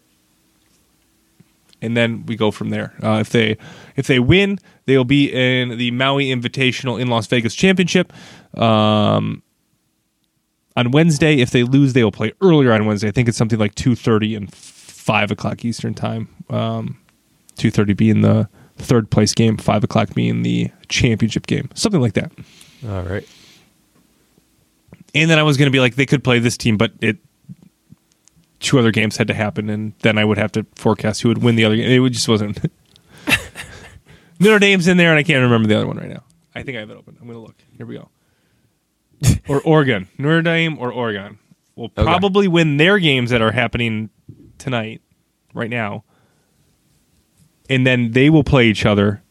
and 1.83 1.97
then 1.97 2.25
we 2.27 2.37
go 2.37 2.51
from 2.51 2.71
there. 2.71 2.93
Uh, 3.03 3.19
if 3.21 3.31
they 3.31 3.57
if 3.97 4.07
they 4.07 4.19
win, 4.19 4.59
they 4.87 4.97
will 4.97 5.05
be 5.05 5.31
in 5.33 5.79
the 5.79 5.91
Maui 5.91 6.27
Invitational 6.27 7.01
in 7.01 7.09
Las 7.09 7.27
Vegas 7.27 7.55
Championship. 7.55 8.13
Um, 8.57 9.43
on 10.77 10.91
Wednesday, 10.93 11.41
if 11.41 11.51
they 11.51 11.63
lose, 11.63 11.93
they 11.93 12.05
will 12.05 12.13
play 12.13 12.33
earlier 12.41 12.73
on 12.73 12.87
Wednesday. 12.87 13.09
I 13.09 13.11
think 13.11 13.29
it's 13.29 13.39
something 13.39 13.59
like 13.59 13.75
two 13.75 13.95
thirty 13.95 14.35
and 14.35 14.53
five 14.53 15.31
o'clock 15.31 15.65
Eastern 15.65 15.95
time. 15.95 16.29
Um, 16.49 16.99
two 17.57 17.71
thirty 17.71 17.93
being 17.93 18.21
the 18.21 18.49
third 18.77 19.11
place 19.11 19.35
game, 19.35 19.57
five 19.57 19.85
o'clock 19.85 20.15
being 20.15 20.43
the 20.43 20.71
championship 20.89 21.47
game, 21.47 21.69
something 21.75 22.01
like 22.01 22.15
that. 22.15 22.33
All 22.89 23.03
right. 23.03 23.29
And 25.15 25.29
then 25.29 25.39
I 25.39 25.43
was 25.43 25.57
going 25.57 25.67
to 25.67 25.73
be 25.73 25.81
like, 25.81 25.97
they 25.97 26.07
could 26.07 26.23
play 26.23 26.39
this 26.39 26.57
team, 26.57 26.77
but 26.77 26.93
it 27.01 27.19
two 28.61 28.79
other 28.79 28.93
games 28.93 29.17
had 29.17 29.27
to 29.29 29.35
happen, 29.35 29.69
and 29.69 29.95
then 30.01 30.19
I 30.19 30.25
would 30.25 30.39
have 30.39 30.53
to 30.53 30.67
forecast 30.77 31.23
who 31.23 31.29
would 31.29 31.43
win 31.43 31.57
the 31.57 31.65
other 31.65 31.77
game. 31.77 32.05
It 32.05 32.11
just 32.11 32.29
wasn't. 32.29 32.61
Notre 34.41 34.59
Dame's 34.59 34.87
in 34.87 34.97
there, 34.97 35.11
and 35.11 35.19
I 35.19 35.23
can't 35.23 35.43
remember 35.43 35.67
the 35.67 35.77
other 35.77 35.87
one 35.87 35.97
right 35.97 36.09
now. 36.09 36.23
I 36.55 36.63
think 36.63 36.77
I 36.77 36.81
have 36.81 36.91
it 36.91 36.97
open. 36.97 37.17
I'm 37.21 37.27
going 37.27 37.39
to 37.39 37.43
look. 37.43 37.57
Here 37.77 37.87
we 37.87 37.97
go. 37.97 38.11
or 39.49 39.61
Oregon, 39.63 40.09
Notre 40.19 40.43
Dame 40.43 40.79
or 40.79 40.93
Oregon 40.93 41.39
will 41.75 41.89
probably 41.89 42.47
okay. 42.47 42.53
win 42.53 42.77
their 42.77 42.99
games 42.99 43.31
that 43.31 43.43
are 43.43 43.53
happening 43.53 44.11
tonight, 44.59 45.03
right 45.55 45.71
now, 45.71 46.05
and 47.69 47.87
then 47.87 48.13
they 48.13 48.31
will 48.31 48.45
play 48.45 48.67
each 48.67 48.87
other, 48.87 49.23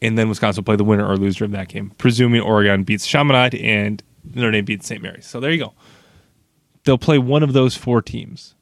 and 0.00 0.18
then 0.18 0.28
Wisconsin 0.28 0.62
will 0.62 0.66
play 0.66 0.76
the 0.76 0.84
winner 0.84 1.06
or 1.06 1.16
loser 1.16 1.44
of 1.44 1.50
that 1.52 1.68
game, 1.68 1.92
presuming 1.98 2.40
Oregon 2.40 2.84
beats 2.84 3.06
Chaminade 3.06 3.54
and 3.54 4.02
Notre 4.34 4.52
Dame 4.52 4.64
beats 4.64 4.86
St. 4.86 5.02
Mary's. 5.02 5.26
So 5.26 5.40
there 5.40 5.50
you 5.50 5.58
go 5.58 5.74
they'll 6.86 6.96
play 6.96 7.18
one 7.18 7.42
of 7.42 7.52
those 7.52 7.76
four 7.76 8.00
teams. 8.00 8.54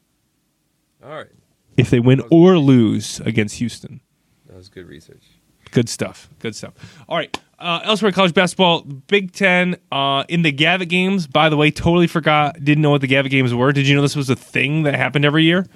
All 1.04 1.10
right. 1.10 1.28
If 1.76 1.90
they 1.90 2.00
win 2.00 2.22
or 2.30 2.58
lose 2.58 3.20
against 3.20 3.56
Houston. 3.56 4.00
That 4.46 4.56
was 4.56 4.68
good 4.68 4.88
research. 4.88 5.22
Good 5.70 5.88
stuff. 5.88 6.28
Good 6.40 6.56
stuff. 6.56 6.72
All 7.08 7.16
right. 7.16 7.36
Uh, 7.58 7.80
elsewhere, 7.84 8.12
college 8.12 8.34
basketball, 8.34 8.82
Big 8.82 9.32
Ten 9.32 9.76
uh, 9.90 10.24
in 10.28 10.42
the 10.42 10.52
Gavitt 10.52 10.88
games. 10.88 11.26
By 11.26 11.48
the 11.48 11.56
way, 11.56 11.70
totally 11.70 12.06
forgot. 12.06 12.62
Didn't 12.62 12.82
know 12.82 12.90
what 12.90 13.00
the 13.00 13.06
Gavitt 13.06 13.30
games 13.30 13.54
were. 13.54 13.72
Did 13.72 13.86
you 13.86 13.94
know 13.94 14.02
this 14.02 14.16
was 14.16 14.30
a 14.30 14.36
thing 14.36 14.82
that 14.84 14.94
happened 14.94 15.24
every 15.24 15.44
year? 15.44 15.66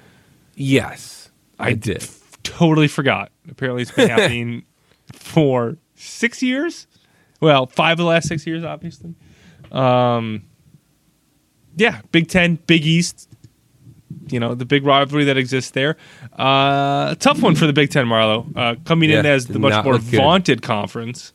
Yes, 0.55 1.31
I, 1.57 1.69
I 1.69 1.73
did. 1.73 2.03
F- 2.03 2.37
totally 2.43 2.87
forgot. 2.87 3.31
Apparently, 3.49 3.81
it's 3.83 3.91
been 3.91 4.09
happening 4.09 4.65
for 5.13 5.77
six 5.95 6.43
years. 6.43 6.87
Well, 7.41 7.67
five 7.67 7.93
of 7.93 7.97
the 7.99 8.05
last 8.05 8.27
six 8.27 8.45
years, 8.45 8.63
obviously. 8.63 9.15
Um, 9.71 10.43
yeah, 11.75 12.01
Big 12.11 12.27
Ten, 12.27 12.55
Big 12.67 12.85
East. 12.85 13.27
you 14.29 14.39
know 14.39 14.53
the 14.55 14.65
big 14.65 14.85
rivalry 14.85 15.23
that 15.25 15.37
exists 15.37 15.71
there. 15.71 15.97
Uh, 16.37 17.15
tough 17.15 17.41
one 17.41 17.55
for 17.55 17.65
the 17.67 17.73
Big 17.73 17.89
Ten, 17.91 18.05
Marlo. 18.05 18.45
Uh, 18.55 18.75
coming 18.85 19.09
in 19.09 19.25
as 19.25 19.47
the 19.47 19.59
much 19.59 19.83
more 19.83 19.93
good. 19.99 20.03
vaunted 20.21 20.61
conference, 20.61 21.33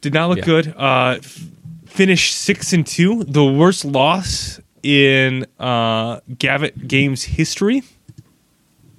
did 0.00 0.14
not 0.14 0.28
look 0.28 0.38
Yeah. 0.38 0.44
good. 0.44 0.74
Uh, 0.76 1.16
f- 1.18 1.44
finished 1.86 2.34
six 2.36 2.72
and 2.72 2.86
two, 2.86 3.24
the 3.24 3.44
worst 3.44 3.84
loss 3.84 4.60
in 4.82 5.44
uh, 5.58 6.20
Gavitt 6.38 6.86
games 6.88 7.24
history. 7.24 7.82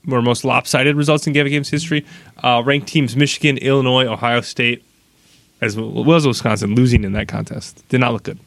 Or 0.09 0.21
most 0.23 0.43
lopsided 0.43 0.95
results 0.95 1.27
in 1.27 1.33
Gavitt 1.33 1.51
games 1.51 1.69
history. 1.69 2.05
Uh, 2.43 2.63
ranked 2.65 2.87
teams: 2.87 3.15
Michigan, 3.15 3.57
Illinois, 3.57 4.05
Ohio 4.07 4.41
State, 4.41 4.83
as 5.61 5.75
well 5.77 6.13
as 6.15 6.25
Wisconsin, 6.25 6.73
losing 6.73 7.03
in 7.03 7.11
that 7.13 7.27
contest. 7.27 7.83
Did 7.89 7.99
not 7.99 8.13
look 8.13 8.23
good. 8.23 8.39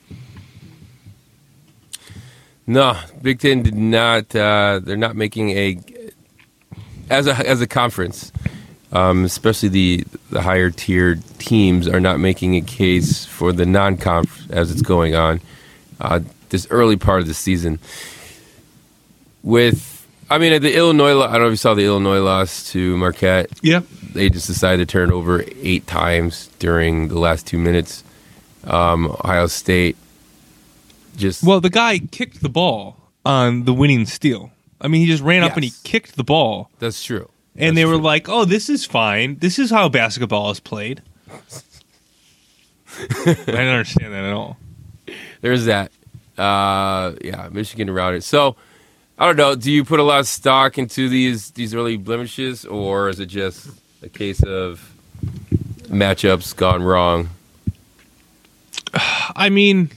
No, 2.67 2.99
Big 3.21 3.41
Ten 3.41 3.63
did 3.63 3.75
not. 3.75 4.35
Uh, 4.35 4.81
they're 4.83 4.97
not 4.97 5.17
making 5.17 5.51
a 5.51 5.79
as 7.11 7.27
a 7.27 7.35
as 7.49 7.61
a 7.61 7.67
conference, 7.67 8.33
um, 8.93 9.25
especially 9.25 9.69
the 9.69 10.05
the 10.31 10.43
higher 10.43 10.71
tiered 10.71 11.23
teams 11.39 11.89
are 11.89 12.01
not 12.01 12.21
making 12.21 12.55
a 12.55 12.61
case 12.61 13.25
for 13.25 13.53
the 13.53 13.67
non-conf 13.67 14.51
as 14.51 14.71
it's 14.71 14.83
going 14.83 15.15
on 15.15 15.41
uh, 16.01 16.21
this 16.51 16.67
early 16.71 16.97
part 16.97 17.21
of 17.21 17.27
the 17.27 17.35
season. 17.35 17.79
With, 19.43 20.07
I 20.31 20.39
mean, 20.39 20.63
the 20.63 20.77
Illinois. 20.77 21.21
I 21.21 21.33
don't 21.33 21.41
know 21.41 21.47
if 21.47 21.53
you 21.53 21.57
saw 21.57 21.75
the 21.75 21.85
Illinois 21.85 22.21
loss 22.21 22.71
to 22.73 22.97
Marquette. 22.97 23.51
Yeah, 23.61 23.81
They 24.15 24.31
just 24.31 24.47
decided 24.47 24.87
to 24.89 24.93
turn 24.93 25.11
over 25.11 25.45
eight 25.61 25.87
times 25.89 26.49
during 26.61 27.09
the 27.09 27.19
last 27.19 27.47
two 27.47 27.59
minutes. 27.59 28.05
Um, 28.65 29.07
Ohio 29.07 29.49
State 29.49 29.97
just 31.17 31.43
Well, 31.45 31.61
the 31.61 31.71
guy 31.71 31.99
kicked 31.99 32.41
the 32.43 32.49
ball 32.49 32.97
on 33.25 33.65
the 33.65 33.73
winning 33.75 34.07
steal. 34.07 34.51
I 34.81 34.89
mean, 34.89 35.01
he 35.03 35.07
just 35.07 35.23
ran 35.23 35.43
up 35.45 35.55
and 35.55 35.63
he 35.65 35.69
Yes. 35.71 35.81
kicked 35.85 36.17
the 36.17 36.25
ball, 36.25 36.71
that's 36.79 37.03
true. 37.05 37.29
and 37.57 37.77
they 37.77 37.85
were 37.85 37.97
like, 37.99 38.29
"Oh, 38.29 38.45
this 38.45 38.69
is 38.69 38.85
fine. 38.85 39.37
This 39.39 39.59
is 39.59 39.71
how 39.71 39.89
basketball 39.89 40.51
is 40.51 40.59
played." 40.61 41.03
I 42.99 43.05
didn't 43.25 43.57
understand 43.69 44.13
that 44.13 44.25
at 44.25 44.33
all. 44.33 44.57
there's 45.41 45.65
that. 45.67 45.91
Uh, 46.37 47.13
yeah, 47.23 47.49
Michigan 47.53 47.91
routed. 47.91 48.25
So 48.25 48.57
I 49.19 49.27
don't 49.27 49.37
know. 49.37 49.55
Do 49.55 49.71
you 49.71 49.85
put 49.85 50.01
a 50.01 50.03
lot 50.03 50.21
of 50.21 50.27
stock 50.27 50.79
into 50.79 51.09
these 51.09 51.51
these 51.53 51.75
early 51.75 51.97
blemishes, 51.97 52.65
or 52.65 53.09
is 53.09 53.21
it 53.21 53.27
just 53.27 53.69
a 54.03 54.09
case 54.09 54.43
of 54.43 54.93
matchups 55.89 56.57
gone 56.57 56.83
wrong? 56.83 57.29
I 58.95 59.49
mean, 59.49 59.91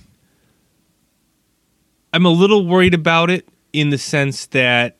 I'm 2.15 2.25
a 2.25 2.29
little 2.29 2.65
worried 2.65 2.93
about 2.93 3.29
it 3.29 3.45
in 3.73 3.89
the 3.89 3.97
sense 3.97 4.45
that 4.47 4.95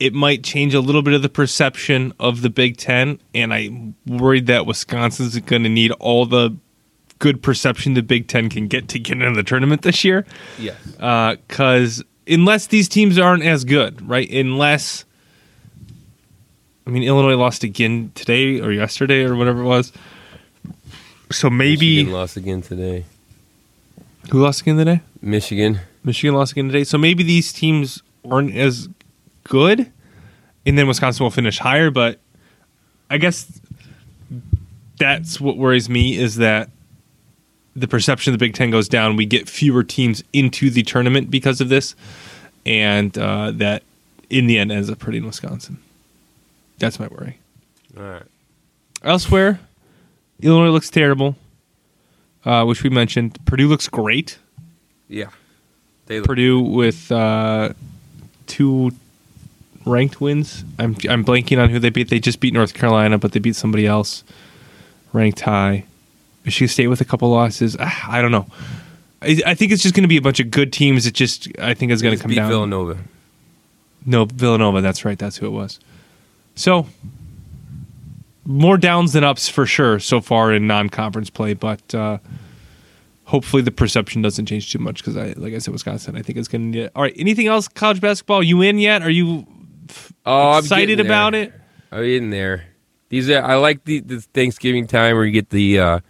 it 0.00 0.12
might 0.12 0.42
change 0.42 0.74
a 0.74 0.80
little 0.80 1.02
bit 1.02 1.14
of 1.14 1.22
the 1.22 1.28
perception 1.28 2.12
of 2.18 2.42
the 2.42 2.50
Big 2.50 2.78
Ten, 2.78 3.20
and 3.32 3.54
I'm 3.54 3.94
worried 4.08 4.48
that 4.48 4.66
Wisconsin's 4.66 5.38
going 5.38 5.62
to 5.62 5.68
need 5.68 5.92
all 5.92 6.26
the 6.26 6.56
good 7.20 7.44
perception 7.44 7.94
the 7.94 8.02
Big 8.02 8.26
Ten 8.26 8.48
can 8.48 8.66
get 8.66 8.88
to 8.88 8.98
get 8.98 9.22
into 9.22 9.36
the 9.36 9.44
tournament 9.44 9.82
this 9.82 10.02
year. 10.02 10.26
Yes. 10.58 10.76
Uh, 10.98 11.36
because 11.46 12.02
unless 12.26 12.66
these 12.66 12.88
teams 12.88 13.16
aren't 13.16 13.44
as 13.44 13.62
good, 13.62 14.08
right? 14.08 14.28
Unless, 14.32 15.04
I 16.88 16.90
mean, 16.90 17.04
Illinois 17.04 17.36
lost 17.36 17.62
again 17.62 18.10
today 18.16 18.60
or 18.60 18.72
yesterday 18.72 19.22
or 19.22 19.36
whatever 19.36 19.60
it 19.60 19.66
was. 19.66 19.92
So 21.30 21.48
maybe 21.48 21.98
Michigan 21.98 22.12
lost 22.14 22.36
again 22.36 22.62
today. 22.62 23.04
who 24.32 24.42
lost 24.42 24.62
again 24.62 24.76
today? 24.76 25.02
Michigan. 25.22 25.80
Michigan 26.04 26.34
lost 26.34 26.52
again 26.52 26.66
today. 26.66 26.84
So 26.84 26.98
maybe 26.98 27.22
these 27.22 27.52
teams 27.52 28.02
aren't 28.30 28.54
as 28.54 28.88
good, 29.44 29.90
and 30.66 30.78
then 30.78 30.86
Wisconsin 30.86 31.24
will 31.24 31.30
finish 31.30 31.58
higher. 31.58 31.90
But 31.90 32.20
I 33.08 33.18
guess 33.18 33.60
that's 34.98 35.40
what 35.40 35.56
worries 35.56 35.88
me 35.88 36.16
is 36.16 36.36
that 36.36 36.70
the 37.76 37.88
perception 37.88 38.32
of 38.32 38.38
the 38.38 38.44
Big 38.44 38.54
Ten 38.54 38.70
goes 38.70 38.88
down. 38.88 39.16
We 39.16 39.26
get 39.26 39.48
fewer 39.48 39.84
teams 39.84 40.22
into 40.32 40.70
the 40.70 40.82
tournament 40.82 41.30
because 41.30 41.60
of 41.60 41.68
this, 41.68 41.94
and 42.64 43.16
uh, 43.16 43.52
that 43.52 43.82
in 44.28 44.46
the 44.46 44.58
end 44.58 44.72
ends 44.72 44.90
up 44.90 45.02
hurting 45.02 45.26
Wisconsin. 45.26 45.78
That's 46.78 46.98
my 46.98 47.08
worry. 47.08 47.38
All 47.96 48.02
right. 48.02 48.22
Elsewhere, 49.02 49.60
Illinois 50.40 50.70
looks 50.70 50.90
terrible, 50.90 51.36
uh, 52.44 52.64
which 52.64 52.82
we 52.82 52.90
mentioned. 52.90 53.38
Purdue 53.44 53.68
looks 53.68 53.88
great. 53.88 54.38
Yeah. 55.10 55.28
They 56.06 56.20
Purdue 56.22 56.60
with 56.60 57.12
uh, 57.12 57.74
two 58.46 58.92
ranked 59.84 60.20
wins. 60.20 60.64
I'm 60.78 60.96
I'm 61.08 61.24
blanking 61.24 61.62
on 61.62 61.68
who 61.68 61.78
they 61.78 61.90
beat. 61.90 62.08
They 62.08 62.20
just 62.20 62.40
beat 62.40 62.54
North 62.54 62.74
Carolina, 62.74 63.18
but 63.18 63.32
they 63.32 63.40
beat 63.40 63.56
somebody 63.56 63.86
else 63.86 64.24
ranked 65.12 65.40
high. 65.40 65.84
Michigan 66.44 66.68
State 66.68 66.86
with 66.86 67.00
a 67.00 67.04
couple 67.04 67.28
losses. 67.28 67.76
Ah, 67.78 68.06
I 68.10 68.22
don't 68.22 68.32
know. 68.32 68.46
I, 69.20 69.40
I 69.46 69.54
think 69.54 69.72
it's 69.72 69.82
just 69.82 69.94
going 69.94 70.04
to 70.04 70.08
be 70.08 70.16
a 70.16 70.22
bunch 70.22 70.40
of 70.40 70.50
good 70.50 70.72
teams. 70.72 71.06
It 71.06 71.14
just 71.14 71.48
I 71.58 71.74
think 71.74 71.92
is 71.92 72.02
going 72.02 72.16
to 72.16 72.22
come 72.22 72.30
beat 72.30 72.36
down. 72.36 72.48
Villanova. 72.48 72.98
No, 74.06 74.24
Villanova. 74.24 74.80
That's 74.80 75.04
right. 75.04 75.18
That's 75.18 75.36
who 75.36 75.46
it 75.46 75.50
was. 75.50 75.78
So 76.54 76.86
more 78.46 78.78
downs 78.78 79.12
than 79.12 79.22
ups 79.22 79.48
for 79.48 79.66
sure 79.66 80.00
so 80.00 80.20
far 80.20 80.52
in 80.52 80.66
non-conference 80.66 81.30
play, 81.30 81.54
but 81.54 81.94
uh, 81.94 82.18
hopefully 83.30 83.62
the 83.62 83.70
perception 83.70 84.22
doesn't 84.22 84.46
change 84.46 84.70
too 84.72 84.78
much 84.78 84.98
because 84.98 85.16
I, 85.16 85.32
like 85.36 85.54
I 85.54 85.58
said, 85.58 85.72
Wisconsin. 85.72 86.16
I 86.16 86.22
think 86.22 86.38
it's 86.38 86.48
going 86.48 86.72
to. 86.72 86.88
All 86.94 87.02
right. 87.02 87.14
Anything 87.16 87.46
else? 87.46 87.68
College 87.68 88.00
basketball? 88.00 88.42
You 88.42 88.60
in 88.62 88.78
yet? 88.78 89.02
Are 89.02 89.10
you 89.10 89.46
Oh, 90.26 90.58
excited 90.58 91.00
about 91.00 91.34
it? 91.34 91.52
I'm 91.90 92.04
in 92.04 92.30
there. 92.30 92.66
These 93.08 93.28
are 93.30 93.42
I 93.42 93.56
like 93.56 93.84
the, 93.84 94.00
the 94.00 94.20
Thanksgiving 94.20 94.86
time 94.86 95.16
where 95.16 95.24
you 95.24 95.32
get 95.32 95.50
the 95.50 95.78
uh, 95.80 96.00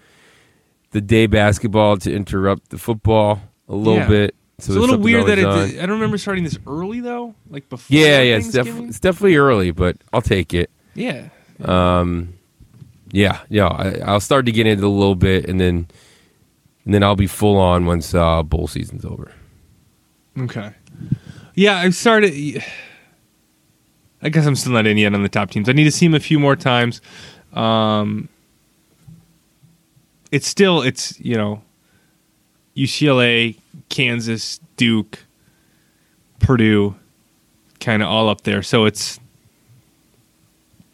the 0.91 1.01
day 1.01 1.27
basketball 1.27 1.97
to 1.99 2.13
interrupt 2.13 2.69
the 2.71 2.79
football 2.79 3.41
a 3.69 3.75
little 3.75 3.95
Yeah. 4.01 4.09
bit. 4.09 4.35
So 4.59 4.73
It's 4.73 4.77
a 4.77 4.81
little 4.81 4.99
weird 4.99 5.25
that 5.27 5.39
it. 5.39 5.47
I 5.47 5.87
don't 5.87 5.93
remember 5.97 6.19
starting 6.19 6.45
this 6.45 6.59
early 6.67 7.01
though. 7.01 7.35
Like 7.49 7.71
before. 7.71 7.97
Yeah, 7.97 8.21
yeah, 8.21 8.37
it's, 8.37 8.51
def- 8.51 8.67
it's 8.81 9.01
definitely 9.01 9.37
early, 9.37 9.71
but 9.71 9.97
I'll 10.13 10.21
take 10.21 10.53
it. 10.53 10.71
yeah. 10.95 11.29
Um, 11.63 12.35
yeah, 13.13 13.41
yeah, 13.49 13.67
I, 13.67 13.99
I'll 14.05 14.21
start 14.21 14.47
to 14.47 14.53
get 14.53 14.67
into 14.67 14.85
a 14.85 14.89
little 14.89 15.15
bit, 15.15 15.49
and 15.49 15.59
then 15.61 15.89
and 16.85 16.95
then 16.95 17.03
I'll 17.03 17.17
be 17.17 17.27
full 17.27 17.57
on 17.59 17.87
once 17.87 18.15
uh, 18.15 18.43
bowl 18.43 18.67
season's 18.67 19.05
over. 19.05 19.33
Okay. 20.39 20.73
Yeah, 21.55 21.79
I 21.79 21.91
started. 21.91 22.65
I 24.23 24.29
guess 24.29 24.47
I'm 24.47 24.57
still 24.57 24.73
not 24.73 24.87
in 24.87 24.97
yet 24.99 25.15
on 25.15 25.23
the 25.23 25.29
top 25.29 25.51
teams. 25.51 25.69
I 25.69 25.73
need 25.73 25.85
to 25.85 25.91
see 25.91 26.07
him 26.07 26.15
a 26.15 26.21
few 26.21 26.39
more 26.39 26.57
times. 26.57 27.01
Um, 27.53 28.29
it's 30.31 30.47
still 30.47 30.83
it's 30.83 31.19
you 31.21 31.37
know 31.37 31.63
UCLA, 32.77 33.59
Kansas, 33.89 34.61
Duke, 34.77 35.19
Purdue, 36.39 36.95
kind 37.81 38.03
of 38.03 38.09
all 38.09 38.29
up 38.29 38.43
there. 38.43 38.63
So 38.63 38.85
it's 38.85 39.19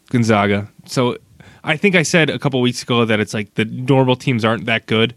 Gonzaga. 0.09 0.69
So 0.85 1.17
I 1.63 1.77
think 1.77 1.95
I 1.95 2.03
said 2.03 2.29
a 2.29 2.39
couple 2.39 2.59
weeks 2.61 2.81
ago 2.83 3.05
that 3.05 3.19
it's 3.19 3.33
like 3.33 3.53
the 3.55 3.65
normal 3.65 4.15
teams 4.15 4.43
aren't 4.43 4.65
that 4.65 4.85
good. 4.85 5.13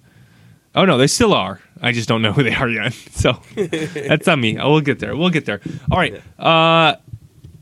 Oh 0.75 0.85
no, 0.85 0.99
they 0.99 1.07
still 1.07 1.35
are. 1.35 1.61
I 1.83 1.93
just 1.93 2.09
don't 2.09 2.23
know 2.23 2.33
who 2.33 2.43
they 2.43 2.55
are 2.55 2.69
yet. 2.69 2.95
So 3.21 3.39
that's 3.57 4.27
on 4.29 4.41
me. 4.41 4.55
We'll 4.57 4.81
get 4.81 4.99
there. 4.99 5.15
We'll 5.17 5.31
get 5.31 5.45
there. 5.45 5.61
All 5.91 5.99
right. 5.99 6.23
Uh, 6.39 6.97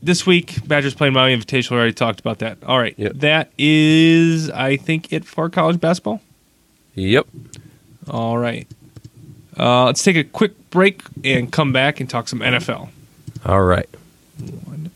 this 0.00 0.24
week, 0.24 0.66
Badgers 0.68 0.94
playing 0.94 1.14
Maui 1.14 1.36
Invitational. 1.36 1.72
We 1.72 1.76
already 1.78 1.92
talked 1.94 2.20
about 2.20 2.38
that. 2.38 2.58
All 2.64 2.78
right. 2.78 2.94
Yep. 2.96 3.12
That 3.16 3.50
is, 3.58 4.50
I 4.50 4.76
think, 4.76 5.12
it 5.12 5.24
for 5.24 5.50
college 5.50 5.80
basketball. 5.80 6.20
Yep. 6.94 7.26
All 8.08 8.38
right. 8.38 8.68
Uh, 9.58 9.86
let's 9.86 10.04
take 10.04 10.16
a 10.16 10.22
quick 10.22 10.70
break 10.70 11.02
and 11.24 11.50
come 11.50 11.72
back 11.72 11.98
and 11.98 12.08
talk 12.08 12.28
some 12.28 12.38
NFL. 12.38 12.88
All 13.44 13.62
right. 13.62 13.88
One, 14.64 14.90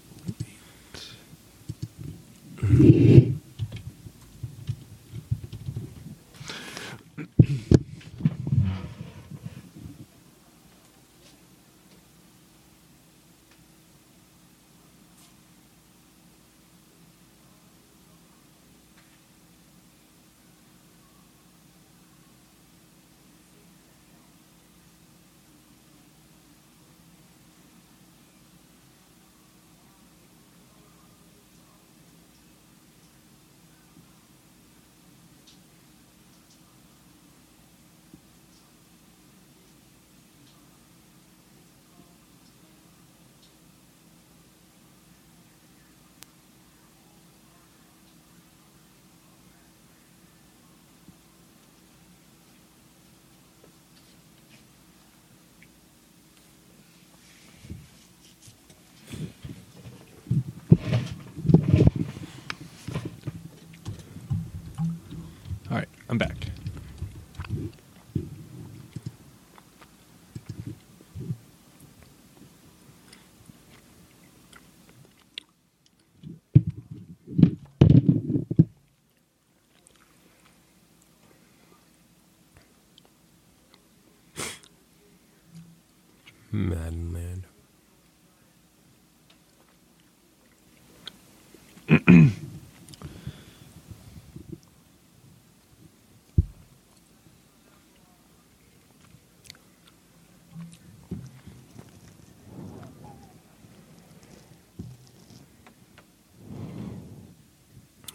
Man, 86.53 87.13
man. 87.13 87.45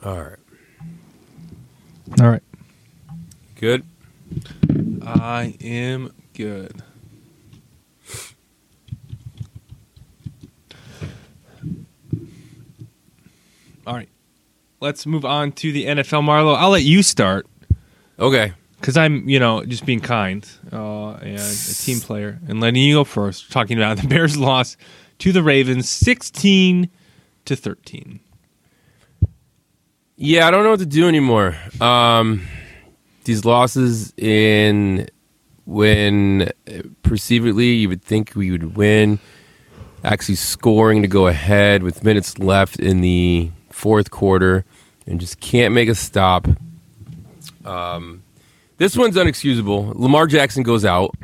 All 0.04 0.22
right. 0.24 0.38
All 2.22 2.30
right. 2.30 2.44
Good. 3.56 3.84
I 5.06 5.56
am 5.60 6.14
good. 6.36 6.84
All 13.88 13.96
right. 13.96 14.10
Let's 14.88 15.06
move 15.06 15.26
on 15.26 15.52
to 15.52 15.74
the 15.74 15.84
NFL, 15.86 16.24
Marlo. 16.24 16.56
I'll 16.56 16.70
let 16.70 16.84
you 16.86 17.04
start 17.04 17.46
Okay. 18.18 18.54
because 18.80 18.96
I'm, 18.96 19.28
you 19.28 19.38
know, 19.38 19.66
just 19.66 19.86
being 19.86 20.00
kind 20.00 20.50
uh, 20.72 21.16
and 21.16 21.38
a 21.42 21.74
team 21.74 22.00
player 22.00 22.40
and 22.48 22.62
letting 22.62 22.82
you 22.82 22.96
go 22.96 23.04
first. 23.04 23.52
Talking 23.52 23.76
about 23.78 23.98
the 24.02 24.08
Bears' 24.08 24.38
loss 24.38 24.78
to 25.20 25.34
the 25.34 25.44
Ravens, 25.44 25.90
sixteen 25.90 26.90
to 27.44 27.58
thirteen. 27.58 28.22
Yeah, 30.16 30.48
I 30.48 30.52
don't 30.52 30.64
know 30.64 30.70
what 30.70 30.80
to 30.80 30.86
do 30.86 31.06
anymore. 31.10 31.58
Um, 31.82 32.48
these 33.26 33.44
losses 33.44 34.14
in 34.16 35.10
when 35.66 36.44
uh, 36.66 36.72
perceivedly 37.04 37.78
you 37.82 37.90
would 37.90 38.02
think 38.04 38.32
we 38.38 38.52
would 38.52 38.78
win, 38.78 39.20
actually 40.06 40.36
scoring 40.36 41.02
to 41.02 41.10
go 41.10 41.28
ahead 41.28 41.84
with 41.84 42.06
minutes 42.06 42.40
left 42.40 42.80
in 42.80 43.02
the 43.02 43.52
fourth 43.70 44.10
quarter, 44.10 44.66
and 45.08 45.20
just 45.20 45.40
can't 45.40 45.74
make 45.74 45.90
a 45.90 45.96
stop. 45.96 46.48
Um, 47.66 48.24
this 48.78 48.96
one's 48.96 49.16
unexcusable. 49.16 49.94
Lamar 49.96 50.28
Jackson 50.28 50.64
goes 50.64 50.86
out. 50.86 51.16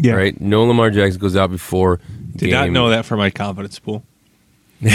Yeah. 0.00 0.12
Right? 0.12 0.40
No 0.40 0.64
Lamar 0.64 0.90
Jackson 0.90 1.20
goes 1.20 1.36
out 1.36 1.50
before. 1.50 2.00
Did 2.36 2.50
not 2.50 2.70
know 2.70 2.90
that 2.90 3.04
for 3.04 3.16
my 3.16 3.30
confidence 3.30 3.78
pool. 3.78 4.04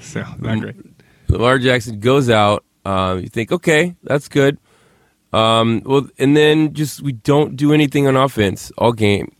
so 0.00 0.24
not 0.38 0.60
great. 0.60 0.76
Lamar 1.28 1.58
Jackson 1.58 2.00
goes 2.00 2.30
out. 2.30 2.64
Um, 2.84 3.20
you 3.20 3.28
think, 3.28 3.52
okay, 3.52 3.94
that's 4.02 4.28
good. 4.28 4.58
Um, 5.32 5.82
well, 5.84 6.08
and 6.18 6.36
then 6.36 6.72
just 6.72 7.02
we 7.02 7.12
don't 7.12 7.54
do 7.56 7.72
anything 7.72 8.06
on 8.06 8.16
offense 8.16 8.72
all 8.78 8.92
game 8.92 9.32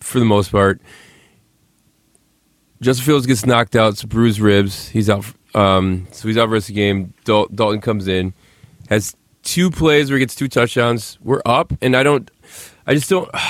for 0.00 0.18
the 0.18 0.24
most 0.24 0.50
part. 0.50 0.80
Justin 2.80 3.04
Fields 3.04 3.26
gets 3.26 3.46
knocked 3.46 3.76
out. 3.76 3.92
It's 3.92 4.04
bruised 4.04 4.40
ribs. 4.40 4.88
He's 4.88 5.08
out. 5.08 5.24
Um, 5.56 6.06
so 6.12 6.28
he's 6.28 6.36
out 6.36 6.48
for 6.48 6.60
the 6.60 6.72
game. 6.72 7.14
Dal- 7.24 7.46
Dalton 7.46 7.80
comes 7.80 8.06
in, 8.08 8.34
has 8.90 9.16
two 9.42 9.70
plays 9.70 10.10
where 10.10 10.18
he 10.18 10.22
gets 10.24 10.34
two 10.34 10.48
touchdowns. 10.48 11.18
We're 11.22 11.42
up, 11.46 11.72
and 11.80 11.96
I 11.96 12.02
don't. 12.02 12.30
I 12.86 12.94
just 12.94 13.08
don't. 13.10 13.28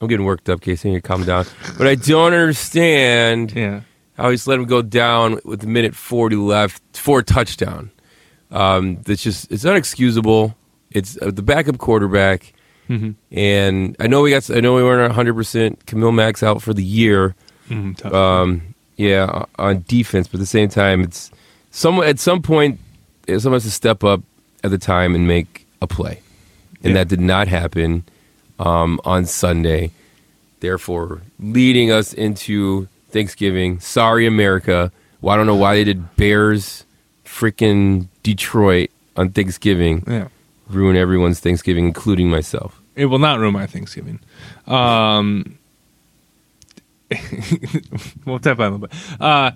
I'm 0.00 0.08
getting 0.08 0.24
worked 0.24 0.48
up, 0.48 0.60
Casey. 0.62 0.88
You 0.88 0.94
need 0.94 1.02
to 1.02 1.08
calm 1.08 1.24
down. 1.24 1.44
But 1.76 1.86
I 1.86 1.94
don't 1.94 2.32
understand 2.32 3.52
Yeah. 3.52 3.80
how 4.14 4.30
he's 4.30 4.46
let 4.46 4.58
him 4.58 4.64
go 4.64 4.80
down 4.82 5.40
with 5.44 5.62
a 5.62 5.66
minute 5.66 5.94
40 5.94 6.36
left 6.36 6.82
for 6.96 7.18
a 7.18 7.22
touchdown. 7.22 7.90
Um, 8.50 9.02
that's 9.02 9.22
just 9.22 9.50
it's 9.52 9.64
unexcusable. 9.64 10.54
It's 10.90 11.18
uh, 11.20 11.30
the 11.30 11.42
backup 11.42 11.78
quarterback, 11.78 12.52
and 12.88 13.96
I 14.00 14.06
know 14.08 14.22
we 14.22 14.30
got 14.30 14.50
I 14.50 14.58
know 14.60 14.74
we 14.74 14.82
weren't 14.82 15.06
100. 15.08 15.34
percent 15.34 15.86
Khalil 15.86 16.10
Mack's 16.12 16.42
out 16.42 16.60
for 16.62 16.74
the 16.74 16.82
year. 16.82 17.34
Mm, 17.68 17.96
tough. 17.96 18.12
Um, 18.12 18.69
yeah, 19.00 19.44
on 19.58 19.84
defense, 19.88 20.28
but 20.28 20.34
at 20.34 20.40
the 20.40 20.46
same 20.46 20.68
time, 20.68 21.02
it's 21.02 21.30
some 21.70 22.00
at 22.00 22.18
some 22.18 22.42
point 22.42 22.78
someone 23.26 23.54
has 23.54 23.64
to 23.64 23.70
step 23.70 24.04
up 24.04 24.20
at 24.62 24.70
the 24.70 24.78
time 24.78 25.14
and 25.14 25.26
make 25.26 25.66
a 25.80 25.86
play, 25.86 26.20
and 26.82 26.90
Yeah. 26.92 26.94
that 26.94 27.08
did 27.08 27.20
not 27.20 27.48
happen 27.48 28.04
um, 28.58 29.00
on 29.04 29.24
Sunday. 29.26 29.90
Therefore, 30.60 31.22
leading 31.38 31.90
us 31.90 32.12
into 32.12 32.86
Thanksgiving. 33.10 33.80
Sorry, 33.80 34.26
America. 34.26 34.92
Well, 35.22 35.32
I 35.32 35.36
don't 35.38 35.46
know 35.46 35.54
why 35.56 35.74
they 35.76 35.84
did 35.84 36.16
Bears, 36.16 36.84
freaking 37.24 38.08
Detroit 38.22 38.90
on 39.16 39.30
Thanksgiving. 39.30 40.04
yeah. 40.06 40.28
Ruin 40.68 40.96
everyone's 40.96 41.40
Thanksgiving, 41.40 41.86
including 41.86 42.28
myself. 42.30 42.80
It 42.94 43.06
will 43.06 43.18
not 43.18 43.38
ruin 43.40 43.54
my 43.54 43.66
Thanksgiving. 43.66 44.20
Um, 44.66 45.58
we'll 48.24 48.38
tap 48.38 48.58
on 48.60 48.72
a 48.72 48.76
little 48.76 48.78
bit. 48.88 48.92
Uh, 49.20 49.52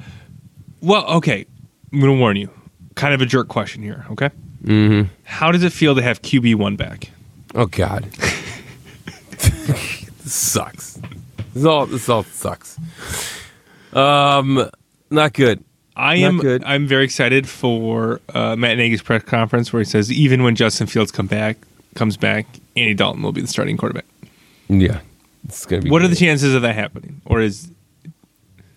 well, 0.81 1.07
okay. 1.17 1.47
I'm 1.93 2.01
going 2.01 2.13
to 2.13 2.19
warn 2.19 2.37
you. 2.37 2.51
Kind 2.95 3.15
of 3.15 3.21
a 3.21 3.27
jerk 3.27 3.49
question 3.49 3.83
here, 3.83 4.07
okay? 4.11 4.31
Mm-hmm. 4.65 5.09
How 5.25 5.53
does 5.53 5.63
it 5.63 5.73
feel 5.73 5.95
to 5.95 6.03
have 6.03 6.23
QB1 6.23 6.77
back? 6.77 7.11
Oh 7.55 7.67
God, 7.67 8.05
this 9.31 10.33
sucks. 10.33 10.99
This 11.53 11.65
all 11.65 11.87
this 11.87 12.09
all 12.09 12.25
sucks. 12.25 12.79
Um, 13.93 14.69
not 15.11 15.35
good. 15.35 15.63
I 15.95 16.21
Not 16.21 16.27
am 16.27 16.39
good. 16.39 16.65
I'm 16.65 16.89
very 16.89 17.05
excited 17.05 17.49
for 17.49 18.21
uh, 18.35 18.57
Matt 18.57 18.77
Nagy's 18.79 19.03
press 19.03 19.23
conference 19.23 19.73
where 19.73 19.81
he 19.81 19.85
says 19.85 20.11
even 20.11 20.43
when 20.43 20.57
Justin 20.57 20.89
Fields 20.89 21.13
come 21.13 21.29
back 21.29 21.59
comes 21.95 22.17
back, 22.17 22.47
Andy 22.77 22.95
Dalton 22.95 23.23
will 23.23 23.31
be 23.31 23.41
the 23.41 23.47
starting 23.47 23.77
quarterback. 23.77 24.07
Yeah, 24.69 25.01
it's 25.45 25.67
gonna 25.67 25.83
be. 25.83 25.91
What 25.91 26.03
are 26.03 26.09
the 26.09 26.17
chances 26.17 26.55
of 26.55 26.63
that 26.63 26.75
happening? 26.75 27.21
Or 27.25 27.41
is 27.41 27.71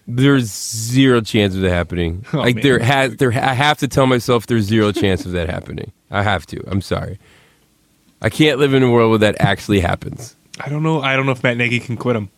There's 0.08 0.46
zero 0.46 1.22
chance 1.22 1.56
of 1.56 1.62
that 1.62 1.70
happening. 1.72 2.26
Oh, 2.34 2.38
like 2.38 2.56
man. 2.56 2.64
there 2.64 2.80
has 2.80 3.16
there. 3.18 3.32
I 3.32 3.54
have 3.54 3.78
to 3.80 3.88
tell 3.88 4.08
myself 4.08 4.48
there's 4.48 4.66
zero 4.66 4.92
chance 4.92 5.26
of 5.26 5.32
that 5.34 5.50
happening. 5.50 5.92
I 6.12 6.24
have 6.24 6.46
to. 6.48 6.64
I'm 6.70 6.82
sorry. 6.82 7.20
I 8.22 8.30
can't 8.30 8.60
live 8.60 8.74
in 8.74 8.82
a 8.84 8.90
world 8.92 9.10
where 9.12 9.20
that 9.20 9.36
actually 9.40 9.80
happens. 9.80 10.36
I 10.60 10.70
don't 10.70 10.82
know. 10.82 11.02
I 11.02 11.16
don't 11.16 11.26
know 11.26 11.34
if 11.34 11.44
Matt 11.44 11.58
Nagy 11.58 11.80
can 11.80 11.98
quit 11.98 12.16
him. 12.16 12.30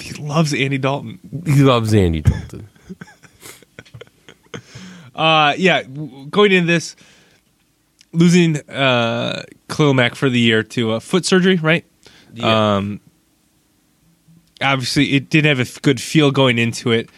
He 0.00 0.12
loves 0.14 0.54
Andy 0.54 0.78
Dalton. 0.78 1.18
He 1.44 1.62
loves 1.62 1.92
Andy 1.94 2.20
Dalton. 2.20 2.68
Uh, 5.14 5.52
yeah, 5.58 5.82
going 5.82 6.52
into 6.52 6.66
this, 6.66 6.96
losing 8.14 8.56
uh, 8.70 9.42
Khalil 9.68 9.92
Mack 9.92 10.14
for 10.14 10.30
the 10.30 10.38
year 10.40 10.62
to 10.62 10.92
uh, 10.92 11.00
foot 11.00 11.26
surgery, 11.26 11.56
right? 11.56 11.84
Yeah. 12.32 12.76
Um, 12.76 13.00
obviously, 14.62 15.14
it 15.14 15.30
didn't 15.30 15.56
have 15.56 15.76
a 15.76 15.80
good 15.80 16.00
feel 16.00 16.30
going 16.30 16.58
into 16.58 16.92
it, 16.92 17.10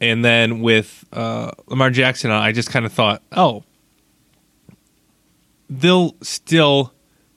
and 0.00 0.24
then 0.24 0.60
with 0.60 1.04
uh, 1.12 1.52
Lamar 1.66 1.90
Jackson, 1.90 2.30
I 2.30 2.52
just 2.52 2.70
kind 2.70 2.86
of 2.86 2.92
thought, 2.92 3.22
oh, 3.32 3.64
they'll 5.68 6.14
still 6.22 6.92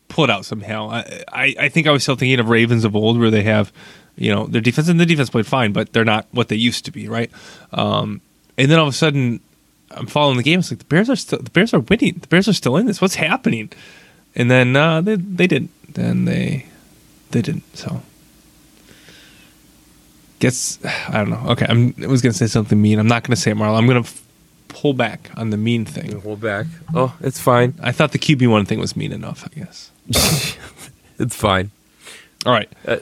pull 0.08 0.26
it 0.26 0.30
out 0.30 0.46
somehow. 0.46 0.90
I, 0.90 1.24
I, 1.32 1.56
I 1.60 1.70
think 1.70 1.88
I 1.88 1.92
was 1.92 2.04
still 2.04 2.16
thinking 2.16 2.40
of 2.40 2.50
Ravens 2.50 2.86
of 2.86 2.96
old, 2.96 3.20
where 3.20 3.32
they 3.32 3.44
have, 3.44 3.72
you 4.16 4.34
know, 4.34 4.48
their 4.48 4.62
defense 4.62 4.88
and 4.88 5.00
the 5.00 5.06
defense 5.06 5.30
played 5.30 5.48
fine, 5.48 5.74
but 5.74 5.94
they're 5.94 6.06
not 6.06 6.28
what 6.32 6.48
they 6.48 6.56
used 6.56 6.86
to 6.86 6.92
be, 6.92 7.08
right? 7.08 7.32
Um, 7.72 8.22
and 8.58 8.72
then 8.72 8.80
all 8.80 8.88
of 8.88 8.94
a 8.94 8.98
sudden, 8.98 9.40
I'm 9.92 10.08
following 10.08 10.38
the 10.38 10.44
game. 10.44 10.60
It's 10.60 10.72
like 10.72 10.80
the 10.80 10.86
Bears 10.86 11.10
are 11.10 11.16
still 11.16 11.40
the 11.40 11.50
Bears 11.50 11.74
are 11.74 11.80
winning. 11.80 12.16
The 12.20 12.28
Bears 12.28 12.48
are 12.48 12.54
still 12.54 12.78
in 12.78 12.86
this. 12.86 13.00
What's 13.02 13.16
happening? 13.16 13.72
And 14.36 14.52
then 14.52 14.76
uh, 14.76 15.02
they 15.02 15.16
they 15.16 15.48
didn't. 15.48 15.72
Then 15.94 16.26
they 16.26 16.66
they 17.32 17.42
didn't. 17.42 17.78
So 17.78 18.02
guess 20.40 20.80
I 21.10 21.18
don't 21.18 21.30
know. 21.30 21.44
Okay, 21.52 21.66
I'm, 21.68 21.94
I 22.02 22.08
was 22.08 22.22
gonna 22.22 22.34
say 22.34 22.48
something 22.48 22.82
mean. 22.82 23.00
I'm 23.00 23.08
not 23.08 23.24
gonna 23.24 23.36
say 23.36 23.52
it, 23.52 23.58
Marlo. 23.58 23.78
I'm 23.78 23.88
gonna 23.88 24.00
f- 24.02 24.24
pull 24.68 24.94
back 24.94 25.30
on 25.36 25.50
the 25.50 25.58
mean 25.58 25.86
thing. 25.86 26.20
Hold 26.22 26.42
back. 26.42 26.66
Oh, 26.94 27.16
it's 27.22 27.40
fine. 27.40 27.74
I 27.82 27.92
thought 27.92 28.12
the 28.12 28.20
QB 28.20 28.50
one 28.50 28.66
thing 28.66 28.80
was 28.80 28.96
mean 28.96 29.12
enough. 29.12 29.48
I 29.50 29.60
guess. 29.60 29.92
It's 31.20 31.36
fine. 31.36 31.72
All 32.46 32.54
right. 32.54 32.72
Uh, 32.86 32.98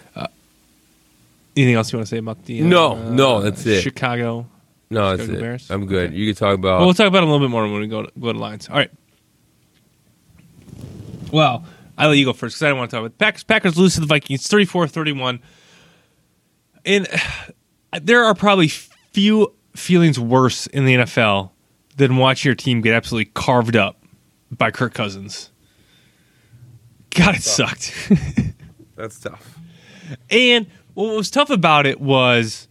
Anything 1.57 1.75
else 1.75 1.91
you 1.91 1.97
want 1.99 2.07
to 2.07 2.09
say 2.09 2.17
about 2.19 2.45
the? 2.45 2.61
uh, 2.61 2.65
No, 2.65 3.09
no, 3.11 3.41
that's 3.41 3.65
it. 3.65 3.81
Chicago. 3.81 4.47
No, 4.89 5.17
that's 5.17 5.27
it. 5.29 5.37
Bears? 5.37 5.69
I'm 5.69 5.85
good. 5.85 6.07
Okay. 6.11 6.15
You 6.15 6.27
can 6.33 6.35
talk 6.35 6.55
about. 6.55 6.77
Well, 6.77 6.85
we'll 6.87 6.93
talk 6.93 7.07
about 7.07 7.23
it 7.23 7.27
a 7.27 7.31
little 7.31 7.45
bit 7.45 7.51
more 7.51 7.63
when 7.63 7.81
we 7.81 7.87
go 7.87 8.03
to, 8.03 8.11
go 8.17 8.31
to 8.31 8.39
lines. 8.39 8.69
All 8.69 8.77
right. 8.77 8.89
Well, 11.31 11.65
I 11.97 12.07
let 12.07 12.17
you 12.17 12.25
go 12.25 12.33
first 12.33 12.55
because 12.55 12.63
I 12.63 12.69
don't 12.69 12.77
want 12.77 12.91
to 12.91 12.95
talk 12.97 13.05
about 13.05 13.17
Packers. 13.17 13.43
Packers 13.43 13.77
lose 13.77 13.95
to 13.95 13.99
the 14.01 14.05
Vikings 14.07 14.47
34-31. 14.47 15.39
And 16.85 17.07
there 18.01 18.23
are 18.23 18.35
probably 18.35 18.67
few 18.67 19.53
feelings 19.75 20.19
worse 20.19 20.67
in 20.67 20.85
the 20.85 20.95
NFL 20.95 21.51
than 21.97 22.17
watching 22.17 22.49
your 22.49 22.55
team 22.55 22.81
get 22.81 22.93
absolutely 22.93 23.31
carved 23.33 23.75
up 23.75 24.03
by 24.51 24.71
Kirk 24.71 24.93
Cousins. 24.93 25.51
God, 27.11 27.35
it 27.35 27.43
sucked. 27.43 27.93
That's 28.95 29.19
tough. 29.19 29.59
And 30.29 30.67
what 30.93 31.15
was 31.15 31.31
tough 31.31 31.49
about 31.49 31.85
it 31.85 31.99
was 31.99 32.67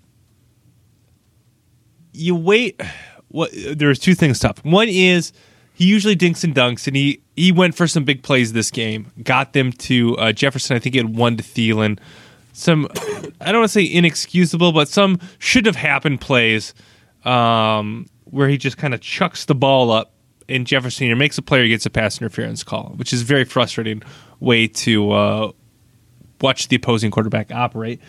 you 2.13 2.35
wait. 2.35 2.81
What 3.29 3.51
there's 3.53 3.99
two 3.99 4.15
things 4.15 4.39
tough. 4.39 4.65
One 4.65 4.89
is 4.89 5.33
he 5.75 5.87
usually 5.87 6.15
dinks 6.15 6.45
and 6.45 6.55
dunks, 6.55 6.87
and 6.87 6.95
he 6.95 7.21
he 7.37 7.53
went 7.53 7.75
for 7.75 7.87
some 7.87 8.05
big 8.05 8.23
plays 8.23 8.53
this 8.53 8.71
game. 8.71 9.11
Got 9.23 9.53
them 9.53 9.73
to 9.73 10.17
uh, 10.19 10.33
Jefferson. 10.33 10.77
I 10.77 10.79
think 10.79 10.95
he 10.95 10.99
had 10.99 11.17
one 11.17 11.37
to 11.37 11.43
Thielen. 11.43 11.99
Some 12.55 12.87
I 13.41 13.51
don't 13.51 13.61
want 13.61 13.71
to 13.71 13.81
say 13.81 13.85
inexcusable, 13.85 14.73
but 14.73 14.89
some 14.89 15.19
should 15.39 15.67
have 15.67 15.77
happened 15.77 16.21
plays 16.21 16.73
um, 17.25 18.07
where 18.25 18.49
he 18.49 18.57
just 18.57 18.79
kind 18.79 18.95
of 18.95 19.01
chucks 19.01 19.45
the 19.45 19.57
ball 19.57 19.91
up, 19.91 20.15
and 20.49 20.67
Jefferson 20.67 21.07
either 21.07 21.17
makes 21.17 21.37
a 21.37 21.43
player 21.43 21.67
gets 21.67 21.85
a 21.85 21.91
pass 21.91 22.21
interference 22.21 22.63
call, 22.63 22.95
which 22.97 23.13
is 23.13 23.23
a 23.23 23.25
very 23.25 23.45
frustrating 23.45 24.03
way 24.39 24.69
to 24.69 25.11
uh, 25.11 25.53
watch 26.41 26.69
the 26.69 26.77
opposing 26.77 27.11
quarterback 27.11 27.51
operate. 27.53 28.01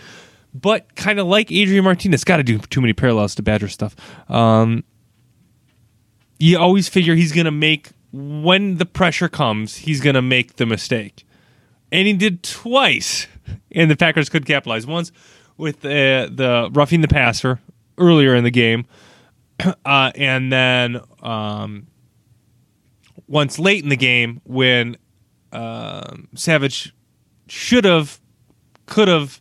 But 0.54 0.96
kind 0.96 1.20
of 1.20 1.26
like 1.26 1.52
Adrian 1.52 1.84
Martinez, 1.84 2.24
got 2.24 2.38
to 2.38 2.44
do 2.44 2.60
too 2.60 2.82
many 2.82 2.94
parallels 2.94 3.36
to 3.36 3.44
Badger 3.44 3.68
stuff. 3.68 3.96
Um, 4.30 4.84
you 6.38 6.58
always 6.60 6.88
figure 6.88 7.16
he's 7.16 7.32
going 7.32 7.46
to 7.46 7.52
make 7.52 7.90
when 8.12 8.78
the 8.78 8.86
pressure 8.86 9.28
comes, 9.28 9.78
he's 9.78 10.02
going 10.02 10.14
to 10.14 10.22
make 10.22 10.58
the 10.58 10.68
mistake, 10.68 11.26
and 11.92 12.08
he 12.08 12.14
did 12.14 12.44
twice, 12.44 13.28
and 13.72 13.90
the 13.90 13.96
Packers 13.96 14.30
could 14.30 14.46
capitalize. 14.46 14.86
Once 14.88 15.12
with 15.58 15.86
uh, 15.86 16.30
the 16.32 16.70
roughing 16.74 17.02
the 17.02 17.08
passer 17.08 17.60
earlier 17.98 18.36
in 18.36 18.44
the 18.44 18.52
game, 18.52 18.86
uh, 19.86 20.12
and 20.16 20.52
then 20.52 21.00
um, 21.22 21.88
once 23.28 23.60
late 23.60 23.84
in 23.84 23.90
the 23.90 23.98
game 23.98 24.42
when 24.44 24.98
um 25.52 26.28
Savage 26.36 26.94
should 27.48 27.86
have, 27.86 28.20
could 28.86 29.08
have, 29.08 29.40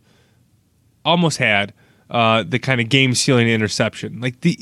almost 1.05 1.37
had 1.37 1.73
uh, 2.09 2.43
the 2.43 2.59
kind 2.59 2.81
of 2.81 2.89
game 2.89 3.13
sealing 3.13 3.47
interception. 3.47 4.19
Like 4.19 4.41
the, 4.41 4.59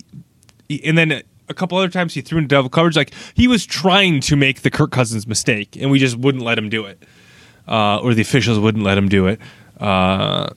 and 0.83 0.97
then 0.97 1.23
a 1.49 1.53
couple 1.53 1.77
other 1.77 1.89
times 1.89 2.13
he 2.13 2.21
threw 2.21 2.37
into 2.37 2.49
double 2.49 2.69
coverage. 2.69 2.95
Like 2.95 3.13
he 3.33 3.47
was 3.47 3.65
trying 3.65 4.19
to 4.21 4.35
make 4.35 4.61
the 4.61 4.69
Kirk 4.69 4.91
Cousins 4.91 5.25
mistake, 5.25 5.77
and 5.79 5.89
we 5.89 5.99
just 5.99 6.17
wouldn't 6.17 6.43
let 6.43 6.57
him 6.57 6.69
do 6.69 6.85
it, 6.85 7.03
uh, 7.67 7.99
or 7.99 8.13
the 8.13 8.21
officials 8.21 8.59
wouldn't 8.59 8.83
let 8.83 8.97
him 8.97 9.09
do 9.09 9.27
it. 9.27 9.39
Uh, 9.79 10.49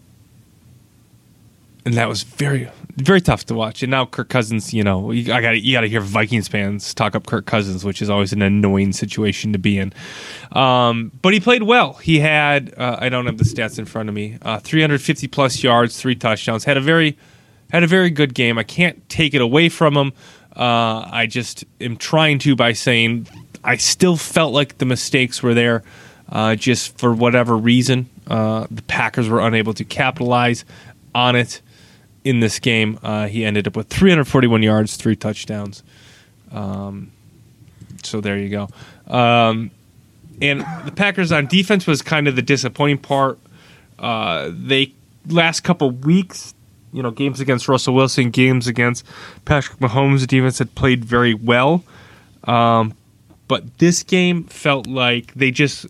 and 1.85 1.95
that 1.95 2.09
was 2.09 2.25
very, 2.25 2.69
very 2.97 3.21
tough 3.21 3.45
to 3.47 3.55
watch. 3.55 3.83
And 3.83 3.93
now 3.93 4.07
Kirk 4.07 4.29
Cousins, 4.29 4.75
you 4.75 4.83
know, 4.83 5.13
you, 5.13 5.33
I 5.33 5.41
got 5.41 5.61
you 5.61 5.73
got 5.73 5.83
to 5.83 5.89
hear 5.89 6.01
Vikings 6.01 6.49
fans 6.49 6.93
talk 6.93 7.15
up 7.15 7.27
Kirk 7.27 7.47
Cousins, 7.47 7.85
which 7.85 8.03
is 8.03 8.11
always 8.11 8.33
an 8.33 8.43
annoying 8.43 8.93
situation 8.93 9.53
to 9.53 9.59
be 9.59 9.79
in. 9.79 9.93
Um, 10.51 11.13
but 11.23 11.33
he 11.33 11.39
played 11.39 11.63
well. 11.63 11.95
He 11.95 12.19
had 12.19 12.75
uh, 12.77 12.97
I 13.01 13.09
don't 13.09 13.27
have 13.27 13.39
the 13.39 13.45
stats 13.45 13.79
in 13.79 13.85
front 13.85 14.09
of 14.09 14.17
me. 14.17 14.37
Uh, 14.43 14.59
350 14.59 15.29
plus 15.29 15.63
yards, 15.63 16.01
three 16.01 16.17
touchdowns. 16.17 16.65
Had 16.65 16.77
a 16.77 16.81
very 16.81 17.17
had 17.71 17.85
a 17.85 17.87
very 17.87 18.11
good 18.11 18.35
game. 18.35 18.59
I 18.59 18.65
can't 18.65 19.09
take 19.09 19.33
it 19.33 19.41
away 19.41 19.69
from 19.69 19.97
him. 19.97 20.13
Uh, 20.57 21.09
I 21.11 21.27
just 21.27 21.65
am 21.81 21.97
trying 21.97 22.41
to 22.41 22.57
by 22.57 22.73
saying 22.73 23.29
I 23.63 23.77
still 23.77 24.17
felt 24.17 24.53
like 24.53 24.79
the 24.79 24.87
mistakes 24.87 25.41
were 25.41 25.55
there. 25.55 25.85
Uh, 26.29 26.57
just 26.57 26.99
for 26.99 27.15
whatever 27.15 27.57
reason, 27.57 28.09
uh, 28.27 28.67
the 28.71 28.83
Packers 28.83 29.29
were 29.29 29.41
unable 29.41 29.73
to 29.75 29.85
capitalize 29.85 30.65
on 31.15 31.37
it 31.37 31.61
in 32.25 32.41
this 32.41 32.59
game. 32.59 32.99
Uh, 33.03 33.29
he 33.29 33.45
ended 33.45 33.67
up 33.67 33.77
with 33.77 33.89
341 33.89 34.63
yards, 34.63 34.97
three 34.97 35.15
touchdowns. 35.15 35.83
Um, 36.51 37.13
so 38.03 38.21
there 38.21 38.39
you 38.39 38.49
go. 38.49 38.69
Um, 39.07 39.71
and 40.43 40.61
the 40.85 40.93
Packers 40.93 41.33
on 41.33 41.47
defense 41.47 41.87
was 41.87 42.03
kind 42.03 42.29
of 42.29 42.37
the 42.37 42.43
disappointing 42.43 42.99
part. 42.99 43.39
Uh, 43.99 44.51
they 44.53 44.93
last 45.29 45.61
couple 45.61 45.91
weeks, 45.91 46.55
you 46.93 47.03
know, 47.03 47.11
games 47.11 47.41
against 47.41 47.69
Russell 47.69 47.95
Wilson, 47.95 48.31
games 48.31 48.67
against 48.67 49.05
Patrick 49.45 49.79
Mahomes, 49.79 50.21
the 50.21 50.27
defense 50.27 50.59
had 50.59 50.75
played 50.75 51.05
very 51.05 51.35
well. 51.35 51.85
Um, 52.45 52.95
but 53.49 53.79
this 53.79 54.03
game 54.03 54.45
felt 54.45 54.87
like 54.87 55.33
they 55.35 55.51
just 55.51 55.87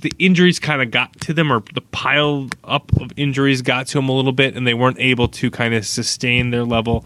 the 0.00 0.12
injuries 0.18 0.58
kind 0.58 0.82
of 0.82 0.90
got 0.90 1.20
to 1.22 1.32
them, 1.32 1.52
or 1.52 1.62
the 1.74 1.80
pile 1.80 2.48
up 2.64 2.90
of 3.00 3.12
injuries 3.16 3.62
got 3.62 3.86
to 3.88 3.98
them 3.98 4.08
a 4.08 4.12
little 4.12 4.32
bit, 4.32 4.56
and 4.56 4.66
they 4.66 4.74
weren't 4.74 4.98
able 4.98 5.28
to 5.28 5.50
kind 5.50 5.74
of 5.74 5.86
sustain 5.86 6.50
their 6.50 6.64
level 6.64 7.04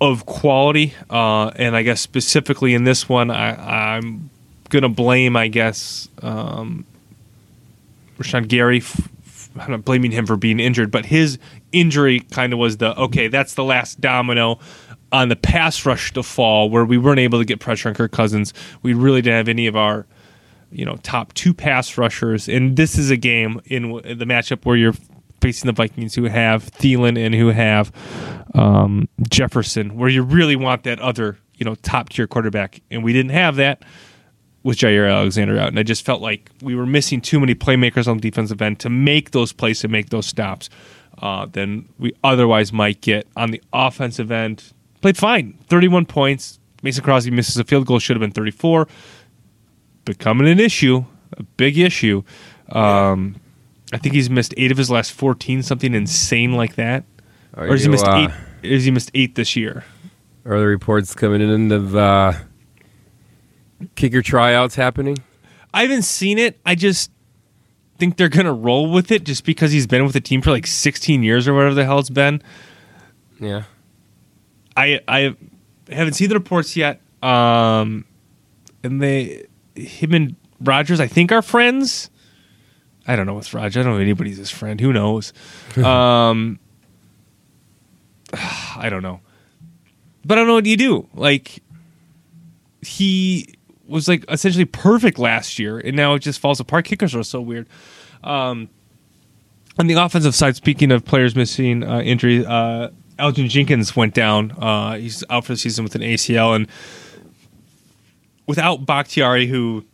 of 0.00 0.26
quality. 0.26 0.94
Uh, 1.08 1.48
and 1.56 1.76
I 1.76 1.82
guess 1.82 2.00
specifically 2.00 2.74
in 2.74 2.84
this 2.84 3.08
one, 3.08 3.30
I, 3.30 3.96
I'm 3.96 4.30
going 4.68 4.82
to 4.82 4.88
blame, 4.88 5.36
I 5.36 5.48
guess, 5.48 6.08
um, 6.22 6.84
Rashan 8.18 8.48
Gary. 8.48 8.78
F- 8.78 9.08
f- 9.26 9.50
I'm 9.58 9.70
not 9.70 9.84
blaming 9.84 10.10
him 10.10 10.26
for 10.26 10.36
being 10.36 10.60
injured, 10.60 10.90
but 10.90 11.06
his 11.06 11.38
injury 11.72 12.20
kind 12.20 12.52
of 12.52 12.58
was 12.58 12.76
the 12.76 12.96
okay. 12.98 13.28
That's 13.28 13.54
the 13.54 13.64
last 13.64 14.00
domino 14.00 14.58
on 15.12 15.28
the 15.28 15.36
pass 15.36 15.84
rush 15.84 16.12
to 16.12 16.22
fall, 16.22 16.70
where 16.70 16.84
we 16.84 16.96
weren't 16.96 17.18
able 17.18 17.38
to 17.38 17.44
get 17.44 17.58
pressure 17.58 17.88
on 17.88 17.94
Kirk 17.94 18.12
Cousins. 18.12 18.54
We 18.82 18.94
really 18.94 19.22
didn't 19.22 19.38
have 19.38 19.48
any 19.48 19.66
of 19.66 19.76
our 19.76 20.06
you 20.70 20.84
know 20.84 20.96
top 21.02 21.32
two 21.34 21.54
pass 21.54 21.96
rushers, 21.98 22.48
and 22.48 22.76
this 22.76 22.98
is 22.98 23.10
a 23.10 23.16
game 23.16 23.60
in 23.66 23.92
the 23.92 24.24
matchup 24.24 24.64
where 24.64 24.76
you're 24.76 24.94
facing 25.40 25.66
the 25.66 25.72
Vikings 25.72 26.14
who 26.14 26.24
have 26.24 26.70
Thielen 26.72 27.18
and 27.18 27.34
who 27.34 27.48
have 27.48 27.92
um, 28.54 29.08
Jefferson, 29.28 29.96
where 29.96 30.08
you 30.08 30.22
really 30.22 30.56
want 30.56 30.84
that 30.84 31.00
other 31.00 31.38
you 31.54 31.64
know 31.64 31.74
top 31.76 32.10
tier 32.10 32.26
quarterback, 32.26 32.82
and 32.90 33.02
we 33.04 33.12
didn't 33.12 33.32
have 33.32 33.56
that 33.56 33.82
with 34.62 34.76
Jaire 34.76 35.10
Alexander 35.10 35.58
out, 35.58 35.68
and 35.68 35.78
I 35.78 35.82
just 35.82 36.04
felt 36.04 36.20
like 36.20 36.50
we 36.62 36.74
were 36.74 36.86
missing 36.86 37.20
too 37.20 37.40
many 37.40 37.54
playmakers 37.54 38.06
on 38.06 38.18
the 38.18 38.20
defensive 38.20 38.60
end 38.60 38.78
to 38.80 38.90
make 38.90 39.30
those 39.30 39.52
plays 39.52 39.82
and 39.84 39.92
make 39.92 40.10
those 40.10 40.26
stops. 40.26 40.68
Uh, 41.20 41.44
than 41.44 41.86
we 41.98 42.14
otherwise 42.24 42.72
might 42.72 43.02
get 43.02 43.26
on 43.36 43.50
the 43.50 43.60
offensive 43.74 44.30
end. 44.30 44.72
Played 45.02 45.18
fine, 45.18 45.58
31 45.68 46.06
points. 46.06 46.58
Mason 46.82 47.04
Crosby 47.04 47.30
misses 47.30 47.58
a 47.58 47.64
field 47.64 47.86
goal, 47.86 47.98
should 47.98 48.16
have 48.16 48.22
been 48.22 48.30
34 48.30 48.88
becoming 50.04 50.48
an 50.48 50.60
issue, 50.60 51.04
a 51.36 51.42
big 51.42 51.78
issue. 51.78 52.22
Um, 52.70 53.36
I 53.92 53.98
think 53.98 54.14
he's 54.14 54.30
missed 54.30 54.54
eight 54.56 54.70
of 54.70 54.78
his 54.78 54.90
last 54.90 55.12
fourteen, 55.12 55.62
something 55.62 55.94
insane 55.94 56.52
like 56.52 56.76
that. 56.76 57.04
Are 57.54 57.66
or 57.66 57.72
has 57.72 57.82
he 57.82 57.88
missed 57.88 58.06
uh, 58.06 58.28
eight? 58.62 58.70
Has 58.70 58.84
he 58.84 58.90
missed 58.90 59.10
eight 59.14 59.34
this 59.34 59.56
year? 59.56 59.84
Are 60.44 60.58
the 60.58 60.66
reports 60.66 61.14
coming 61.14 61.40
in 61.40 61.72
of 61.72 61.96
uh, 61.96 62.32
kicker 63.94 64.22
tryouts 64.22 64.74
happening? 64.74 65.18
I 65.74 65.82
haven't 65.82 66.02
seen 66.02 66.38
it. 66.38 66.58
I 66.64 66.74
just 66.74 67.10
think 67.98 68.16
they're 68.16 68.28
gonna 68.28 68.52
roll 68.52 68.90
with 68.90 69.10
it, 69.10 69.24
just 69.24 69.44
because 69.44 69.72
he's 69.72 69.86
been 69.86 70.04
with 70.04 70.12
the 70.14 70.20
team 70.20 70.42
for 70.42 70.50
like 70.50 70.66
sixteen 70.66 71.22
years 71.22 71.46
or 71.48 71.54
whatever 71.54 71.74
the 71.74 71.84
hell 71.84 71.98
it's 71.98 72.10
been. 72.10 72.42
Yeah. 73.40 73.64
I 74.76 75.00
I 75.08 75.36
haven't 75.90 76.14
seen 76.14 76.28
the 76.28 76.36
reports 76.36 76.76
yet. 76.76 77.00
Um, 77.22 78.04
and 78.82 79.02
they 79.02 79.46
him 79.74 80.14
and 80.14 80.36
Rodgers, 80.60 81.00
I 81.00 81.06
think, 81.06 81.32
are 81.32 81.42
friends. 81.42 82.10
I 83.06 83.16
don't 83.16 83.26
know 83.26 83.34
what's 83.34 83.52
Rodgers. 83.54 83.78
I 83.78 83.82
don't 83.82 83.92
know 83.92 83.98
if 83.98 84.02
anybody's 84.02 84.36
his 84.36 84.50
friend. 84.50 84.80
Who 84.80 84.92
knows? 84.92 85.32
um, 85.76 86.58
I 88.32 88.88
don't 88.90 89.02
know. 89.02 89.20
But 90.24 90.38
I 90.38 90.40
don't 90.42 90.48
know 90.48 90.54
what 90.54 90.66
you 90.66 90.76
do. 90.76 91.08
Like 91.14 91.62
he 92.82 93.54
was 93.86 94.06
like 94.06 94.24
essentially 94.28 94.64
perfect 94.64 95.18
last 95.18 95.58
year, 95.58 95.78
and 95.78 95.96
now 95.96 96.14
it 96.14 96.20
just 96.20 96.40
falls 96.40 96.60
apart. 96.60 96.84
Kickers 96.84 97.14
are 97.14 97.22
so 97.22 97.40
weird. 97.40 97.68
Um, 98.22 98.68
on 99.78 99.86
the 99.86 99.94
offensive 99.94 100.34
side, 100.34 100.56
speaking 100.56 100.92
of 100.92 101.04
players 101.04 101.34
missing 101.34 101.82
uh, 101.82 102.00
injury, 102.00 102.44
uh, 102.44 102.90
Elgton 103.18 103.48
Jenkins 103.48 103.96
went 103.96 104.14
down. 104.14 104.52
Uh, 104.52 104.96
he's 104.96 105.24
out 105.30 105.44
for 105.44 105.52
the 105.52 105.58
season 105.58 105.84
with 105.84 105.94
an 105.94 106.02
ACL, 106.02 106.54
and 106.54 106.68
without 108.50 108.84
Bakhtiari, 108.84 109.46
who 109.46 109.84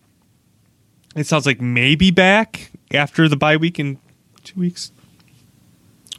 it 1.14 1.26
sounds 1.26 1.44
like 1.44 1.60
maybe 1.60 2.10
back 2.10 2.70
after 2.90 3.28
the 3.28 3.36
bye 3.36 3.58
week 3.58 3.78
in 3.78 3.98
two 4.44 4.58
weeks, 4.58 4.92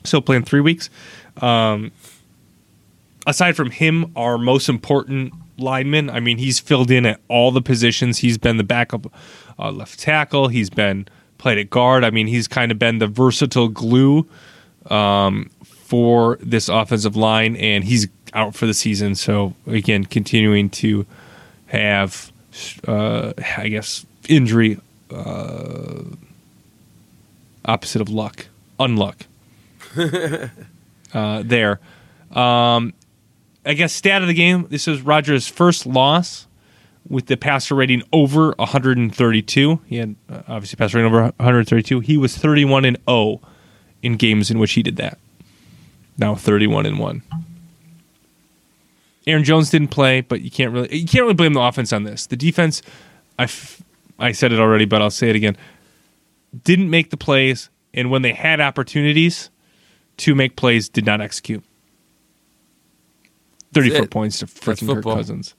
still 0.04 0.22
playing 0.22 0.44
three 0.44 0.62
weeks. 0.62 0.92
Um, 1.42 1.92
aside 3.26 3.56
from 3.56 3.72
him, 3.72 4.12
our 4.16 4.38
most 4.38 4.70
important 4.70 5.34
lineman. 5.58 6.12
I 6.12 6.20
mean, 6.20 6.38
he's 6.38 6.60
filled 6.60 6.92
in 6.92 7.08
at 7.08 7.20
all 7.28 7.52
the 7.52 7.62
positions. 7.62 8.20
He's 8.20 8.38
been 8.38 8.58
the 8.58 8.64
backup 8.64 9.12
uh, 9.58 9.72
left 9.72 10.00
tackle. 10.00 10.50
He's 10.50 10.70
been 10.70 11.08
played 11.40 11.58
at 11.58 11.72
guard. 11.72 12.04
I 12.04 12.12
mean, 12.12 12.28
he's 12.28 12.48
kind 12.48 12.72
of 12.72 12.78
been 12.78 13.00
the 13.00 13.08
versatile 13.08 13.68
glue 13.68 14.28
um, 14.92 15.50
for 15.64 16.38
this 16.40 16.70
offensive 16.70 17.16
line, 17.16 17.56
and 17.56 17.84
he's 17.84 18.08
out 18.34 18.54
for 18.54 18.68
the 18.68 18.76
season. 18.76 19.16
So 19.16 19.56
again, 19.66 20.06
continuing 20.06 20.70
to 20.70 21.08
have, 21.68 22.32
uh, 22.88 23.34
I 23.58 23.68
guess, 23.70 24.06
injury 24.28 24.80
uh, 25.12 26.04
opposite 27.66 28.02
of 28.02 28.10
luck, 28.10 28.48
unluck. 28.80 29.16
uh, 31.14 31.44
there. 31.46 31.80
Um, 32.32 32.94
I 33.66 33.74
guess 33.74 33.94
stat 33.94 34.22
of 34.22 34.28
the 34.28 34.34
game. 34.34 34.68
This 34.70 34.88
is 34.88 35.02
Rodgers' 35.02 35.48
first 35.48 35.86
loss 35.86 36.48
with 37.10 37.28
the 37.28 37.38
passer 37.38 37.76
rating 37.76 38.04
over 38.12 38.54
132. 38.58 39.82
He 39.86 39.98
had 39.98 40.16
uh, 40.30 40.42
obviously 40.48 40.78
passer 40.78 40.98
rating 40.98 41.12
over 41.12 41.24
132. 41.38 42.00
He 42.02 42.18
was 42.18 42.38
31 42.38 42.86
and 42.86 42.98
0 43.10 43.42
in 44.02 44.16
games 44.16 44.52
in 44.52 44.60
which 44.60 44.74
he 44.74 44.84
did 44.84 44.98
that. 44.98 45.18
Now 46.18 46.36
31 46.36 46.86
and 46.86 47.00
1. 47.00 47.22
Aaron 49.28 49.44
Jones 49.44 49.70
didn't 49.70 49.90
play, 49.90 50.22
but 50.22 50.42
you 50.42 50.50
can't 50.50 50.72
really 50.74 50.96
you 50.98 51.06
can't 51.08 51.22
really 51.24 51.34
blame 51.36 51.54
the 51.54 51.60
offense 51.62 51.94
on 51.94 52.04
this. 52.04 52.26
The 52.28 52.36
defense, 52.38 52.82
I, 53.38 53.44
f- 53.44 53.82
I 54.18 54.32
said 54.32 54.52
it 54.54 54.60
already, 54.60 54.86
but 54.86 55.02
I'll 55.02 55.12
say 55.12 55.30
it 55.30 55.36
again. 55.36 55.56
Didn't 56.64 56.90
make 56.90 57.10
the 57.12 57.18
plays, 57.18 57.70
and 57.94 58.10
when 58.10 58.22
they 58.24 58.34
had 58.34 58.60
opportunities 58.62 59.50
to 60.18 60.34
make 60.34 60.56
plays, 60.56 60.90
did 60.90 61.06
not 61.06 61.22
execute. 61.22 61.64
Thirty-four 63.74 64.08
points 64.08 64.40
to 64.40 64.46
freaking 64.48 64.92
Kirk. 64.94 65.04
Cousins. 65.04 65.54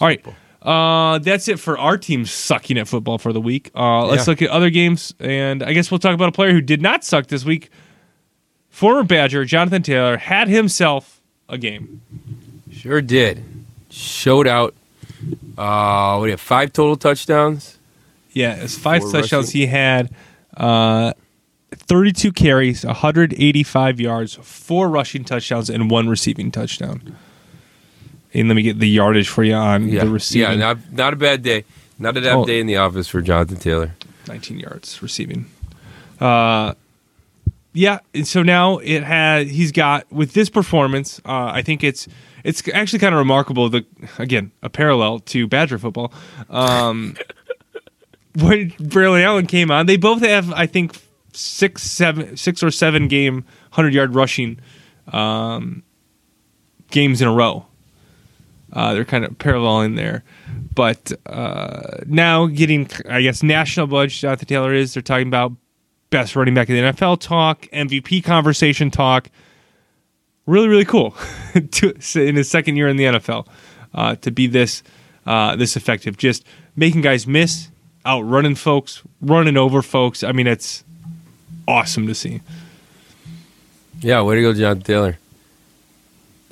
All 0.00 0.08
right, 0.08 0.24
uh, 0.62 1.18
that's 1.18 1.46
it 1.46 1.60
for 1.60 1.78
our 1.78 1.98
team 1.98 2.24
sucking 2.24 2.78
at 2.78 2.88
football 2.88 3.18
for 3.18 3.32
the 3.32 3.40
week. 3.40 3.70
Uh, 3.76 4.06
let's 4.06 4.26
Yeah. 4.26 4.30
look 4.32 4.42
at 4.42 4.50
other 4.50 4.70
games, 4.70 5.14
and 5.20 5.62
I 5.62 5.72
guess 5.74 5.90
we'll 5.90 5.98
talk 6.00 6.14
about 6.14 6.28
a 6.30 6.32
player 6.32 6.52
who 6.52 6.60
did 6.62 6.80
not 6.80 7.04
suck 7.04 7.26
this 7.28 7.44
week. 7.44 7.68
Former 8.70 9.04
Badger 9.04 9.44
Jonathan 9.44 9.82
Taylor 9.82 10.16
had 10.16 10.48
himself 10.48 11.20
a 11.48 11.58
game. 11.58 12.00
Sure 12.80 13.00
did. 13.02 13.42
Showed 13.90 14.46
out. 14.46 14.74
Uh, 15.58 16.16
what 16.16 16.24
do 16.24 16.28
you 16.28 16.30
have? 16.32 16.40
Five 16.40 16.72
total 16.72 16.96
touchdowns. 16.96 17.78
Yeah, 18.32 18.54
it's 18.54 18.76
five 18.78 19.02
Four 19.02 19.12
touchdowns. 19.12 19.48
rushing. 19.48 19.60
He 19.60 19.66
had 19.66 20.10
uh, 20.56 21.12
32 21.72 22.32
carries, 22.32 22.84
185 22.86 24.00
yards, 24.00 24.34
four 24.36 24.88
rushing 24.88 25.24
touchdowns, 25.24 25.68
and 25.68 25.90
one 25.90 26.08
receiving 26.08 26.50
touchdown. 26.50 27.16
And 28.32 28.48
let 28.48 28.54
me 28.54 28.62
get 28.62 28.78
the 28.78 28.88
yardage 28.88 29.28
for 29.28 29.42
you 29.42 29.54
on 29.54 29.88
Yeah, 29.88 30.04
the 30.04 30.10
receiving. 30.10 30.50
yeah. 30.52 30.56
Not 30.56 30.92
not 30.92 31.12
a 31.12 31.16
bad 31.16 31.42
day. 31.42 31.64
Not 31.98 32.16
a 32.16 32.20
bad 32.20 32.32
Oh. 32.32 32.44
day 32.46 32.60
in 32.60 32.66
the 32.66 32.76
office 32.76 33.08
for 33.08 33.20
Jonathan 33.20 33.56
Taylor. 33.58 33.94
19 34.28 34.60
yards 34.60 35.02
receiving. 35.02 35.46
Uh, 36.20 36.74
yeah, 37.72 37.98
and 38.14 38.26
so 38.26 38.42
now 38.42 38.78
it 38.78 39.02
had 39.02 39.48
he's 39.48 39.72
got 39.72 40.10
with 40.12 40.32
this 40.32 40.48
performance. 40.48 41.20
Uh, 41.24 41.50
I 41.52 41.62
think 41.62 41.82
it's 41.82 42.06
it's 42.44 42.62
actually 42.72 42.98
kind 42.98 43.14
of 43.14 43.18
remarkable. 43.18 43.68
The 43.68 43.84
again 44.18 44.52
a 44.62 44.70
parallel 44.70 45.20
to 45.20 45.46
Badger 45.46 45.78
football. 45.78 46.12
Um, 46.48 47.16
when 48.34 48.70
Braylon 48.72 49.22
Allen 49.22 49.46
came 49.46 49.70
on, 49.70 49.86
they 49.86 49.96
both 49.96 50.22
have 50.22 50.52
I 50.52 50.66
think 50.66 50.96
six 51.32 51.82
seven 51.82 52.36
six 52.36 52.62
or 52.62 52.70
seven 52.70 53.08
game 53.08 53.44
hundred 53.72 53.94
yard 53.94 54.14
rushing 54.14 54.58
um, 55.08 55.82
games 56.90 57.20
in 57.20 57.28
a 57.28 57.32
row. 57.32 57.66
Uh, 58.72 58.94
they're 58.94 59.04
kind 59.04 59.24
of 59.24 59.36
paralleling 59.38 59.96
there. 59.96 60.22
But 60.74 61.12
uh, 61.26 61.98
now 62.06 62.46
getting, 62.46 62.88
I 63.08 63.22
guess, 63.22 63.42
national 63.42 63.88
budget, 63.88 64.20
Jonathan 64.20 64.46
Taylor 64.46 64.72
is. 64.72 64.94
They're 64.94 65.02
talking 65.02 65.26
about 65.26 65.52
best 66.10 66.36
running 66.36 66.54
back 66.54 66.68
in 66.68 66.76
the 66.76 66.92
NFL 66.92 67.20
talk, 67.20 67.62
MVP 67.72 68.22
conversation 68.22 68.90
talk. 68.90 69.28
Really, 70.50 70.66
really 70.66 70.84
cool 70.84 71.14
to, 71.70 71.94
in 72.16 72.34
his 72.34 72.50
second 72.50 72.74
year 72.76 72.88
in 72.88 72.96
the 72.96 73.04
NFL 73.04 73.46
uh, 73.94 74.16
to 74.16 74.30
be 74.32 74.48
this 74.48 74.82
uh, 75.24 75.54
this 75.54 75.76
effective. 75.76 76.16
Just 76.16 76.44
making 76.74 77.02
guys 77.02 77.24
miss, 77.24 77.68
outrunning 78.04 78.56
folks, 78.56 79.02
running 79.20 79.56
over 79.56 79.80
folks. 79.80 80.24
I 80.24 80.32
mean, 80.32 80.48
it's 80.48 80.82
awesome 81.68 82.08
to 82.08 82.14
see. 82.16 82.40
Yeah, 84.00 84.22
way 84.22 84.34
to 84.34 84.42
go, 84.42 84.52
John 84.52 84.80
Taylor. 84.80 85.18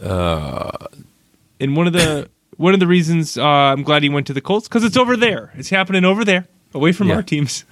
And 0.00 1.76
one 1.76 1.88
of 1.88 1.92
the 1.92 2.28
one 2.56 2.74
of 2.74 2.80
the 2.80 2.86
reasons 2.86 3.36
uh, 3.36 3.42
I'm 3.44 3.82
glad 3.82 4.04
he 4.04 4.08
went 4.08 4.28
to 4.28 4.32
the 4.32 4.40
Colts 4.40 4.68
because 4.68 4.84
it's 4.84 4.96
over 4.96 5.16
there. 5.16 5.52
It's 5.56 5.70
happening 5.70 6.04
over 6.04 6.24
there, 6.24 6.46
away 6.72 6.92
from 6.92 7.08
Yeah. 7.08 7.16
our 7.16 7.22
teams. 7.22 7.64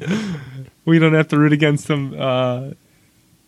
we 0.84 0.98
don't 0.98 1.14
have 1.14 1.28
to 1.28 1.38
root 1.38 1.52
against 1.52 1.86
them 1.86 2.14
uh, 2.18 2.70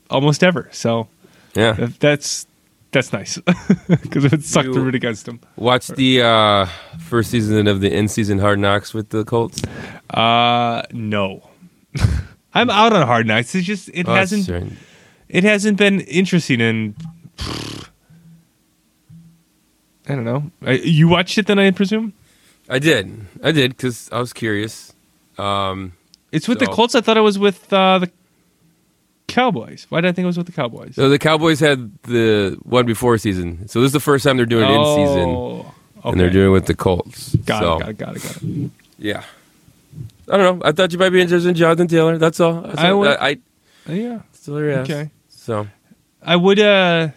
almost 0.08 0.44
ever. 0.44 0.68
So 0.72 1.08
Yeah. 1.56 1.72
that- 1.72 1.98
that's 2.00 2.46
that's 2.92 3.12
nice 3.12 3.36
because 3.88 4.24
it 4.24 4.30
would 4.30 4.44
suck 4.44 4.64
to 4.64 4.72
You- 4.72 4.80
root 4.80 4.94
against 4.94 5.26
them. 5.26 5.40
Watch 5.56 5.88
the 5.88 6.22
uh, 6.22 6.66
first 6.98 7.30
season 7.30 7.66
of 7.66 7.80
the 7.80 7.92
in-season 7.94 8.38
Hard 8.38 8.58
Knocks 8.58 8.94
with 8.94 9.10
the 9.10 9.24
Colts. 9.24 9.60
Uh, 10.10 10.82
no, 10.92 11.42
I'm 12.54 12.70
out 12.70 12.92
on 12.94 13.06
Hard 13.06 13.26
Knocks. 13.26 13.54
It's 13.54 13.66
just 13.66 13.88
it 13.92 14.08
Oh, 14.08 14.14
hasn't 14.14 14.48
it 15.28 15.44
hasn't 15.44 15.76
been 15.78 16.00
interesting 16.02 16.60
and. 16.62 16.94
I 20.08 20.14
don't 20.14 20.24
know. 20.24 20.50
I, 20.62 20.72
you 20.74 21.08
watched 21.08 21.36
it 21.36 21.46
then, 21.48 21.58
I 21.58 21.70
presume. 21.72 22.12
I 22.68 22.78
did. 22.78 23.26
I 23.42 23.50
did 23.52 23.76
because 23.76 24.08
I 24.12 24.20
was 24.20 24.32
curious. 24.32 24.92
Um, 25.36 25.92
It's 26.32 26.46
with 26.48 26.60
the 26.60 26.66
Colts. 26.66 26.94
I 26.94 27.00
thought 27.00 27.16
it 27.16 27.22
was 27.22 27.38
with 27.38 27.72
uh, 27.72 27.98
the 27.98 28.10
Cowboys. 29.36 29.86
Why 29.90 30.00
did 30.00 30.08
I 30.08 30.12
think 30.12 30.24
it 30.24 30.26
was 30.26 30.38
with 30.38 30.46
the 30.46 30.52
Cowboys? 30.52 30.94
so 30.94 31.08
the 31.08 31.18
Cowboys 31.18 31.60
had 31.60 31.92
the 32.04 32.56
one 32.62 32.86
before 32.86 33.18
season, 33.18 33.68
so 33.68 33.80
this 33.80 33.88
is 33.88 33.92
the 33.92 34.00
first 34.00 34.24
time 34.24 34.36
they're 34.38 34.46
doing 34.46 34.64
it 34.64 34.74
in 34.74 34.84
season, 34.96 35.28
Oh, 36.04 36.10
and 36.10 36.18
they're 36.20 36.30
doing 36.30 36.48
it 36.48 36.52
with 36.52 36.66
the 36.66 36.74
Colts. 36.74 37.34
Got 37.36 37.60
so, 37.62 37.74
it. 37.76 37.80
Got 37.80 37.88
it. 37.90 37.98
Got 37.98 38.16
it. 38.16 38.22
Got 38.22 38.42
it. 38.42 38.70
Yeah. 38.98 39.24
I 40.30 40.36
don't 40.36 40.58
know. 40.60 40.66
I 40.68 40.72
thought 40.72 40.92
you 40.92 40.98
might 40.98 41.10
be 41.10 41.20
interested 41.20 41.48
in 41.48 41.54
Jonathan 41.54 41.86
Taylor. 41.88 42.16
That's 42.18 42.40
all. 42.40 42.62
That's 42.62 42.78
I 42.78 42.90
all. 42.90 43.00
would- 43.00 43.08
I, 43.18 43.36
I 43.88 43.92
yeah. 43.92 44.20
still 44.32 44.58
your 44.58 44.70
ass. 44.72 44.90
Okay. 44.90 45.10
So 45.28 45.66
I 46.22 46.36
would. 46.36 46.58
uh 46.58 47.08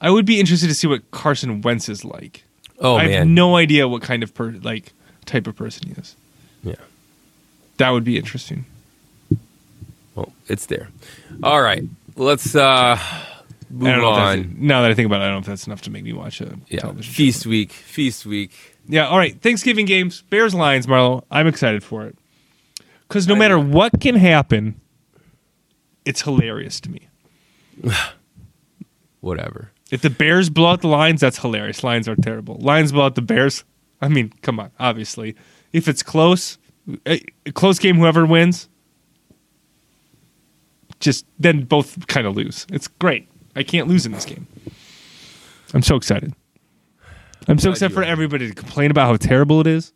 I 0.00 0.10
would 0.10 0.26
be 0.26 0.38
interested 0.40 0.68
to 0.68 0.74
see 0.74 0.86
what 0.86 1.10
Carson 1.10 1.62
Wentz 1.62 1.88
is 1.88 2.04
like. 2.04 2.44
oh 2.78 2.96
I 2.96 3.02
have 3.04 3.10
man, 3.10 3.34
no 3.34 3.56
idea 3.56 3.86
what 3.88 4.02
kind 4.02 4.22
of 4.22 4.34
per 4.34 4.50
like 4.62 4.92
type 5.26 5.46
of 5.46 5.54
person 5.56 5.88
he 5.88 5.92
is. 5.94 6.16
yeah. 6.62 6.74
That 7.78 7.90
would 7.90 8.04
be 8.04 8.16
interesting. 8.18 8.66
Well, 10.14 10.32
it's 10.48 10.66
there. 10.66 10.88
All 11.42 11.60
right. 11.62 11.82
Let's 12.16 12.54
uh 12.54 12.96
I 12.98 13.26
move 13.70 13.88
don't 13.88 14.00
know 14.02 14.12
if 14.12 14.18
on. 14.46 14.56
now 14.58 14.82
that 14.82 14.90
I 14.90 14.94
think 14.94 15.06
about 15.06 15.20
it, 15.20 15.24
I 15.24 15.26
don't 15.26 15.34
know 15.34 15.40
if 15.40 15.46
that's 15.46 15.66
enough 15.66 15.82
to 15.82 15.90
make 15.90 16.04
me 16.04 16.12
watch 16.12 16.40
a 16.40 16.56
Yeah. 16.68 16.80
television 16.80 17.12
show. 17.12 17.16
Feast 17.16 17.46
week. 17.46 17.72
Feast 17.72 18.24
week. 18.26 18.52
Yeah, 18.88 19.08
all 19.08 19.18
right. 19.18 19.40
Thanksgiving 19.40 19.86
games, 19.86 20.22
Bears 20.30 20.54
Lions, 20.54 20.86
Marlo. 20.86 21.24
I'm 21.30 21.46
excited 21.46 21.82
for 21.82 22.04
it. 22.06 22.16
Because 23.08 23.26
no 23.26 23.34
matter 23.34 23.58
what 23.58 24.00
can 24.00 24.14
happen, 24.16 24.80
it's 26.04 26.22
hilarious 26.22 26.80
to 26.80 26.90
me. 26.90 27.08
Whatever. 29.20 29.70
If 29.90 30.02
the 30.02 30.10
Bears 30.10 30.50
blow 30.50 30.70
out 30.70 30.80
the 30.80 30.88
Lions, 30.88 31.20
that's 31.20 31.38
hilarious. 31.38 31.82
Lions 31.84 32.08
are 32.08 32.16
terrible. 32.16 32.56
Lions 32.60 32.92
blow 32.92 33.06
out 33.06 33.14
the 33.14 33.22
Bears. 33.22 33.64
I 34.00 34.08
mean, 34.08 34.32
come 34.42 34.60
on. 34.60 34.70
Obviously, 34.78 35.34
if 35.72 35.88
it's 35.88 36.02
close, 36.02 36.58
a 37.06 37.20
a 37.46 37.52
close 37.52 37.78
game, 37.78 37.96
whoever 37.96 38.26
wins, 38.26 38.68
just 41.04 41.26
then 41.38 41.64
both 41.64 42.06
kind 42.08 42.26
of 42.26 42.34
lose. 42.34 42.66
It's 42.72 42.88
great. 42.88 43.28
I 43.54 43.62
can't 43.62 43.86
lose 43.86 44.06
in 44.06 44.12
this 44.12 44.24
game. 44.24 44.46
I'm 45.74 45.82
so 45.82 45.94
excited. 45.96 46.34
I'm 47.46 47.58
so 47.58 47.70
excited 47.70 47.92
for 47.94 48.00
are. 48.02 48.06
everybody 48.06 48.48
to 48.48 48.54
complain 48.54 48.90
about 48.90 49.06
how 49.06 49.16
terrible 49.16 49.60
it 49.60 49.66
is. 49.66 49.92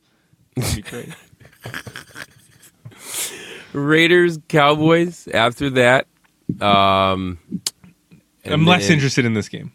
Great. 0.83 1.09
Raiders, 3.73 4.39
Cowboys. 4.49 5.29
After 5.29 5.71
that, 5.71 6.07
um, 6.61 7.39
I'm 8.45 8.67
less 8.67 8.85
then- 8.85 8.93
interested 8.95 9.25
in 9.25 9.35
this 9.35 9.49
game. 9.49 9.73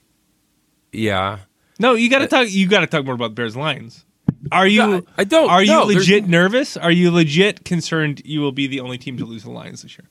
Yeah. 0.92 1.40
No, 1.80 1.94
you 1.96 2.10
got 2.10 2.20
to 2.20 2.28
talk. 2.28 2.52
You 2.52 2.68
got 2.68 2.82
to 2.82 2.88
talk 2.88 3.06
more 3.06 3.16
about 3.16 3.34
Bears 3.34 3.56
Lions. 3.56 4.06
Are 4.52 4.68
you? 4.68 4.80
No, 4.86 5.02
I 5.18 5.24
don't. 5.24 5.50
Are 5.50 5.62
you 5.64 5.72
No, 5.72 5.86
there's- 5.88 6.08
legit 6.08 6.28
nervous? 6.28 6.78
Are 6.78 6.92
you 6.92 7.10
legit 7.12 7.66
concerned 7.66 8.22
you 8.26 8.42
will 8.42 8.52
be 8.52 8.68
the 8.68 8.80
only 8.80 8.98
team 8.98 9.18
to 9.18 9.26
lose 9.26 9.44
the 9.44 9.52
Lions 9.52 9.82
this 9.82 9.98
year? 9.98 10.08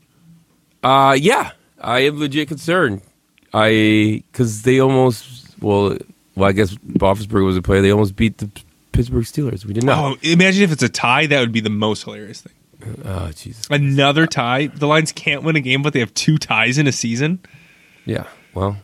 Uh, 0.82 1.16
yeah, 1.18 1.52
I 1.80 2.00
am 2.00 2.18
legit 2.18 2.48
concerned. 2.48 3.02
I 3.54 4.22
because 4.32 4.62
they 4.62 4.80
almost 4.80 5.54
well, 5.60 5.96
well, 6.34 6.48
I 6.48 6.52
guess 6.52 6.74
Roethlisberger 6.74 7.44
was 7.44 7.56
a 7.56 7.62
player. 7.62 7.82
They 7.82 7.90
almost 7.92 8.16
beat 8.16 8.38
the 8.38 8.50
Pittsburgh 8.92 9.24
Steelers. 9.24 9.64
We 9.64 9.74
didn't 9.74 9.86
know. 9.86 10.14
Oh, 10.14 10.16
imagine 10.22 10.62
if 10.64 10.72
it's 10.72 10.82
a 10.82 10.88
tie. 10.88 11.26
That 11.26 11.40
would 11.40 11.52
be 11.52 11.60
the 11.60 11.70
most 11.70 12.04
hilarious 12.04 12.40
thing. 12.40 12.52
Oh, 13.04 13.30
Jesus. 13.30 13.66
Another 13.70 14.26
tie. 14.26 14.66
The 14.66 14.86
Lions 14.88 15.12
can't 15.12 15.44
win 15.44 15.54
a 15.54 15.60
game, 15.60 15.82
but 15.82 15.92
they 15.92 16.00
have 16.00 16.12
two 16.14 16.36
ties 16.36 16.78
in 16.78 16.86
a 16.88 16.92
season. 16.92 17.38
Yeah. 18.04 18.24
Well, 18.54 18.76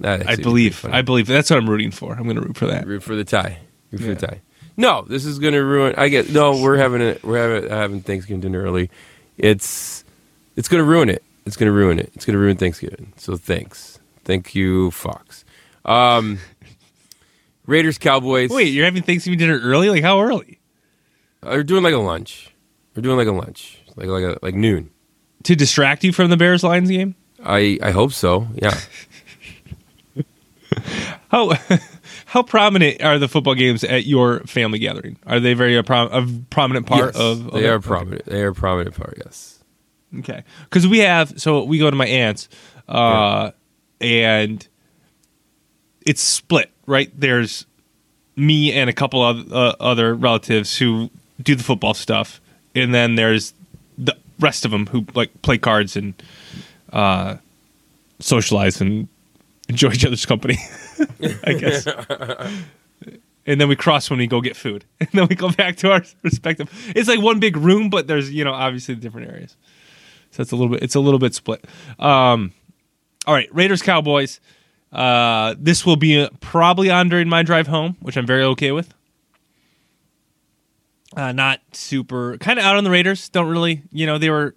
that 0.00 0.10
I 0.10 0.14
actually 0.14 0.30
would 0.30 0.36
be 0.38 0.42
believe. 0.42 0.84
I 0.86 1.02
believe 1.02 1.26
that's 1.26 1.50
what 1.50 1.58
I'm 1.58 1.70
rooting 1.70 1.90
for. 1.90 2.12
I'm 2.14 2.24
going 2.24 2.36
to 2.36 2.42
root 2.42 2.56
for 2.56 2.66
that. 2.66 2.86
root 2.86 3.02
for 3.02 3.14
the 3.14 3.24
tie. 3.24 3.58
Root 3.90 4.00
for 4.02 4.08
Yeah. 4.08 4.14
the 4.14 4.26
tie. 4.26 4.40
No, 4.76 5.04
this 5.08 5.24
is 5.24 5.38
going 5.38 5.54
to 5.54 5.64
ruin. 5.64 5.94
I 5.96 6.08
get 6.08 6.30
no. 6.30 6.60
We're 6.60 6.76
having 6.76 7.00
a 7.02 7.16
we're 7.22 7.38
having 7.38 7.70
having 7.70 8.00
Thanksgiving 8.02 8.40
dinner 8.40 8.62
early. 8.62 8.90
It's 9.36 10.04
it's 10.60 10.68
going 10.68 10.78
to 10.82 10.84
ruin 10.84 11.08
it. 11.08 11.24
It's 11.46 11.56
going 11.56 11.68
to 11.68 11.72
ruin 11.72 11.98
it. 11.98 12.10
It's 12.14 12.26
going 12.26 12.34
to 12.34 12.38
ruin 12.38 12.58
Thanksgiving. 12.58 13.14
So 13.16 13.34
thanks, 13.36 13.98
thank 14.24 14.54
you, 14.54 14.90
Fox. 14.90 15.44
Um, 15.86 16.38
Raiders 17.64 17.96
Cowboys. 17.96 18.50
Wait, 18.50 18.68
you're 18.68 18.84
having 18.84 19.02
Thanksgiving 19.02 19.38
dinner 19.38 19.58
early? 19.58 19.88
Like 19.88 20.02
how 20.02 20.20
early? 20.20 20.58
We're 21.42 21.62
doing 21.64 21.82
like 21.82 21.94
a 21.94 21.98
lunch. 21.98 22.52
We're 22.94 23.00
doing 23.02 23.16
like 23.16 23.26
a 23.26 23.32
lunch, 23.32 23.80
like 23.96 24.08
like 24.08 24.22
a, 24.24 24.38
like 24.42 24.54
noon. 24.54 24.90
To 25.44 25.56
distract 25.56 26.04
you 26.04 26.12
from 26.12 26.28
the 26.28 26.36
Bears 26.36 26.62
Lions 26.62 26.90
game? 26.90 27.14
I 27.42 27.78
I 27.82 27.90
hope 27.92 28.12
so. 28.12 28.46
Yeah. 28.54 28.78
How 31.30 31.52
how 32.26 32.42
prominent 32.42 33.02
are 33.02 33.18
the 33.18 33.28
football 33.28 33.54
games 33.54 33.82
at 33.84 34.04
your 34.04 34.40
family 34.40 34.78
gathering? 34.78 35.16
Are 35.26 35.40
they 35.40 35.54
very 35.54 35.76
a, 35.76 35.82
prom- 35.82 36.12
a 36.12 36.26
prominent 36.50 36.86
part 36.86 37.06
Yes, 37.06 37.16
of, 37.16 37.46
of 37.46 37.52
they 37.54 37.64
it? 37.64 37.68
are 37.68 37.74
Okay. 37.74 37.86
prominent. 37.86 38.24
They 38.26 38.42
are 38.42 38.48
a 38.48 38.54
prominent 38.54 38.96
part. 38.96 39.14
Yes. 39.24 39.59
Okay, 40.18 40.42
because 40.64 40.86
we 40.88 40.98
have 40.98 41.40
so 41.40 41.62
we 41.62 41.78
go 41.78 41.88
to 41.88 41.96
my 41.96 42.06
aunt's, 42.06 42.48
uh, 42.88 43.52
and 44.00 44.66
it's 46.04 46.20
split. 46.20 46.70
Right 46.86 47.12
there's 47.18 47.66
me 48.34 48.72
and 48.72 48.90
a 48.90 48.92
couple 48.92 49.22
of 49.22 49.52
uh, 49.52 49.76
other 49.78 50.14
relatives 50.14 50.78
who 50.78 51.10
do 51.40 51.54
the 51.54 51.62
football 51.62 51.94
stuff, 51.94 52.40
and 52.74 52.94
then 52.94 53.14
there's 53.14 53.54
the 53.96 54.16
rest 54.40 54.64
of 54.64 54.70
them 54.70 54.86
who 54.86 55.06
like 55.14 55.42
play 55.42 55.58
cards 55.58 55.96
and 55.96 56.14
uh, 56.92 57.36
socialize 58.18 58.80
and 58.80 59.08
enjoy 59.68 59.92
each 59.92 60.04
other's 60.04 60.26
company. 60.26 60.58
I 61.44 61.52
guess. 61.52 61.86
and 63.46 63.60
then 63.60 63.68
we 63.68 63.76
cross 63.76 64.10
when 64.10 64.18
we 64.18 64.26
go 64.26 64.40
get 64.40 64.56
food, 64.56 64.84
and 65.00 65.08
then 65.12 65.26
we 65.28 65.34
go 65.34 65.50
back 65.50 65.76
to 65.76 65.92
our 65.92 66.02
respective. 66.22 66.68
It's 66.96 67.08
like 67.08 67.20
one 67.20 67.38
big 67.40 67.56
room, 67.56 67.90
but 67.90 68.06
there's 68.06 68.32
you 68.32 68.44
know 68.44 68.52
obviously 68.52 68.94
different 68.96 69.30
areas. 69.30 69.56
So 70.30 70.42
it's 70.42 70.52
a 70.52 70.56
little 70.56 70.72
bit 70.72 70.82
it's 70.82 70.94
a 70.94 71.00
little 71.00 71.18
bit 71.18 71.34
split. 71.34 71.64
Um, 71.98 72.52
all 73.26 73.34
right, 73.34 73.48
Raiders 73.54 73.82
Cowboys. 73.82 74.40
Uh, 74.92 75.54
this 75.58 75.86
will 75.86 75.96
be 75.96 76.22
uh, 76.22 76.30
probably 76.40 76.90
on 76.90 77.08
during 77.08 77.28
my 77.28 77.42
drive 77.42 77.68
home, 77.68 77.96
which 78.00 78.16
I'm 78.16 78.26
very 78.26 78.42
okay 78.42 78.72
with. 78.72 78.92
Uh, 81.16 81.32
not 81.32 81.60
super 81.72 82.36
kind 82.38 82.58
of 82.58 82.64
out 82.64 82.76
on 82.76 82.84
the 82.84 82.90
Raiders. 82.90 83.28
Don't 83.28 83.48
really, 83.48 83.82
you 83.92 84.06
know, 84.06 84.18
they 84.18 84.30
were 84.30 84.54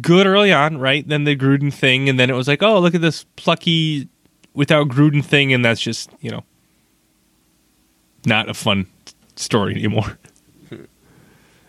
good 0.00 0.26
early 0.26 0.52
on, 0.52 0.78
right? 0.78 1.06
Then 1.06 1.24
the 1.24 1.36
Gruden 1.36 1.72
thing, 1.72 2.08
and 2.08 2.18
then 2.18 2.30
it 2.30 2.34
was 2.34 2.48
like, 2.48 2.62
oh, 2.62 2.78
look 2.80 2.94
at 2.94 3.00
this 3.00 3.24
plucky 3.36 4.08
without 4.54 4.88
Gruden 4.88 5.24
thing, 5.24 5.52
and 5.52 5.64
that's 5.64 5.80
just 5.80 6.10
you 6.20 6.30
know 6.30 6.44
not 8.26 8.48
a 8.48 8.54
fun 8.54 8.86
story 9.36 9.74
anymore. 9.74 10.18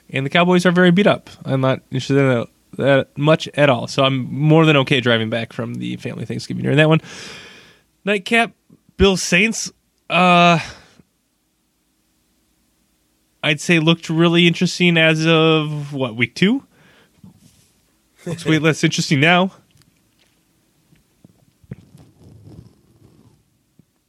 And 0.10 0.26
the 0.26 0.30
Cowboys 0.30 0.66
are 0.66 0.72
very 0.72 0.92
beat 0.92 1.08
up. 1.08 1.30
I'm 1.46 1.62
not 1.62 1.82
interested 1.92 2.18
in 2.18 2.48
that, 2.78 3.18
much 3.18 3.48
at 3.56 3.70
all. 3.70 3.88
So 3.88 4.04
I'm 4.04 4.32
more 4.34 4.66
than 4.66 4.78
okay 4.78 5.02
driving 5.02 5.30
back 5.30 5.54
from 5.54 5.76
the 5.76 5.98
family 5.98 6.26
Thanksgiving 6.26 6.64
during 6.64 6.78
that 6.78 6.90
one. 6.90 7.02
Nightcap, 8.06 8.54
Bill 8.98 9.18
Saints. 9.18 9.72
Uh, 10.10 10.60
I'd 13.44 13.62
say 13.62 13.80
looked 13.80 14.10
really 14.10 14.48
interesting 14.48 14.98
as 14.98 15.26
of 15.26 15.94
what 15.94 16.16
week 16.16 16.36
two. 16.36 16.64
Looks 18.26 18.46
way 18.46 18.60
less 18.60 18.84
interesting 18.84 19.20
now. 19.20 19.52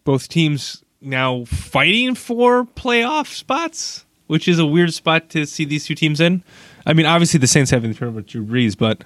Both 0.05 0.29
teams 0.29 0.83
now 1.01 1.45
fighting 1.45 2.15
for 2.15 2.65
playoff 2.65 3.27
spots, 3.27 4.05
which 4.31 4.47
is 4.47 4.61
a 4.61 4.65
weird 4.65 4.95
spot 4.95 5.29
to 5.29 5.45
see 5.45 5.65
these 5.65 5.85
two 5.85 5.97
teams 5.97 6.21
in. 6.21 6.45
I 6.87 6.93
mean, 6.93 7.05
obviously 7.05 7.39
the 7.41 7.49
Saints 7.49 7.73
having 7.73 7.91
the 7.91 7.99
tournament 7.99 8.27
with 8.27 8.33
Drew 8.33 8.45
Brees, 8.45 8.79
but 8.79 9.03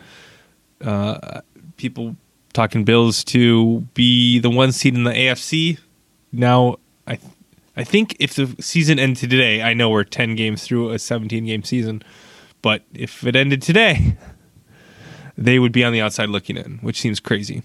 uh, 0.87 1.41
people 1.79 2.17
talking 2.53 2.85
Bills 2.85 3.25
to 3.25 3.81
be 3.95 4.39
the 4.39 4.51
one 4.51 4.71
seed 4.71 4.95
in 4.95 5.05
the 5.05 5.13
AFC. 5.13 5.79
Now, 6.31 6.77
I 7.07 7.19
I 7.75 7.85
think 7.85 8.17
if 8.21 8.35
the 8.35 8.55
season 8.61 8.99
ended 8.99 9.31
today, 9.31 9.63
I 9.63 9.73
know 9.73 9.89
we're 9.89 10.05
ten 10.05 10.37
games 10.37 10.63
through 10.63 10.91
a 10.91 10.99
seventeen 10.99 11.47
game 11.47 11.63
season, 11.63 12.03
but 12.61 12.83
if 12.93 13.27
it 13.27 13.35
ended 13.35 13.63
today, 13.63 14.19
they 15.39 15.59
would 15.59 15.73
be 15.73 15.85
on 15.85 15.95
the 15.95 16.03
outside 16.03 16.29
looking 16.29 16.59
in, 16.59 16.81
which 16.83 17.01
seems 17.01 17.19
crazy. 17.19 17.63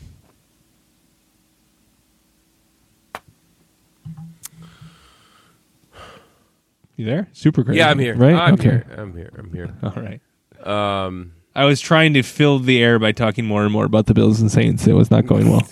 You 6.99 7.05
there? 7.05 7.29
Super 7.31 7.63
crazy. 7.63 7.77
Yeah, 7.77 7.89
I'm 7.91 7.97
here. 7.97 8.13
Right? 8.13 8.35
I'm 8.35 8.55
okay. 8.55 8.63
here. 8.63 8.85
I'm 8.97 9.15
here. 9.15 9.31
I'm 9.37 9.53
here. 9.53 9.73
All 9.81 9.93
right. 9.95 10.19
Um, 10.67 11.31
I 11.55 11.63
was 11.63 11.79
trying 11.79 12.13
to 12.15 12.23
fill 12.23 12.59
the 12.59 12.83
air 12.83 12.99
by 12.99 13.13
talking 13.13 13.45
more 13.45 13.63
and 13.63 13.71
more 13.71 13.85
about 13.85 14.07
the 14.07 14.13
Bills 14.13 14.41
and 14.41 14.51
Saints. 14.51 14.85
It 14.85 14.91
was 14.91 15.09
not 15.09 15.25
going 15.25 15.49
well. 15.49 15.65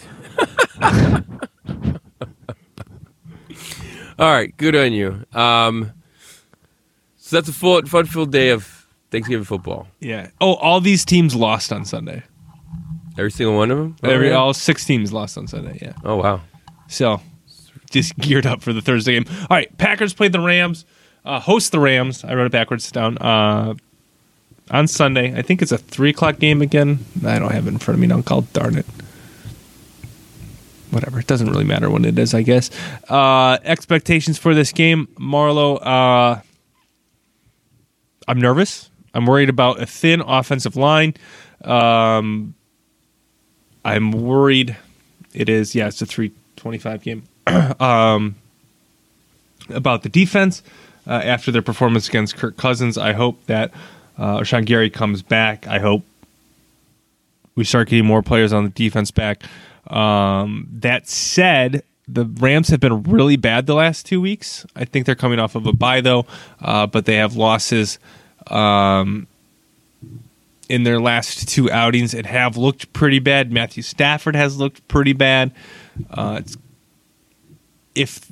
all 4.18 4.32
right. 4.32 4.56
Good 4.56 4.74
on 4.78 4.94
you. 4.94 5.26
Um, 5.34 5.92
so 7.18 7.36
that's 7.36 7.50
a 7.50 7.54
full, 7.54 7.86
fun-filled 7.86 8.32
day 8.32 8.52
of 8.52 8.88
Thanksgiving 9.12 9.44
football. 9.44 9.90
yeah. 10.00 10.30
Oh, 10.40 10.54
all 10.54 10.80
these 10.80 11.04
teams 11.04 11.36
lost 11.36 11.74
on 11.74 11.84
Sunday. 11.84 12.24
Every 13.18 13.32
single 13.32 13.58
one 13.58 13.70
of 13.70 13.78
them. 13.78 13.98
Oh, 14.02 14.10
Every 14.10 14.32
all 14.32 14.54
six 14.54 14.86
teams 14.86 15.12
lost 15.12 15.38
on 15.38 15.48
Sunday. 15.48 15.78
Yeah. 15.82 15.92
Oh 16.06 16.16
wow. 16.16 16.40
So 16.88 17.20
just 17.90 18.16
geared 18.18 18.46
up 18.46 18.62
for 18.62 18.72
the 18.72 18.82
Thursday 18.82 19.20
game. 19.20 19.26
All 19.42 19.58
right, 19.58 19.78
Packers 19.78 20.14
played 20.14 20.32
the 20.32 20.40
Rams, 20.40 20.86
uh, 21.28 21.40
host 21.42 21.72
the 21.72 21.80
Rams. 21.80 22.24
I 22.24 22.34
wrote 22.34 22.46
it 22.46 22.52
backwards 22.52 22.90
down. 22.92 23.18
Uh, 23.18 23.76
on 24.72 24.88
Sunday, 24.88 25.38
I 25.38 25.42
think 25.42 25.62
it's 25.62 25.72
a 25.72 25.78
three 25.78 26.10
o'clock 26.10 26.40
game 26.40 26.62
again. 26.62 27.00
I 27.26 27.38
don't 27.40 27.52
have 27.52 27.68
it 27.68 27.70
in 27.70 27.78
front 27.78 27.96
of 27.96 28.02
me 28.02 28.08
now. 28.08 28.22
Called 28.22 28.52
darn 28.54 28.78
it. 28.78 28.86
Whatever. 30.90 31.20
It 31.20 31.28
doesn't 31.28 31.50
really 31.50 31.66
matter 31.66 31.90
when 31.90 32.06
it 32.06 32.18
is, 32.18 32.34
I 32.34 32.42
guess. 32.42 32.70
Uh, 33.10 33.58
expectations 33.64 34.38
for 34.38 34.56
this 34.56 34.72
game, 34.72 35.08
Marlo. 35.16 35.86
Uh, 35.86 36.42
I'm 38.28 38.40
nervous. 38.40 38.90
I'm 39.14 39.26
worried 39.26 39.50
about 39.50 39.82
a 39.82 39.86
thin 39.86 40.22
offensive 40.22 40.76
line. 40.76 41.14
Um, 41.64 42.56
I'm 43.84 44.12
worried. 44.12 44.78
It 45.34 45.50
is, 45.50 45.76
yeah, 45.76 45.88
it's 45.88 46.02
a 46.02 46.06
325 46.06 47.04
game. 47.04 47.24
um, 47.82 48.36
about 49.70 50.04
the 50.04 50.10
defense 50.10 50.62
uh, 51.08 51.22
after 51.24 51.52
their 51.52 51.62
performance 51.62 52.08
against 52.08 52.36
Kirk 52.36 52.58
Cousins. 52.58 52.98
I 52.98 53.14
hope 53.14 53.44
that 53.46 53.72
uh, 54.18 54.44
Sean 54.44 54.66
Gary 54.66 54.90
comes 54.90 55.22
back. 55.22 55.68
I 55.68 55.80
hope 55.80 56.04
we 57.56 57.64
start 57.64 57.90
getting 57.90 58.06
more 58.06 58.22
players 58.22 58.54
on 58.54 58.66
the 58.66 58.70
defense 58.70 59.12
back. 59.12 59.44
Um, 59.88 60.68
that 60.72 61.08
said, 61.08 61.84
the 62.08 62.26
Rams 62.26 62.70
have 62.70 62.80
been 62.80 63.04
really 63.04 63.36
bad 63.36 63.66
the 63.66 63.74
last 63.74 64.06
two 64.06 64.22
weeks. 64.22 64.66
I 64.76 64.86
think 64.86 65.06
they're 65.06 65.16
coming 65.16 65.40
off 65.40 65.56
of 65.56 65.66
a 65.66 65.74
bye 65.74 66.02
though, 66.02 66.26
uh, 66.62 66.88
but 66.88 67.06
they 67.06 67.16
have 67.16 67.36
losses 67.36 68.00
um, 68.48 69.28
in 70.70 70.84
their 70.84 71.00
last 71.00 71.48
two 71.48 71.72
outings 71.72 72.14
and 72.14 72.26
have 72.26 72.58
looked 72.58 72.92
pretty 72.94 73.20
bad. 73.20 73.52
Matthew 73.52 73.84
Stafford 73.84 74.36
has 74.36 74.58
looked 74.58 74.88
pretty 74.88 75.14
bad. 75.14 75.52
Uh, 76.10 76.42
if 77.96 78.32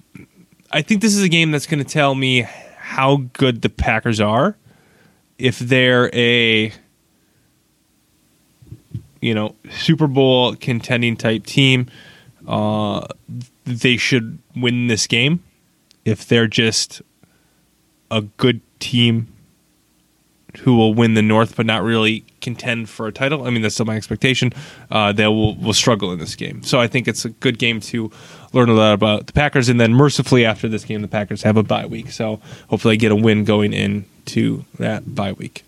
I 0.72 0.82
think 0.82 1.02
this 1.02 1.16
is 1.16 1.24
a 1.24 1.30
game 1.30 1.52
that's 1.52 1.68
going 1.68 1.84
to 1.84 1.90
tell 1.90 2.16
me 2.16 2.48
how 2.86 3.24
good 3.34 3.64
the 3.64 3.70
Packers 3.70 4.22
are. 4.22 4.56
If 5.40 5.58
they're 5.58 6.12
a 6.14 6.72
you 9.22 9.34
know 9.34 9.56
Super 9.72 10.06
Bowl 10.06 10.56
contending 10.56 11.18
type 11.18 11.48
team, 11.48 11.88
uh, 12.48 13.08
they 13.66 13.98
should 13.98 14.38
win 14.56 14.86
this 14.86 15.08
game. 15.08 15.44
If 16.06 16.28
they're 16.28 16.48
just 16.48 17.02
a 18.12 18.22
good 18.22 18.62
team 18.80 19.34
who 20.60 20.76
will 20.76 20.94
win 20.94 21.14
the 21.14 21.22
North 21.22 21.56
but 21.56 21.66
not 21.66 21.84
really 21.84 22.24
contend 22.42 22.90
for 22.90 23.08
a 23.08 23.12
title. 23.12 23.46
I 23.46 23.50
mean, 23.50 23.62
that's 23.62 23.76
still 23.76 23.86
my 23.86 23.96
expectation. 23.96 24.52
Uh, 24.92 25.12
they 25.12 25.28
will 25.28 25.56
will 25.56 25.74
struggle 25.74 26.12
in 26.12 26.20
this 26.20 26.36
game. 26.36 26.64
So 26.64 26.80
I 26.80 26.88
think 26.88 27.08
it's 27.08 27.26
a 27.26 27.30
good 27.30 27.58
game 27.60 27.80
to 27.82 28.12
learn 28.54 28.70
a 28.70 28.74
lot 28.74 28.94
about 28.94 29.28
the 29.28 29.34
Packers. 29.34 29.70
And 29.70 29.80
then 29.80 29.94
mercifully 29.94 30.46
after 30.46 30.68
this 30.68 30.86
game, 30.86 31.02
the 31.02 31.08
Packers 31.08 31.44
have 31.44 31.58
a 31.58 31.64
bye 31.64 31.86
week. 31.86 32.12
So 32.12 32.40
hopefully, 32.70 32.94
I 32.94 32.98
get 32.98 33.12
a 33.12 33.16
win 33.16 33.44
going 33.44 33.74
into 33.74 34.66
that 34.80 35.16
bye 35.16 35.34
week. 35.34 35.64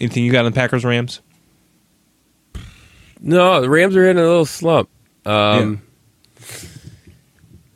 Anything 0.00 0.24
you 0.24 0.32
got 0.32 0.44
on 0.44 0.52
the 0.52 0.56
Packers 0.56 0.84
Rams? 0.84 1.20
No, 3.20 3.60
the 3.60 3.70
Rams 3.70 3.96
are 3.96 4.08
in 4.08 4.18
a 4.18 4.22
little 4.22 4.44
slump. 4.44 4.88
Um, 5.24 5.82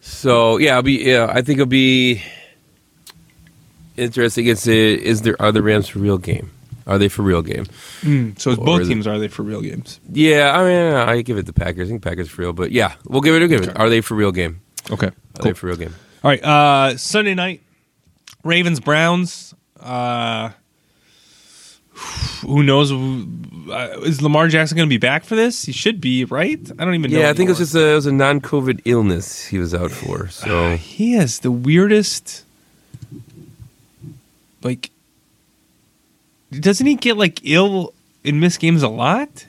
So 0.00 0.58
yeah, 0.58 0.74
I'll 0.74 0.82
be. 0.82 1.02
Yeah, 1.04 1.28
I 1.30 1.40
think 1.40 1.58
it'll 1.58 1.66
be 1.66 2.22
interesting. 4.00 4.46
It's 4.46 4.66
a, 4.66 4.94
is 4.94 5.22
there 5.22 5.36
are 5.40 5.52
the 5.52 5.62
Rams 5.62 5.88
for 5.88 5.98
real 6.00 6.18
game? 6.18 6.50
Are 6.86 6.98
they 6.98 7.08
for 7.08 7.22
real 7.22 7.42
game? 7.42 7.66
So 8.38 8.50
it's 8.50 8.56
both 8.60 8.80
is 8.80 8.88
it- 8.88 8.92
teams 8.94 9.06
are 9.06 9.18
they 9.18 9.28
for 9.28 9.42
real 9.44 9.60
games? 9.60 10.00
Yeah, 10.10 10.58
I 10.58 10.64
mean, 10.64 10.92
I 10.94 11.22
give 11.22 11.38
it 11.38 11.46
the 11.46 11.52
Packers. 11.52 11.88
I 11.88 11.90
think 11.92 12.02
Packers 12.02 12.28
for 12.28 12.42
real, 12.42 12.52
but 12.52 12.72
yeah, 12.72 12.94
we'll 13.06 13.20
give 13.20 13.34
it 13.36 13.42
a 13.42 13.48
give 13.48 13.62
it. 13.62 13.78
Are 13.78 13.88
they 13.88 14.00
for 14.00 14.14
real 14.14 14.32
game? 14.32 14.60
Okay, 14.90 15.08
Are 15.08 15.42
they 15.42 15.52
for 15.52 15.66
real 15.68 15.76
game? 15.76 15.94
All 16.24 16.30
right, 16.30 16.42
uh, 16.42 16.96
Sunday 16.96 17.34
night, 17.34 17.60
Ravens 18.42 18.80
Browns. 18.80 19.54
Uh, 19.78 20.50
who 22.42 22.62
knows? 22.62 22.90
Uh, 22.92 24.00
is 24.02 24.22
Lamar 24.22 24.48
Jackson 24.48 24.76
going 24.76 24.88
to 24.88 24.92
be 24.92 24.98
back 24.98 25.24
for 25.24 25.36
this? 25.36 25.64
He 25.64 25.72
should 25.72 26.00
be, 26.00 26.24
right? 26.24 26.58
I 26.78 26.84
don't 26.84 26.94
even 26.94 27.10
know. 27.12 27.20
Yeah, 27.20 27.30
I 27.30 27.34
think 27.34 27.48
it 27.48 27.52
was 27.52 27.58
just 27.58 27.74
a, 27.74 27.92
it 27.92 27.94
was 27.94 28.06
a 28.06 28.12
non-COVID 28.12 28.80
illness 28.84 29.46
he 29.46 29.58
was 29.58 29.74
out 29.74 29.90
for. 29.90 30.28
So 30.28 30.76
He 30.76 31.12
has 31.12 31.40
the 31.40 31.50
weirdest. 31.50 32.44
Like, 34.62 34.90
doesn't 36.52 36.86
he 36.86 36.94
get 36.96 37.16
like 37.16 37.40
ill 37.44 37.94
and 38.24 38.40
miss 38.40 38.56
games 38.58 38.82
a 38.82 38.88
lot? 38.88 39.46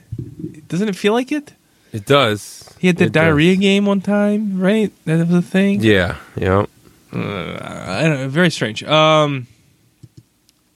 Doesn't 0.68 0.88
it 0.88 0.96
feel 0.96 1.12
like 1.12 1.32
it? 1.32 1.52
It 1.92 2.06
does. 2.06 2.74
He 2.78 2.86
had 2.86 2.96
the 2.96 3.04
It 3.04 3.12
does. 3.12 3.22
diarrhea 3.22 3.56
game 3.56 3.84
one 3.86 4.00
time, 4.00 4.58
right? 4.58 4.90
That 5.04 5.26
was 5.26 5.36
a 5.36 5.42
thing. 5.42 5.82
Yeah, 5.82 6.16
yeah. 6.36 6.64
Uh, 7.12 7.58
I 7.98 8.02
don't 8.04 8.20
know, 8.20 8.28
very 8.28 8.50
strange. 8.50 8.82
Um, 8.84 9.46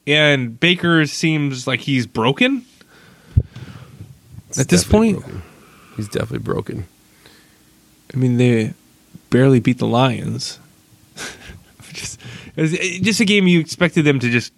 and 0.06 0.60
Baker 0.60 1.06
seems 1.06 1.66
like 1.66 1.80
he's 1.80 2.06
broken. 2.06 2.66
It's 4.50 4.58
At 4.58 4.68
this 4.68 4.84
point- 4.84 5.20
broken. 5.20 5.42
he's 5.96 6.08
definitely 6.08 6.38
broken. 6.40 6.84
I 8.12 8.18
mean, 8.18 8.36
they 8.36 8.74
barely 9.30 9.58
beat 9.60 9.78
the 9.78 9.86
Lions. 9.86 10.58
just, 11.92 12.20
it 12.56 13.02
just 13.02 13.20
a 13.20 13.24
game 13.24 13.46
you 13.46 13.60
expected 13.60 14.04
them 14.04 14.18
to 14.20 14.30
just 14.30 14.52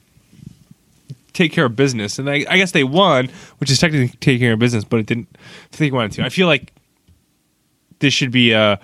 take 1.33 1.53
care 1.53 1.67
of 1.67 1.77
business, 1.77 2.19
and 2.19 2.29
I, 2.29 2.45
I 2.49 2.57
guess 2.57 2.73
they 2.73 2.85
won, 2.85 3.31
which 3.59 3.71
is 3.71 3.79
technically 3.79 4.17
taking 4.19 4.41
care 4.41 4.53
of 4.53 4.59
business, 4.59 4.85
but 4.85 5.01
it 5.01 5.07
didn't. 5.07 5.29
Think 5.71 5.95
wanted 5.95 6.13
to. 6.13 6.25
I 6.25 6.29
feel 6.29 6.47
like 6.47 6.73
this 8.01 8.13
should 8.13 8.33
be 8.33 8.53
a 8.53 8.81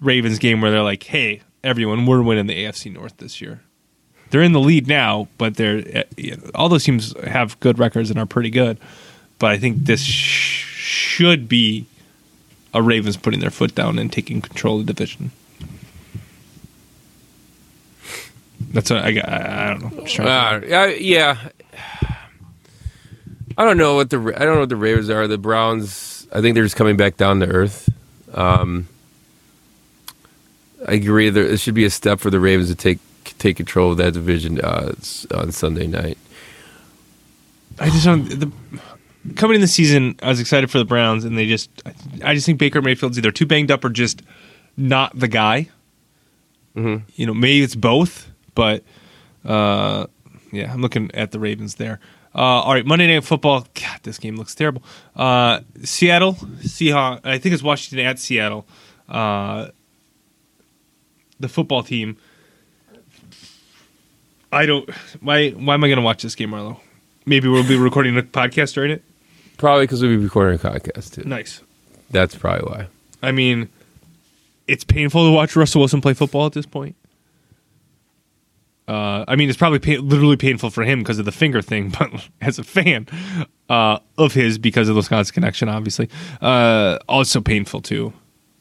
Ravens 0.00 0.38
game 0.38 0.60
where 0.60 0.70
they're 0.70 0.82
like, 0.82 1.02
"Hey, 1.02 1.42
everyone, 1.62 2.06
we're 2.06 2.22
winning 2.22 2.46
the 2.46 2.64
AFC 2.64 2.92
North 2.92 3.16
this 3.18 3.40
year." 3.40 3.60
They're 4.30 4.42
in 4.42 4.52
the 4.52 4.60
lead 4.60 4.88
now, 4.88 5.28
but 5.36 5.56
they're 5.56 5.82
uh, 5.94 6.02
you 6.16 6.36
know, 6.36 6.50
all 6.54 6.68
those 6.70 6.84
teams 6.84 7.14
have 7.26 7.60
good 7.60 7.78
records 7.78 8.08
and 8.10 8.18
are 8.18 8.26
pretty 8.26 8.50
good. 8.50 8.78
But 9.38 9.50
I 9.50 9.58
think 9.58 9.84
this 9.84 10.00
sh- 10.00 10.64
should 10.64 11.48
be 11.48 11.86
a 12.72 12.82
Ravens 12.82 13.16
putting 13.16 13.40
their 13.40 13.50
foot 13.50 13.74
down 13.74 13.98
and 13.98 14.10
taking 14.10 14.40
control 14.40 14.80
of 14.80 14.86
the 14.86 14.94
division. 14.94 15.30
That's 18.72 18.90
what 18.90 19.04
I. 19.04 19.20
I, 19.20 19.70
I 19.70 19.74
don't 19.74 20.18
know. 20.18 20.24
Uh, 20.24 20.60
yeah, 20.66 20.86
yeah. 20.86 21.48
I 23.58 23.64
don't 23.64 23.76
know 23.76 23.94
what 23.96 24.10
the 24.10 24.18
I 24.18 24.44
don't 24.44 24.54
know 24.54 24.60
what 24.60 24.68
the 24.68 24.76
Ravens 24.76 25.10
are. 25.10 25.26
The 25.26 25.38
Browns. 25.38 26.26
I 26.32 26.40
think 26.40 26.54
they're 26.54 26.64
just 26.64 26.76
coming 26.76 26.96
back 26.96 27.16
down 27.16 27.40
to 27.40 27.46
earth. 27.46 27.88
Um, 28.32 28.88
I 30.88 30.94
agree. 30.94 31.28
There 31.30 31.44
it 31.44 31.60
should 31.60 31.74
be 31.74 31.84
a 31.84 31.90
step 31.90 32.18
for 32.20 32.30
the 32.30 32.40
Ravens 32.40 32.68
to 32.68 32.74
take 32.74 32.98
take 33.38 33.56
control 33.56 33.92
of 33.92 33.98
that 33.98 34.14
division 34.14 34.60
uh, 34.60 34.92
on 35.34 35.52
Sunday 35.52 35.86
night. 35.86 36.16
I 37.78 37.90
just 37.90 38.04
don't. 38.04 38.24
The, 38.24 38.50
coming 39.36 39.54
in 39.56 39.60
the 39.60 39.68
season, 39.68 40.16
I 40.22 40.28
was 40.28 40.40
excited 40.40 40.70
for 40.70 40.78
the 40.78 40.84
Browns, 40.84 41.24
and 41.24 41.36
they 41.36 41.46
just. 41.46 41.70
I 42.24 42.34
just 42.34 42.46
think 42.46 42.58
Baker 42.58 42.80
Mayfield's 42.80 43.18
either 43.18 43.30
too 43.30 43.46
banged 43.46 43.70
up 43.70 43.84
or 43.84 43.90
just 43.90 44.22
not 44.76 45.18
the 45.18 45.28
guy. 45.28 45.68
Mhm. 46.74 47.02
You 47.16 47.26
know, 47.26 47.34
maybe 47.34 47.62
it's 47.62 47.74
both, 47.74 48.30
but 48.54 48.84
uh, 49.44 50.06
yeah, 50.52 50.72
I'm 50.72 50.82
looking 50.82 51.10
at 51.14 51.30
the 51.32 51.38
Ravens 51.38 51.76
there. 51.76 52.00
Uh, 52.34 52.38
all 52.38 52.72
right, 52.72 52.86
Monday 52.86 53.06
Night 53.06 53.24
Football. 53.24 53.66
God, 53.74 54.00
this 54.02 54.18
game 54.18 54.36
looks 54.36 54.54
terrible. 54.54 54.82
Uh, 55.14 55.60
Seattle 55.84 56.34
Seahawks. 56.34 57.20
I 57.24 57.38
think 57.38 57.52
it's 57.52 57.62
Washington 57.62 58.06
at 58.06 58.18
Seattle. 58.18 58.66
Uh, 59.08 59.68
the 61.40 61.48
football 61.48 61.82
team. 61.82 62.16
I 64.50 64.66
don't. 64.66 64.88
Why? 65.20 65.50
Why 65.50 65.74
am 65.74 65.84
I 65.84 65.88
going 65.88 65.96
to 65.96 66.02
watch 66.02 66.22
this 66.22 66.34
game, 66.34 66.50
Marlo? 66.50 66.78
Maybe 67.26 67.48
we'll 67.48 67.66
be 67.66 67.76
recording 67.76 68.16
a 68.16 68.22
podcast 68.22 68.74
during 68.74 68.90
it. 68.90 69.02
Probably 69.58 69.84
because 69.84 70.02
we'll 70.02 70.16
be 70.16 70.24
recording 70.24 70.54
a 70.54 70.58
podcast 70.58 71.14
too. 71.14 71.28
Nice. 71.28 71.60
That's 72.10 72.34
probably 72.34 72.68
why. 72.68 72.86
I 73.22 73.32
mean, 73.32 73.68
it's 74.66 74.84
painful 74.84 75.26
to 75.26 75.32
watch 75.32 75.54
Russell 75.54 75.80
Wilson 75.80 76.00
play 76.00 76.14
football 76.14 76.46
at 76.46 76.52
this 76.52 76.66
point. 76.66 76.96
Uh, 78.88 79.24
I 79.28 79.36
mean, 79.36 79.48
it's 79.48 79.56
probably 79.58 79.78
pa- 79.78 80.02
literally 80.02 80.36
painful 80.36 80.70
for 80.70 80.82
him 80.82 80.98
because 81.00 81.18
of 81.18 81.24
the 81.24 81.32
finger 81.32 81.62
thing, 81.62 81.90
but 81.98 82.28
as 82.40 82.58
a 82.58 82.64
fan 82.64 83.06
uh, 83.68 83.98
of 84.18 84.34
his, 84.34 84.58
because 84.58 84.88
of 84.88 84.94
the 84.94 84.98
Wisconsin 84.98 85.32
connection, 85.34 85.68
obviously, 85.68 86.08
uh, 86.40 86.98
also 87.08 87.40
painful 87.40 87.80
to 87.82 88.12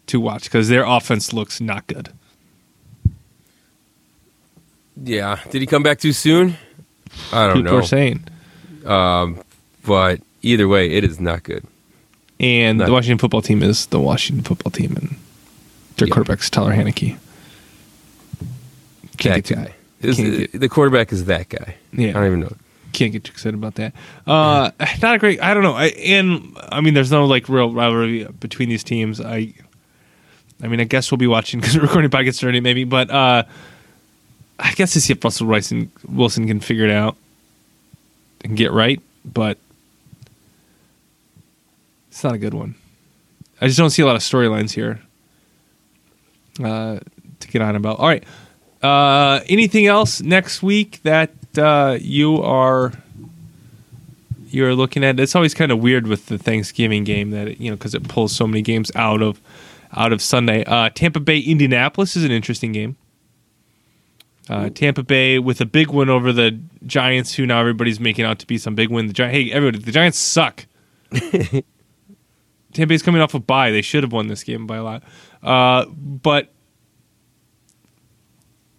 to 0.08 0.20
watch 0.20 0.44
because 0.44 0.68
their 0.70 0.84
offense 0.84 1.32
looks 1.34 1.60
not 1.62 1.88
good. 1.88 2.10
Yeah. 5.02 5.40
Did 5.50 5.62
he 5.62 5.66
come 5.68 5.84
back 5.84 6.00
too 6.00 6.12
soon? 6.14 6.56
I 7.32 7.48
don't 7.48 7.58
People 7.58 7.72
know. 7.74 7.78
are 7.80 7.84
saying, 7.84 8.24
But 8.84 10.22
either 10.42 10.68
way, 10.68 10.92
it 10.92 11.04
is 11.04 11.20
not 11.20 11.44
good. 11.44 11.66
and 12.40 12.78
No. 12.80 12.86
the 12.86 12.92
Washington 12.92 13.18
football 13.20 13.42
team 13.42 13.62
is 13.64 13.86
the 13.88 14.00
Washington 14.00 14.44
football 14.44 14.72
team, 14.72 14.96
and 14.98 15.16
their 15.98 16.08
Yeah. 16.08 16.14
quarterback's 16.14 16.50
Taylor 16.50 16.74
Heinicke. 16.74 17.18
Can't 19.18 19.46
that 19.46 19.56
guy. 19.56 19.74
Is- 20.04 20.18
get- 20.18 20.60
the 20.60 20.70
quarterback 20.70 21.12
is 21.12 21.26
that 21.26 21.50
guy. 21.50 21.76
Yeah. 21.94 22.10
I 22.10 22.14
don't 22.14 22.26
even 22.28 22.40
know. 22.42 22.54
can't 22.94 23.12
get 23.14 23.24
too 23.24 23.32
excited 23.32 23.56
about 23.56 23.76
that. 23.76 23.94
Uh, 24.28 24.72
not 25.02 25.16
a 25.16 25.18
great. 25.20 25.42
I 25.42 25.54
don't 25.54 25.64
know. 25.64 25.74
I, 25.74 25.88
and 25.88 26.58
I 26.58 26.82
mean, 26.82 26.94
there's 26.94 27.12
no 27.12 27.26
like 27.26 27.48
real 27.50 27.72
rivalry 27.72 28.26
between 28.40 28.70
these 28.70 28.84
teams. 28.84 29.20
I, 29.22 29.54
I 30.64 30.68
mean, 30.68 30.80
I 30.80 30.84
guess 30.86 31.12
we'll 31.12 31.18
be 31.18 31.28
watching 31.28 31.60
because 31.62 31.76
we're 31.76 31.84
recording 31.84 32.10
podcast 32.12 32.44
already, 32.44 32.60
maybe. 32.60 32.84
But 32.84 33.10
uh, 33.10 33.44
I 34.60 34.72
guess 34.74 34.94
to 34.94 35.02
see 35.02 35.14
if 35.14 35.24
Russell 35.24 35.48
Rice 35.48 35.72
and 35.72 35.90
Wilson 36.08 36.48
can 36.48 36.60
figure 36.60 36.86
it 36.86 36.92
out 36.92 37.16
and 38.44 38.56
get 38.58 38.72
right, 38.72 39.02
but 39.26 39.58
it's 42.10 42.24
not 42.24 42.34
a 42.34 42.38
good 42.38 42.54
one. 42.54 42.76
I 43.60 43.68
just 43.68 43.78
don't 43.78 43.90
see 43.92 44.02
a 44.02 44.06
lot 44.06 44.16
of 44.16 44.22
storylines 44.22 44.72
here 44.72 45.00
uh, 46.64 47.00
to 47.40 47.48
get 47.48 47.62
on 47.62 47.76
about. 47.76 48.00
All 48.00 48.08
right. 48.08 48.24
Uh, 48.82 49.42
anything 49.48 49.86
else 49.86 50.22
next 50.22 50.64
week 50.64 51.02
that 51.04 51.32
uh, 51.58 51.98
you 52.02 52.42
are 52.42 52.94
you're 54.48 54.76
looking 54.76 55.04
at? 55.04 55.20
It's 55.20 55.36
always 55.36 55.54
kind 55.54 55.72
of 55.72 55.80
weird 55.80 56.08
with 56.08 56.26
the 56.28 56.38
Thanksgiving 56.38 57.04
game 57.04 57.32
that 57.32 57.48
it, 57.48 57.60
you 57.60 57.70
know 57.70 57.78
because 57.78 57.94
it 57.94 58.08
pulls 58.08 58.36
so 58.36 58.48
many 58.48 58.62
games 58.62 58.92
out 58.96 59.22
of 59.22 59.40
out 59.96 60.14
of 60.14 60.22
Sunday. 60.22 60.64
Uh, 60.66 60.90
Tampa 60.90 61.20
Bay 61.20 61.40
Indianapolis 61.40 62.16
is 62.16 62.24
an 62.24 62.32
interesting 62.32 62.72
game. 62.72 62.98
Uh, 64.50 64.70
Tampa 64.70 65.04
Bay 65.04 65.40
with 65.40 65.62
a 65.62 65.66
big 65.66 65.90
win 65.92 66.10
over 66.10 66.34
the 66.34 66.60
Giants, 66.86 67.36
who 67.36 67.46
now 67.46 67.60
everybody's 67.60 68.00
making 68.00 68.26
out 68.26 68.40
to 68.40 68.48
be 68.48 68.58
some 68.58 68.76
big 68.76 68.90
win. 68.90 69.08
The 69.08 69.14
Gi- 69.14 69.30
hey, 69.30 69.52
everybody, 69.52 69.84
the 69.84 69.92
Giants 69.92 70.18
suck. 70.18 70.66
Tampa 71.12 71.64
Bay's 72.88 73.04
coming 73.04 73.22
off 73.22 73.34
a 73.34 73.40
bye. 73.40 73.72
They 73.72 73.82
should 73.82 74.04
have 74.04 74.12
won 74.12 74.28
this 74.28 74.44
game 74.44 74.66
by 74.66 74.78
a 74.78 74.84
lot. 74.84 75.04
Uh, 75.44 75.86
but 75.86 76.52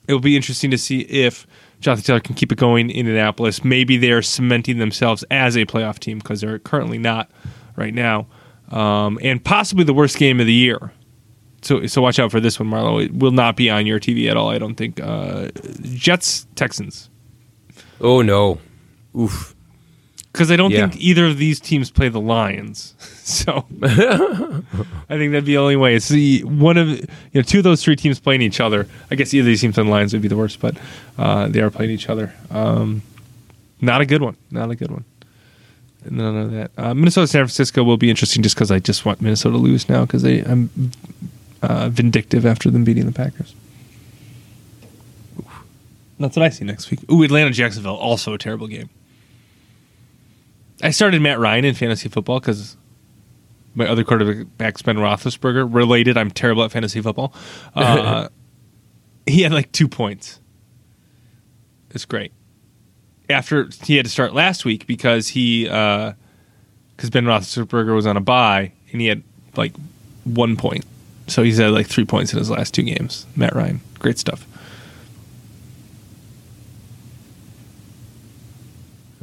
it 0.09 0.13
will 0.13 0.21
be 0.21 0.37
interesting 0.37 0.71
to 0.71 0.79
see 0.79 1.01
if 1.01 1.47
Jonathan 1.81 2.05
Taylor 2.05 2.21
can 2.21 2.35
keep 2.35 2.53
it 2.53 2.59
going 2.59 2.91
in 2.91 2.97
Indianapolis. 2.97 3.65
Maybe 3.65 3.97
they're 3.97 4.23
cementing 4.23 4.79
themselves 4.79 5.25
as 5.31 5.57
a 5.57 5.65
playoff 5.67 5.99
team 5.99 6.19
because 6.19 6.41
they're 6.41 6.59
currently 6.59 6.99
not 6.99 7.31
right 7.77 7.95
now, 7.95 8.27
um, 8.71 9.19
and 9.23 9.43
possibly 9.45 9.85
the 9.85 9.95
worst 9.95 10.17
game 10.17 10.41
of 10.41 10.47
the 10.47 10.53
year. 10.53 10.93
So, 11.63 11.87
so 11.87 12.03
watch 12.03 12.19
out 12.19 12.33
for 12.33 12.41
this 12.41 12.59
one, 12.59 12.69
Marlo. 12.69 13.05
It 13.05 13.15
will 13.15 13.31
not 13.31 13.57
be 13.57 13.71
on 13.71 13.87
your 13.87 14.01
TV 14.01 14.29
at 14.29 14.37
all. 14.37 14.51
I 14.51 14.59
don't 14.59 14.75
think. 14.75 15.01
Uh, 15.01 15.49
Jets 15.83 16.47
Texans 16.57 17.09
Oh 18.03 18.21
no. 18.21 18.59
Oof. 19.17 19.55
Because 20.33 20.51
I 20.51 20.57
don't 20.57 20.71
Yeah. 20.71 20.89
think 20.89 21.01
either 21.03 21.27
of 21.27 21.39
these 21.39 21.61
teams 21.61 21.91
play 21.91 22.09
the 22.09 22.21
Lions. 22.21 22.95
So 23.23 23.65
I 23.85 25.17
think 25.17 25.31
that'd 25.31 25.45
be 25.45 25.53
the 25.53 25.57
only 25.59 25.77
way. 25.77 25.95
It's 25.95 26.09
the 26.09 26.43
one 26.43 26.77
of 26.77 26.89
you 26.89 27.07
know 27.35 27.43
two 27.43 27.59
of 27.59 27.65
those 27.65 27.83
three 27.85 27.95
teams 27.95 28.19
playing 28.19 28.43
each 28.43 28.59
other. 28.61 28.89
I 29.13 29.15
guess 29.15 29.33
either 29.33 29.43
of 29.43 29.47
these 29.47 29.61
teams 29.61 29.79
and 29.79 29.89
Lions 29.89 30.13
would 30.13 30.23
be 30.23 30.29
the 30.29 30.37
worst, 30.37 30.59
but 30.61 30.77
uh, 31.19 31.47
they 31.47 31.61
are 31.61 31.71
playing 31.71 31.93
each 31.93 32.09
other. 32.09 32.35
Um, 32.51 33.03
not 33.81 34.01
a 34.01 34.07
good 34.07 34.23
one. 34.23 34.37
Not 34.51 34.73
a 34.73 34.75
good 34.75 34.91
one. 34.91 35.05
None 36.11 36.37
of 36.37 36.51
that. 36.51 36.71
Uh, 36.77 36.95
Minnesota 36.95 37.29
San 37.29 37.43
Francisco 37.43 37.85
will 37.85 37.97
be 37.97 38.11
interesting 38.11 38.43
just 38.43 38.57
because 38.57 38.73
I 38.73 38.81
just 38.81 39.05
want 39.07 39.21
Minnesota 39.21 39.53
to 39.57 39.63
lose 39.63 39.89
now 39.89 40.05
because 40.05 40.25
I'm 40.25 40.69
uh, 41.63 41.89
vindictive 41.91 42.45
after 42.45 42.71
them 42.73 42.83
beating 42.83 43.07
the 43.07 43.13
Packers. 43.13 43.55
That's 46.19 46.37
what 46.37 46.45
I 46.45 46.49
see 46.51 46.65
next 46.65 46.91
week. 46.91 47.01
Ooh, 47.11 47.23
Atlanta 47.23 47.51
Jacksonville, 47.51 47.95
also 47.97 48.35
a 48.35 48.39
terrible 48.39 48.67
game. 48.67 48.91
I 50.83 50.91
started 50.91 51.23
Matt 51.23 51.39
Ryan 51.39 51.65
in 51.65 51.75
fantasy 51.75 52.09
football 52.09 52.41
because 52.41 52.77
my 53.75 53.87
other 53.87 54.05
quarterback's 54.05 54.83
Ben 54.83 54.97
Roethlisberger. 54.97 55.73
Related, 55.73 56.17
I'm 56.19 56.31
terrible 56.31 56.65
at 56.65 56.73
fantasy 56.73 57.01
football. 57.01 57.33
Uh, 57.75 58.29
he 59.25 59.43
had 59.43 59.53
like 59.53 59.71
two 59.71 59.87
points. 59.87 60.41
It's 61.91 62.05
great. 62.05 62.33
After 63.31 63.69
he 63.85 63.97
had 63.97 64.05
to 64.05 64.11
start 64.11 64.35
last 64.35 64.65
week 64.65 64.87
because 64.87 65.29
he 65.29 65.65
because 65.65 67.11
Ben 67.11 67.25
Roethlisberger 67.25 67.95
was 67.95 68.07
on 68.07 68.17
a 68.17 68.21
bye 68.21 68.73
and 68.91 69.01
he 69.01 69.07
had 69.07 69.23
like 69.57 69.73
one 70.25 70.57
point, 70.57 70.85
so 71.29 71.43
he's 71.43 71.59
had 71.59 71.71
like 71.71 71.87
three 71.87 72.05
points 72.05 72.33
in 72.33 72.39
his 72.41 72.51
last 72.51 72.75
two 72.75 72.83
games. 72.83 73.27
Matt 73.37 73.55
Ryan, 73.55 73.81
great 74.01 74.19
stuff. 74.19 74.45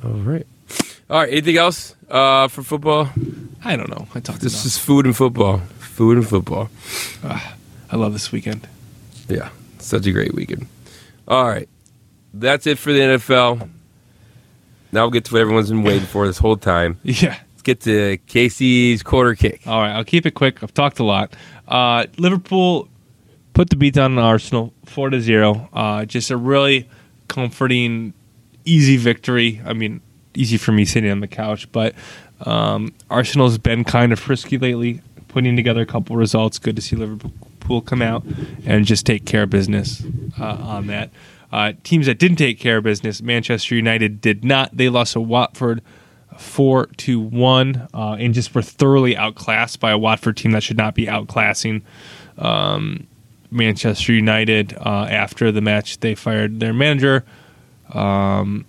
All 0.03 0.11
right. 0.11 0.47
All 1.09 1.19
right. 1.19 1.29
Anything 1.31 1.57
else 1.57 1.95
uh, 2.09 2.47
for 2.47 2.63
football? 2.63 3.09
I 3.63 3.75
don't 3.75 3.89
know. 3.89 4.07
I 4.15 4.19
talked 4.19 4.41
This 4.41 4.53
enough. 4.53 4.65
is 4.65 4.77
food 4.77 5.05
and 5.05 5.15
football. 5.15 5.59
Food 5.79 6.17
and 6.17 6.27
football. 6.27 6.69
I 7.23 7.95
love 7.95 8.13
this 8.13 8.31
weekend. 8.31 8.67
Yeah. 9.27 9.49
Such 9.79 10.05
a 10.05 10.11
great 10.11 10.33
weekend. 10.33 10.67
All 11.27 11.47
right. 11.47 11.67
That's 12.33 12.67
it 12.67 12.77
for 12.77 12.93
the 12.93 12.99
NFL. 12.99 13.69
Now 14.91 15.01
we'll 15.03 15.11
get 15.11 15.25
to 15.25 15.33
what 15.33 15.41
everyone's 15.41 15.69
been 15.69 15.83
waiting 15.83 16.07
for 16.07 16.25
this 16.27 16.37
whole 16.37 16.57
time. 16.57 16.99
Yeah, 17.03 17.37
let's 17.51 17.61
get 17.63 17.81
to 17.81 18.17
Casey's 18.27 19.03
corner 19.03 19.35
kick. 19.35 19.61
All 19.67 19.79
right, 19.81 19.91
I'll 19.91 20.03
keep 20.03 20.25
it 20.25 20.31
quick. 20.31 20.63
I've 20.63 20.73
talked 20.73 20.99
a 20.99 21.03
lot. 21.03 21.33
Uh, 21.67 22.05
Liverpool 22.17 22.87
put 23.53 23.69
the 23.69 23.75
beat 23.75 23.93
down 23.95 24.17
on 24.17 24.23
Arsenal, 24.23 24.73
four 24.85 25.09
to 25.11 25.21
zero. 25.21 25.69
Uh, 25.73 26.05
just 26.05 26.31
a 26.31 26.37
really 26.37 26.87
comforting, 27.27 28.13
easy 28.65 28.97
victory. 28.97 29.61
I 29.65 29.73
mean, 29.73 30.01
easy 30.35 30.57
for 30.57 30.71
me 30.71 30.85
sitting 30.85 31.11
on 31.11 31.19
the 31.19 31.27
couch, 31.27 31.71
but 31.71 31.95
um, 32.41 32.93
Arsenal's 33.09 33.57
been 33.57 33.83
kind 33.83 34.11
of 34.11 34.19
frisky 34.19 34.57
lately, 34.57 35.01
putting 35.27 35.55
together 35.55 35.81
a 35.81 35.85
couple 35.85 36.15
results. 36.15 36.59
Good 36.59 36.75
to 36.75 36.81
see 36.81 36.95
Liverpool 36.95 37.81
come 37.81 38.01
out 38.01 38.23
and 38.65 38.85
just 38.85 39.05
take 39.05 39.25
care 39.25 39.43
of 39.43 39.49
business 39.49 40.03
uh, 40.39 40.43
on 40.45 40.87
that. 40.87 41.11
Uh, 41.51 41.73
teams 41.83 42.05
that 42.05 42.19
didn't 42.19 42.37
take 42.37 42.59
care 42.59 42.77
of 42.77 42.83
business, 42.83 43.21
Manchester 43.21 43.75
United 43.75 44.21
did 44.21 44.43
not. 44.43 44.75
They 44.75 44.89
lost 44.89 45.13
to 45.13 45.21
Watford 45.21 45.81
four 46.37 46.85
to 46.97 47.19
one, 47.19 47.87
uh, 47.93 48.13
and 48.13 48.33
just 48.33 48.55
were 48.55 48.61
thoroughly 48.61 49.15
outclassed 49.17 49.79
by 49.79 49.91
a 49.91 49.97
Watford 49.97 50.37
team 50.37 50.51
that 50.51 50.63
should 50.63 50.77
not 50.77 50.95
be 50.95 51.05
outclassing 51.05 51.81
um, 52.37 53.07
Manchester 53.51 54.13
United. 54.13 54.73
Uh, 54.77 55.07
after 55.09 55.51
the 55.51 55.61
match, 55.61 55.99
they 55.99 56.15
fired 56.15 56.59
their 56.59 56.73
manager, 56.73 57.25
um, 57.93 58.65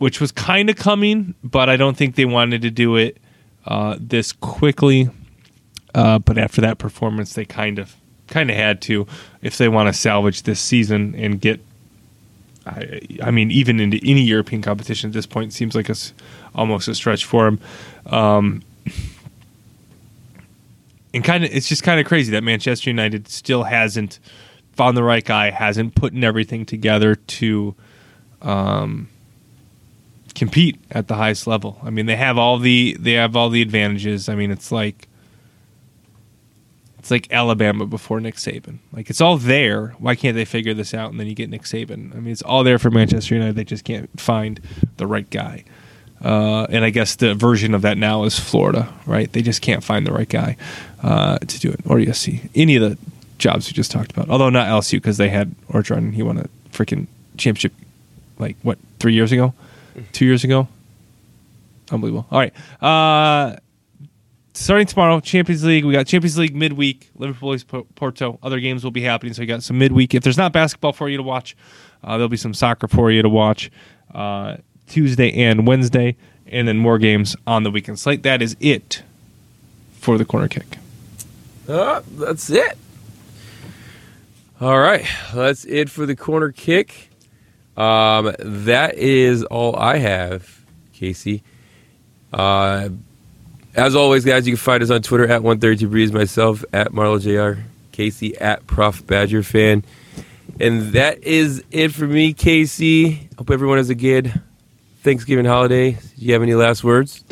which 0.00 0.18
was 0.18 0.32
kind 0.32 0.70
of 0.70 0.76
coming, 0.76 1.34
but 1.44 1.68
I 1.68 1.76
don't 1.76 1.94
think 1.94 2.14
they 2.14 2.24
wanted 2.24 2.62
to 2.62 2.70
do 2.70 2.96
it 2.96 3.18
uh, 3.66 3.96
this 4.00 4.32
quickly. 4.32 5.10
Uh, 5.94 6.18
but 6.18 6.38
after 6.38 6.62
that 6.62 6.78
performance, 6.78 7.34
they 7.34 7.44
kind 7.44 7.78
of 7.78 7.94
kind 8.26 8.48
of 8.48 8.56
had 8.56 8.80
to 8.80 9.06
if 9.42 9.58
they 9.58 9.68
want 9.68 9.88
to 9.88 9.92
salvage 9.92 10.44
this 10.44 10.58
season 10.58 11.14
and 11.16 11.38
get. 11.38 11.60
I, 12.64 13.02
I 13.22 13.30
mean, 13.30 13.50
even 13.50 13.78
into 13.78 14.00
any 14.02 14.22
European 14.22 14.62
competition 14.62 15.10
at 15.10 15.12
this 15.12 15.26
point 15.26 15.52
seems 15.52 15.74
like 15.74 15.90
it's 15.90 16.14
almost 16.54 16.88
a 16.88 16.94
stretch 16.94 17.26
for 17.26 17.44
them. 17.44 17.60
Um, 18.06 18.62
and 21.12 21.22
kind 21.22 21.44
of, 21.44 21.54
it's 21.54 21.68
just 21.68 21.82
kind 21.82 22.00
of 22.00 22.06
crazy 22.06 22.32
that 22.32 22.42
Manchester 22.42 22.88
United 22.88 23.28
still 23.28 23.64
hasn't 23.64 24.18
found 24.72 24.96
the 24.96 25.02
right 25.02 25.24
guy, 25.24 25.50
hasn't 25.50 25.94
put 25.94 26.14
everything 26.14 26.64
together 26.64 27.16
to 27.16 27.74
um, 28.40 29.08
compete 30.40 30.80
at 30.90 31.06
the 31.06 31.16
highest 31.16 31.46
level. 31.46 31.78
I 31.82 31.90
mean, 31.90 32.06
they 32.06 32.16
have 32.16 32.38
all 32.38 32.58
the 32.58 32.96
they 32.98 33.12
have 33.12 33.36
all 33.36 33.50
the 33.50 33.60
advantages. 33.60 34.26
I 34.26 34.34
mean, 34.34 34.50
it's 34.50 34.72
like 34.72 35.06
it's 36.98 37.10
like 37.10 37.30
Alabama 37.30 37.84
before 37.84 38.20
Nick 38.20 38.36
Saban. 38.36 38.78
Like 38.90 39.10
it's 39.10 39.20
all 39.20 39.36
there. 39.36 39.88
Why 39.98 40.14
can't 40.14 40.34
they 40.34 40.46
figure 40.46 40.72
this 40.72 40.94
out? 40.94 41.10
And 41.10 41.20
then 41.20 41.26
you 41.26 41.34
get 41.34 41.50
Nick 41.50 41.64
Saban. 41.64 42.16
I 42.16 42.20
mean, 42.20 42.32
it's 42.32 42.40
all 42.40 42.64
there 42.64 42.78
for 42.78 42.90
Manchester 42.90 43.34
United. 43.34 43.54
They 43.54 43.64
just 43.64 43.84
can't 43.84 44.18
find 44.18 44.62
the 44.96 45.06
right 45.06 45.28
guy. 45.28 45.64
Uh, 46.24 46.64
and 46.70 46.86
I 46.86 46.90
guess 46.90 47.16
the 47.16 47.34
version 47.34 47.74
of 47.74 47.82
that 47.82 47.98
now 47.98 48.24
is 48.24 48.40
Florida, 48.40 48.90
right? 49.04 49.30
They 49.30 49.42
just 49.42 49.60
can't 49.60 49.84
find 49.84 50.06
the 50.06 50.12
right 50.12 50.28
guy 50.28 50.56
uh, 51.02 51.36
to 51.38 51.60
do 51.60 51.70
it, 51.70 51.80
or 51.84 51.96
USC, 51.98 52.48
any 52.54 52.76
of 52.76 52.82
the 52.82 52.96
jobs 53.36 53.68
we 53.68 53.74
just 53.74 53.90
talked 53.90 54.10
about. 54.10 54.30
Although 54.30 54.48
not 54.48 54.68
LSU 54.68 54.92
because 54.92 55.18
they 55.18 55.28
had 55.28 55.54
Orgeron. 55.68 56.14
He 56.14 56.22
won 56.22 56.38
a 56.38 56.48
freaking 56.72 57.08
championship, 57.36 57.74
like 58.38 58.56
what 58.62 58.78
three 59.00 59.12
years 59.12 59.32
ago, 59.32 59.52
two 60.12 60.26
years 60.26 60.44
ago. 60.44 60.68
Unbelievable. 61.90 62.26
All 62.30 62.38
right. 62.38 62.52
Uh, 62.82 63.56
starting 64.54 64.86
tomorrow, 64.86 65.20
Champions 65.20 65.64
League. 65.64 65.84
We 65.84 65.92
got 65.92 66.06
Champions 66.06 66.38
League 66.38 66.54
midweek. 66.54 67.10
Liverpool 67.16 67.52
is 67.52 67.64
Porto. 67.64 68.38
Other 68.42 68.60
games 68.60 68.84
will 68.84 68.90
be 68.90 69.02
happening, 69.02 69.34
so 69.34 69.40
we 69.40 69.46
got 69.46 69.62
some 69.62 69.78
midweek. 69.78 70.14
If 70.14 70.22
there's 70.22 70.38
not 70.38 70.52
basketball 70.52 70.92
for 70.92 71.08
you 71.08 71.16
to 71.16 71.22
watch, 71.22 71.56
uh, 72.04 72.12
there'll 72.12 72.28
be 72.28 72.36
some 72.36 72.54
soccer 72.54 72.88
for 72.88 73.10
you 73.10 73.22
to 73.22 73.28
watch 73.28 73.70
uh, 74.14 74.56
Tuesday 74.86 75.32
and 75.32 75.66
Wednesday, 75.66 76.16
and 76.46 76.68
then 76.68 76.78
more 76.78 76.98
games 76.98 77.36
on 77.46 77.62
the 77.62 77.70
weekend 77.70 77.98
slate. 77.98 78.22
That 78.22 78.42
is 78.42 78.56
it 78.60 79.02
for 79.98 80.18
the 80.18 80.24
corner 80.24 80.48
kick. 80.48 80.78
Uh, 81.68 82.02
that's 82.16 82.50
it. 82.50 82.76
All 84.60 84.78
right, 84.78 85.06
that's 85.32 85.64
it 85.64 85.88
for 85.88 86.06
the 86.06 86.16
corner 86.16 86.52
kick. 86.52 87.09
Um, 87.80 88.34
that 88.40 88.96
is 88.98 89.42
all 89.44 89.74
I 89.74 89.96
have, 89.96 90.60
Casey. 90.92 91.42
Uh, 92.30 92.90
as 93.74 93.94
always, 93.94 94.22
guys, 94.22 94.46
you 94.46 94.52
can 94.52 94.58
find 94.58 94.82
us 94.82 94.90
on 94.90 95.00
Twitter 95.00 95.24
at 95.24 95.42
132 95.42 95.88
Breeze, 95.88 96.12
myself 96.12 96.62
at 96.74 96.92
Marlo 96.92 97.18
JR, 97.18 97.62
Casey 97.90 98.36
at 98.36 98.66
Prof 98.66 99.06
Badger 99.06 99.42
Fan. 99.42 99.82
And 100.60 100.92
that 100.92 101.24
is 101.24 101.64
it 101.70 101.92
for 101.92 102.06
me, 102.06 102.34
Casey. 102.34 103.30
Hope 103.38 103.50
everyone 103.50 103.78
has 103.78 103.88
a 103.88 103.94
good 103.94 104.42
Thanksgiving 105.02 105.46
holiday. 105.46 105.92
Do 105.92 105.98
you 106.16 106.34
have 106.34 106.42
any 106.42 106.54
last 106.54 106.84
words? 106.84 107.24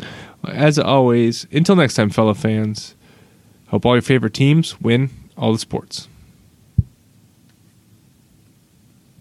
As 0.47 0.79
always, 0.79 1.45
until 1.51 1.75
next 1.75 1.93
time, 1.93 2.09
fellow 2.09 2.33
fans, 2.33 2.95
hope 3.67 3.85
all 3.85 3.93
your 3.93 4.01
favorite 4.01 4.33
teams 4.33 4.81
win 4.81 5.11
all 5.37 5.53
the 5.53 5.59
sports. 5.59 6.07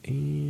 And 0.05 0.48